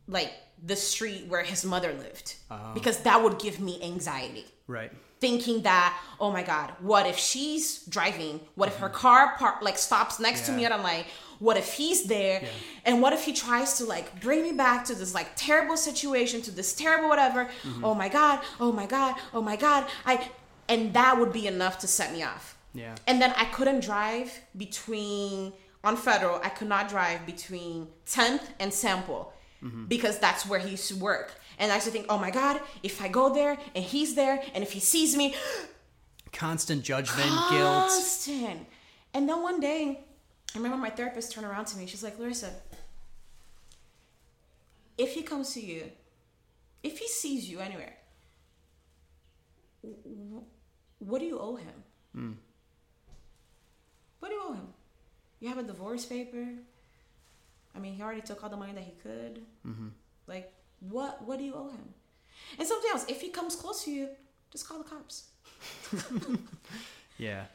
like 0.07 0.31
the 0.65 0.75
street 0.75 1.27
where 1.27 1.43
his 1.43 1.63
mother 1.63 1.93
lived 1.93 2.35
uh-huh. 2.49 2.73
because 2.73 2.99
that 2.99 3.21
would 3.23 3.39
give 3.39 3.59
me 3.59 3.81
anxiety. 3.83 4.45
Right. 4.67 4.91
Thinking 5.19 5.61
that, 5.61 5.97
oh 6.19 6.31
my 6.31 6.43
God, 6.43 6.73
what 6.79 7.05
if 7.07 7.17
she's 7.17 7.83
driving? 7.85 8.41
What 8.55 8.69
if 8.69 8.77
her 8.77 8.87
mm-hmm. 8.87 8.97
car 8.97 9.35
park 9.37 9.61
like 9.61 9.77
stops 9.77 10.19
next 10.19 10.45
to 10.47 10.51
me 10.51 10.65
and 10.65 10.73
I'm 10.73 10.83
like, 10.83 11.07
what 11.39 11.57
if 11.57 11.73
he's 11.73 12.03
there? 12.03 12.41
Yeah. 12.41 12.49
And 12.85 13.01
what 13.01 13.13
if 13.13 13.23
he 13.23 13.33
tries 13.33 13.77
to 13.77 13.85
like 13.85 14.21
bring 14.21 14.43
me 14.43 14.51
back 14.51 14.85
to 14.85 14.95
this 14.95 15.13
like 15.13 15.35
terrible 15.35 15.77
situation, 15.77 16.41
to 16.43 16.51
this 16.51 16.73
terrible 16.73 17.09
whatever? 17.09 17.45
Mm-hmm. 17.45 17.85
Oh 17.85 17.93
my 17.93 18.09
God, 18.09 18.41
oh 18.59 18.71
my 18.71 18.85
God, 18.85 19.15
oh 19.33 19.41
my 19.41 19.55
God. 19.55 19.87
I 20.05 20.29
and 20.67 20.93
that 20.93 21.19
would 21.19 21.31
be 21.31 21.47
enough 21.47 21.79
to 21.79 21.87
set 21.87 22.11
me 22.11 22.23
off. 22.23 22.57
Yeah. 22.73 22.95
And 23.07 23.21
then 23.21 23.33
I 23.37 23.45
couldn't 23.45 23.81
drive 23.81 24.41
between 24.57 25.53
on 25.83 25.95
federal. 25.95 26.39
I 26.43 26.49
could 26.49 26.67
not 26.67 26.89
drive 26.89 27.25
between 27.25 27.87
10th 28.07 28.41
and 28.59 28.73
Sample 28.73 29.31
Mm-hmm. 29.63 29.85
because 29.85 30.19
that's 30.19 30.45
where 30.45 30.59
he 30.59 30.71
used 30.71 30.87
to 30.89 30.95
work. 30.97 31.33
And 31.57 31.71
I 31.71 31.75
used 31.75 31.87
to 31.87 31.91
think, 31.91 32.05
oh 32.09 32.17
my 32.17 32.29
god, 32.29 32.59
if 32.83 33.01
I 33.01 33.07
go 33.07 33.33
there 33.33 33.57
and 33.73 33.83
he's 33.83 34.13
there, 34.13 34.43
and 34.53 34.63
if 34.63 34.73
he 34.73 34.79
sees 34.79 35.15
me, 35.15 35.33
Constant 36.33 36.83
judgment, 36.83 37.29
guilt. 37.49 37.87
constant. 37.87 38.67
And 39.13 39.27
then 39.29 39.41
one 39.41 39.59
day, 39.61 40.01
I 40.53 40.57
remember 40.57 40.77
my 40.77 40.89
therapist 40.89 41.31
turned 41.31 41.47
around 41.47 41.65
to 41.67 41.77
me. 41.77 41.85
She's 41.87 42.03
like, 42.03 42.19
Larissa, 42.19 42.51
if 44.97 45.13
he 45.13 45.21
comes 45.23 45.53
to 45.53 45.61
you, 45.61 45.89
if 46.83 46.99
he 46.99 47.07
sees 47.07 47.49
you 47.49 47.59
anywhere, 47.59 47.95
what 50.99 51.19
do 51.19 51.25
you 51.25 51.39
owe 51.39 51.55
him? 51.55 51.83
Hmm. 52.13 52.31
What 54.19 54.29
do 54.29 54.35
you 54.35 54.41
owe 54.47 54.53
him? 54.53 54.67
You 55.39 55.49
have 55.49 55.57
a 55.57 55.63
divorce 55.63 56.05
paper. 56.05 56.45
I 57.75 57.79
mean, 57.79 57.93
he 57.93 58.01
already 58.01 58.21
took 58.21 58.43
all 58.43 58.49
the 58.49 58.57
money 58.57 58.73
that 58.73 58.83
he 58.83 58.91
could. 59.03 59.41
Mm-hmm. 59.67 59.87
Like, 60.27 60.51
what? 60.79 61.21
What 61.25 61.39
do 61.39 61.43
you 61.45 61.53
owe 61.55 61.69
him? 61.69 61.89
And 62.57 62.67
something 62.67 62.89
else. 62.91 63.05
If 63.07 63.21
he 63.21 63.29
comes 63.29 63.55
close 63.55 63.83
to 63.85 63.91
you, 63.91 64.09
just 64.51 64.67
call 64.67 64.77
the 64.77 64.83
cops. 64.85 65.25
Yeah. 67.17 67.45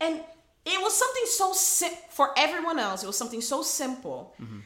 And 0.00 0.16
it 0.64 0.80
was 0.82 0.92
something 0.98 1.22
so 1.26 1.52
sim- 1.52 1.92
for 2.10 2.30
everyone 2.36 2.78
else. 2.78 3.04
It 3.04 3.06
was 3.06 3.16
something 3.16 3.40
so 3.40 3.62
simple. 3.62 4.34
Mm-hmm. 4.42 4.58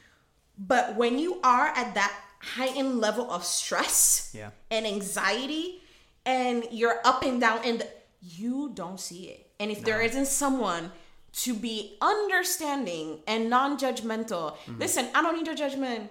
But 0.58 0.96
when 0.96 1.18
you 1.18 1.40
are 1.44 1.66
at 1.68 1.94
that 1.94 2.14
heightened 2.40 3.00
level 3.00 3.30
of 3.30 3.44
stress 3.44 4.30
Yeah. 4.34 4.50
and 4.70 4.86
anxiety, 4.86 5.82
and 6.24 6.64
you're 6.70 7.00
up 7.04 7.22
and 7.22 7.40
down, 7.40 7.60
and 7.64 7.86
you 8.22 8.70
don't 8.74 8.98
see 8.98 9.24
it. 9.28 9.50
And 9.60 9.70
if 9.70 9.84
there 9.84 10.00
isn't 10.00 10.26
someone 10.26 10.90
to 11.32 11.54
be 11.54 11.96
understanding 12.00 13.20
and 13.26 13.48
non-judgmental, 13.50 14.56
listen, 14.78 15.08
I 15.14 15.22
don't 15.22 15.36
need 15.36 15.46
your 15.46 15.56
judgment. 15.56 16.10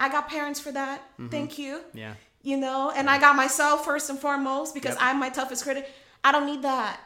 I 0.00 0.08
got 0.08 0.28
parents 0.28 0.60
for 0.60 0.72
that. 0.72 1.02
Thank 1.30 1.58
you 1.58 1.80
Yeah. 1.94 2.14
you 2.42 2.56
know 2.56 2.92
and 2.94 3.08
i 3.10 3.18
got 3.18 3.34
myself 3.34 3.84
first 3.84 4.08
and 4.10 4.18
foremost 4.18 4.72
because 4.74 4.94
Yep. 4.94 5.02
i'm 5.06 5.18
my 5.18 5.30
toughest 5.30 5.64
critic 5.64 5.84
i 6.22 6.30
don't 6.30 6.46
need 6.46 6.62
that 6.62 7.00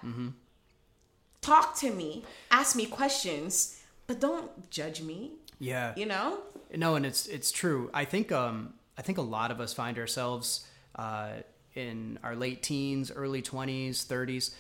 talk 1.40 1.76
to 1.78 1.90
me 1.90 2.24
ask 2.51 2.76
me 2.76 2.86
questions 2.86 3.80
but 4.07 4.20
don't 4.20 4.51
judge 4.70 5.01
me 5.03 5.32
Yeah. 5.59 5.94
you 5.96 6.07
know 6.07 6.38
No, 6.76 6.94
and 6.96 7.05
it's 7.07 7.26
it's 7.26 7.51
true. 7.51 7.90
I 7.94 8.05
think 8.05 8.30
um 8.32 8.74
I 8.98 9.03
think 9.03 9.18
a 9.18 9.22
lot 9.38 9.51
of 9.51 9.59
us 9.61 9.72
find 9.72 9.98
ourselves 9.98 10.66
uh, 10.94 11.32
in 11.74 12.18
our 12.22 12.36
late 12.36 12.62
teens, 12.62 13.11
early 13.11 13.42
twenties, 13.42 14.05
thirties. 14.05 14.55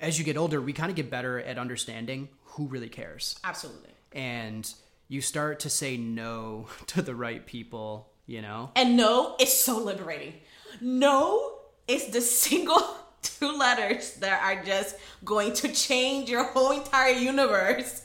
As 0.00 0.18
you 0.18 0.24
get 0.24 0.36
older, 0.36 0.60
we 0.60 0.72
kind 0.72 0.90
of 0.90 0.96
get 0.96 1.10
better 1.10 1.40
at 1.40 1.58
understanding 1.58 2.28
who 2.44 2.66
really 2.66 2.88
cares, 2.88 3.38
absolutely. 3.44 3.90
And 4.12 4.72
you 5.08 5.20
start 5.20 5.60
to 5.60 5.70
say 5.70 5.96
no 5.96 6.66
to 6.88 7.02
the 7.02 7.14
right 7.14 7.44
people. 7.46 8.10
You 8.26 8.42
know, 8.42 8.70
and 8.76 8.94
no 8.96 9.36
is 9.40 9.58
so 9.58 9.78
liberating. 9.78 10.34
No 10.82 11.60
is 11.86 12.08
the 12.08 12.20
single 12.44 12.82
two 13.22 13.56
letters 13.56 14.14
that 14.16 14.42
are 14.42 14.62
just 14.62 14.96
going 15.24 15.54
to 15.54 15.72
change 15.72 16.28
your 16.28 16.44
whole 16.44 16.72
entire 16.72 17.14
universe. 17.14 18.02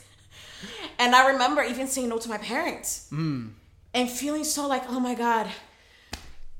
And 0.98 1.14
i 1.14 1.32
remember 1.32 1.62
even 1.62 1.86
saying 1.88 2.08
no 2.08 2.18
to 2.18 2.28
my 2.28 2.38
parents. 2.38 3.06
Hmm. 3.10 3.48
And 3.92 4.10
feeling 4.10 4.44
so 4.44 4.66
like 4.66 4.84
oh 4.88 4.98
my 4.98 5.14
god. 5.14 5.48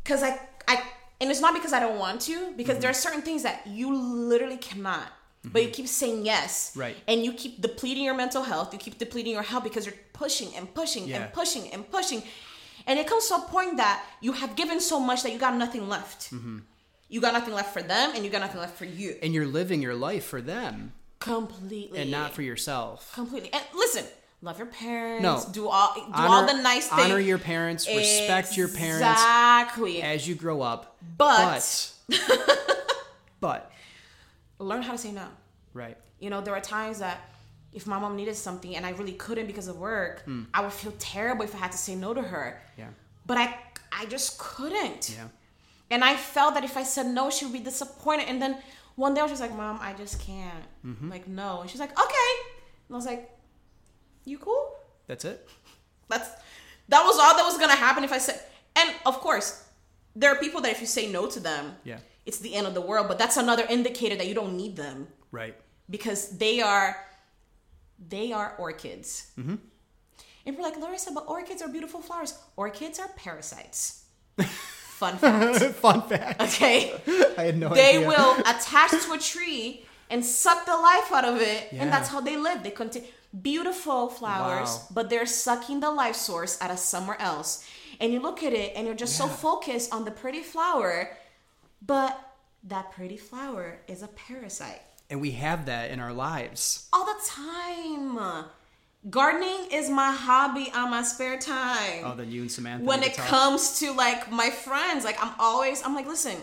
Because 0.02 0.22
I, 0.22 0.38
I 0.68 0.82
and 1.20 1.30
it's 1.30 1.40
not 1.40 1.54
because 1.54 1.72
i 1.72 1.80
don't 1.80 1.98
want 1.98 2.20
to 2.22 2.52
because 2.56 2.78
there 2.80 2.90
hmm. 2.90 2.96
are 2.96 3.00
certain 3.00 3.22
things 3.22 3.42
that 3.44 3.66
you 3.66 3.96
literally 3.96 4.58
cannot 4.58 5.10
but 5.52 5.62
you 5.62 5.68
keep 5.68 5.86
saying 5.88 6.24
yes 6.24 6.72
Right. 6.76 6.96
and 7.06 7.24
you 7.24 7.32
keep 7.32 7.60
depleting 7.60 8.04
your 8.04 8.14
mental 8.14 8.42
health 8.42 8.72
you 8.72 8.78
keep 8.78 8.98
depleting 8.98 9.32
your 9.32 9.42
health 9.42 9.64
because 9.64 9.84
you're 9.86 9.94
pushing 10.12 10.54
and 10.56 10.72
pushing 10.74 11.06
Yeah. 11.08 11.16
and 11.24 11.32
pushing 11.32 11.70
and 11.72 11.88
pushing 11.90 12.22
and 12.86 12.98
it 12.98 13.06
comes 13.06 13.28
to 13.28 13.34
a 13.36 13.40
point 13.40 13.76
that 13.78 14.02
you 14.20 14.32
have 14.32 14.56
given 14.56 14.80
so 14.80 14.98
much 15.00 15.22
that 15.22 15.32
you 15.32 15.38
got 15.38 15.54
nothing 15.56 15.88
left 15.88 16.32
mm-hmm. 16.32 16.58
you 17.08 17.20
got 17.20 17.32
nothing 17.34 17.54
left 17.54 17.72
for 17.72 17.82
them 17.82 18.12
and 18.14 18.24
you 18.24 18.30
got 18.30 18.40
nothing 18.40 18.60
left 18.60 18.76
for 18.76 18.84
you 18.86 19.16
and 19.22 19.34
you're 19.34 19.46
living 19.46 19.82
your 19.82 19.94
life 19.94 20.24
for 20.24 20.40
them 20.40 20.92
completely 21.20 21.98
and 22.00 22.10
not 22.10 22.32
for 22.32 22.42
yourself. 22.42 23.12
completely 23.14 23.50
and 23.52 23.62
listen 23.74 24.04
love 24.42 24.58
your 24.58 24.66
parents 24.66 25.22
No. 25.22 25.42
do 25.52 25.68
all 25.68 25.94
do 25.94 26.02
all 26.14 26.46
the 26.46 26.52
nice 26.60 26.88
things 26.88 27.02
Honor 27.02 27.18
your 27.18 27.38
parents. 27.38 27.86
Respect 27.88 28.56
your 28.58 28.68
parents 28.68 29.00
exactly 29.00 30.02
as 30.02 30.28
you 30.28 30.34
grow 30.34 30.60
up. 30.60 30.96
But- 31.16 31.92
but, 32.08 32.18
but 33.40 33.70
learn 34.58 34.82
how 34.82 34.92
to 34.92 34.98
say 34.98 35.12
no. 35.12 35.26
Right. 35.72 35.96
You 36.18 36.30
know, 36.30 36.40
there 36.40 36.54
are 36.54 36.60
times 36.60 36.98
that 37.00 37.20
if 37.72 37.86
my 37.86 37.98
mom 37.98 38.16
needed 38.16 38.36
something 38.36 38.76
and 38.76 38.86
I 38.86 38.90
really 38.90 39.12
couldn't 39.12 39.46
because 39.46 39.68
of 39.68 39.76
work, 39.78 40.24
I 40.52 40.62
would 40.62 40.72
feel 40.72 40.92
terrible 40.98 41.44
if 41.44 41.54
I 41.54 41.58
had 41.58 41.72
to 41.72 41.78
say 41.78 41.94
no 41.94 42.14
to 42.14 42.22
her. 42.22 42.60
Yeah. 42.78 42.88
But 43.26 43.38
I 43.38 43.58
I 43.92 44.06
just 44.06 44.38
couldn't. 44.38 45.10
Yeah. 45.16 45.28
And 45.90 46.02
I 46.04 46.16
felt 46.16 46.54
that 46.54 46.64
if 46.64 46.76
I 46.76 46.82
said 46.82 47.06
no, 47.06 47.30
she 47.30 47.44
would 47.44 47.52
be 47.52 47.60
disappointed. 47.60 48.28
And 48.28 48.40
then 48.40 48.56
one 48.96 49.14
day 49.14 49.20
I 49.20 49.24
was 49.24 49.32
just 49.32 49.42
like, 49.42 49.54
Mom, 49.56 49.78
I 49.80 49.92
just 49.92 50.20
can't. 50.20 50.64
Mm-hmm. 50.84 51.10
Like, 51.10 51.28
no. 51.28 51.60
And 51.60 51.70
she's 51.70 51.80
like, 51.80 51.92
okay. 51.92 52.32
And 52.88 52.94
I 52.94 52.96
was 52.96 53.06
like, 53.06 53.30
You 54.24 54.38
cool? 54.38 54.74
That's 55.06 55.24
it. 55.24 55.48
That's 56.08 56.28
that 56.88 57.02
was 57.02 57.18
all 57.18 57.36
that 57.36 57.44
was 57.44 57.58
gonna 57.58 57.74
happen 57.74 58.04
if 58.04 58.12
I 58.12 58.18
said 58.18 58.40
and 58.76 58.90
of 59.06 59.20
course, 59.20 59.64
there 60.16 60.30
are 60.30 60.36
people 60.36 60.60
that 60.62 60.70
if 60.72 60.80
you 60.80 60.86
say 60.86 61.10
no 61.10 61.26
to 61.28 61.40
them, 61.40 61.76
Yeah. 61.84 61.98
It's 62.26 62.38
the 62.38 62.54
end 62.54 62.66
of 62.66 62.74
the 62.74 62.80
world. 62.80 63.08
But 63.08 63.18
that's 63.18 63.36
another 63.36 63.64
indicator 63.68 64.16
that 64.16 64.26
you 64.26 64.34
don't 64.34 64.56
need 64.56 64.76
them 64.76 65.08
Right. 65.30 65.54
because 65.90 66.36
they 66.38 66.60
are 66.60 66.96
they 68.08 68.32
are 68.32 68.54
orchids. 68.58 69.30
Mm-hmm. 69.38 69.56
And 70.46 70.56
we're 70.56 70.62
like, 70.62 70.76
Larissa, 70.78 71.10
but 71.12 71.24
orchids 71.28 71.62
are 71.62 71.68
beautiful 71.68 72.00
flowers. 72.02 72.36
Orchids 72.56 72.98
are 72.98 73.08
parasites. 73.16 74.04
Fun 74.38 75.16
fact. 75.16 75.64
Fun 75.86 76.02
fact. 76.02 76.40
Okay. 76.42 76.92
I 77.38 77.42
had 77.44 77.58
no 77.58 77.70
They 77.72 77.96
idea. 77.96 78.08
will 78.08 78.34
attach 78.40 78.90
to 78.90 79.12
a 79.12 79.18
tree 79.18 79.86
and 80.10 80.24
suck 80.24 80.66
the 80.66 80.76
life 80.76 81.10
out 81.12 81.24
of 81.24 81.40
it, 81.40 81.68
Yeah. 81.72 81.82
and 81.82 81.92
that's 81.92 82.08
how 82.10 82.20
they 82.20 82.36
live. 82.36 82.62
They 82.62 82.70
continue 82.70 83.08
beautiful 83.42 84.08
flowers, 84.08 84.68
Wow. 84.68 84.86
but 84.92 85.10
they're 85.10 85.26
sucking 85.26 85.80
the 85.80 85.90
life 85.90 86.14
source 86.16 86.60
out 86.60 86.70
of 86.70 86.78
somewhere 86.78 87.20
else. 87.20 87.64
And 88.00 88.12
you 88.12 88.20
look 88.20 88.42
at 88.42 88.52
it, 88.52 88.72
and 88.76 88.86
you're 88.86 88.94
just 88.96 89.16
so 89.16 89.26
focused 89.26 89.92
on 89.94 90.04
the 90.04 90.10
pretty 90.10 90.42
flower, 90.42 91.16
but 91.84 92.18
that 92.64 92.90
pretty 92.92 93.16
flower 93.16 93.78
is 93.88 94.02
a 94.02 94.08
parasite 94.08 94.80
And 95.10 95.20
we 95.20 95.32
have 95.32 95.66
that 95.66 95.90
in 95.90 96.00
our 96.00 96.12
lives. 96.12 96.88
all 96.92 97.04
the 97.04 97.20
time. 97.26 98.44
Gardening 99.10 99.66
is 99.70 99.90
my 99.90 100.10
hobby 100.12 100.72
on 100.74 100.90
my 100.90 101.02
spare 101.02 101.38
time 101.38 102.02
Oh, 102.04 102.14
then 102.16 102.30
you 102.30 102.42
and 102.42 102.50
Samantha. 102.50 102.86
when 102.86 103.02
it 103.02 103.12
talk. 103.14 103.26
comes 103.26 103.78
to 103.80 103.92
like 103.92 104.30
my 104.32 104.48
friends 104.48 105.04
like 105.04 105.22
i'm 105.22 105.34
always 105.38 105.82
i'm 105.84 105.94
like 105.94 106.06
listen 106.06 106.36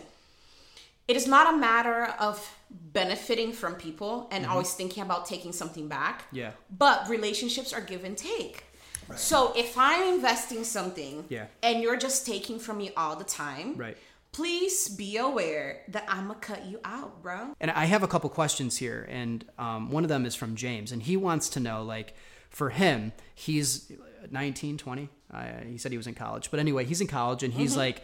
it 1.07 1.15
is 1.15 1.25
not 1.25 1.51
a 1.53 1.57
matter 1.57 2.05
of 2.19 2.35
benefiting 2.69 3.51
from 3.51 3.73
people 3.75 4.27
and 4.31 4.45
always 4.45 4.73
thinking 4.73 5.01
about 5.01 5.25
taking 5.25 5.51
something 5.51 5.87
back 5.87 6.17
Mm-hmm. 6.27 6.35
Yeah. 6.37 6.51
but 6.77 7.09
relationships 7.09 7.73
are 7.73 7.81
give 7.81 8.03
and 8.03 8.15
take 8.15 8.63
Right. 9.07 9.17
so 9.19 9.53
if 9.57 9.75
i'm 9.77 10.13
investing 10.13 10.63
something 10.63 11.25
Yeah. 11.29 11.45
and 11.63 11.81
you're 11.81 11.97
just 11.97 12.27
taking 12.27 12.59
from 12.59 12.77
me 12.77 12.91
all 12.95 13.15
the 13.15 13.23
time 13.43 13.75
Right. 13.75 13.97
Please 14.31 14.87
be 14.89 15.17
aware 15.17 15.81
that 15.89 16.05
i'm 16.07 16.27
gonna 16.27 16.39
cut 16.39 16.65
you 16.65 16.79
out 16.85 17.21
bro 17.21 17.53
And 17.59 17.69
I 17.71 17.85
have 17.85 18.03
a 18.03 18.07
couple 18.07 18.29
questions 18.29 18.77
here, 18.77 19.05
and 19.09 19.43
um, 19.59 19.91
one 19.91 20.03
of 20.03 20.09
them 20.09 20.25
is 20.25 20.35
from 20.35 20.55
James, 20.55 20.91
and 20.91 21.01
he 21.03 21.15
wants 21.17 21.49
to 21.49 21.59
know, 21.59 21.83
like, 21.83 22.15
for 22.49 22.69
him, 22.69 23.11
he's 23.35 23.91
19, 24.29 24.77
20. 24.77 25.09
Uh, 25.33 25.43
he 25.67 25.77
said 25.77 25.91
he 25.91 25.97
was 25.97 26.07
in 26.07 26.13
college, 26.15 26.49
but 26.51 26.59
anyway, 26.59 26.83
he's 26.85 27.01
in 27.01 27.07
college, 27.07 27.43
and 27.43 27.53
Mm-hmm. 27.53 27.61
he's 27.61 27.77
like, 27.77 28.01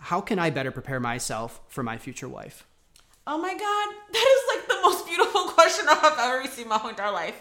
how 0.00 0.20
can 0.20 0.38
I 0.38 0.50
better 0.50 0.70
prepare 0.70 1.00
myself 1.00 1.60
for 1.68 1.82
my 1.82 1.96
future 1.98 2.28
wife? 2.28 2.66
Oh 3.26 3.38
my 3.38 3.52
god, 3.52 3.88
that 4.12 4.26
is 4.36 4.42
like 4.52 4.68
the 4.68 4.80
most 4.82 5.06
beautiful 5.06 5.42
question 5.56 5.86
I 5.88 5.94
have 5.94 6.18
ever 6.18 6.38
received 6.38 6.62
in 6.62 6.68
my 6.68 6.78
whole 6.78 6.90
entire 6.90 7.12
life. 7.12 7.40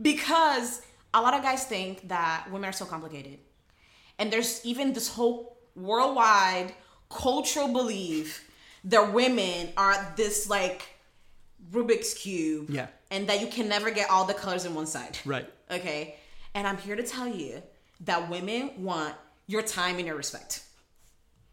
Because 0.00 0.82
a 1.12 1.20
lot 1.22 1.34
of 1.34 1.42
guys 1.42 1.64
think 1.64 2.08
that 2.08 2.46
women 2.50 2.68
are 2.68 2.72
so 2.72 2.84
complicated. 2.84 3.38
And 4.18 4.32
there's 4.32 4.60
even 4.64 4.92
this 4.92 5.08
whole 5.08 5.56
worldwide 5.76 6.74
cultural 7.08 7.68
belief 7.72 8.48
that 8.84 9.12
women 9.12 9.70
are 9.76 10.12
this 10.16 10.48
like 10.48 10.82
Rubik's 11.72 12.14
Cube. 12.14 12.70
Yeah. 12.70 12.88
And 13.10 13.28
that 13.28 13.40
you 13.40 13.46
can 13.46 13.68
never 13.68 13.90
get 13.90 14.10
all 14.10 14.24
the 14.24 14.34
colors 14.34 14.64
in 14.64 14.74
one 14.74 14.86
side. 14.86 15.18
Right. 15.24 15.48
Okay. 15.70 16.16
And 16.54 16.66
I'm 16.66 16.76
here 16.78 16.96
to 16.96 17.02
tell 17.02 17.26
you 17.28 17.62
that 18.00 18.28
women 18.28 18.70
want 18.82 19.14
your 19.46 19.62
time 19.62 19.96
and 19.98 20.06
your 20.06 20.16
respect. 20.16 20.62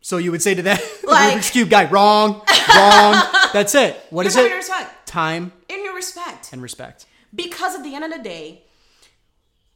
So 0.02 0.18
you 0.18 0.32
would 0.32 0.42
say 0.42 0.56
to 0.56 0.62
that 0.64 0.82
Like- 1.04 1.38
Rubik's 1.38 1.52
Cube 1.52 1.70
guy, 1.70 1.86
wrong, 1.90 2.42
wrong. 2.76 3.24
That's 3.54 3.76
it. 3.76 4.00
What 4.10 4.26
is 4.26 4.34
time 4.34 4.42
and 4.46 4.50
your 4.50 4.58
it? 4.58 4.62
respect. 4.62 5.08
Time 5.08 5.52
And 5.70 5.84
your 5.84 5.96
respect. 5.96 6.50
and 6.54 6.62
respect. 6.62 7.06
because 7.36 7.76
at 7.76 7.84
the 7.84 7.94
end 7.96 8.04
of 8.06 8.12
the 8.12 8.20
day 8.24 8.64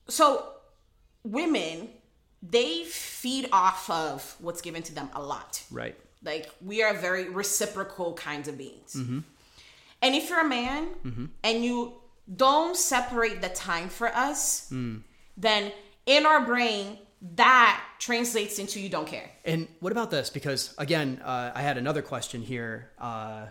so 0.08 0.46
women 1.24 1.90
they 2.52 2.84
feed 2.84 3.48
off 3.52 3.90
of 3.90 4.36
what's 4.40 4.62
given 4.62 4.84
to 4.84 4.94
them 4.94 5.10
a 5.14 5.22
lot 5.22 5.64
Right. 5.72 5.96
like 6.24 6.50
we 6.62 6.84
are 6.84 6.94
very 6.94 7.30
reciprocal 7.30 8.14
kinds 8.14 8.48
of 8.48 8.58
beings 8.58 8.94
Mm-hmm. 8.96 9.20
and 10.02 10.16
if 10.16 10.30
you're 10.30 10.42
a 10.42 10.48
man 10.48 10.88
and 11.44 11.64
you 11.64 11.94
don't 12.36 12.76
separate 12.76 13.42
the 13.42 13.50
time 13.50 13.90
for 13.90 14.08
us 14.28 14.70
Mm. 14.72 15.02
then 15.38 15.72
in 16.06 16.26
our 16.26 16.42
brain 16.46 17.00
that 17.36 17.82
translates 18.00 18.60
into 18.60 18.80
you 18.80 18.90
don't 18.90 19.08
care 19.08 19.30
And 19.46 19.68
what 19.80 19.92
about 19.92 20.12
this? 20.12 20.30
Because 20.30 20.76
again, 20.78 21.22
uh, 21.24 21.52
I 21.56 21.62
had 21.62 21.78
another 21.78 22.02
question 22.04 22.42
here 22.42 22.92
uh, 23.00 23.46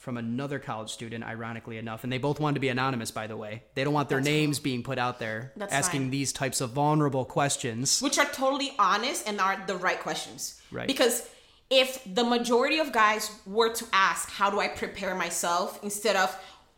from 0.00 0.16
another 0.16 0.58
college 0.58 0.88
student, 0.90 1.22
ironically 1.22 1.76
enough, 1.76 2.04
and 2.04 2.12
they 2.12 2.16
both 2.16 2.40
wanted 2.40 2.54
to 2.54 2.60
be 2.60 2.70
anonymous. 2.70 3.10
By 3.10 3.26
the 3.26 3.36
way, 3.36 3.62
they 3.74 3.84
don't 3.84 3.92
want 3.92 4.08
their 4.08 4.18
That's 4.18 4.26
names 4.28 4.58
being 4.58 4.82
put 4.82 4.98
out 4.98 5.18
there, 5.18 5.52
That's 5.56 5.72
asking 5.74 6.00
fine. 6.04 6.10
these 6.10 6.32
types 6.32 6.62
of 6.62 6.70
vulnerable 6.70 7.26
questions. 7.26 8.00
which 8.00 8.18
are 8.18 8.24
totally 8.24 8.72
honest 8.78 9.28
and 9.28 9.38
are 9.40 9.62
the 9.66 9.76
right 9.76 10.00
questions. 10.00 10.60
Right. 10.72 10.86
Because 10.88 11.28
if 11.68 12.02
the 12.14 12.24
majority 12.24 12.78
of 12.78 12.92
guys 12.92 13.30
were 13.46 13.74
to 13.74 13.84
ask, 13.92 14.30
how 14.30 14.48
do 14.50 14.58
I 14.58 14.68
prepare 14.68 15.14
myself 15.14 15.78
instead 15.82 16.16
of 16.16 16.34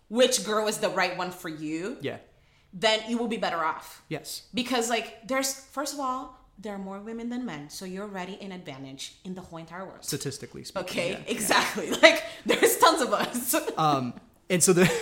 which 0.08 0.44
girl 0.44 0.66
is 0.66 0.78
the 0.78 0.88
right 0.90 1.16
one 1.16 1.30
for 1.30 1.48
you, 1.48 1.98
Yeah. 2.00 2.16
then 2.72 3.00
you 3.08 3.18
will 3.18 3.28
be 3.28 3.36
better 3.36 3.64
off. 3.64 4.02
Yes. 4.08 4.42
Because, 4.52 4.90
like, 4.90 5.28
there's, 5.28 5.54
first 5.54 5.94
of 5.94 6.00
all, 6.00 6.36
there 6.58 6.74
are 6.74 6.78
more 6.78 7.00
women 7.00 7.28
than 7.30 7.44
men. 7.44 7.70
So 7.70 7.84
you're 7.84 8.04
already 8.04 8.34
in 8.34 8.52
advantage 8.52 9.14
in 9.24 9.34
the 9.34 9.40
whole 9.40 9.58
entire 9.58 9.84
world. 9.84 10.04
Statistically 10.04 10.64
speaking. 10.64 10.84
Okay, 10.88 11.10
yeah. 11.12 11.18
exactly. 11.26 11.90
Like, 11.90 12.22
there's 12.46 12.76
tons 12.78 13.00
of 13.02 13.12
us. 13.12 13.54
Um, 13.78 14.14
and 14.50 14.62
so 14.62 14.72
the 14.72 14.84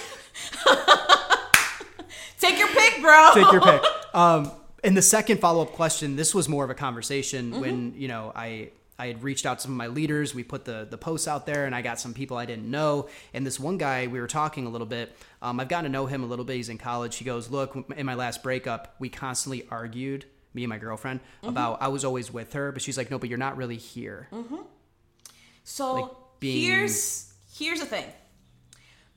Take 2.38 2.58
your 2.58 2.68
pick, 2.68 3.02
bro. 3.02 3.30
take 3.34 3.52
your 3.52 3.60
pick. 3.60 3.82
Um, 4.14 4.50
and 4.82 4.96
the 4.96 5.02
second 5.02 5.40
follow 5.40 5.62
up 5.62 5.72
question, 5.72 6.16
this 6.16 6.34
was 6.34 6.48
more 6.48 6.64
of 6.64 6.70
a 6.70 6.74
conversation 6.74 7.50
Mm-hmm. 7.52 7.60
when 7.60 7.94
you 7.96 8.08
know 8.08 8.32
I 8.34 8.70
I 8.98 9.08
had 9.08 9.22
reached 9.22 9.44
out 9.46 9.58
to 9.58 9.62
some 9.64 9.72
of 9.72 9.76
my 9.76 9.88
leaders. 9.88 10.34
We 10.34 10.42
put 10.42 10.64
the 10.64 10.86
the 10.88 10.96
posts 10.96 11.28
out 11.28 11.44
there, 11.46 11.66
and 11.66 11.74
I 11.74 11.82
got 11.82 12.00
some 12.00 12.14
people 12.14 12.36
I 12.38 12.46
didn't 12.46 12.70
know. 12.70 13.08
And 13.34 13.46
this 13.46 13.60
one 13.60 13.76
guy, 13.76 14.06
we 14.06 14.20
were 14.20 14.26
talking 14.26 14.66
a 14.66 14.70
little 14.70 14.86
bit. 14.86 15.14
Um, 15.42 15.60
I've 15.60 15.68
gotten 15.68 15.84
to 15.84 15.90
know 15.90 16.06
him 16.06 16.22
a 16.22 16.26
little 16.26 16.44
bit. 16.46 16.56
He's 16.56 16.68
in 16.70 16.78
college. 16.78 17.16
He 17.16 17.24
goes, 17.26 17.50
"Look, 17.50 17.76
in 17.96 18.06
my 18.06 18.14
last 18.14 18.42
breakup, 18.42 18.94
we 18.98 19.08
constantly 19.10 19.66
argued." 19.70 20.24
Me 20.54 20.64
and 20.64 20.68
my 20.68 20.78
girlfriend 20.78 21.20
Mm-hmm. 21.20 21.48
about 21.48 21.80
I 21.82 21.88
was 21.88 22.04
always 22.04 22.32
with 22.32 22.52
her, 22.54 22.72
but 22.72 22.82
she's 22.82 22.96
like, 22.98 23.10
no, 23.10 23.18
but 23.18 23.28
you're 23.28 23.38
not 23.38 23.56
really 23.56 23.76
here. 23.76 24.28
So 25.64 25.94
Like, 25.94 26.10
being- 26.40 26.66
here's 26.66 27.32
here's 27.54 27.80
the 27.80 27.86
thing. 27.86 28.06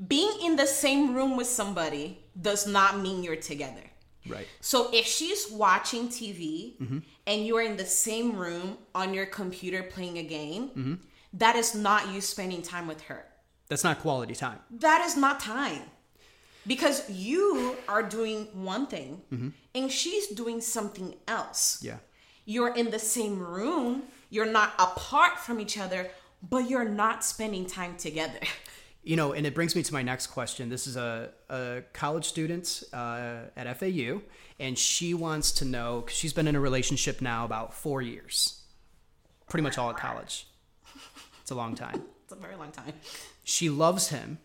Being 0.07 0.31
in 0.43 0.55
the 0.55 0.65
same 0.67 1.13
room 1.15 1.37
with 1.37 1.47
somebody 1.47 2.19
does 2.39 2.67
not 2.67 2.99
mean 2.99 3.23
you're 3.23 3.35
together. 3.35 3.83
Right. 4.27 4.47
So 4.61 4.89
if 4.93 5.05
she's 5.05 5.49
watching 5.51 6.07
TV 6.09 6.77
Mm-hmm. 6.79 6.99
and 7.27 7.45
you're 7.47 7.61
in 7.61 7.77
the 7.77 7.85
same 7.85 8.35
room 8.37 8.77
on 8.95 9.13
your 9.13 9.25
computer 9.25 9.83
playing 9.83 10.17
a 10.17 10.23
game, 10.23 10.69
Mm-hmm. 10.69 10.93
that 11.33 11.55
is 11.55 11.73
not 11.75 12.09
you 12.13 12.21
spending 12.21 12.61
time 12.61 12.87
with 12.87 13.01
her. 13.03 13.25
That's 13.69 13.83
not 13.83 13.99
quality 13.99 14.35
time. 14.35 14.59
That 14.71 15.03
is 15.05 15.15
not 15.17 15.39
time. 15.39 15.81
Because 16.65 17.09
you 17.09 17.75
are 17.87 18.03
doing 18.03 18.47
one 18.53 18.87
thing 18.87 19.21
and 19.75 19.91
she's 19.91 20.27
doing 20.27 20.61
something 20.61 21.15
else. 21.27 21.77
Mm-hmm. 21.77 21.87
Yeah. 21.87 21.97
You're 22.45 22.73
in 22.75 22.91
the 22.91 22.99
same 22.99 23.39
room, 23.39 24.03
you're 24.29 24.51
not 24.51 24.73
apart 24.79 25.39
from 25.39 25.59
each 25.59 25.77
other, 25.77 26.09
but 26.49 26.69
you're 26.69 26.87
not 26.87 27.23
spending 27.23 27.65
time 27.65 27.97
together. 27.97 28.39
You 29.05 29.17
know, 29.17 29.33
and 29.33 29.45
it 29.45 29.53
brings 29.53 29.75
me 29.75 29.83
to 29.83 29.91
my 29.91 30.01
next 30.01 30.27
question. 30.27 30.69
This 30.69 30.87
is 30.87 30.95
a, 30.95 31.31
a 31.49 31.81
college 31.91 32.23
student 32.23 32.83
uh, 32.93 33.39
at 33.57 33.77
FAU, 33.77 34.21
and 34.61 34.79
she 34.79 35.13
wants 35.13 35.51
to 35.53 35.65
know 35.65 35.99
because 35.99 36.17
she's 36.17 36.31
been 36.31 36.47
in 36.47 36.55
a 36.55 36.59
relationship 36.61 37.19
now 37.21 37.43
about 37.43 37.73
four 37.73 38.01
years, 38.01 38.61
pretty 39.49 39.63
much 39.63 39.77
all 39.77 39.89
at 39.89 39.97
college. 39.97 40.47
It's 41.41 41.51
a 41.51 41.55
long 41.55 41.75
time. 41.75 42.01
It's 42.23 42.31
a 42.31 42.37
very 42.37 42.55
long 42.55 42.71
time. 42.71 42.93
She 43.43 43.69
loves 43.69 44.07
him, 44.07 44.37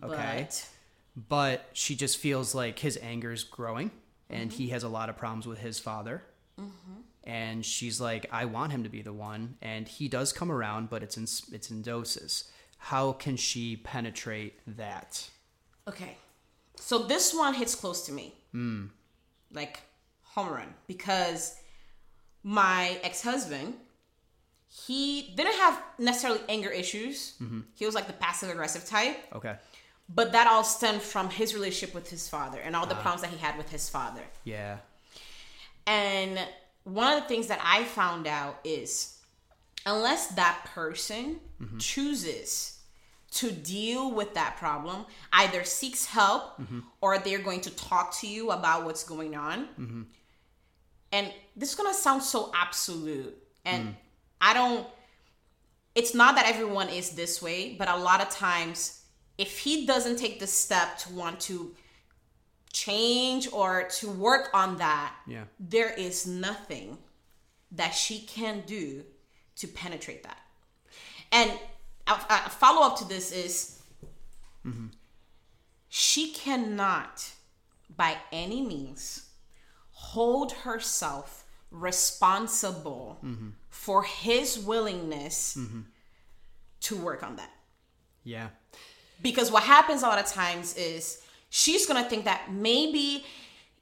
okay, 0.00 0.46
But 0.46 0.68
but 1.16 1.68
she 1.72 1.94
just 1.94 2.18
feels 2.18 2.54
like 2.54 2.78
his 2.78 2.98
anger 3.02 3.32
is 3.32 3.44
growing, 3.44 3.90
and 4.28 4.52
he 4.52 4.64
mm-hmm. 4.64 4.74
has 4.74 4.82
a 4.82 4.88
lot 4.88 5.08
of 5.08 5.16
problems 5.16 5.46
with 5.46 5.58
his 5.58 5.78
father. 5.78 6.22
Mm-hmm. 6.60 7.00
And 7.24 7.64
she's 7.64 8.00
like, 8.00 8.26
I 8.30 8.44
want 8.44 8.72
him 8.72 8.82
to 8.82 8.90
be 8.90 9.02
the 9.02 9.12
one, 9.12 9.56
and 9.62 9.88
he 9.88 10.08
does 10.08 10.32
come 10.32 10.50
around, 10.52 10.90
but 10.90 11.02
it's 11.02 11.16
in 11.16 11.24
it's 11.54 11.70
in 11.70 11.82
doses. 11.82 12.50
How 12.78 13.12
can 13.12 13.36
she 13.36 13.76
penetrate 13.76 14.60
that? 14.76 15.30
Okay. 15.88 16.16
So 16.76 16.98
this 16.98 17.32
one 17.32 17.54
hits 17.54 17.74
close 17.74 18.04
to 18.06 18.12
me. 18.12 18.34
Hmm. 18.52 18.86
Like 19.52 19.82
home 20.22 20.48
run. 20.48 20.74
Because 20.86 21.56
my 22.42 22.98
ex 23.02 23.22
husband, 23.22 23.74
he 24.68 25.32
didn't 25.34 25.54
have 25.54 25.82
necessarily 25.98 26.40
anger 26.48 26.68
issues. 26.68 27.34
Mm-hmm. 27.42 27.60
He 27.74 27.86
was 27.86 27.94
like 27.94 28.06
the 28.06 28.12
passive 28.12 28.50
aggressive 28.50 28.84
type, 28.84 29.16
Okay. 29.34 29.56
But 30.08 30.32
that 30.32 30.46
all 30.46 30.64
stemmed 30.64 31.02
from 31.02 31.30
his 31.30 31.54
relationship 31.54 31.94
with 31.94 32.10
his 32.10 32.28
father 32.28 32.58
and 32.58 32.76
all 32.76 32.86
the 32.86 32.96
ah. 32.96 33.00
problems 33.00 33.22
that 33.22 33.30
he 33.30 33.38
had 33.38 33.56
with 33.56 33.70
his 33.70 33.88
father. 33.88 34.22
Yeah. 34.44 34.78
And 35.86 36.38
one 36.84 37.12
of 37.12 37.22
the 37.22 37.28
things 37.28 37.46
that 37.48 37.60
I 37.62 37.84
found 37.84 38.26
out 38.26 38.58
is 38.64 39.18
unless 39.86 40.28
that 40.28 40.66
person 40.74 41.40
mm-hmm. 41.60 41.78
chooses 41.78 42.78
to 43.32 43.50
deal 43.50 44.12
with 44.12 44.34
that 44.34 44.56
problem, 44.58 45.06
either 45.32 45.64
seeks 45.64 46.06
help 46.06 46.58
mm-hmm. 46.58 46.80
or 47.00 47.18
they're 47.18 47.40
going 47.40 47.60
to 47.62 47.70
talk 47.70 48.16
to 48.20 48.28
you 48.28 48.50
about 48.50 48.84
what's 48.84 49.02
going 49.02 49.34
on. 49.34 49.64
Mm-hmm. 49.78 50.02
And 51.12 51.32
this 51.56 51.70
is 51.70 51.74
going 51.74 51.92
to 51.92 51.98
sound 51.98 52.22
so 52.22 52.52
absolute. 52.54 53.36
And 53.64 53.88
mm. 53.88 53.94
I 54.40 54.52
don't, 54.54 54.86
it's 55.94 56.14
not 56.14 56.34
that 56.34 56.46
everyone 56.46 56.88
is 56.88 57.10
this 57.10 57.40
way, 57.40 57.76
but 57.78 57.88
a 57.88 57.96
lot 57.96 58.20
of 58.20 58.30
times, 58.30 59.03
if 59.38 59.58
he 59.58 59.86
doesn't 59.86 60.16
take 60.16 60.40
the 60.40 60.46
step 60.46 60.98
to 60.98 61.12
want 61.12 61.40
to 61.40 61.74
change 62.72 63.48
or 63.52 63.84
to 63.84 64.10
work 64.10 64.50
on 64.52 64.76
that, 64.78 65.14
Yeah. 65.26 65.44
there 65.58 65.92
is 65.92 66.26
nothing 66.26 66.98
that 67.70 67.94
she 67.94 68.20
can 68.20 68.62
do 68.66 69.04
to 69.56 69.68
penetrate 69.68 70.22
that. 70.24 70.38
And 71.32 71.50
a, 72.06 72.12
a 72.12 72.50
follow 72.50 72.86
up 72.86 72.98
to 72.98 73.04
this 73.04 73.32
is 73.32 73.82
mm-hmm. 74.64 74.88
she 75.88 76.32
cannot, 76.32 77.32
by 77.96 78.18
any 78.32 78.62
means, 78.62 79.30
hold 79.90 80.52
herself 80.52 81.44
responsible 81.70 83.18
mm-hmm. 83.24 83.50
for 83.68 84.04
his 84.04 84.58
willingness 84.58 85.56
mm-hmm. 85.58 85.80
to 86.80 86.96
work 86.96 87.22
on 87.22 87.36
that 87.36 87.50
Yeah. 88.22 88.48
Because 89.24 89.50
what 89.50 89.64
happens 89.64 90.04
a 90.04 90.06
lot 90.06 90.20
of 90.20 90.26
times 90.26 90.76
is 90.76 91.20
she's 91.50 91.86
gonna 91.86 92.08
think 92.08 92.26
that 92.26 92.52
maybe 92.52 93.24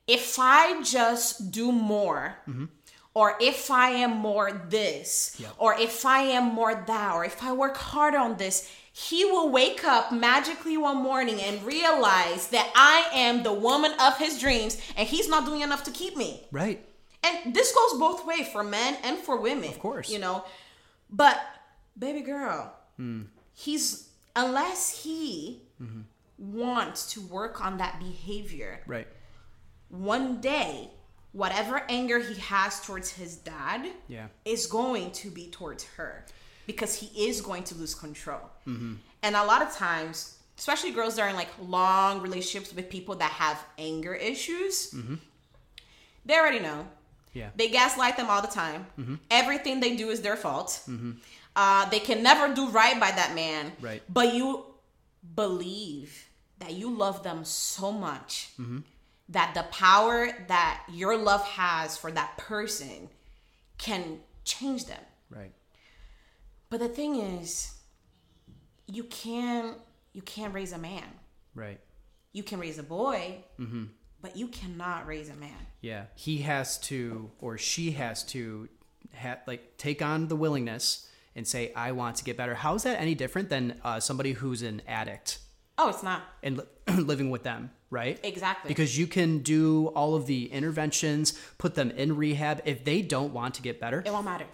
if 0.06 0.38
I 0.38 0.82
just 0.82 1.50
do 1.50 1.70
more, 1.70 2.36
mm-hmm. 2.48 2.66
or 3.12 3.36
if 3.40 3.70
I 3.70 3.90
am 3.90 4.12
more 4.16 4.52
this, 4.68 5.36
Yep. 5.38 5.54
or 5.58 5.74
if 5.74 6.06
I 6.06 6.22
am 6.22 6.54
more 6.54 6.74
that, 6.74 7.14
or 7.14 7.24
if 7.24 7.42
I 7.42 7.52
work 7.52 7.76
hard 7.76 8.14
on 8.14 8.36
this, 8.36 8.70
he 8.92 9.24
will 9.24 9.48
wake 9.50 9.84
up 9.84 10.12
magically 10.12 10.76
one 10.76 10.98
morning 10.98 11.40
and 11.40 11.64
realize 11.64 12.48
that 12.48 12.70
I 12.74 13.08
am 13.14 13.42
the 13.42 13.52
woman 13.52 13.92
of 13.98 14.18
his 14.18 14.38
dreams 14.38 14.78
and 14.96 15.08
he's 15.08 15.28
not 15.28 15.46
doing 15.46 15.62
enough 15.62 15.82
to 15.84 15.90
keep 15.90 16.16
me. 16.16 16.46
Right. 16.52 16.84
And 17.24 17.54
this 17.54 17.72
goes 17.72 17.98
both 17.98 18.26
ways 18.26 18.48
for 18.48 18.62
men 18.62 18.98
and 19.02 19.16
for 19.18 19.40
women. 19.40 19.70
Of 19.70 19.78
course. 19.78 20.10
You 20.10 20.18
know. 20.18 20.44
But 21.08 21.40
baby 21.98 22.20
girl, 22.20 22.74
hmm. 22.96 23.22
he's 23.54 24.08
unless 24.34 25.02
he 25.04 25.62
wants 26.38 27.12
to 27.12 27.20
work 27.20 27.60
on 27.64 27.78
that 27.78 27.98
behavior, 27.98 28.80
Right. 28.86 29.08
one 29.88 30.40
day 30.40 30.90
whatever 31.32 31.82
anger 31.88 32.18
he 32.18 32.34
has 32.34 32.80
towards 32.84 33.10
his 33.12 33.36
dad 33.36 33.90
Yeah. 34.08 34.28
is 34.44 34.66
going 34.66 35.12
to 35.12 35.30
be 35.30 35.48
towards 35.50 35.84
her 35.96 36.26
because 36.66 36.96
he 36.96 37.26
is 37.28 37.40
going 37.40 37.64
to 37.64 37.74
lose 37.74 37.94
control. 37.94 38.50
Mm-hmm. 38.66 38.94
And 39.22 39.36
a 39.36 39.44
lot 39.44 39.62
of 39.62 39.74
times, 39.74 40.38
especially 40.58 40.90
girls 40.90 41.16
that 41.16 41.22
are 41.22 41.28
in 41.28 41.36
like 41.36 41.48
long 41.60 42.20
relationships 42.20 42.74
with 42.74 42.90
people 42.90 43.14
that 43.16 43.30
have 43.32 43.64
anger 43.78 44.14
issues, 44.14 44.90
mm-hmm. 44.92 45.14
they 46.26 46.36
already 46.38 46.60
know. 46.60 46.86
Yeah. 47.32 47.48
They 47.56 47.68
gaslight 47.68 48.18
them 48.18 48.28
all 48.28 48.42
the 48.42 48.48
time. 48.48 48.86
Mm-hmm. 48.98 49.14
Everything 49.30 49.80
they 49.80 49.96
do 49.96 50.10
is 50.10 50.20
their 50.20 50.36
fault. 50.36 50.82
Uh, 51.54 51.88
they 51.90 52.00
can 52.00 52.22
never 52.22 52.54
do 52.54 52.68
right 52.68 52.98
by 52.98 53.10
that 53.10 53.34
man. 53.34 53.72
Right. 53.80 54.02
But 54.08 54.34
you 54.34 54.64
believe 55.34 56.28
that 56.58 56.72
you 56.74 56.90
love 56.90 57.22
them 57.22 57.44
so 57.44 57.92
much 57.92 58.50
that 59.28 59.54
the 59.54 59.64
power 59.64 60.28
that 60.48 60.84
your 60.90 61.16
love 61.16 61.42
has 61.44 61.96
for 61.96 62.10
that 62.12 62.36
person 62.36 63.08
can 63.78 64.20
change 64.44 64.86
them. 64.86 65.00
Right. 65.30 65.52
But 66.70 66.80
the 66.80 66.88
thing 66.88 67.16
is, 67.16 67.74
you 68.86 69.04
can 69.04 69.74
you 70.12 70.22
can't 70.22 70.54
raise 70.54 70.72
a 70.72 70.78
man. 70.78 71.04
Right. 71.54 71.80
You 72.32 72.42
can 72.42 72.58
raise 72.60 72.78
a 72.78 72.82
boy, 72.82 73.44
but 74.20 74.36
you 74.36 74.48
cannot 74.48 75.06
raise 75.06 75.28
a 75.28 75.34
man. 75.34 75.66
Yeah. 75.80 76.04
He 76.14 76.38
has 76.38 76.78
to, 76.80 77.30
or 77.40 77.58
she 77.58 77.92
has 77.92 78.22
to, 78.24 78.68
ha- 79.14 79.40
like 79.46 79.76
take 79.76 80.00
on 80.00 80.28
the 80.28 80.36
willingness 80.36 81.08
and 81.34 81.46
say, 81.46 81.72
"I 81.74 81.92
want 81.92 82.16
to 82.16 82.24
get 82.24 82.36
better." 82.36 82.54
How 82.54 82.74
is 82.74 82.82
that 82.82 83.00
any 83.00 83.14
different 83.14 83.48
than 83.48 83.80
uh, 83.84 84.00
somebody 84.00 84.32
who's 84.32 84.62
an 84.62 84.82
addict 84.86 85.38
Oh, 85.78 85.88
it's 85.88 86.02
not 86.02 86.22
and 86.42 86.58
li- 86.58 86.64
living 87.02 87.30
with 87.30 87.42
them? 87.42 87.70
Right. 87.90 88.18
exactly 88.22 88.68
Because 88.68 88.96
you 88.96 89.06
can 89.06 89.40
do 89.40 89.88
all 89.88 90.14
of 90.14 90.26
the 90.26 90.50
interventions, 90.50 91.32
put 91.58 91.74
them 91.74 91.90
in 91.90 92.16
rehab. 92.16 92.62
If 92.64 92.84
they 92.84 93.02
don't 93.02 93.34
want 93.34 93.54
to 93.56 93.62
get 93.62 93.78
better, 93.80 94.02
it 94.06 94.12
won't 94.12 94.24
matter. 94.24 94.46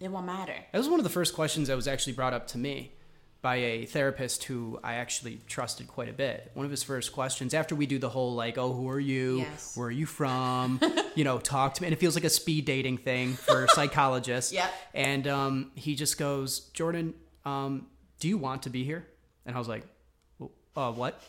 It 0.00 0.10
won't 0.10 0.26
matter. 0.26 0.54
That 0.72 0.78
was 0.78 0.88
one 0.88 0.98
of 1.00 1.04
the 1.04 1.10
first 1.10 1.34
questions 1.34 1.68
that 1.68 1.76
was 1.76 1.86
actually 1.86 2.14
brought 2.14 2.32
up 2.32 2.46
to 2.48 2.58
me 2.58 2.92
by 3.40 3.56
a 3.56 3.86
therapist 3.86 4.44
who 4.44 4.80
I 4.82 4.94
actually 4.94 5.40
trusted 5.46 5.86
quite 5.86 6.08
a 6.08 6.12
bit. 6.12 6.50
One 6.54 6.64
of 6.64 6.70
his 6.70 6.82
first 6.82 7.12
questions 7.12 7.54
after 7.54 7.74
we 7.74 7.86
do 7.86 7.98
the 7.98 8.08
whole 8.08 8.34
like, 8.34 8.58
"Oh, 8.58 8.72
who 8.72 8.88
are 8.88 8.98
you? 9.00 9.38
Yes. 9.38 9.76
Where 9.76 9.88
are 9.88 9.92
you 9.92 10.06
from?" 10.06 10.80
you 11.14 11.24
know, 11.24 11.38
talk 11.38 11.74
to 11.74 11.82
me, 11.82 11.86
and 11.86 11.92
it 11.92 12.00
feels 12.00 12.14
like 12.14 12.24
a 12.24 12.30
speed 12.30 12.64
dating 12.64 12.98
thing 12.98 13.34
for 13.34 13.68
psychologists. 13.68 14.52
yeah. 14.54 14.68
And 14.92 15.28
um, 15.28 15.70
he 15.74 15.94
just 15.94 16.18
goes, 16.18 16.60
"Jordan, 16.72 17.14
um, 17.44 17.86
do 18.18 18.28
you 18.28 18.38
want 18.38 18.64
to 18.64 18.70
be 18.70 18.84
here?" 18.84 19.06
And 19.46 19.54
I 19.54 19.58
was 19.58 19.68
like, 19.68 19.84
"Uh, 20.76 20.92
what?" 20.92 21.22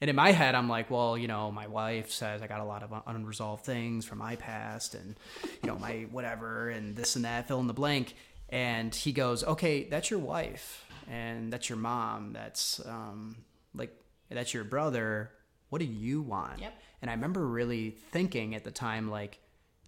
And 0.00 0.08
in 0.08 0.14
my 0.14 0.30
head, 0.30 0.54
I'm 0.54 0.68
like, 0.68 0.90
well, 0.90 1.18
you 1.18 1.26
know, 1.26 1.50
my 1.50 1.66
wife 1.66 2.12
says 2.12 2.40
I 2.40 2.46
got 2.46 2.60
a 2.60 2.64
lot 2.64 2.84
of 2.84 3.02
unresolved 3.06 3.64
things 3.64 4.04
from 4.04 4.18
my 4.18 4.36
past 4.36 4.94
and, 4.94 5.16
you 5.60 5.68
know, 5.68 5.76
my 5.76 6.06
whatever 6.12 6.70
and 6.70 6.94
this 6.94 7.16
and 7.16 7.24
that, 7.24 7.48
fill 7.48 7.58
in 7.58 7.66
the 7.66 7.74
blank. 7.74 8.14
And 8.48 8.94
he 8.94 9.10
goes, 9.10 9.42
okay, 9.42 9.88
that's 9.90 10.08
your 10.08 10.20
wife 10.20 10.84
and 11.08 11.52
that's 11.52 11.68
your 11.68 11.78
mom. 11.78 12.32
That's 12.32 12.80
um, 12.86 13.36
like, 13.74 13.98
that's 14.30 14.52
your 14.52 14.64
brother. 14.64 15.30
What 15.70 15.78
do 15.80 15.84
you 15.84 16.22
want? 16.22 16.60
Yep. 16.60 16.74
And 17.02 17.10
I 17.10 17.14
remember 17.14 17.46
really 17.46 17.96
thinking 18.12 18.54
at 18.54 18.64
the 18.64 18.70
time, 18.70 19.10
like, 19.10 19.38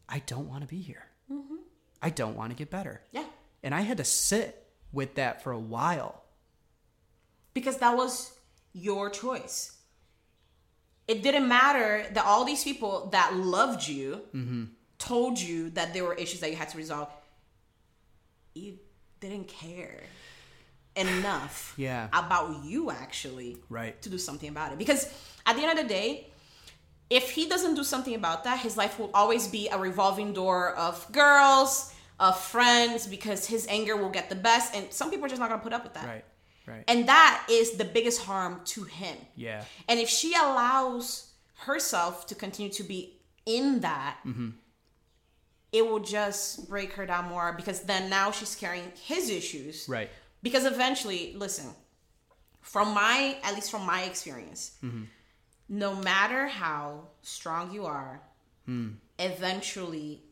I 0.09 0.21
don't 0.27 0.49
want 0.49 0.63
to 0.63 0.67
be 0.67 0.81
here. 0.81 1.05
I 2.03 2.11
don't 2.11 2.35
want 2.35 2.51
to 2.51 2.57
get 2.57 2.71
better. 2.71 3.03
Yeah. 3.13 3.25
And 3.63 3.75
I 3.75 3.83
had 3.83 3.99
to 3.99 4.05
sit 4.05 4.67
with 4.93 5.17
that 5.17 5.43
for 5.43 5.53
a 5.53 5.59
while. 5.59 6.25
Because 7.53 7.79
that 7.79 7.97
was 7.97 8.33
your 8.73 9.11
choice. 9.11 9.77
It 11.07 11.23
didn't 11.23 11.49
matter 11.49 12.07
that 12.13 12.25
all 12.25 12.45
these 12.45 12.65
people 12.65 13.09
that 13.13 13.35
loved 13.35 13.87
you 13.87 14.23
told 14.99 15.39
you 15.41 15.71
that 15.71 15.93
there 15.93 16.05
were 16.05 16.15
issues 16.15 16.41
that 16.41 16.51
you 16.51 16.57
had 16.57 16.69
to 16.71 16.77
resolve. 16.77 17.09
You 18.55 18.79
didn't 19.21 19.49
care 19.49 20.03
enough 20.97 21.75
Yeah. 21.79 22.09
about 22.13 22.65
you 22.65 22.91
actually 22.91 23.59
Right. 23.69 24.01
to 24.03 24.09
do 24.11 24.19
something 24.19 24.49
about 24.49 24.73
it. 24.73 24.79
Because 24.79 25.07
at 25.47 25.57
the 25.57 25.63
end 25.63 25.79
of 25.79 25.87
the 25.87 25.89
day, 25.93 26.27
if 27.09 27.31
he 27.31 27.49
doesn't 27.49 27.75
do 27.75 27.83
something 27.85 28.15
about 28.15 28.45
that, 28.45 28.61
his 28.61 28.77
life 28.77 28.99
will 28.99 29.11
always 29.15 29.49
be 29.49 29.69
a 29.69 29.79
revolving 29.79 30.33
door 30.33 30.75
of 30.77 31.11
girls, 31.13 31.93
of 32.21 32.39
friends, 32.39 33.07
because 33.07 33.47
his 33.47 33.67
anger 33.69 33.97
will 33.97 34.11
get 34.11 34.29
the 34.29 34.37
best. 34.37 34.75
And 34.75 34.93
some 34.93 35.11
people 35.11 35.25
are 35.27 35.29
just 35.29 35.41
not 35.41 35.49
gonna 35.49 35.63
put 35.63 35.73
up 35.73 35.83
with 35.85 35.95
that. 35.95 36.07
Right. 36.07 36.25
Right. 36.67 36.85
And 36.87 37.09
that 37.09 37.47
is 37.51 37.73
the 37.73 37.85
biggest 37.85 38.23
harm 38.23 38.61
to 38.67 38.85
him. 38.85 39.17
yeah. 39.35 39.65
And 39.89 39.99
if 39.99 40.09
she 40.09 40.35
allows 40.35 41.33
herself 41.67 42.27
to 42.29 42.35
continue 42.37 42.71
to 42.73 42.85
be 42.85 43.19
in 43.45 43.81
that, 43.81 44.19
mm-hmm. 44.25 44.51
it 45.73 45.85
will 45.85 45.99
just 46.01 46.69
break 46.69 46.93
her 46.93 47.07
down 47.07 47.25
more 47.29 47.53
because 47.57 47.81
then 47.83 48.09
now 48.09 48.31
she's 48.31 48.55
carrying 48.55 48.93
his 49.05 49.31
issues. 49.31 49.87
Right. 49.89 50.11
Because 50.43 50.65
eventually, 50.65 51.35
listen, 51.37 51.67
from 52.61 52.95
my, 52.95 53.37
at 53.43 53.55
least 53.55 53.71
from 53.71 53.85
my 53.85 54.03
experience, 54.03 54.79
no 55.69 55.95
matter 55.95 56.47
how 56.49 57.09
strong 57.23 57.73
you 57.73 57.87
are, 57.87 58.23
hmm. 58.67 58.91
eventually 59.19 60.23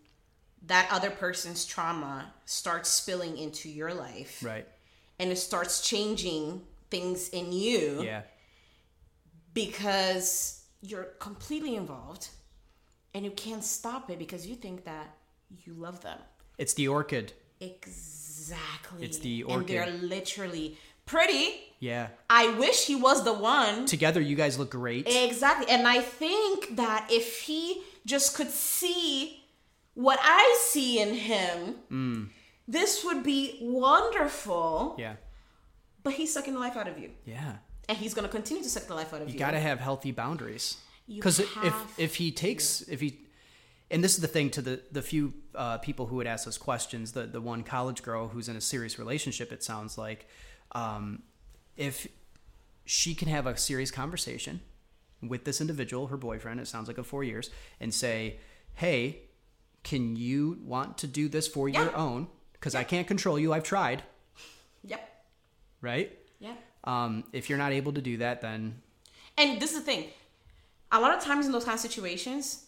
that 0.67 0.89
other 0.91 1.11
person's 1.11 1.65
trauma 1.65 2.33
starts 2.45 2.89
spilling 2.91 3.39
into 3.39 3.69
your 3.69 3.95
life 3.95 4.43
Right. 4.43 4.67
and 5.19 5.31
it 5.31 5.37
starts 5.37 5.81
changing 5.87 6.63
things 6.91 7.29
in 7.29 7.53
you 7.53 8.03
Yeah. 8.03 8.23
because 9.55 10.65
you're 10.81 11.05
completely 11.21 11.77
involved 11.77 12.29
and 13.15 13.25
you 13.25 13.31
can't 13.31 13.65
stop 13.65 14.11
it 14.11 14.19
because 14.19 14.47
you 14.47 14.55
think 14.57 14.85
that 14.85 15.17
you 15.65 15.75
love 15.75 16.01
them. 16.01 16.19
It's 16.59 16.75
the 16.75 16.89
orchid. 16.89 17.33
Exactly. 17.61 18.18
It's 19.01 19.19
the 19.19 19.45
And 19.49 19.67
they're 19.67 19.91
literally 19.91 20.77
pretty. 21.07 21.55
Yeah. 21.81 22.09
I 22.29 22.49
wish 22.59 22.87
he 22.87 22.97
was 22.97 23.25
the 23.25 23.33
one. 23.33 23.87
Together, 23.87 24.21
you 24.21 24.37
guys 24.37 24.59
look 24.59 24.71
great. 24.71 25.07
Exactly. 25.09 25.69
And 25.71 25.87
I 25.87 26.01
think 26.01 26.77
that 26.77 27.09
if 27.11 27.43
he 27.43 27.83
just 28.05 28.37
could 28.37 28.51
see 28.51 29.45
what 29.95 30.19
I 30.23 30.59
see 30.71 31.01
in 31.01 31.15
him, 31.15 31.75
mm. 31.91 32.29
This 32.69 33.03
would 33.03 33.23
be 33.23 33.59
wonderful. 33.63 34.95
Yeah. 34.99 35.15
But 36.03 36.13
he's 36.13 36.33
sucking 36.33 36.53
the 36.53 36.61
life 36.61 36.77
out 36.77 36.87
of 36.87 36.99
you. 36.99 37.11
Yeah. 37.25 37.57
And 37.89 37.97
he's 37.97 38.13
going 38.13 38.29
to 38.29 38.31
continue 38.31 38.63
to 38.63 38.69
suck 38.69 38.87
the 38.87 38.95
life 38.95 39.15
out 39.15 39.23
of 39.23 39.29
you. 39.29 39.33
You 39.33 39.39
got 39.39 39.53
to 39.53 39.61
have 39.61 39.81
healthy 39.81 40.13
boundaries. 40.13 40.77
Because 41.09 41.41
if 41.41 41.99
if 41.99 42.17
he 42.17 42.31
takes 42.31 42.83
if 42.83 43.01
he 43.01 43.21
and 43.91 44.05
this 44.05 44.15
is 44.15 44.21
the 44.21 44.29
thing 44.29 44.51
to 44.51 44.61
the 44.61 44.83
the 44.93 45.01
few 45.01 45.33
uh, 45.59 45.79
people 45.79 46.07
who 46.07 46.17
would 46.17 46.27
ask 46.27 46.45
those 46.45 46.57
questions, 46.59 47.13
the 47.13 47.25
the 47.27 47.41
one 47.41 47.63
college 47.63 48.03
girl 48.03 48.29
who's 48.29 48.49
in 48.49 48.57
a 48.57 48.61
serious 48.61 48.99
relationship, 48.99 49.53
it 49.53 49.63
sounds 49.63 49.99
like, 49.99 50.27
um, 50.73 51.23
if 51.77 52.07
she 52.87 53.15
can 53.15 53.29
have 53.29 53.47
a 53.47 53.57
serious 53.57 53.91
conversation 53.91 54.61
with 55.21 55.45
this 55.45 55.61
individual, 55.61 56.07
her 56.07 56.17
boyfriend, 56.17 56.61
it 56.61 56.69
sounds 56.69 56.89
like 56.89 56.97
of 56.99 57.07
four 57.07 57.25
years, 57.25 57.51
and 57.81 57.93
say, 57.93 58.39
"Hey, 58.75 59.23
can 59.83 60.17
you 60.17 60.59
want 60.65 60.97
to 60.99 61.07
do 61.07 61.29
this 61.29 61.47
for 61.49 61.69
your 61.69 61.95
own? 61.97 62.29
Because 62.53 62.75
I 62.75 62.85
can't 62.85 63.07
control 63.07 63.39
you. 63.39 63.53
I've 63.53 63.63
tried, 63.65 64.03
Yep. 64.85 65.01
right? 65.81 66.19
Yeah. 66.41 66.55
Um, 66.85 67.25
if 67.33 67.49
you're 67.49 67.59
not 67.59 67.73
able 67.73 67.93
to 67.93 68.01
do 68.03 68.17
that, 68.19 68.41
then 68.41 68.83
And 69.37 69.61
this 69.61 69.71
is 69.73 69.79
the 69.79 69.85
thing. 69.85 70.11
A 70.91 71.01
lot 71.01 71.17
of 71.17 71.23
times 71.23 71.47
in 71.47 71.53
those 71.53 71.65
kind 71.65 71.75
of 71.75 71.81
situations, 71.81 72.65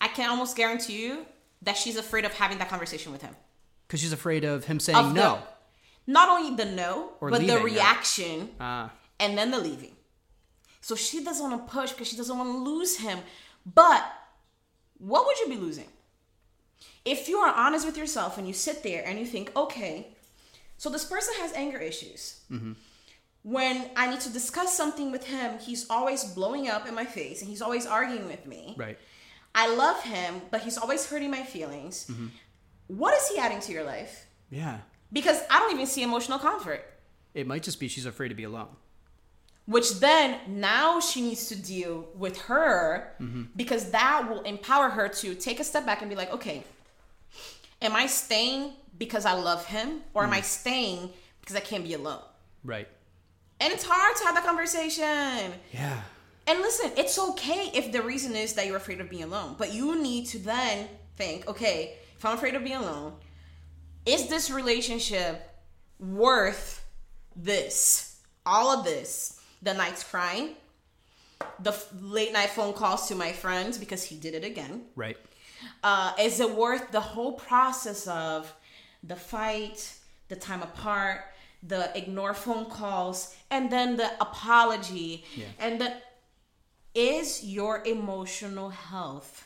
I 0.00 0.08
can 0.08 0.28
almost 0.30 0.56
guarantee 0.56 1.02
you 1.04 1.26
that 1.62 1.76
she's 1.76 1.96
afraid 1.96 2.24
of 2.24 2.32
having 2.34 2.58
that 2.58 2.68
conversation 2.68 3.12
with 3.12 3.22
him. 3.22 3.34
because 3.86 4.00
she's 4.00 4.12
afraid 4.12 4.44
of 4.44 4.64
him 4.64 4.78
saying 4.80 4.98
Of 4.98 5.08
the- 5.14 5.20
no. 5.20 5.42
Not 6.08 6.28
only 6.28 6.54
the 6.56 6.64
no, 6.70 7.12
Or 7.20 7.30
but 7.30 7.40
leaving, 7.40 7.56
the 7.56 7.62
reaction 7.62 8.50
Ah, 8.60 8.92
and 9.18 9.36
then 9.36 9.50
the 9.50 9.58
leaving. 9.58 9.96
So 10.80 10.94
she 10.94 11.24
doesn't 11.24 11.48
want 11.50 11.66
to 11.66 11.72
push 11.72 11.90
because 11.92 12.06
she 12.08 12.16
doesn't 12.16 12.36
want 12.38 12.50
to 12.52 12.58
lose 12.58 12.98
him. 12.98 13.18
But 13.64 14.04
what 14.98 15.26
would 15.26 15.38
you 15.40 15.48
be 15.48 15.56
losing? 15.56 15.88
If 17.04 17.28
you 17.28 17.38
are 17.38 17.52
honest 17.52 17.84
with 17.86 17.96
yourself 17.96 18.38
and 18.38 18.46
you 18.46 18.52
sit 18.54 18.82
there 18.84 19.02
and 19.04 19.18
you 19.18 19.26
think, 19.26 19.50
okay, 19.56 20.14
so 20.78 20.88
this 20.90 21.04
person 21.04 21.34
has 21.40 21.52
anger 21.54 21.78
issues. 21.78 22.40
When 23.42 23.90
I 23.96 24.10
need 24.10 24.20
to 24.20 24.30
discuss 24.32 24.76
something 24.76 25.12
with 25.12 25.24
him, 25.26 25.58
he's 25.60 25.88
always 25.88 26.24
blowing 26.24 26.68
up 26.68 26.86
in 26.88 26.94
my 26.94 27.04
face 27.04 27.40
and 27.40 27.48
he's 27.48 27.62
always 27.62 27.86
arguing 27.86 28.26
with 28.26 28.44
me. 28.46 28.74
right. 28.76 28.98
I 29.56 29.74
love 29.74 30.02
him, 30.02 30.42
but 30.52 30.60
he's 30.60 30.78
always 30.78 31.06
hurting 31.10 31.30
my 31.30 31.42
feelings. 31.42 32.06
Mm-hmm. 32.10 32.26
What 32.88 33.14
is 33.18 33.26
he 33.28 33.38
adding 33.38 33.60
to 33.60 33.72
your 33.72 33.84
life? 33.84 34.26
Yeah. 34.50 34.78
Because 35.12 35.40
I 35.50 35.58
don't 35.58 35.72
even 35.72 35.86
see 35.86 36.02
emotional 36.02 36.38
comfort. 36.38 36.82
It 37.34 37.46
might 37.46 37.62
just 37.64 37.80
be 37.80 37.88
she's 37.88 38.06
afraid 38.06 38.28
to 38.28 38.34
be 38.34 38.44
alone. 38.44 38.68
which 39.66 39.98
then 39.98 40.38
now 40.46 41.00
she 41.00 41.20
needs 41.20 41.48
to 41.48 41.56
deal 41.56 42.06
with 42.14 42.36
her 42.42 43.12
mm-hmm. 43.20 43.44
because 43.56 43.90
that 43.90 44.28
will 44.28 44.42
empower 44.42 44.88
her 44.90 45.08
to 45.08 45.34
take 45.34 45.58
a 45.58 45.64
step 45.64 45.84
back 45.84 46.00
and 46.02 46.08
be 46.08 46.14
like 46.16 46.30
okay 46.32 46.62
am 47.82 47.94
i 47.96 48.06
staying 48.06 48.70
because 48.96 49.24
i 49.26 49.32
love 49.32 49.66
him 49.66 49.88
or 50.14 50.22
am 50.22 50.32
i 50.32 50.40
mm. 50.40 50.44
staying 50.44 51.10
because 51.40 51.56
i 51.56 51.60
can't 51.60 51.82
be 51.82 51.94
alone 51.94 52.22
Right. 52.64 52.86
and 53.60 53.72
it's 53.72 53.84
hard 53.84 54.16
to 54.18 54.24
have 54.26 54.34
that 54.36 54.44
conversation 54.44 55.52
Yeah. 55.72 56.00
And 56.46 56.60
listen 56.60 56.90
it's 56.96 57.18
okay 57.18 57.70
if 57.74 57.92
the 57.92 58.02
reason 58.02 58.34
is 58.36 58.52
that 58.54 58.66
you're 58.66 58.76
afraid 58.76 59.00
of 59.00 59.08
being 59.10 59.24
alone 59.24 59.54
but 59.58 59.72
you 59.72 60.00
need 60.00 60.26
to 60.26 60.38
then 60.38 60.88
think 61.16 61.46
okay 61.48 61.94
if 62.16 62.24
i'm 62.24 62.34
afraid 62.34 62.54
of 62.54 62.62
being 62.64 62.76
alone 62.76 63.12
is 64.04 64.28
this 64.28 64.50
relationship 64.50 65.50
worth 65.98 66.84
this 67.34 68.16
all 68.44 68.68
of 68.78 68.84
this 68.84 69.40
the 69.62 69.74
nights 69.74 70.04
crying 70.04 70.50
the 71.60 71.70
f- 71.70 71.88
late 72.00 72.32
night 72.32 72.50
phone 72.50 72.72
calls 72.72 73.08
to 73.08 73.14
my 73.14 73.32
friends 73.32 73.76
because 73.78 74.02
he 74.04 74.16
did 74.16 74.34
it 74.34 74.44
again 74.44 74.82
Right. 74.94 75.16
uh, 75.82 76.12
is 76.20 76.40
it 76.40 76.50
worth 76.54 76.90
the 76.92 77.00
whole 77.00 77.32
process 77.32 78.06
of 78.06 78.52
the 79.02 79.16
fight, 79.16 79.92
the 80.28 80.36
time 80.36 80.62
apart, 80.62 81.20
the 81.62 81.96
ignore 81.96 82.34
phone 82.34 82.64
calls, 82.66 83.36
and 83.50 83.70
then 83.70 83.96
the 83.96 84.10
apology, 84.20 85.24
Yeah. 85.36 85.44
and 85.60 85.80
the 85.80 85.92
is 86.96 87.44
your 87.44 87.82
emotional 87.84 88.70
health 88.70 89.42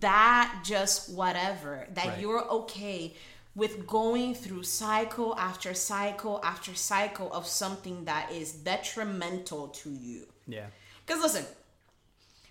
that 0.00 0.62
just 0.64 1.12
whatever 1.14 1.86
that 1.94 2.06
Right. 2.06 2.18
you're 2.20 2.44
okay 2.60 3.14
with 3.54 3.86
going 3.86 4.34
through 4.34 4.64
cycle 4.64 5.36
after 5.38 5.72
cycle 5.72 6.40
after 6.44 6.74
cycle 6.74 7.32
of 7.32 7.46
something 7.46 8.04
that 8.06 8.32
is 8.32 8.52
detrimental 8.52 9.68
to 9.68 9.90
you 9.90 10.26
Yeah. 10.48 10.66
because 11.06 11.22
listen, 11.22 11.46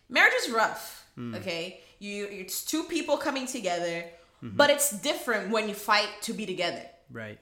marriage 0.08 0.34
is 0.42 0.50
rough. 0.52 1.04
Hmm. 1.16 1.36
Okay, 1.36 1.82
you 2.00 2.26
it's 2.26 2.64
two 2.64 2.84
people 2.84 3.18
coming 3.18 3.46
together, 3.46 4.06
Mm-hmm. 4.44 4.56
but 4.58 4.70
it's 4.70 4.92
different 4.92 5.50
when 5.50 5.68
you 5.70 5.76
fight 5.76 6.10
to 6.24 6.34
be 6.34 6.46
together. 6.46 6.86
Right. 7.12 7.40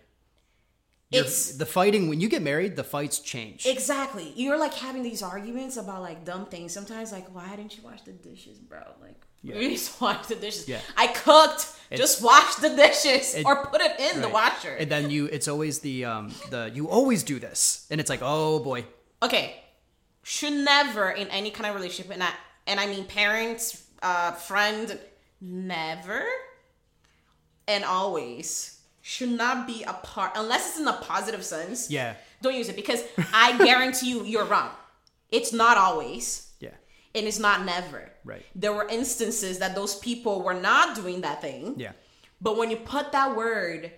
You're- 1.12 1.28
It's 1.28 1.58
the 1.58 1.66
fighting 1.66 2.10
when 2.10 2.20
you 2.22 2.28
get 2.28 2.42
married, 2.42 2.76
the 2.76 2.84
fights 2.84 3.20
change. 3.20 3.66
exactly 3.66 4.34
you're 4.36 4.58
like 4.58 4.74
having 4.74 5.04
these 5.04 5.22
arguments 5.22 5.78
about 5.78 6.02
like 6.02 6.26
dumb 6.26 6.46
things. 6.48 6.74
Sometimes 6.74 7.12
like, 7.12 7.28
why 7.36 7.56
didn't 7.56 7.78
you 7.78 7.84
wash 7.84 8.02
the 8.02 8.14
dishes, 8.14 8.58
bro? 8.58 8.82
Like, 9.02 9.16
Yeah. 9.44 9.56
you 9.60 9.70
just 9.72 10.00
wash 10.02 10.26
the 10.28 10.36
dishes. 10.36 10.68
Yeah. 10.68 10.80
I 10.98 11.08
cooked. 11.08 11.68
just 11.94 12.24
wash 12.24 12.56
the 12.56 12.70
dishes 12.70 13.36
It- 13.36 13.46
or 13.46 13.66
put 13.68 13.82
it 13.82 14.00
in 14.00 14.22
the 14.22 14.30
washer. 14.30 14.74
And 14.82 14.90
then 14.90 15.10
you, 15.12 15.26
it's 15.26 15.48
always 15.48 15.80
the 15.80 16.06
um 16.06 16.34
the 16.50 16.72
you 16.74 16.90
always 16.90 17.22
do 17.24 17.38
this, 17.40 17.86
and 17.92 18.00
it's 18.02 18.10
like, 18.10 18.22
oh 18.24 18.60
boy, 18.60 18.86
okay 19.22 19.60
should 20.26 20.54
never 20.54 21.10
in 21.12 21.28
any 21.28 21.52
kind 21.52 21.68
of 21.70 21.76
relationship 21.76 22.10
and 22.14 22.24
i 22.24 22.32
and 22.66 22.80
i 22.80 22.86
mean 22.88 23.04
parents 23.04 23.84
uh 24.02 24.32
friend 24.32 24.98
never 25.42 26.24
and 27.68 27.84
always 27.84 28.80
should 29.06 29.30
not 29.44 29.68
be 29.68 29.84
a 29.84 29.94
part 30.12 30.32
unless 30.36 30.64
it's 30.70 30.80
in 30.80 30.88
a 30.88 30.94
positive 30.94 31.44
sense 31.44 31.92
yeah, 31.92 32.16
don't 32.42 32.56
use 32.56 32.70
it 32.70 32.76
because 32.76 33.02
i 33.34 33.48
guarantee 33.70 34.10
you 34.12 34.24
you're 34.24 34.46
wrong 34.46 34.70
it's 35.30 35.52
not 35.52 35.76
always 35.78 36.24
yeah, 36.62 36.76
and 37.14 37.28
it's 37.28 37.38
not 37.48 37.66
never 37.66 38.10
Right. 38.26 38.46
there 38.56 38.72
were 38.72 38.88
instances 38.88 39.60
that 39.60 39.76
those 39.76 39.96
people 40.00 40.42
were 40.42 40.54
not 40.70 40.96
doing 40.96 41.22
that 41.28 41.42
thing 41.42 41.76
yeah. 41.78 41.92
but 42.40 42.56
when 42.58 42.70
you 42.72 42.78
put 42.78 43.12
that 43.12 43.36
word 43.36 43.92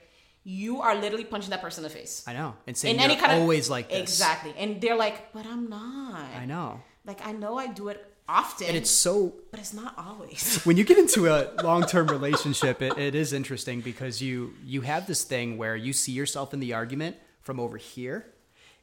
you 0.43 0.81
are 0.81 0.95
literally 0.95 1.23
punching 1.25 1.51
that 1.51 1.61
person 1.61 1.83
in 1.85 1.91
the 1.91 1.95
face 1.95 2.23
I 2.27 2.33
know. 2.33 2.55
And 2.67 2.75
saying 2.75 2.95
in 2.95 3.01
any 3.01 3.15
kind 3.15 3.31
of 3.31 3.41
always 3.41 3.69
like 3.69 3.89
this. 3.89 4.01
exactly 4.01 4.53
and 4.57 4.81
they're 4.81 4.95
like 4.95 5.31
but 5.33 5.45
i'm 5.45 5.69
not 5.69 6.25
I 6.35 6.45
know. 6.45 6.81
like 7.05 7.21
I 7.25 7.31
know 7.31 7.57
I 7.59 7.67
do 7.67 7.89
it 7.89 7.99
often, 8.27 8.67
And 8.67 8.75
it's 8.77 8.89
so 8.89 9.33
but 9.51 9.59
it's 9.59 9.73
not 9.73 9.93
always. 9.97 10.61
when 10.65 10.77
you 10.77 10.83
get 10.83 10.97
into 10.97 11.27
a 11.27 11.51
long-term 11.63 12.07
relationship 12.07 12.81
it, 12.81 12.97
it 12.97 13.15
is 13.15 13.33
interesting 13.33 13.81
because 13.81 14.21
you 14.21 14.53
you 14.65 14.81
have 14.81 15.07
this 15.07 15.23
thing 15.23 15.57
where 15.57 15.75
you 15.75 15.93
see 15.93 16.11
yourself 16.11 16.53
in 16.53 16.59
the 16.59 16.73
argument 16.73 17.15
from 17.41 17.59
over 17.59 17.77
here 17.77 18.25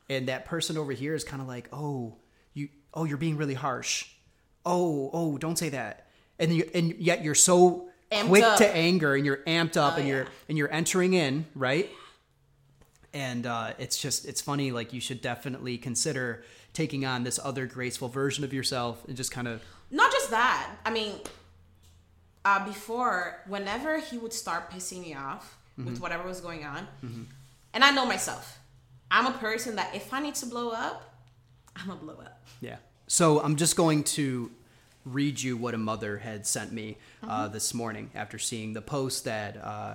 and 0.09 0.29
that 0.29 0.45
person 0.47 0.77
over 0.79 0.93
here 0.93 1.15
is 1.15 1.25
kind 1.25 1.43
of 1.43 1.49
like 1.49 1.69
oh 1.73 2.17
you 2.55 2.69
oh 2.95 3.05
you're 3.05 3.17
being 3.19 3.37
really 3.37 3.55
harsh. 3.55 4.07
Oh 4.65 5.11
oh 5.13 5.39
don't 5.39 5.57
say 5.59 5.71
that. 5.71 6.07
And 6.39 6.55
you 6.55 6.69
and 6.75 6.95
yet 6.99 7.23
you're 7.25 7.35
so 7.35 7.89
Amped 8.11 8.29
quick 8.29 8.43
up. 8.45 8.59
to 8.59 8.69
anger 8.77 9.15
and 9.15 9.25
you're 9.25 9.39
amped 9.47 9.77
up 9.79 9.95
Oh, 9.95 10.01
and 10.01 10.07
you're 10.09 10.27
and 10.49 10.59
you're 10.59 10.73
entering 10.73 11.15
in 11.15 11.47
right? 11.55 11.89
And 13.15 13.47
uh, 13.47 13.73
it's 13.79 13.99
just 14.01 14.27
it's 14.27 14.41
funny 14.41 14.71
like 14.71 14.93
you 14.93 15.01
should 15.01 15.21
definitely 15.21 15.77
consider 15.79 16.45
taking 16.73 17.05
on 17.05 17.25
this 17.25 17.39
other 17.43 17.67
graceful 17.67 18.09
version 18.09 18.45
of 18.45 18.53
yourself 18.53 19.05
and 19.07 19.17
just 19.17 19.31
kind 19.31 19.47
of 19.49 19.63
not 19.91 20.11
just 20.13 20.31
that. 20.31 20.71
I 20.87 20.91
mean, 20.91 21.15
uh, 22.45 22.65
before, 22.65 23.41
whenever 23.47 23.99
he 24.01 24.19
would 24.19 24.33
start 24.33 24.71
pissing 24.71 25.01
me 25.03 25.15
off 25.15 25.59
Mm-hmm. 25.79 25.89
with 25.89 26.01
whatever 26.03 26.29
was 26.29 26.43
going 26.43 26.67
on, 26.67 26.87
and 27.73 27.83
I 27.83 27.93
know 27.93 28.05
myself, 28.05 28.59
I'm 29.11 29.25
a 29.25 29.39
person 29.39 29.77
that 29.77 29.95
if 29.95 30.13
I 30.13 30.21
need 30.21 30.35
to 30.35 30.45
blow 30.47 30.69
up, 30.69 31.15
I'm 31.75 31.87
gonna 31.87 31.99
blow 31.99 32.13
up. 32.21 32.45
Yeah. 32.61 32.77
So 33.07 33.41
I'm 33.41 33.57
just 33.57 33.75
going 33.75 34.05
to 34.05 34.51
read 35.07 35.41
you 35.41 35.57
what 35.57 35.73
a 35.73 35.79
mother 35.79 36.19
had 36.19 36.47
sent 36.47 36.73
me 36.73 36.99
uh, 37.27 37.49
this 37.49 37.73
morning 37.73 38.11
after 38.15 38.39
seeing 38.39 38.75
the 38.75 38.83
post 38.83 39.25
that 39.25 39.57
uh, 39.65 39.95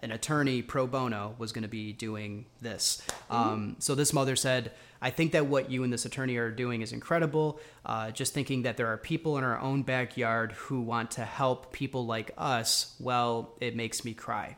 an 0.00 0.12
attorney 0.12 0.62
pro 0.62 0.86
bono 0.86 1.34
was 1.36 1.52
going 1.52 1.62
to 1.62 1.68
be 1.68 1.92
doing 1.92 2.46
this. 2.62 3.02
Um, 3.28 3.76
so 3.80 3.94
this 3.94 4.14
mother 4.14 4.34
said, 4.34 4.72
I 5.00 5.10
think 5.10 5.32
that 5.32 5.46
what 5.46 5.70
you 5.70 5.84
and 5.84 5.92
this 5.92 6.04
attorney 6.04 6.36
are 6.36 6.50
doing 6.50 6.82
is 6.82 6.92
incredible. 6.92 7.60
Uh, 7.86 8.10
just 8.10 8.34
thinking 8.34 8.62
that 8.62 8.76
there 8.76 8.88
are 8.88 8.96
people 8.96 9.38
in 9.38 9.44
our 9.44 9.58
own 9.60 9.82
backyard 9.82 10.52
who 10.52 10.80
want 10.80 11.12
to 11.12 11.24
help 11.24 11.72
people 11.72 12.04
like 12.04 12.32
us, 12.36 12.96
well, 12.98 13.54
it 13.60 13.76
makes 13.76 14.04
me 14.04 14.12
cry. 14.12 14.56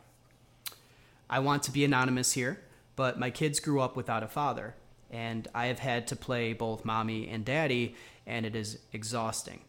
I 1.28 1.40
want 1.40 1.62
to 1.64 1.70
be 1.70 1.84
anonymous 1.84 2.32
here, 2.32 2.60
but 2.96 3.18
my 3.18 3.30
kids 3.30 3.60
grew 3.60 3.80
up 3.80 3.96
without 3.96 4.22
a 4.22 4.28
father, 4.28 4.74
and 5.10 5.46
I 5.54 5.66
have 5.66 5.78
had 5.78 6.06
to 6.08 6.16
play 6.16 6.54
both 6.54 6.84
mommy 6.84 7.28
and 7.28 7.44
daddy, 7.44 7.94
and 8.26 8.46
it 8.46 8.56
is 8.56 8.78
exhausting. 8.92 9.60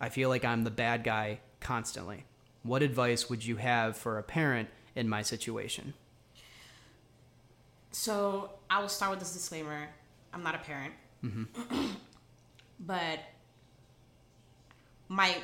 I 0.00 0.10
feel 0.10 0.28
like 0.28 0.44
I'm 0.44 0.64
the 0.64 0.70
bad 0.70 1.04
guy 1.04 1.40
constantly. 1.58 2.24
What 2.62 2.82
advice 2.82 3.30
would 3.30 3.44
you 3.44 3.56
have 3.56 3.96
for 3.96 4.18
a 4.18 4.22
parent 4.22 4.68
in 4.94 5.08
my 5.08 5.22
situation? 5.22 5.94
So 7.90 8.50
I 8.70 8.80
will 8.80 8.88
start 8.88 9.10
with 9.10 9.20
this 9.20 9.32
disclaimer: 9.32 9.88
I'm 10.32 10.42
not 10.42 10.54
a 10.54 10.58
parent, 10.58 10.94
but 12.80 13.18
my, 15.08 15.36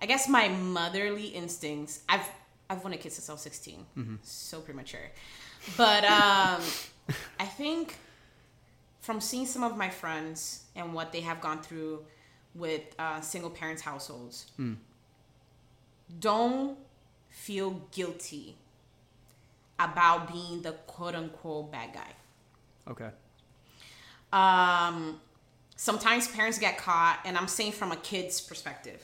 I 0.00 0.06
guess 0.06 0.28
my 0.28 0.48
motherly 0.48 1.26
instincts. 1.26 2.00
I've 2.08 2.26
I've 2.70 2.82
wanted 2.82 3.00
kids 3.00 3.16
since 3.16 3.28
I 3.28 3.32
was 3.32 3.42
16. 3.42 3.86
So 4.22 4.60
premature. 4.60 5.10
But 5.76 6.04
um, 6.18 6.62
I 7.38 7.44
think 7.44 7.96
from 9.00 9.20
seeing 9.20 9.46
some 9.46 9.62
of 9.62 9.76
my 9.76 9.90
friends 9.90 10.64
and 10.74 10.94
what 10.94 11.12
they 11.12 11.20
have 11.20 11.40
gone 11.40 11.60
through 11.62 12.04
with 12.54 12.82
uh, 12.98 13.20
single 13.20 13.50
parents 13.50 13.82
households, 13.82 14.46
don't 16.18 16.78
feel 17.28 17.82
guilty 17.92 18.56
about 19.78 20.32
being 20.32 20.62
the 20.62 20.72
quote 20.86 21.14
unquote 21.14 21.70
bad 21.70 21.92
guy. 21.92 22.12
Okay. 22.88 23.10
Um, 24.34 25.20
sometimes 25.76 26.26
parents 26.28 26.58
get 26.58 26.76
caught, 26.78 27.20
and 27.24 27.36
I'm 27.38 27.48
saying 27.48 27.72
from 27.72 27.92
a 27.92 27.96
kid's 27.96 28.40
perspective, 28.40 29.00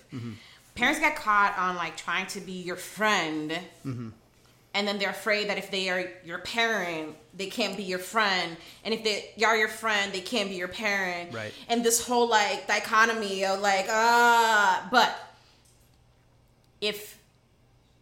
parents 0.75 0.99
get 1.01 1.15
caught 1.17 1.57
on 1.57 1.77
like 1.77 1.97
trying 1.97 2.27
to 2.29 2.41
be 2.41 2.53
your 2.53 2.77
friend, 2.77 3.59
and 4.75 4.87
then 4.89 4.99
they're 4.99 5.11
afraid 5.11 5.49
that 5.49 5.59
if 5.59 5.71
they 5.71 5.89
are 5.89 6.11
your 6.25 6.39
parent, 6.39 7.17
they 7.37 7.47
can't 7.47 7.77
be 7.77 7.83
your 7.85 7.99
friend, 7.99 8.57
and 8.85 8.93
if 8.93 9.05
they 9.05 9.45
are 9.45 9.57
your 9.57 9.69
friend, 9.69 10.13
they 10.13 10.21
can't 10.21 10.49
be 10.49 10.57
your 10.57 10.69
parent, 10.69 11.33
Right. 11.33 11.53
And 11.69 11.85
this 11.85 12.05
whole 12.07 12.29
like 12.29 12.67
dichotomy 12.67 13.45
of 13.45 13.61
like 13.61 13.87
ah, 13.89 14.89
but 14.91 15.15
if 16.81 17.19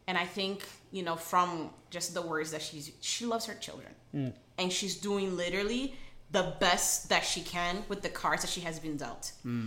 and 0.07 0.17
I 0.17 0.25
think 0.25 0.65
you 0.93 1.03
know 1.03 1.17
from 1.17 1.71
just 1.91 2.15
the 2.15 2.23
words 2.23 2.51
that 2.53 2.63
she's 2.63 2.93
she 3.01 3.27
loves 3.27 3.47
her 3.47 3.55
children. 3.55 3.93
And 4.57 4.73
she's 4.73 4.97
doing 4.97 5.37
literally 5.37 5.95
the 6.31 6.55
best 6.61 7.09
that 7.09 7.25
she 7.25 7.41
can 7.41 7.85
with 7.89 8.03
the 8.03 8.09
cards 8.09 8.43
that 8.43 8.51
she 8.51 8.61
has 8.63 8.79
been 8.79 8.97
dealt. 8.97 9.33
Hmm. 9.43 9.67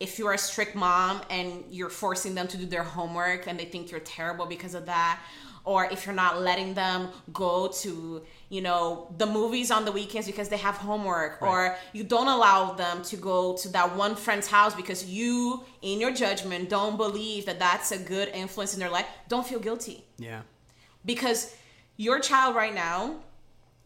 If 0.00 0.18
you're 0.18 0.32
a 0.32 0.38
strict 0.38 0.74
mom 0.76 1.22
and 1.30 1.64
you're 1.70 1.88
forcing 1.90 2.34
them 2.34 2.46
to 2.48 2.56
do 2.56 2.66
their 2.66 2.84
homework 2.84 3.46
and 3.48 3.58
they 3.58 3.64
think 3.64 3.90
you're 3.90 4.00
terrible 4.00 4.46
because 4.46 4.74
of 4.74 4.86
that, 4.86 5.20
or 5.64 5.86
if 5.86 6.06
you're 6.06 6.14
not 6.14 6.40
letting 6.40 6.72
them 6.74 7.08
go 7.32 7.68
to 7.68 8.22
you 8.48 8.60
know 8.62 9.12
the 9.18 9.26
movies 9.26 9.70
on 9.70 9.84
the 9.84 9.92
weekends 9.92 10.26
because 10.26 10.48
they 10.48 10.56
have 10.56 10.76
homework 10.76 11.42
or 11.42 11.76
you 11.92 12.02
don't 12.04 12.28
allow 12.28 12.72
them 12.72 13.02
to 13.02 13.16
go 13.16 13.54
to 13.56 13.68
that 13.70 13.94
one 13.96 14.14
friend's 14.14 14.46
house 14.46 14.74
because 14.74 15.04
you 15.04 15.62
in 15.82 16.00
your 16.00 16.12
judgment 16.12 16.70
don't 16.70 16.96
believe 16.96 17.44
that 17.44 17.58
that's 17.58 17.90
a 17.92 17.98
good 17.98 18.28
influence 18.28 18.72
in 18.72 18.80
their 18.80 18.88
life 18.88 19.04
don't 19.28 19.46
feel 19.46 19.58
guilty 19.58 20.04
Yeah. 20.16 20.40
because 21.04 21.54
your 21.98 22.18
child 22.20 22.54
right 22.54 22.74
now 22.74 23.16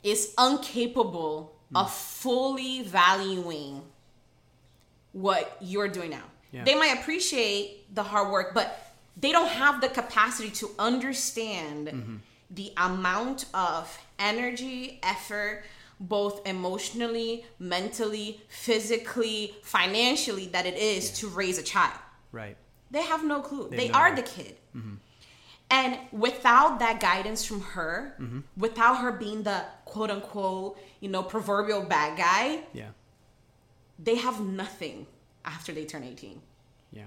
is 0.02 0.34
incapable 0.38 1.54
of 1.74 1.92
fully 1.92 2.82
valuing 2.82 3.82
what 5.12 5.56
you're 5.60 5.88
doing 5.88 6.10
now. 6.10 6.24
Yeah. 6.50 6.64
They 6.64 6.74
might 6.74 6.98
appreciate 7.00 7.94
the 7.94 8.02
hard 8.02 8.30
work, 8.30 8.52
but 8.54 8.94
they 9.16 9.32
don't 9.32 9.48
have 9.48 9.80
the 9.80 9.88
capacity 9.88 10.50
to 10.50 10.70
understand 10.78 11.88
mm-hmm. 11.88 12.16
the 12.50 12.72
amount 12.76 13.46
of 13.54 13.98
energy, 14.18 15.00
effort, 15.02 15.64
both 15.98 16.46
emotionally, 16.46 17.44
mentally, 17.58 18.42
physically, 18.48 19.54
financially, 19.62 20.46
that 20.48 20.66
it 20.66 20.76
is 20.76 21.10
to 21.20 21.28
raise 21.28 21.58
a 21.58 21.62
child. 21.62 21.98
Right. 22.32 22.56
They 22.90 23.02
have 23.02 23.24
no 23.24 23.40
clue. 23.40 23.68
They, 23.70 23.88
no 23.88 23.94
are 23.94 24.08
idea. 24.08 24.24
the 24.24 24.30
kid. 24.30 24.56
Mm-hmm. 24.76 24.94
And 25.70 25.98
without 26.12 26.80
that 26.80 27.00
guidance 27.00 27.46
from 27.46 27.62
her, 27.62 28.14
mm-hmm. 28.20 28.40
without 28.58 28.96
her 28.96 29.12
being 29.12 29.42
the 29.44 29.64
quote 29.92 30.10
unquote, 30.10 30.78
you 31.00 31.08
know, 31.10 31.22
proverbial 31.22 31.82
bad 31.82 32.16
guy, 32.16 32.62
Yeah. 32.72 32.90
they 33.98 34.16
have 34.16 34.40
nothing 34.40 35.06
after 35.44 35.70
they 35.72 35.84
turn 35.84 36.02
18. 36.02 36.40
Yeah. 36.92 37.04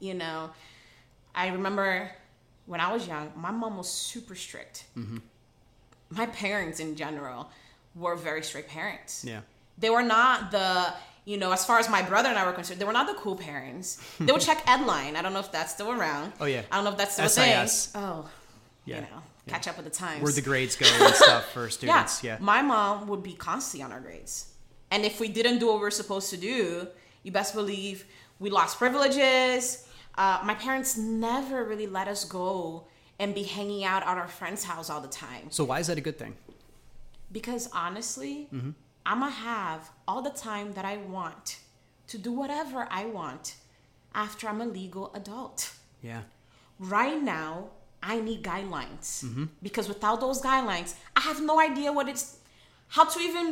You 0.00 0.14
know, 0.14 0.50
I 1.34 1.48
remember 1.48 2.10
when 2.66 2.80
I 2.80 2.92
was 2.92 3.06
young, 3.08 3.32
my 3.36 3.50
mom 3.50 3.76
was 3.78 3.90
super 3.90 4.34
strict. 4.34 4.84
My 6.10 6.26
parents 6.26 6.78
in 6.78 6.94
general 6.94 7.50
were 7.94 8.16
very 8.16 8.42
strict 8.42 8.68
parents. 8.70 9.24
Yeah. 9.24 9.40
They 9.78 9.88
were 9.90 10.02
not 10.02 10.50
the, 10.50 10.92
you 11.24 11.38
know, 11.38 11.52
as 11.52 11.64
far 11.64 11.78
as 11.78 11.88
my 11.88 12.02
brother 12.02 12.28
and 12.28 12.38
I 12.38 12.44
were 12.44 12.52
concerned, 12.52 12.80
they 12.80 12.84
were 12.84 12.92
not 13.00 13.06
the 13.06 13.14
cool 13.14 13.36
parents. 13.36 13.98
They 14.20 14.30
would 14.32 14.42
check 14.50 14.64
Edline. 14.66 15.16
I 15.16 15.22
don't 15.22 15.32
know 15.32 15.40
if 15.40 15.50
that's 15.52 15.72
still 15.72 15.90
around. 15.90 16.34
Oh, 16.38 16.44
yeah. 16.44 16.62
I 16.70 16.76
don't 16.76 16.84
know 16.84 16.90
if 16.92 16.98
that's 16.98 17.14
still 17.14 17.26
a 17.26 17.28
thing. 17.30 17.68
Oh, 17.94 18.28
Yeah. 18.84 18.96
you 18.96 19.00
know, 19.02 19.22
catch 19.48 19.68
up 19.68 19.76
with 19.76 19.84
the 19.84 19.90
times. 19.90 20.22
Where 20.22 20.32
the 20.32 20.42
grades 20.42 20.76
go 20.76 20.86
and 20.86 21.14
stuff 21.24 21.52
for 21.52 21.68
students. 21.70 22.22
yeah. 22.24 22.34
Yeah. 22.34 22.38
My 22.40 22.62
mom 22.62 23.06
would 23.08 23.22
be 23.22 23.32
constantly 23.34 23.84
on 23.84 23.92
our 23.92 24.00
grades. 24.00 24.52
And 24.90 25.04
if 25.04 25.18
we 25.20 25.28
didn't 25.28 25.58
do 25.58 25.66
what 25.68 25.76
we 25.76 25.80
were 25.82 25.90
supposed 25.90 26.30
to 26.30 26.36
do, 26.36 26.88
you 27.22 27.32
best 27.32 27.54
believe 27.54 28.04
we 28.38 28.50
lost 28.50 28.78
privileges. 28.78 29.86
Uh, 30.16 30.40
my 30.44 30.54
parents 30.54 30.96
never 30.96 31.64
really 31.64 31.86
let 31.86 32.08
us 32.08 32.24
go 32.24 32.86
and 33.18 33.34
be 33.34 33.42
hanging 33.42 33.84
out 33.84 34.02
at 34.02 34.16
our 34.18 34.28
friend's 34.28 34.64
house 34.64 34.90
all 34.90 35.00
the 35.00 35.08
time. 35.08 35.50
So 35.50 35.64
why 35.64 35.80
is 35.80 35.86
that 35.88 35.98
a 35.98 36.00
good 36.02 36.18
thing? 36.18 36.34
Because 37.32 37.68
honestly, 37.72 38.48
Mm-hmm. 38.52 38.70
I'm 39.08 39.20
going 39.20 39.30
to 39.30 39.38
have 39.38 39.90
all 40.08 40.20
the 40.20 40.30
time 40.30 40.72
that 40.72 40.84
I 40.84 40.96
want 40.96 41.58
to 42.08 42.18
do 42.18 42.32
whatever 42.32 42.88
I 42.90 43.04
want 43.04 43.54
after 44.16 44.48
I'm 44.48 44.60
a 44.60 44.66
legal 44.66 45.12
adult. 45.14 45.72
Yeah. 46.02 46.22
Right 46.80 47.22
now, 47.22 47.68
I 48.12 48.20
need 48.28 48.40
guidelines 48.52 49.06
Mm-hmm. 49.24 49.44
because 49.66 49.86
without 49.94 50.18
those 50.20 50.40
guidelines, 50.48 50.90
I 51.18 51.20
have 51.28 51.40
no 51.50 51.56
idea 51.60 51.88
what 51.92 52.06
it's 52.12 52.38
how 52.96 53.04
to 53.04 53.18
even 53.28 53.46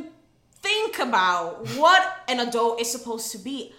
think 0.67 0.99
about 1.09 1.67
what 1.81 2.03
an 2.29 2.39
adult 2.47 2.81
is 2.81 2.89
supposed 2.97 3.33
to 3.33 3.39
be. 3.39 3.73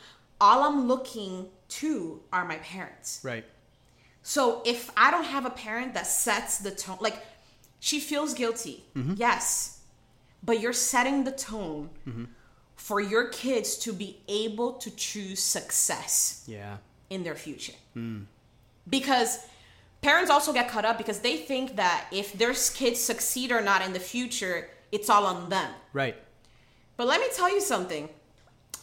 All 0.45 0.59
I'm 0.67 0.79
looking 0.87 1.33
to 1.79 2.21
are 2.35 2.45
my 2.53 2.57
parents. 2.73 3.21
Right. 3.23 3.45
So 4.21 4.41
if 4.65 4.91
I 4.97 5.07
don't 5.13 5.29
have 5.35 5.45
a 5.45 5.49
parent 5.65 5.93
that 5.93 6.07
sets 6.07 6.57
the 6.59 6.71
tone, 6.71 6.97
like 6.99 7.17
she 7.79 7.99
feels 7.99 8.33
guilty, 8.33 8.83
mm-hmm. 8.95 9.13
yes, 9.17 9.79
but 10.43 10.59
you're 10.61 10.73
setting 10.91 11.23
the 11.23 11.31
tone 11.31 11.89
mm-hmm. 12.07 12.25
for 12.75 12.99
your 12.99 13.25
kids 13.29 13.77
to 13.85 13.93
be 13.93 14.09
able 14.27 14.73
to 14.83 14.89
choose 15.07 15.39
success 15.57 16.43
Yeah. 16.47 16.77
in 17.09 17.23
their 17.23 17.35
future. 17.35 17.77
Hmm. 17.93 18.23
Because 18.89 19.31
parents 20.05 20.29
also 20.29 20.53
get 20.53 20.69
caught 20.69 20.85
up 20.85 20.99
because 20.99 21.19
they 21.21 21.35
think 21.35 21.77
that 21.77 22.05
if 22.11 22.31
their 22.33 22.53
kids 22.53 22.99
succeed 22.99 23.51
or 23.51 23.59
not 23.59 23.81
in 23.81 23.91
the 23.91 23.99
future, 23.99 24.69
it's 24.91 25.09
all 25.09 25.25
on 25.25 25.49
them. 25.49 25.71
Right. 25.93 26.15
But 26.95 27.07
let 27.07 27.19
me 27.19 27.27
tell 27.33 27.51
you 27.51 27.59
something. 27.59 28.07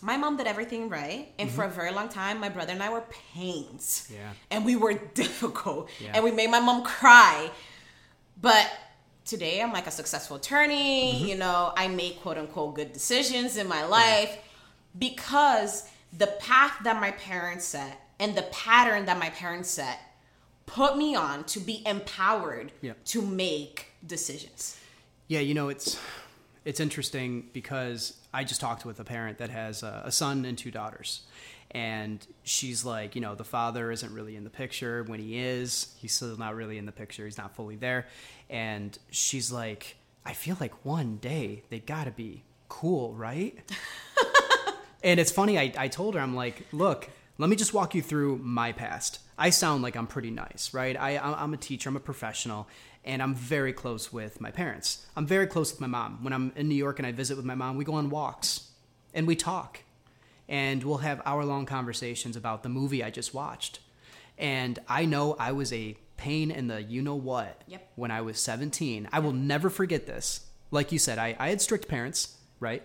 My 0.01 0.17
mom 0.17 0.37
did 0.37 0.49
everything 0.49 0.89
right, 0.89 1.29
and 1.39 1.49
for 1.49 1.63
a 1.63 1.67
mm-hmm. 1.69 1.77
very 1.77 1.93
long 1.93 2.09
time, 2.09 2.41
my 2.41 2.49
brother 2.49 2.73
and 2.73 2.83
I 2.83 2.91
were 2.91 3.05
pains. 3.35 4.11
Yeah. 4.13 4.33
And 4.51 4.65
we 4.65 4.75
were 4.75 4.95
difficult, 5.23 5.89
Yeah. 6.01 6.11
and 6.15 6.25
we 6.25 6.33
made 6.33 6.51
my 6.51 6.59
mom 6.59 6.83
cry. 6.83 7.53
But 8.41 8.69
today, 9.25 9.63
I'm 9.63 9.73
like 9.73 9.87
a 9.87 9.93
successful 9.93 10.39
attorney. 10.39 11.13
Mm-hmm. 11.15 11.27
You 11.27 11.37
know, 11.37 11.73
I 11.77 11.87
make 11.87 12.21
quote 12.23 12.37
unquote 12.37 12.75
good 12.75 12.93
decisions 12.93 13.57
in 13.57 13.69
my 13.69 13.85
life 13.85 14.37
because 14.99 15.89
the 16.23 16.27
path 16.27 16.79
that 16.83 17.01
my 17.01 17.13
parents 17.13 17.65
set 17.65 18.01
and 18.19 18.35
the 18.35 18.47
pattern 18.65 19.05
that 19.07 19.19
my 19.21 19.31
parents 19.31 19.71
set 19.71 20.01
put 20.67 20.97
me 20.97 21.15
on 21.15 21.45
to 21.45 21.61
be 21.61 21.83
empowered 21.87 22.73
Yeah. 22.81 22.93
to 23.07 23.23
make 23.23 23.87
decisions. 24.07 24.79
Yeah, 25.29 25.41
you 25.41 25.55
know 25.55 25.69
it's 25.69 25.99
it's 26.65 26.79
interesting 26.81 27.49
because 27.53 28.17
I 28.33 28.45
just 28.45 28.61
talked 28.61 28.85
with 28.85 29.01
a 29.01 29.05
parent 29.05 29.39
that 29.39 29.51
has 29.51 29.83
a, 29.83 30.03
a 30.05 30.13
son 30.13 30.45
and 30.45 30.57
two 30.57 30.71
daughters, 30.71 31.23
and 31.73 32.25
she's 32.45 32.85
like, 32.85 33.15
you 33.17 33.21
know, 33.21 33.35
the 33.35 33.45
father 33.45 33.91
isn't 33.91 34.13
really 34.15 34.37
in 34.37 34.45
the 34.45 34.51
picture. 34.51 35.03
When 35.05 35.19
he 35.19 35.39
is, 35.39 35.95
he's 35.99 36.13
still 36.15 36.37
not 36.37 36.55
really 36.55 36.79
in 36.79 36.87
the 36.87 36.93
picture. 36.93 37.25
He's 37.25 37.39
not 37.39 37.55
fully 37.57 37.77
there, 37.77 38.07
and 38.49 38.97
she's 39.11 39.51
like, 39.51 39.97
I 40.25 40.35
feel 40.35 40.57
like 40.61 40.85
one 40.85 41.17
day 41.17 41.65
they 41.71 41.81
got 41.81 42.05
to 42.05 42.13
be 42.13 42.45
cool, 42.69 43.13
right? 43.15 43.59
and 45.03 45.19
it's 45.19 45.33
funny. 45.33 45.59
I, 45.59 45.73
I 45.77 45.89
told 45.89 46.15
her, 46.15 46.21
I'm 46.21 46.35
like, 46.37 46.67
look, 46.73 47.09
let 47.43 47.51
me 47.51 47.57
just 47.57 47.75
walk 47.75 47.97
you 47.97 48.03
through 48.03 48.39
my 48.39 48.71
past. 48.71 49.19
I 49.37 49.51
sound 49.51 49.83
like 49.83 49.97
I'm 49.97 50.07
pretty 50.07 50.31
nice, 50.31 50.73
right? 50.73 50.97
I, 50.97 51.19
I'm 51.19 51.53
a 51.53 51.57
teacher, 51.57 51.89
I'm 51.89 51.97
a 51.97 52.01
professional, 52.01 52.69
and 53.05 53.21
I'm 53.21 53.35
very 53.35 53.73
close 53.73 54.13
with 54.13 54.41
my 54.41 54.53
parents. 54.53 55.05
I'm 55.17 55.27
very 55.27 55.49
close 55.49 55.73
with 55.73 55.81
my 55.81 55.89
mom. 55.89 56.23
When 56.23 56.33
I'm 56.33 56.53
in 56.55 56.69
New 56.69 56.77
York 56.77 57.01
and 57.01 57.07
I 57.07 57.11
visit 57.11 57.37
with 57.37 57.45
my 57.45 57.57
mom, 57.57 57.77
we 57.77 57.85
go 57.85 57.95
on 57.95 58.11
walks 58.11 58.71
and 59.13 59.27
we 59.27 59.35
talk. 59.35 59.81
And 60.49 60.85
we'll 60.85 60.99
have 60.99 61.21
hour 61.27 61.45
long 61.45 61.67
conversations 61.67 62.37
about 62.37 62.63
the 62.63 62.69
movie 62.69 63.03
I 63.03 63.11
just 63.11 63.35
watched. 63.35 63.81
And 64.39 64.79
I 64.89 65.05
know 65.05 65.35
I 65.37 65.51
was 65.51 65.73
a 65.73 65.97
pain 66.17 66.53
in 66.53 66.69
the 66.69 66.81
you 66.81 67.03
know 67.03 67.17
what 67.17 67.61
Yep. 67.67 67.89
when 67.97 68.13
I 68.13 68.21
was 68.21 68.39
17. 68.39 69.09
I 69.11 69.19
will 69.19 69.33
never 69.33 69.69
forget 69.69 70.07
this. 70.07 70.47
Like 70.71 70.93
you 70.93 71.01
said, 71.01 71.19
I, 71.19 71.35
I 71.41 71.49
had 71.49 71.61
strict 71.61 71.89
parents, 71.89 72.37
right? 72.61 72.85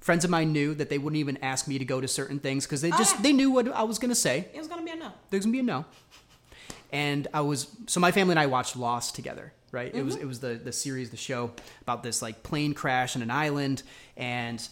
Friends 0.00 0.24
of 0.24 0.30
mine 0.30 0.52
knew 0.52 0.74
that 0.74 0.88
they 0.88 0.98
wouldn't 0.98 1.20
even 1.20 1.36
ask 1.38 1.68
me 1.68 1.78
to 1.78 1.84
go 1.84 2.00
to 2.00 2.08
certain 2.08 2.38
things 2.38 2.64
because 2.66 2.80
they 2.80 2.90
just 2.90 3.16
yeah. 3.16 3.22
they 3.22 3.32
knew 3.32 3.50
what 3.50 3.68
I 3.68 3.82
was 3.82 3.98
gonna 3.98 4.14
say 4.14 4.48
It 4.54 4.58
was 4.58 4.66
gonna 4.68 4.82
be 4.82 4.90
a 4.90 4.96
no. 4.96 5.12
there's 5.30 5.44
gonna 5.44 5.52
be 5.52 5.60
a 5.60 5.62
no. 5.62 5.84
And 6.92 7.28
I 7.32 7.42
was 7.42 7.68
so 7.86 8.00
my 8.00 8.10
family 8.10 8.32
and 8.32 8.40
I 8.40 8.46
watched 8.46 8.76
Lost 8.76 9.14
together, 9.14 9.52
right? 9.72 9.94
It 9.94 10.04
was 10.04 10.16
it 10.16 10.24
was 10.24 10.40
the 10.40 10.54
the 10.54 10.72
series, 10.72 11.10
the 11.10 11.16
show 11.16 11.52
about 11.82 12.02
this 12.02 12.20
like 12.22 12.42
plane 12.42 12.74
crash 12.74 13.14
on 13.14 13.22
an 13.22 13.30
island, 13.30 13.82
and 14.16 14.66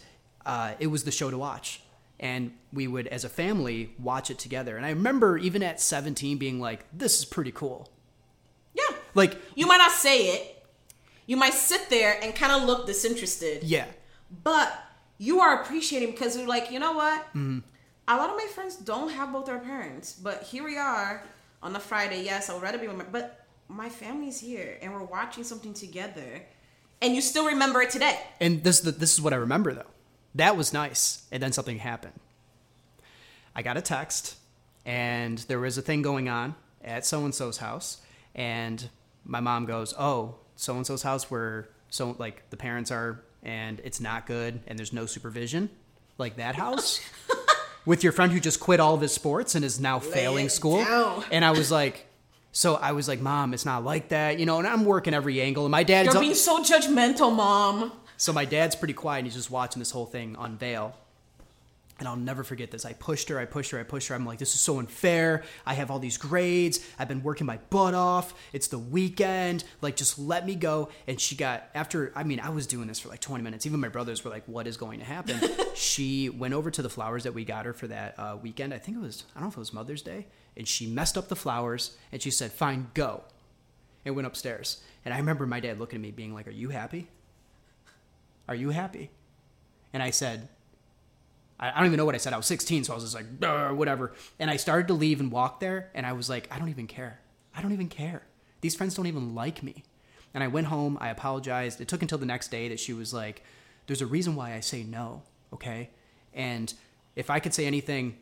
uh, 0.44 0.72
it 0.80 0.88
was 0.88 1.04
the 1.04 1.12
show 1.12 1.30
to 1.30 1.38
watch. 1.38 1.82
And 2.20 2.52
we 2.72 2.88
would, 2.88 3.06
as 3.06 3.22
a 3.22 3.28
family, 3.28 3.94
watch 4.00 4.28
it 4.28 4.40
together. 4.40 4.76
And 4.76 4.84
I 4.84 4.90
remember 4.90 5.38
even 5.38 5.62
at 5.62 5.80
17 5.80 6.36
being 6.38 6.58
like, 6.58 6.84
"This 6.92 7.18
is 7.20 7.24
pretty 7.24 7.52
cool." 7.52 7.88
Yeah. 8.74 8.96
Like, 9.14 9.36
You 9.54 9.66
might 9.68 9.78
not 9.78 9.92
say 9.92 10.34
it. 10.34 10.66
You 11.26 11.36
might 11.36 11.54
sit 11.54 11.88
there 11.90 12.18
and 12.20 12.34
kind 12.34 12.50
of 12.52 12.64
look 12.64 12.86
disinterested. 12.86 13.62
yeah, 13.62 13.84
But 14.42 14.72
you 15.18 15.40
are 15.40 15.62
appreciating 15.62 16.12
because 16.12 16.36
you're 16.36 16.46
like, 16.48 16.70
you 16.70 16.78
know 16.78 16.92
what? 16.92 17.22
Mm-hmm. 17.28 17.58
A 18.06 18.16
lot 18.16 18.30
of 18.30 18.36
my 18.36 18.46
friends 18.54 18.76
don't 18.76 19.10
have 19.10 19.32
both 19.32 19.46
their 19.46 19.58
parents, 19.58 20.14
but 20.14 20.44
here 20.44 20.64
we 20.64 20.78
are 20.78 21.22
on 21.62 21.76
a 21.76 21.80
Friday. 21.80 22.22
Yes, 22.22 22.48
I 22.48 22.54
would 22.54 22.62
rather 22.62 22.78
be 22.78 22.88
with 22.88 22.96
my, 22.96 23.04
but 23.04 23.44
my 23.68 23.88
family's 23.88 24.40
here 24.40 24.78
and 24.80 24.92
we're 24.94 25.04
watching 25.04 25.44
something 25.44 25.74
together, 25.74 26.42
and 27.02 27.14
you 27.14 27.20
still 27.20 27.46
remember 27.46 27.82
it 27.82 27.90
today. 27.90 28.18
and 28.40 28.62
this 28.64 28.80
this 28.80 29.12
is 29.12 29.20
what 29.20 29.32
I 29.32 29.36
remember 29.36 29.74
though. 29.74 29.90
That 30.34 30.56
was 30.56 30.72
nice, 30.72 31.26
and 31.32 31.42
then 31.42 31.52
something 31.52 31.78
happened. 31.78 32.14
I 33.54 33.62
got 33.62 33.76
a 33.76 33.82
text, 33.82 34.36
and 34.86 35.38
there 35.38 35.58
was 35.58 35.76
a 35.76 35.82
thing 35.82 36.00
going 36.00 36.28
on 36.28 36.54
at 36.82 37.04
so 37.04 37.24
and 37.24 37.34
so's 37.34 37.58
house, 37.58 37.98
and 38.34 38.88
my 39.24 39.40
mom 39.40 39.66
goes, 39.66 39.94
"Oh, 39.98 40.36
so 40.56 40.76
and 40.76 40.86
so's 40.86 41.02
house 41.02 41.30
where 41.30 41.68
so 41.90 42.14
like 42.18 42.48
the 42.50 42.56
parents 42.56 42.90
are, 42.90 43.22
and 43.48 43.80
it's 43.82 44.00
not 44.00 44.26
good, 44.26 44.60
and 44.66 44.78
there's 44.78 44.92
no 44.92 45.06
supervision, 45.06 45.70
like 46.18 46.36
that 46.36 46.54
house." 46.64 47.00
With 47.86 48.04
your 48.04 48.12
friend 48.12 48.30
who 48.30 48.38
just 48.40 48.60
quit 48.60 48.80
all 48.80 48.94
of 48.94 49.00
his 49.00 49.14
sports 49.14 49.54
and 49.54 49.64
is 49.64 49.80
now 49.80 49.98
failing 49.98 50.50
school. 50.50 50.84
down. 50.84 51.24
And 51.32 51.42
I 51.42 51.52
was 51.52 51.70
like, 51.70 52.04
so 52.52 52.74
I 52.74 52.92
was 52.92 53.08
like, 53.08 53.20
Mom, 53.20 53.54
it's 53.54 53.64
not 53.64 53.82
like 53.82 54.08
that, 54.10 54.38
you 54.38 54.44
know, 54.44 54.58
and 54.58 54.66
I'm 54.66 54.84
working 54.84 55.14
every 55.14 55.40
angle. 55.40 55.64
And 55.64 55.70
my 55.70 55.84
dad 55.84 56.04
You're 56.04 56.20
being 56.20 56.34
so 56.34 56.62
judgmental, 56.62 57.34
mom. 57.34 57.92
so 58.18 58.32
my 58.34 58.44
dad's 58.44 58.76
pretty 58.76 58.92
quiet 58.92 59.20
and 59.20 59.26
he's 59.26 59.36
just 59.36 59.50
watching 59.50 59.78
this 59.80 59.90
whole 59.90 60.04
thing 60.04 60.36
unveil. 60.38 60.94
And 61.98 62.06
I'll 62.06 62.16
never 62.16 62.44
forget 62.44 62.70
this. 62.70 62.84
I 62.84 62.92
pushed 62.92 63.28
her, 63.28 63.40
I 63.40 63.44
pushed 63.44 63.72
her, 63.72 63.80
I 63.80 63.82
pushed 63.82 64.08
her. 64.08 64.14
I'm 64.14 64.24
like, 64.24 64.38
this 64.38 64.54
is 64.54 64.60
so 64.60 64.78
unfair. 64.78 65.42
I 65.66 65.74
have 65.74 65.90
all 65.90 65.98
these 65.98 66.16
grades. 66.16 66.78
I've 66.96 67.08
been 67.08 67.24
working 67.24 67.46
my 67.46 67.58
butt 67.70 67.94
off. 67.94 68.34
It's 68.52 68.68
the 68.68 68.78
weekend. 68.78 69.64
Like, 69.80 69.96
just 69.96 70.16
let 70.16 70.46
me 70.46 70.54
go. 70.54 70.90
And 71.08 71.20
she 71.20 71.34
got, 71.34 71.68
after, 71.74 72.12
I 72.14 72.22
mean, 72.22 72.38
I 72.38 72.50
was 72.50 72.68
doing 72.68 72.86
this 72.86 73.00
for 73.00 73.08
like 73.08 73.20
20 73.20 73.42
minutes. 73.42 73.66
Even 73.66 73.80
my 73.80 73.88
brothers 73.88 74.24
were 74.24 74.30
like, 74.30 74.44
what 74.46 74.68
is 74.68 74.76
going 74.76 75.00
to 75.00 75.04
happen? 75.04 75.40
she 75.74 76.28
went 76.28 76.54
over 76.54 76.70
to 76.70 76.82
the 76.82 76.90
flowers 76.90 77.24
that 77.24 77.34
we 77.34 77.44
got 77.44 77.66
her 77.66 77.72
for 77.72 77.88
that 77.88 78.16
uh, 78.16 78.36
weekend. 78.40 78.72
I 78.72 78.78
think 78.78 78.96
it 78.96 79.00
was, 79.00 79.24
I 79.34 79.40
don't 79.40 79.46
know 79.46 79.48
if 79.48 79.56
it 79.56 79.60
was 79.60 79.72
Mother's 79.72 80.02
Day. 80.02 80.26
And 80.56 80.68
she 80.68 80.86
messed 80.86 81.18
up 81.18 81.28
the 81.28 81.36
flowers 81.36 81.96
and 82.12 82.22
she 82.22 82.30
said, 82.30 82.52
fine, 82.52 82.90
go. 82.94 83.24
And 84.04 84.14
went 84.14 84.26
upstairs. 84.26 84.82
And 85.04 85.12
I 85.12 85.18
remember 85.18 85.46
my 85.46 85.58
dad 85.58 85.80
looking 85.80 85.96
at 85.96 86.02
me 86.02 86.12
being 86.12 86.32
like, 86.32 86.46
are 86.46 86.52
you 86.52 86.68
happy? 86.68 87.08
Are 88.48 88.54
you 88.54 88.70
happy? 88.70 89.10
And 89.92 90.02
I 90.02 90.10
said, 90.10 90.48
I, 91.58 91.70
I 91.70 91.76
don't 91.76 91.86
even 91.86 91.96
know 91.96 92.04
what 92.04 92.14
I 92.14 92.18
said. 92.18 92.32
I 92.32 92.36
was 92.36 92.46
16, 92.46 92.84
so 92.84 92.92
I 92.92 92.96
was 92.96 93.04
just 93.04 93.14
like, 93.14 93.26
whatever. 93.74 94.14
And 94.38 94.50
I 94.50 94.56
started 94.56 94.88
to 94.88 94.94
leave 94.94 95.20
and 95.20 95.30
walk 95.30 95.60
there, 95.60 95.90
and 95.94 96.06
I 96.06 96.12
was 96.12 96.28
like, 96.28 96.48
I 96.50 96.58
don't 96.58 96.68
even 96.68 96.86
care. 96.86 97.20
I 97.54 97.62
don't 97.62 97.72
even 97.72 97.88
care. 97.88 98.22
These 98.60 98.74
friends 98.74 98.94
don't 98.94 99.06
even 99.06 99.34
like 99.34 99.62
me. 99.62 99.84
And 100.34 100.44
I 100.44 100.48
went 100.48 100.66
home, 100.66 100.98
I 101.00 101.08
apologized. 101.08 101.80
It 101.80 101.88
took 101.88 102.02
until 102.02 102.18
the 102.18 102.26
next 102.26 102.48
day 102.48 102.68
that 102.68 102.78
she 102.78 102.92
was 102.92 103.12
like, 103.14 103.42
There's 103.86 104.02
a 104.02 104.06
reason 104.06 104.36
why 104.36 104.54
I 104.54 104.60
say 104.60 104.82
no, 104.82 105.22
okay? 105.52 105.90
And 106.34 106.72
if 107.16 107.30
I 107.30 107.40
could 107.40 107.54
say 107.54 107.66
anything 107.66 108.16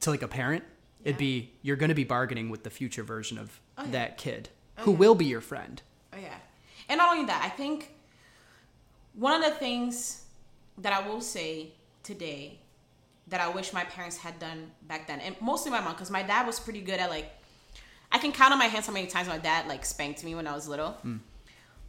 to 0.00 0.10
like 0.10 0.22
a 0.22 0.28
parent, 0.28 0.64
it'd 1.02 1.18
be 1.18 1.50
you're 1.62 1.76
going 1.76 1.88
to 1.88 1.94
be 1.94 2.04
bargaining 2.04 2.48
with 2.50 2.62
the 2.62 2.70
future 2.70 3.02
version 3.02 3.36
of 3.36 3.60
oh, 3.76 3.84
yeah. 3.84 3.90
that 3.90 4.18
kid 4.18 4.48
oh, 4.78 4.82
who 4.82 4.92
will 4.92 5.14
be 5.14 5.26
your 5.26 5.40
friend. 5.40 5.82
Oh 6.12 6.18
yeah, 6.18 6.36
and 6.88 6.98
not 6.98 7.12
only 7.12 7.26
that, 7.26 7.42
I 7.44 7.48
think 7.48 7.90
one 9.14 9.42
of 9.42 9.52
the 9.52 9.58
things 9.58 10.23
that 10.78 10.92
I 10.92 11.06
will 11.06 11.20
say 11.20 11.72
today 12.02 12.60
that 13.28 13.40
I 13.40 13.48
wish 13.48 13.72
my 13.72 13.84
parents 13.84 14.16
had 14.16 14.38
done 14.38 14.70
back 14.82 15.06
then, 15.06 15.20
and 15.20 15.34
mostly 15.40 15.70
my 15.70 15.80
mom, 15.80 15.92
because 15.92 16.10
my 16.10 16.22
dad 16.22 16.46
was 16.46 16.60
pretty 16.60 16.80
good 16.80 17.00
at 17.00 17.10
like, 17.10 17.30
I 18.12 18.18
can 18.18 18.32
count 18.32 18.52
on 18.52 18.58
my 18.58 18.66
hands 18.66 18.86
how 18.86 18.92
many 18.92 19.06
times 19.06 19.28
my 19.28 19.38
dad 19.38 19.66
like 19.66 19.84
spanked 19.84 20.22
me 20.24 20.34
when 20.34 20.46
I 20.46 20.54
was 20.54 20.68
little. 20.68 20.90
Hmm. 20.90 21.16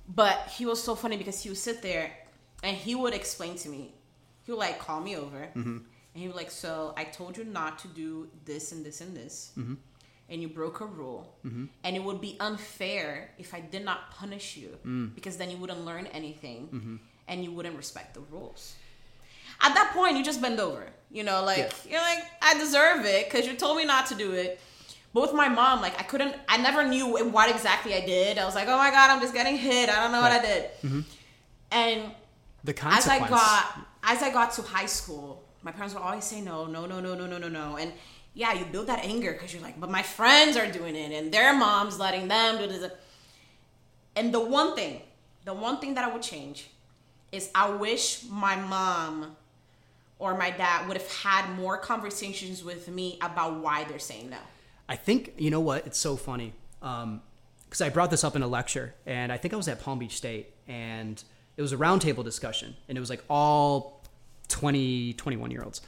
But 0.08 0.48
he 0.56 0.66
was 0.66 0.82
so 0.82 0.96
funny 0.96 1.18
because 1.18 1.42
he 1.42 1.50
would 1.50 1.58
sit 1.58 1.82
there 1.82 2.12
and 2.64 2.78
he 2.78 2.96
would 2.96 3.14
explain 3.14 3.56
to 3.58 3.70
me. 3.70 3.94
He 4.44 4.52
would 4.52 4.60
like 4.60 4.80
call 4.80 5.02
me 5.02 5.16
over. 5.16 5.50
Mm-hmm. 5.56 5.78
And 6.16 6.22
he 6.22 6.28
would 6.28 6.36
like, 6.36 6.52
so 6.52 6.94
I 6.96 7.04
told 7.04 7.38
you 7.38 7.44
not 7.44 7.80
to 7.80 7.90
do 7.90 8.30
this 8.46 8.72
and 8.72 8.86
this 8.86 9.02
and 9.02 9.16
this, 9.18 9.52
mm-hmm. 9.58 9.74
and 10.30 10.42
you 10.42 10.48
broke 10.48 10.80
a 10.80 10.86
rule, 10.86 11.36
mm-hmm. 11.46 11.66
and 11.84 11.96
it 11.96 12.02
would 12.02 12.22
be 12.22 12.38
unfair 12.40 13.32
if 13.38 13.54
I 13.54 13.60
did 13.60 13.84
not 13.84 14.12
punish 14.12 14.56
you 14.56 14.78
mm. 14.86 15.14
because 15.14 15.36
then 15.36 15.52
you 15.52 15.58
wouldn't 15.58 15.84
learn 15.84 16.08
anything 16.08 17.02
and 17.28 17.44
you 17.44 17.52
wouldn't 17.52 17.78
respect 17.78 18.14
the 18.14 18.22
rules. 18.32 18.76
At 19.62 19.74
that 19.76 19.92
point, 19.94 20.18
you 20.18 20.24
just 20.24 20.42
bend 20.42 20.60
over. 20.60 20.86
You 21.12 21.24
know, 21.24 21.44
like 21.44 21.72
you're 21.90 22.02
like, 22.02 22.24
I 22.42 22.58
deserve 22.60 23.06
it 23.06 23.30
because 23.30 23.48
you 23.48 23.54
told 23.56 23.78
me 23.78 23.86
not 23.86 24.08
to 24.08 24.16
do 24.16 24.32
it. 24.34 24.60
But 25.14 25.22
with 25.22 25.34
my 25.34 25.48
mom, 25.48 25.82
like 25.82 25.98
I 25.98 26.04
couldn't, 26.04 26.36
I 26.50 26.58
never 26.58 26.86
knew 26.86 27.08
what 27.32 27.50
exactly 27.50 27.94
I 27.96 28.02
did. 28.06 28.38
I 28.38 28.44
was 28.46 28.54
like, 28.54 28.68
oh 28.68 28.78
my 28.78 28.92
god, 28.92 29.10
I'm 29.12 29.22
just 29.22 29.34
getting 29.34 29.56
hit. 29.56 29.88
I 29.90 29.96
don't 30.02 30.12
know 30.12 30.20
what 30.22 30.32
I 30.34 30.38
Right. 30.40 30.46
did. 30.46 30.64
Mm-hmm. 30.84 31.00
And 31.72 32.12
The 32.66 32.76
as 32.86 33.08
I 33.08 33.20
got 33.30 33.80
as 34.04 34.22
I 34.22 34.30
got 34.32 34.52
to 34.54 34.62
high 34.62 34.86
school, 34.88 35.42
my 35.64 35.72
parents 35.72 35.96
would 35.96 36.04
always 36.04 36.26
say 36.26 36.42
no, 36.42 36.66
no, 36.66 36.86
no, 36.86 37.00
no, 37.00 37.16
no, 37.16 37.26
no, 37.26 37.38
no, 37.38 37.48
no. 37.48 37.78
And 37.78 37.94
yeah, 38.34 38.52
you 38.54 38.66
build 38.66 38.88
that 38.88 39.06
anger 39.06 39.32
because 39.32 39.54
you're 39.54 39.64
like, 39.64 39.80
but 39.80 39.90
my 39.90 40.02
friends 40.04 40.58
are 40.58 40.70
doing 40.70 40.96
it, 40.98 41.14
and 41.14 41.32
their 41.32 41.56
moms 41.56 41.98
letting 41.98 42.28
them 42.28 42.58
do 42.58 42.68
this. 42.68 42.92
And 44.18 44.34
the 44.34 44.40
one 44.42 44.76
thing, 44.76 45.02
the 45.46 45.54
one 45.54 45.80
thing 45.80 45.94
that 45.96 46.04
I 46.04 46.12
would 46.12 46.22
change 46.22 46.70
is 47.36 47.50
I 47.54 47.70
wish 47.70 48.24
my 48.30 48.56
mom 48.56 49.36
or 50.18 50.38
my 50.38 50.50
dad 50.50 50.88
would 50.88 50.98
have 50.98 51.12
had 51.12 51.56
more 51.56 51.78
conversations 51.78 52.64
with 52.64 52.88
me 52.88 53.18
about 53.22 53.60
why 53.60 53.84
they're 53.84 54.00
saying 54.00 54.30
no. 54.30 54.38
I 54.88 54.96
think 54.96 55.34
you 55.38 55.52
know 55.52 55.60
what? 55.60 55.86
It's 55.86 55.98
so 55.98 56.16
funny 56.16 56.54
um, 56.82 57.22
because 57.66 57.82
I 57.82 57.90
brought 57.90 58.12
this 58.12 58.24
up 58.24 58.36
in 58.36 58.44
a 58.44 58.48
lecture, 58.48 58.94
and 59.06 59.32
I 59.32 59.38
think 59.38 59.54
I 59.54 59.58
was 59.58 59.68
at 59.68 59.82
Palm 59.82 60.00
Beach 60.00 60.16
State, 60.16 60.54
and 60.68 61.22
it 61.58 61.62
was 61.62 61.74
a 61.74 61.78
roundtable 61.78 62.24
discussion, 62.24 62.76
and 62.88 62.98
it 62.98 63.02
was 63.02 63.10
like 63.10 63.24
all 63.30 64.04
20, 64.48 65.14
21 65.14 65.52
year 65.52 65.64
olds, 65.64 65.82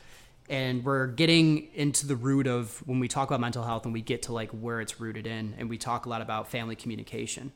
and 0.49 0.83
we're 0.83 1.07
getting 1.07 1.67
into 1.73 2.07
the 2.07 2.15
root 2.15 2.47
of 2.47 2.81
when 2.87 2.99
we 2.99 3.07
talk 3.07 3.29
about 3.29 3.39
mental 3.39 3.63
health, 3.63 3.85
and 3.85 3.93
we 3.93 4.01
get 4.01 4.23
to 4.23 4.33
like 4.33 4.49
where 4.49 4.81
it's 4.81 4.99
rooted 4.99 5.27
in, 5.27 5.53
and 5.57 5.69
we 5.69 5.77
talk 5.77 6.05
a 6.05 6.09
lot 6.09 6.21
about 6.21 6.49
family 6.49 6.75
communication. 6.75 7.51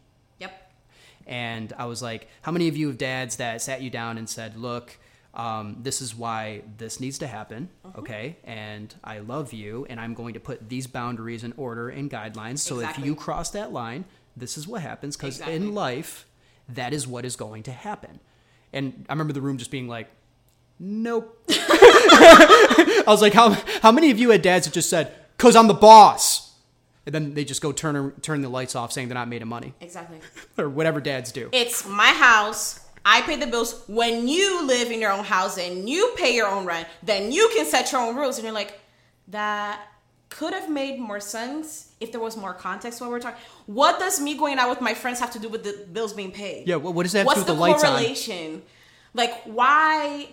And 1.28 1.74
I 1.78 1.86
was 1.86 2.02
like, 2.02 2.28
how 2.42 2.52
many 2.52 2.68
of 2.68 2.76
you 2.78 2.88
have 2.88 2.98
dads 2.98 3.38
that 3.38 3.62
sat 3.62 3.82
you 3.82 3.90
down 3.90 4.18
and 4.18 4.28
said, 4.28 4.58
look, 4.58 4.98
um, 5.34 5.78
this 5.82 6.02
is 6.02 6.14
why 6.16 6.64
this 6.78 7.00
needs 7.00 7.18
to 7.20 7.28
happen, 7.28 7.70
okay? 7.98 8.36
And 8.44 8.94
I 9.04 9.20
love 9.20 9.54
you, 9.54 9.86
and 9.90 10.00
I'm 10.00 10.14
going 10.14 10.34
to 10.34 10.40
put 10.42 10.68
these 10.68 10.88
boundaries 10.88 11.44
in 11.46 11.54
order 11.56 11.88
and 11.90 12.12
guidelines. 12.12 12.60
So 12.60 12.76
Exactly. 12.80 13.04
if 13.04 13.08
you 13.08 13.16
cross 13.16 13.50
that 13.52 13.72
line, 13.72 14.04
this 14.36 14.58
is 14.58 14.68
what 14.68 14.82
happens. 14.82 15.16
Because 15.16 15.36
Exactly. 15.36 15.56
in 15.56 15.74
life, 15.74 16.26
that 16.68 16.92
is 16.94 17.08
what 17.08 17.24
is 17.24 17.36
going 17.38 17.64
to 17.64 17.72
happen. 17.72 18.20
And 18.74 19.06
I 19.08 19.14
remember 19.14 19.32
the 19.34 19.42
room 19.42 19.58
just 19.58 19.72
being 19.72 19.88
like, 19.88 20.10
nope. 20.80 21.42
I 21.50 23.04
was 23.08 23.22
like, 23.22 23.34
how, 23.34 23.52
how 23.82 23.92
many 23.92 24.12
of 24.12 24.20
you 24.20 24.32
had 24.32 24.42
dads 24.42 24.66
that 24.66 24.74
just 24.74 24.90
said, 24.90 25.14
because 25.38 25.56
I'm 25.56 25.68
the 25.68 25.74
boss? 25.74 26.51
And 27.06 27.16
then 27.16 27.34
they 27.34 27.44
just 27.44 27.62
go 27.62 27.72
turn, 27.72 28.12
turn 28.22 28.42
the 28.42 28.50
lights 28.50 28.76
off 28.76 28.92
saying 28.92 29.08
they're 29.08 29.16
not 29.16 29.28
made 29.28 29.42
of 29.42 29.48
money 29.48 29.74
Exactly. 29.82 30.20
or 30.58 30.70
whatever 30.70 31.02
dads 31.02 31.32
do. 31.32 31.50
It's 31.52 31.86
my 31.88 32.10
house. 32.10 32.80
I 33.04 33.22
pay 33.24 33.36
the 33.38 33.48
bills. 33.48 33.84
When 33.88 34.28
you 34.28 34.66
live 34.68 34.92
in 34.92 35.00
your 35.02 35.12
own 35.12 35.24
house 35.24 35.58
and 35.58 35.90
you 35.90 36.14
pay 36.16 36.36
your 36.36 36.48
own 36.48 36.66
rent, 36.66 36.88
then 37.02 37.32
you 37.32 37.50
can 37.56 37.66
set 37.66 37.92
your 37.92 38.02
own 38.02 38.16
rules. 38.16 38.38
And 38.38 38.46
you're 38.46 38.54
like, 38.54 38.80
that 39.30 39.82
could 40.30 40.54
have 40.54 40.70
made 40.70 41.00
more 41.00 41.20
sense 41.20 41.92
if 42.00 42.12
there 42.12 42.22
was 42.22 42.38
more 42.38 42.54
context 42.54 43.02
what 43.02 43.10
we're 43.10 43.20
talking. 43.20 43.42
What 43.66 43.98
does 44.00 44.22
me 44.22 44.38
going 44.38 44.60
out 44.60 44.70
with 44.70 44.82
my 44.82 44.94
friends 44.94 45.20
have 45.20 45.32
to 45.32 45.40
do 45.40 45.50
with 45.50 45.64
the 45.64 45.86
bills 45.92 46.14
being 46.14 46.32
paid? 46.32 46.68
Yeah, 46.68 46.76
what, 46.76 46.94
what 46.94 47.04
does 47.04 47.14
that 47.14 47.20
have 47.20 47.26
What's 47.28 47.42
to 47.42 47.48
do 47.48 47.54
the 47.56 47.60
with 47.60 47.66
the 47.68 47.72
lights 47.72 47.84
on? 47.84 47.90
correlation? 47.98 48.62
Like, 49.16 49.42
why? 49.46 50.30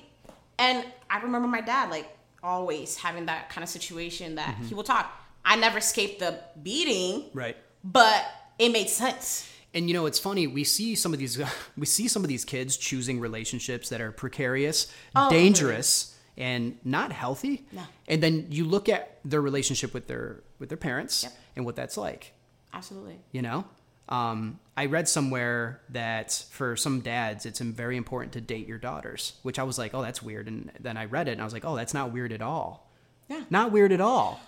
And 0.58 0.84
I 1.10 1.20
remember 1.20 1.48
my 1.48 1.62
dad, 1.62 1.90
like, 1.90 2.14
always 2.42 2.96
having 2.96 3.26
that 3.26 3.48
kind 3.48 3.62
of 3.64 3.70
situation 3.70 4.34
that 4.36 4.54
Mm-hmm. 4.56 4.66
he 4.66 4.74
will 4.74 4.82
talk. 4.84 5.10
I 5.50 5.56
never 5.56 5.78
escaped 5.78 6.20
the 6.20 6.38
beating, 6.62 7.24
Right. 7.32 7.56
but 7.82 8.24
it 8.58 8.70
made 8.70 8.88
sense. 8.90 9.50
And 9.74 9.88
you 9.88 9.94
know, 9.94 10.06
it's 10.06 10.18
funny. 10.18 10.46
We 10.46 10.64
see 10.64 10.94
some 10.94 11.12
of 11.12 11.18
these. 11.18 11.40
We 11.76 11.86
see 11.86 12.06
some 12.08 12.22
of 12.22 12.28
these 12.28 12.44
kids 12.44 12.76
choosing 12.76 13.18
relationships 13.20 13.88
that 13.88 14.00
are 14.00 14.12
precarious, 14.12 14.92
Oh, 15.16 15.30
dangerous, 15.30 16.16
and 16.36 16.78
not 16.84 17.12
healthy. 17.12 17.66
No. 17.72 17.82
And 18.06 18.22
then 18.22 18.46
you 18.50 18.64
look 18.64 18.88
at 18.88 19.18
their 19.24 19.40
relationship 19.40 19.92
with 19.94 20.06
their 20.06 20.42
with 20.58 20.68
their 20.68 20.78
parents 20.78 21.22
Yep. 21.24 21.32
and 21.56 21.64
what 21.66 21.76
that's 21.76 21.96
like. 21.96 22.32
Absolutely. 22.72 23.18
You 23.32 23.42
know, 23.42 23.64
um, 24.08 24.58
I 24.76 24.86
read 24.86 25.08
somewhere 25.08 25.80
that 25.90 26.44
for 26.50 26.76
some 26.76 27.00
dads, 27.00 27.46
it's 27.46 27.60
very 27.60 27.96
important 27.96 28.32
to 28.34 28.40
date 28.40 28.66
your 28.66 28.78
daughters, 28.78 29.34
which 29.42 29.58
I 29.58 29.62
was 29.64 29.78
like, 29.78 29.94
oh, 29.94 30.02
that's 30.02 30.22
weird. 30.22 30.48
And 30.48 30.70
then 30.80 30.96
I 30.96 31.04
read 31.06 31.28
it 31.28 31.32
and 31.32 31.40
I 31.40 31.44
was 31.44 31.52
like, 31.52 31.64
oh, 31.64 31.76
that's 31.76 31.94
not 31.94 32.12
weird 32.12 32.32
at 32.32 32.42
all. 32.42 32.90
Yeah. 33.28 33.44
Not 33.50 33.72
weird 33.72 33.92
at 33.92 34.00
all. 34.00 34.40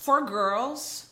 For 0.00 0.24
girls, 0.24 1.10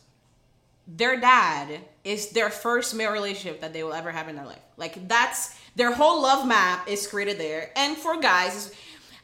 their 0.87 1.21
dad 1.21 1.81
is 2.05 2.31
their 2.31 2.49
first 2.49 2.95
male 2.95 3.13
relationship 3.13 3.61
that 3.61 3.75
they 3.75 3.83
will 3.83 3.93
ever 3.93 4.11
have 4.11 4.29
in 4.29 4.37
their 4.37 4.47
life. 4.47 4.63
Like 4.79 5.07
that's 5.07 5.55
their 5.77 5.93
whole 5.93 6.23
love 6.23 6.49
map 6.49 6.89
is 6.89 7.07
created 7.07 7.37
there. 7.37 7.71
And 7.77 7.99
for 7.99 8.19
guys, 8.19 8.73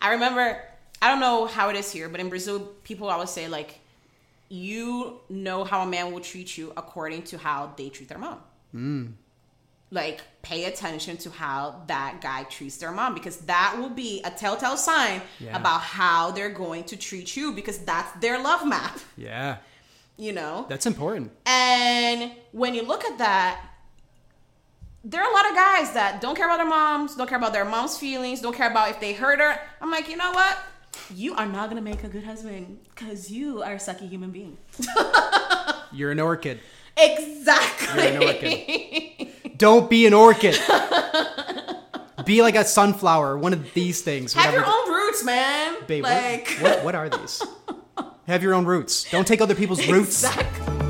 I 0.02 0.12
remember 0.12 0.60
I 1.00 1.08
don't 1.08 1.20
know 1.20 1.46
how 1.46 1.70
it 1.70 1.76
is 1.76 1.90
here, 1.90 2.10
but 2.10 2.20
in 2.20 2.28
Brazil, 2.28 2.60
people 2.84 3.08
always 3.08 3.30
say 3.30 3.48
like, 3.48 3.80
you 4.50 5.20
know 5.30 5.64
how 5.64 5.80
a 5.80 5.86
man 5.86 6.12
will 6.12 6.20
treat 6.20 6.58
you 6.58 6.74
according 6.76 7.22
to 7.24 7.38
how 7.38 7.72
they 7.78 7.88
treat 7.88 8.10
their 8.10 8.18
mom. 8.18 8.40
Hmm. 8.72 9.06
Like, 9.90 10.20
pay 10.44 10.66
attention 10.66 11.16
to 11.16 11.30
how 11.30 11.82
that 11.88 12.20
guy 12.20 12.44
treats 12.44 12.76
their 12.76 12.92
mom 12.92 13.14
because 13.14 13.38
that 13.52 13.74
will 13.78 13.88
be 13.90 14.20
a 14.24 14.30
telltale 14.30 14.76
sign 14.76 15.22
Yeah. 15.40 15.56
about 15.56 15.80
how 15.80 16.30
they're 16.30 16.50
going 16.64 16.84
to 16.84 16.96
treat 16.96 17.36
you 17.36 17.52
because 17.52 17.78
that's 17.78 18.12
their 18.20 18.40
love 18.40 18.64
map, 18.66 19.00
Yeah, 19.16 19.56
you 20.16 20.32
know? 20.32 20.66
that's 20.68 20.86
important. 20.86 21.32
And 21.46 22.30
when 22.52 22.74
you 22.74 22.82
look 22.82 23.04
at 23.04 23.18
that, 23.18 23.60
there 25.02 25.20
are 25.22 25.30
a 25.30 25.34
lot 25.34 25.48
of 25.50 25.54
guys 25.54 25.92
that 25.94 26.20
don't 26.20 26.34
care 26.36 26.46
about 26.46 26.58
their 26.58 26.68
moms, 26.68 27.14
don't 27.16 27.28
care 27.28 27.38
about 27.38 27.52
their 27.52 27.64
mom's 27.64 27.98
feelings, 27.98 28.40
don't 28.40 28.54
care 28.56 28.70
about 28.70 28.90
if 28.90 29.00
they 29.00 29.12
hurt 29.12 29.38
her. 29.38 29.58
I'm 29.80 29.90
like, 29.90 30.08
you 30.08 30.16
know 30.16 30.32
what? 30.32 30.56
You 31.14 31.34
are 31.34 31.46
not 31.46 31.68
gonna 31.68 31.82
make 31.82 32.04
a 32.04 32.08
good 32.08 32.24
husband 32.24 32.78
because 32.94 33.30
you 33.30 33.62
are 33.62 33.72
a 33.74 33.76
sucky 33.76 34.08
human 34.08 34.30
being. 34.30 34.56
You're 35.92 36.10
an 36.12 36.20
orchid. 36.20 36.60
Exactly. 36.96 38.02
You're 38.12 38.22
an 38.22 38.22
orchid. 38.28 39.58
Don't 39.58 39.88
be 39.90 40.06
an 40.06 40.14
orchid. 40.14 40.58
be 42.24 42.42
like 42.42 42.54
a 42.56 42.64
sunflower. 42.64 43.38
One 43.38 43.52
of 43.52 43.72
these 43.74 44.00
things. 44.02 44.32
Have 44.32 44.52
your 44.54 44.64
own 44.66 44.88
roots, 44.92 45.24
man. 45.24 45.76
Babe, 45.86 46.04
what- 46.04 46.48
what, 46.60 46.84
what 46.84 46.94
are 47.00 47.08
these? 47.08 47.42
Have 48.26 48.42
your 48.42 48.54
own 48.54 48.64
roots. 48.64 49.10
Don't 49.10 49.26
take 49.26 49.40
other 49.40 49.54
people's 49.54 49.86
roots. 49.88 50.24
exactly. 50.24 50.83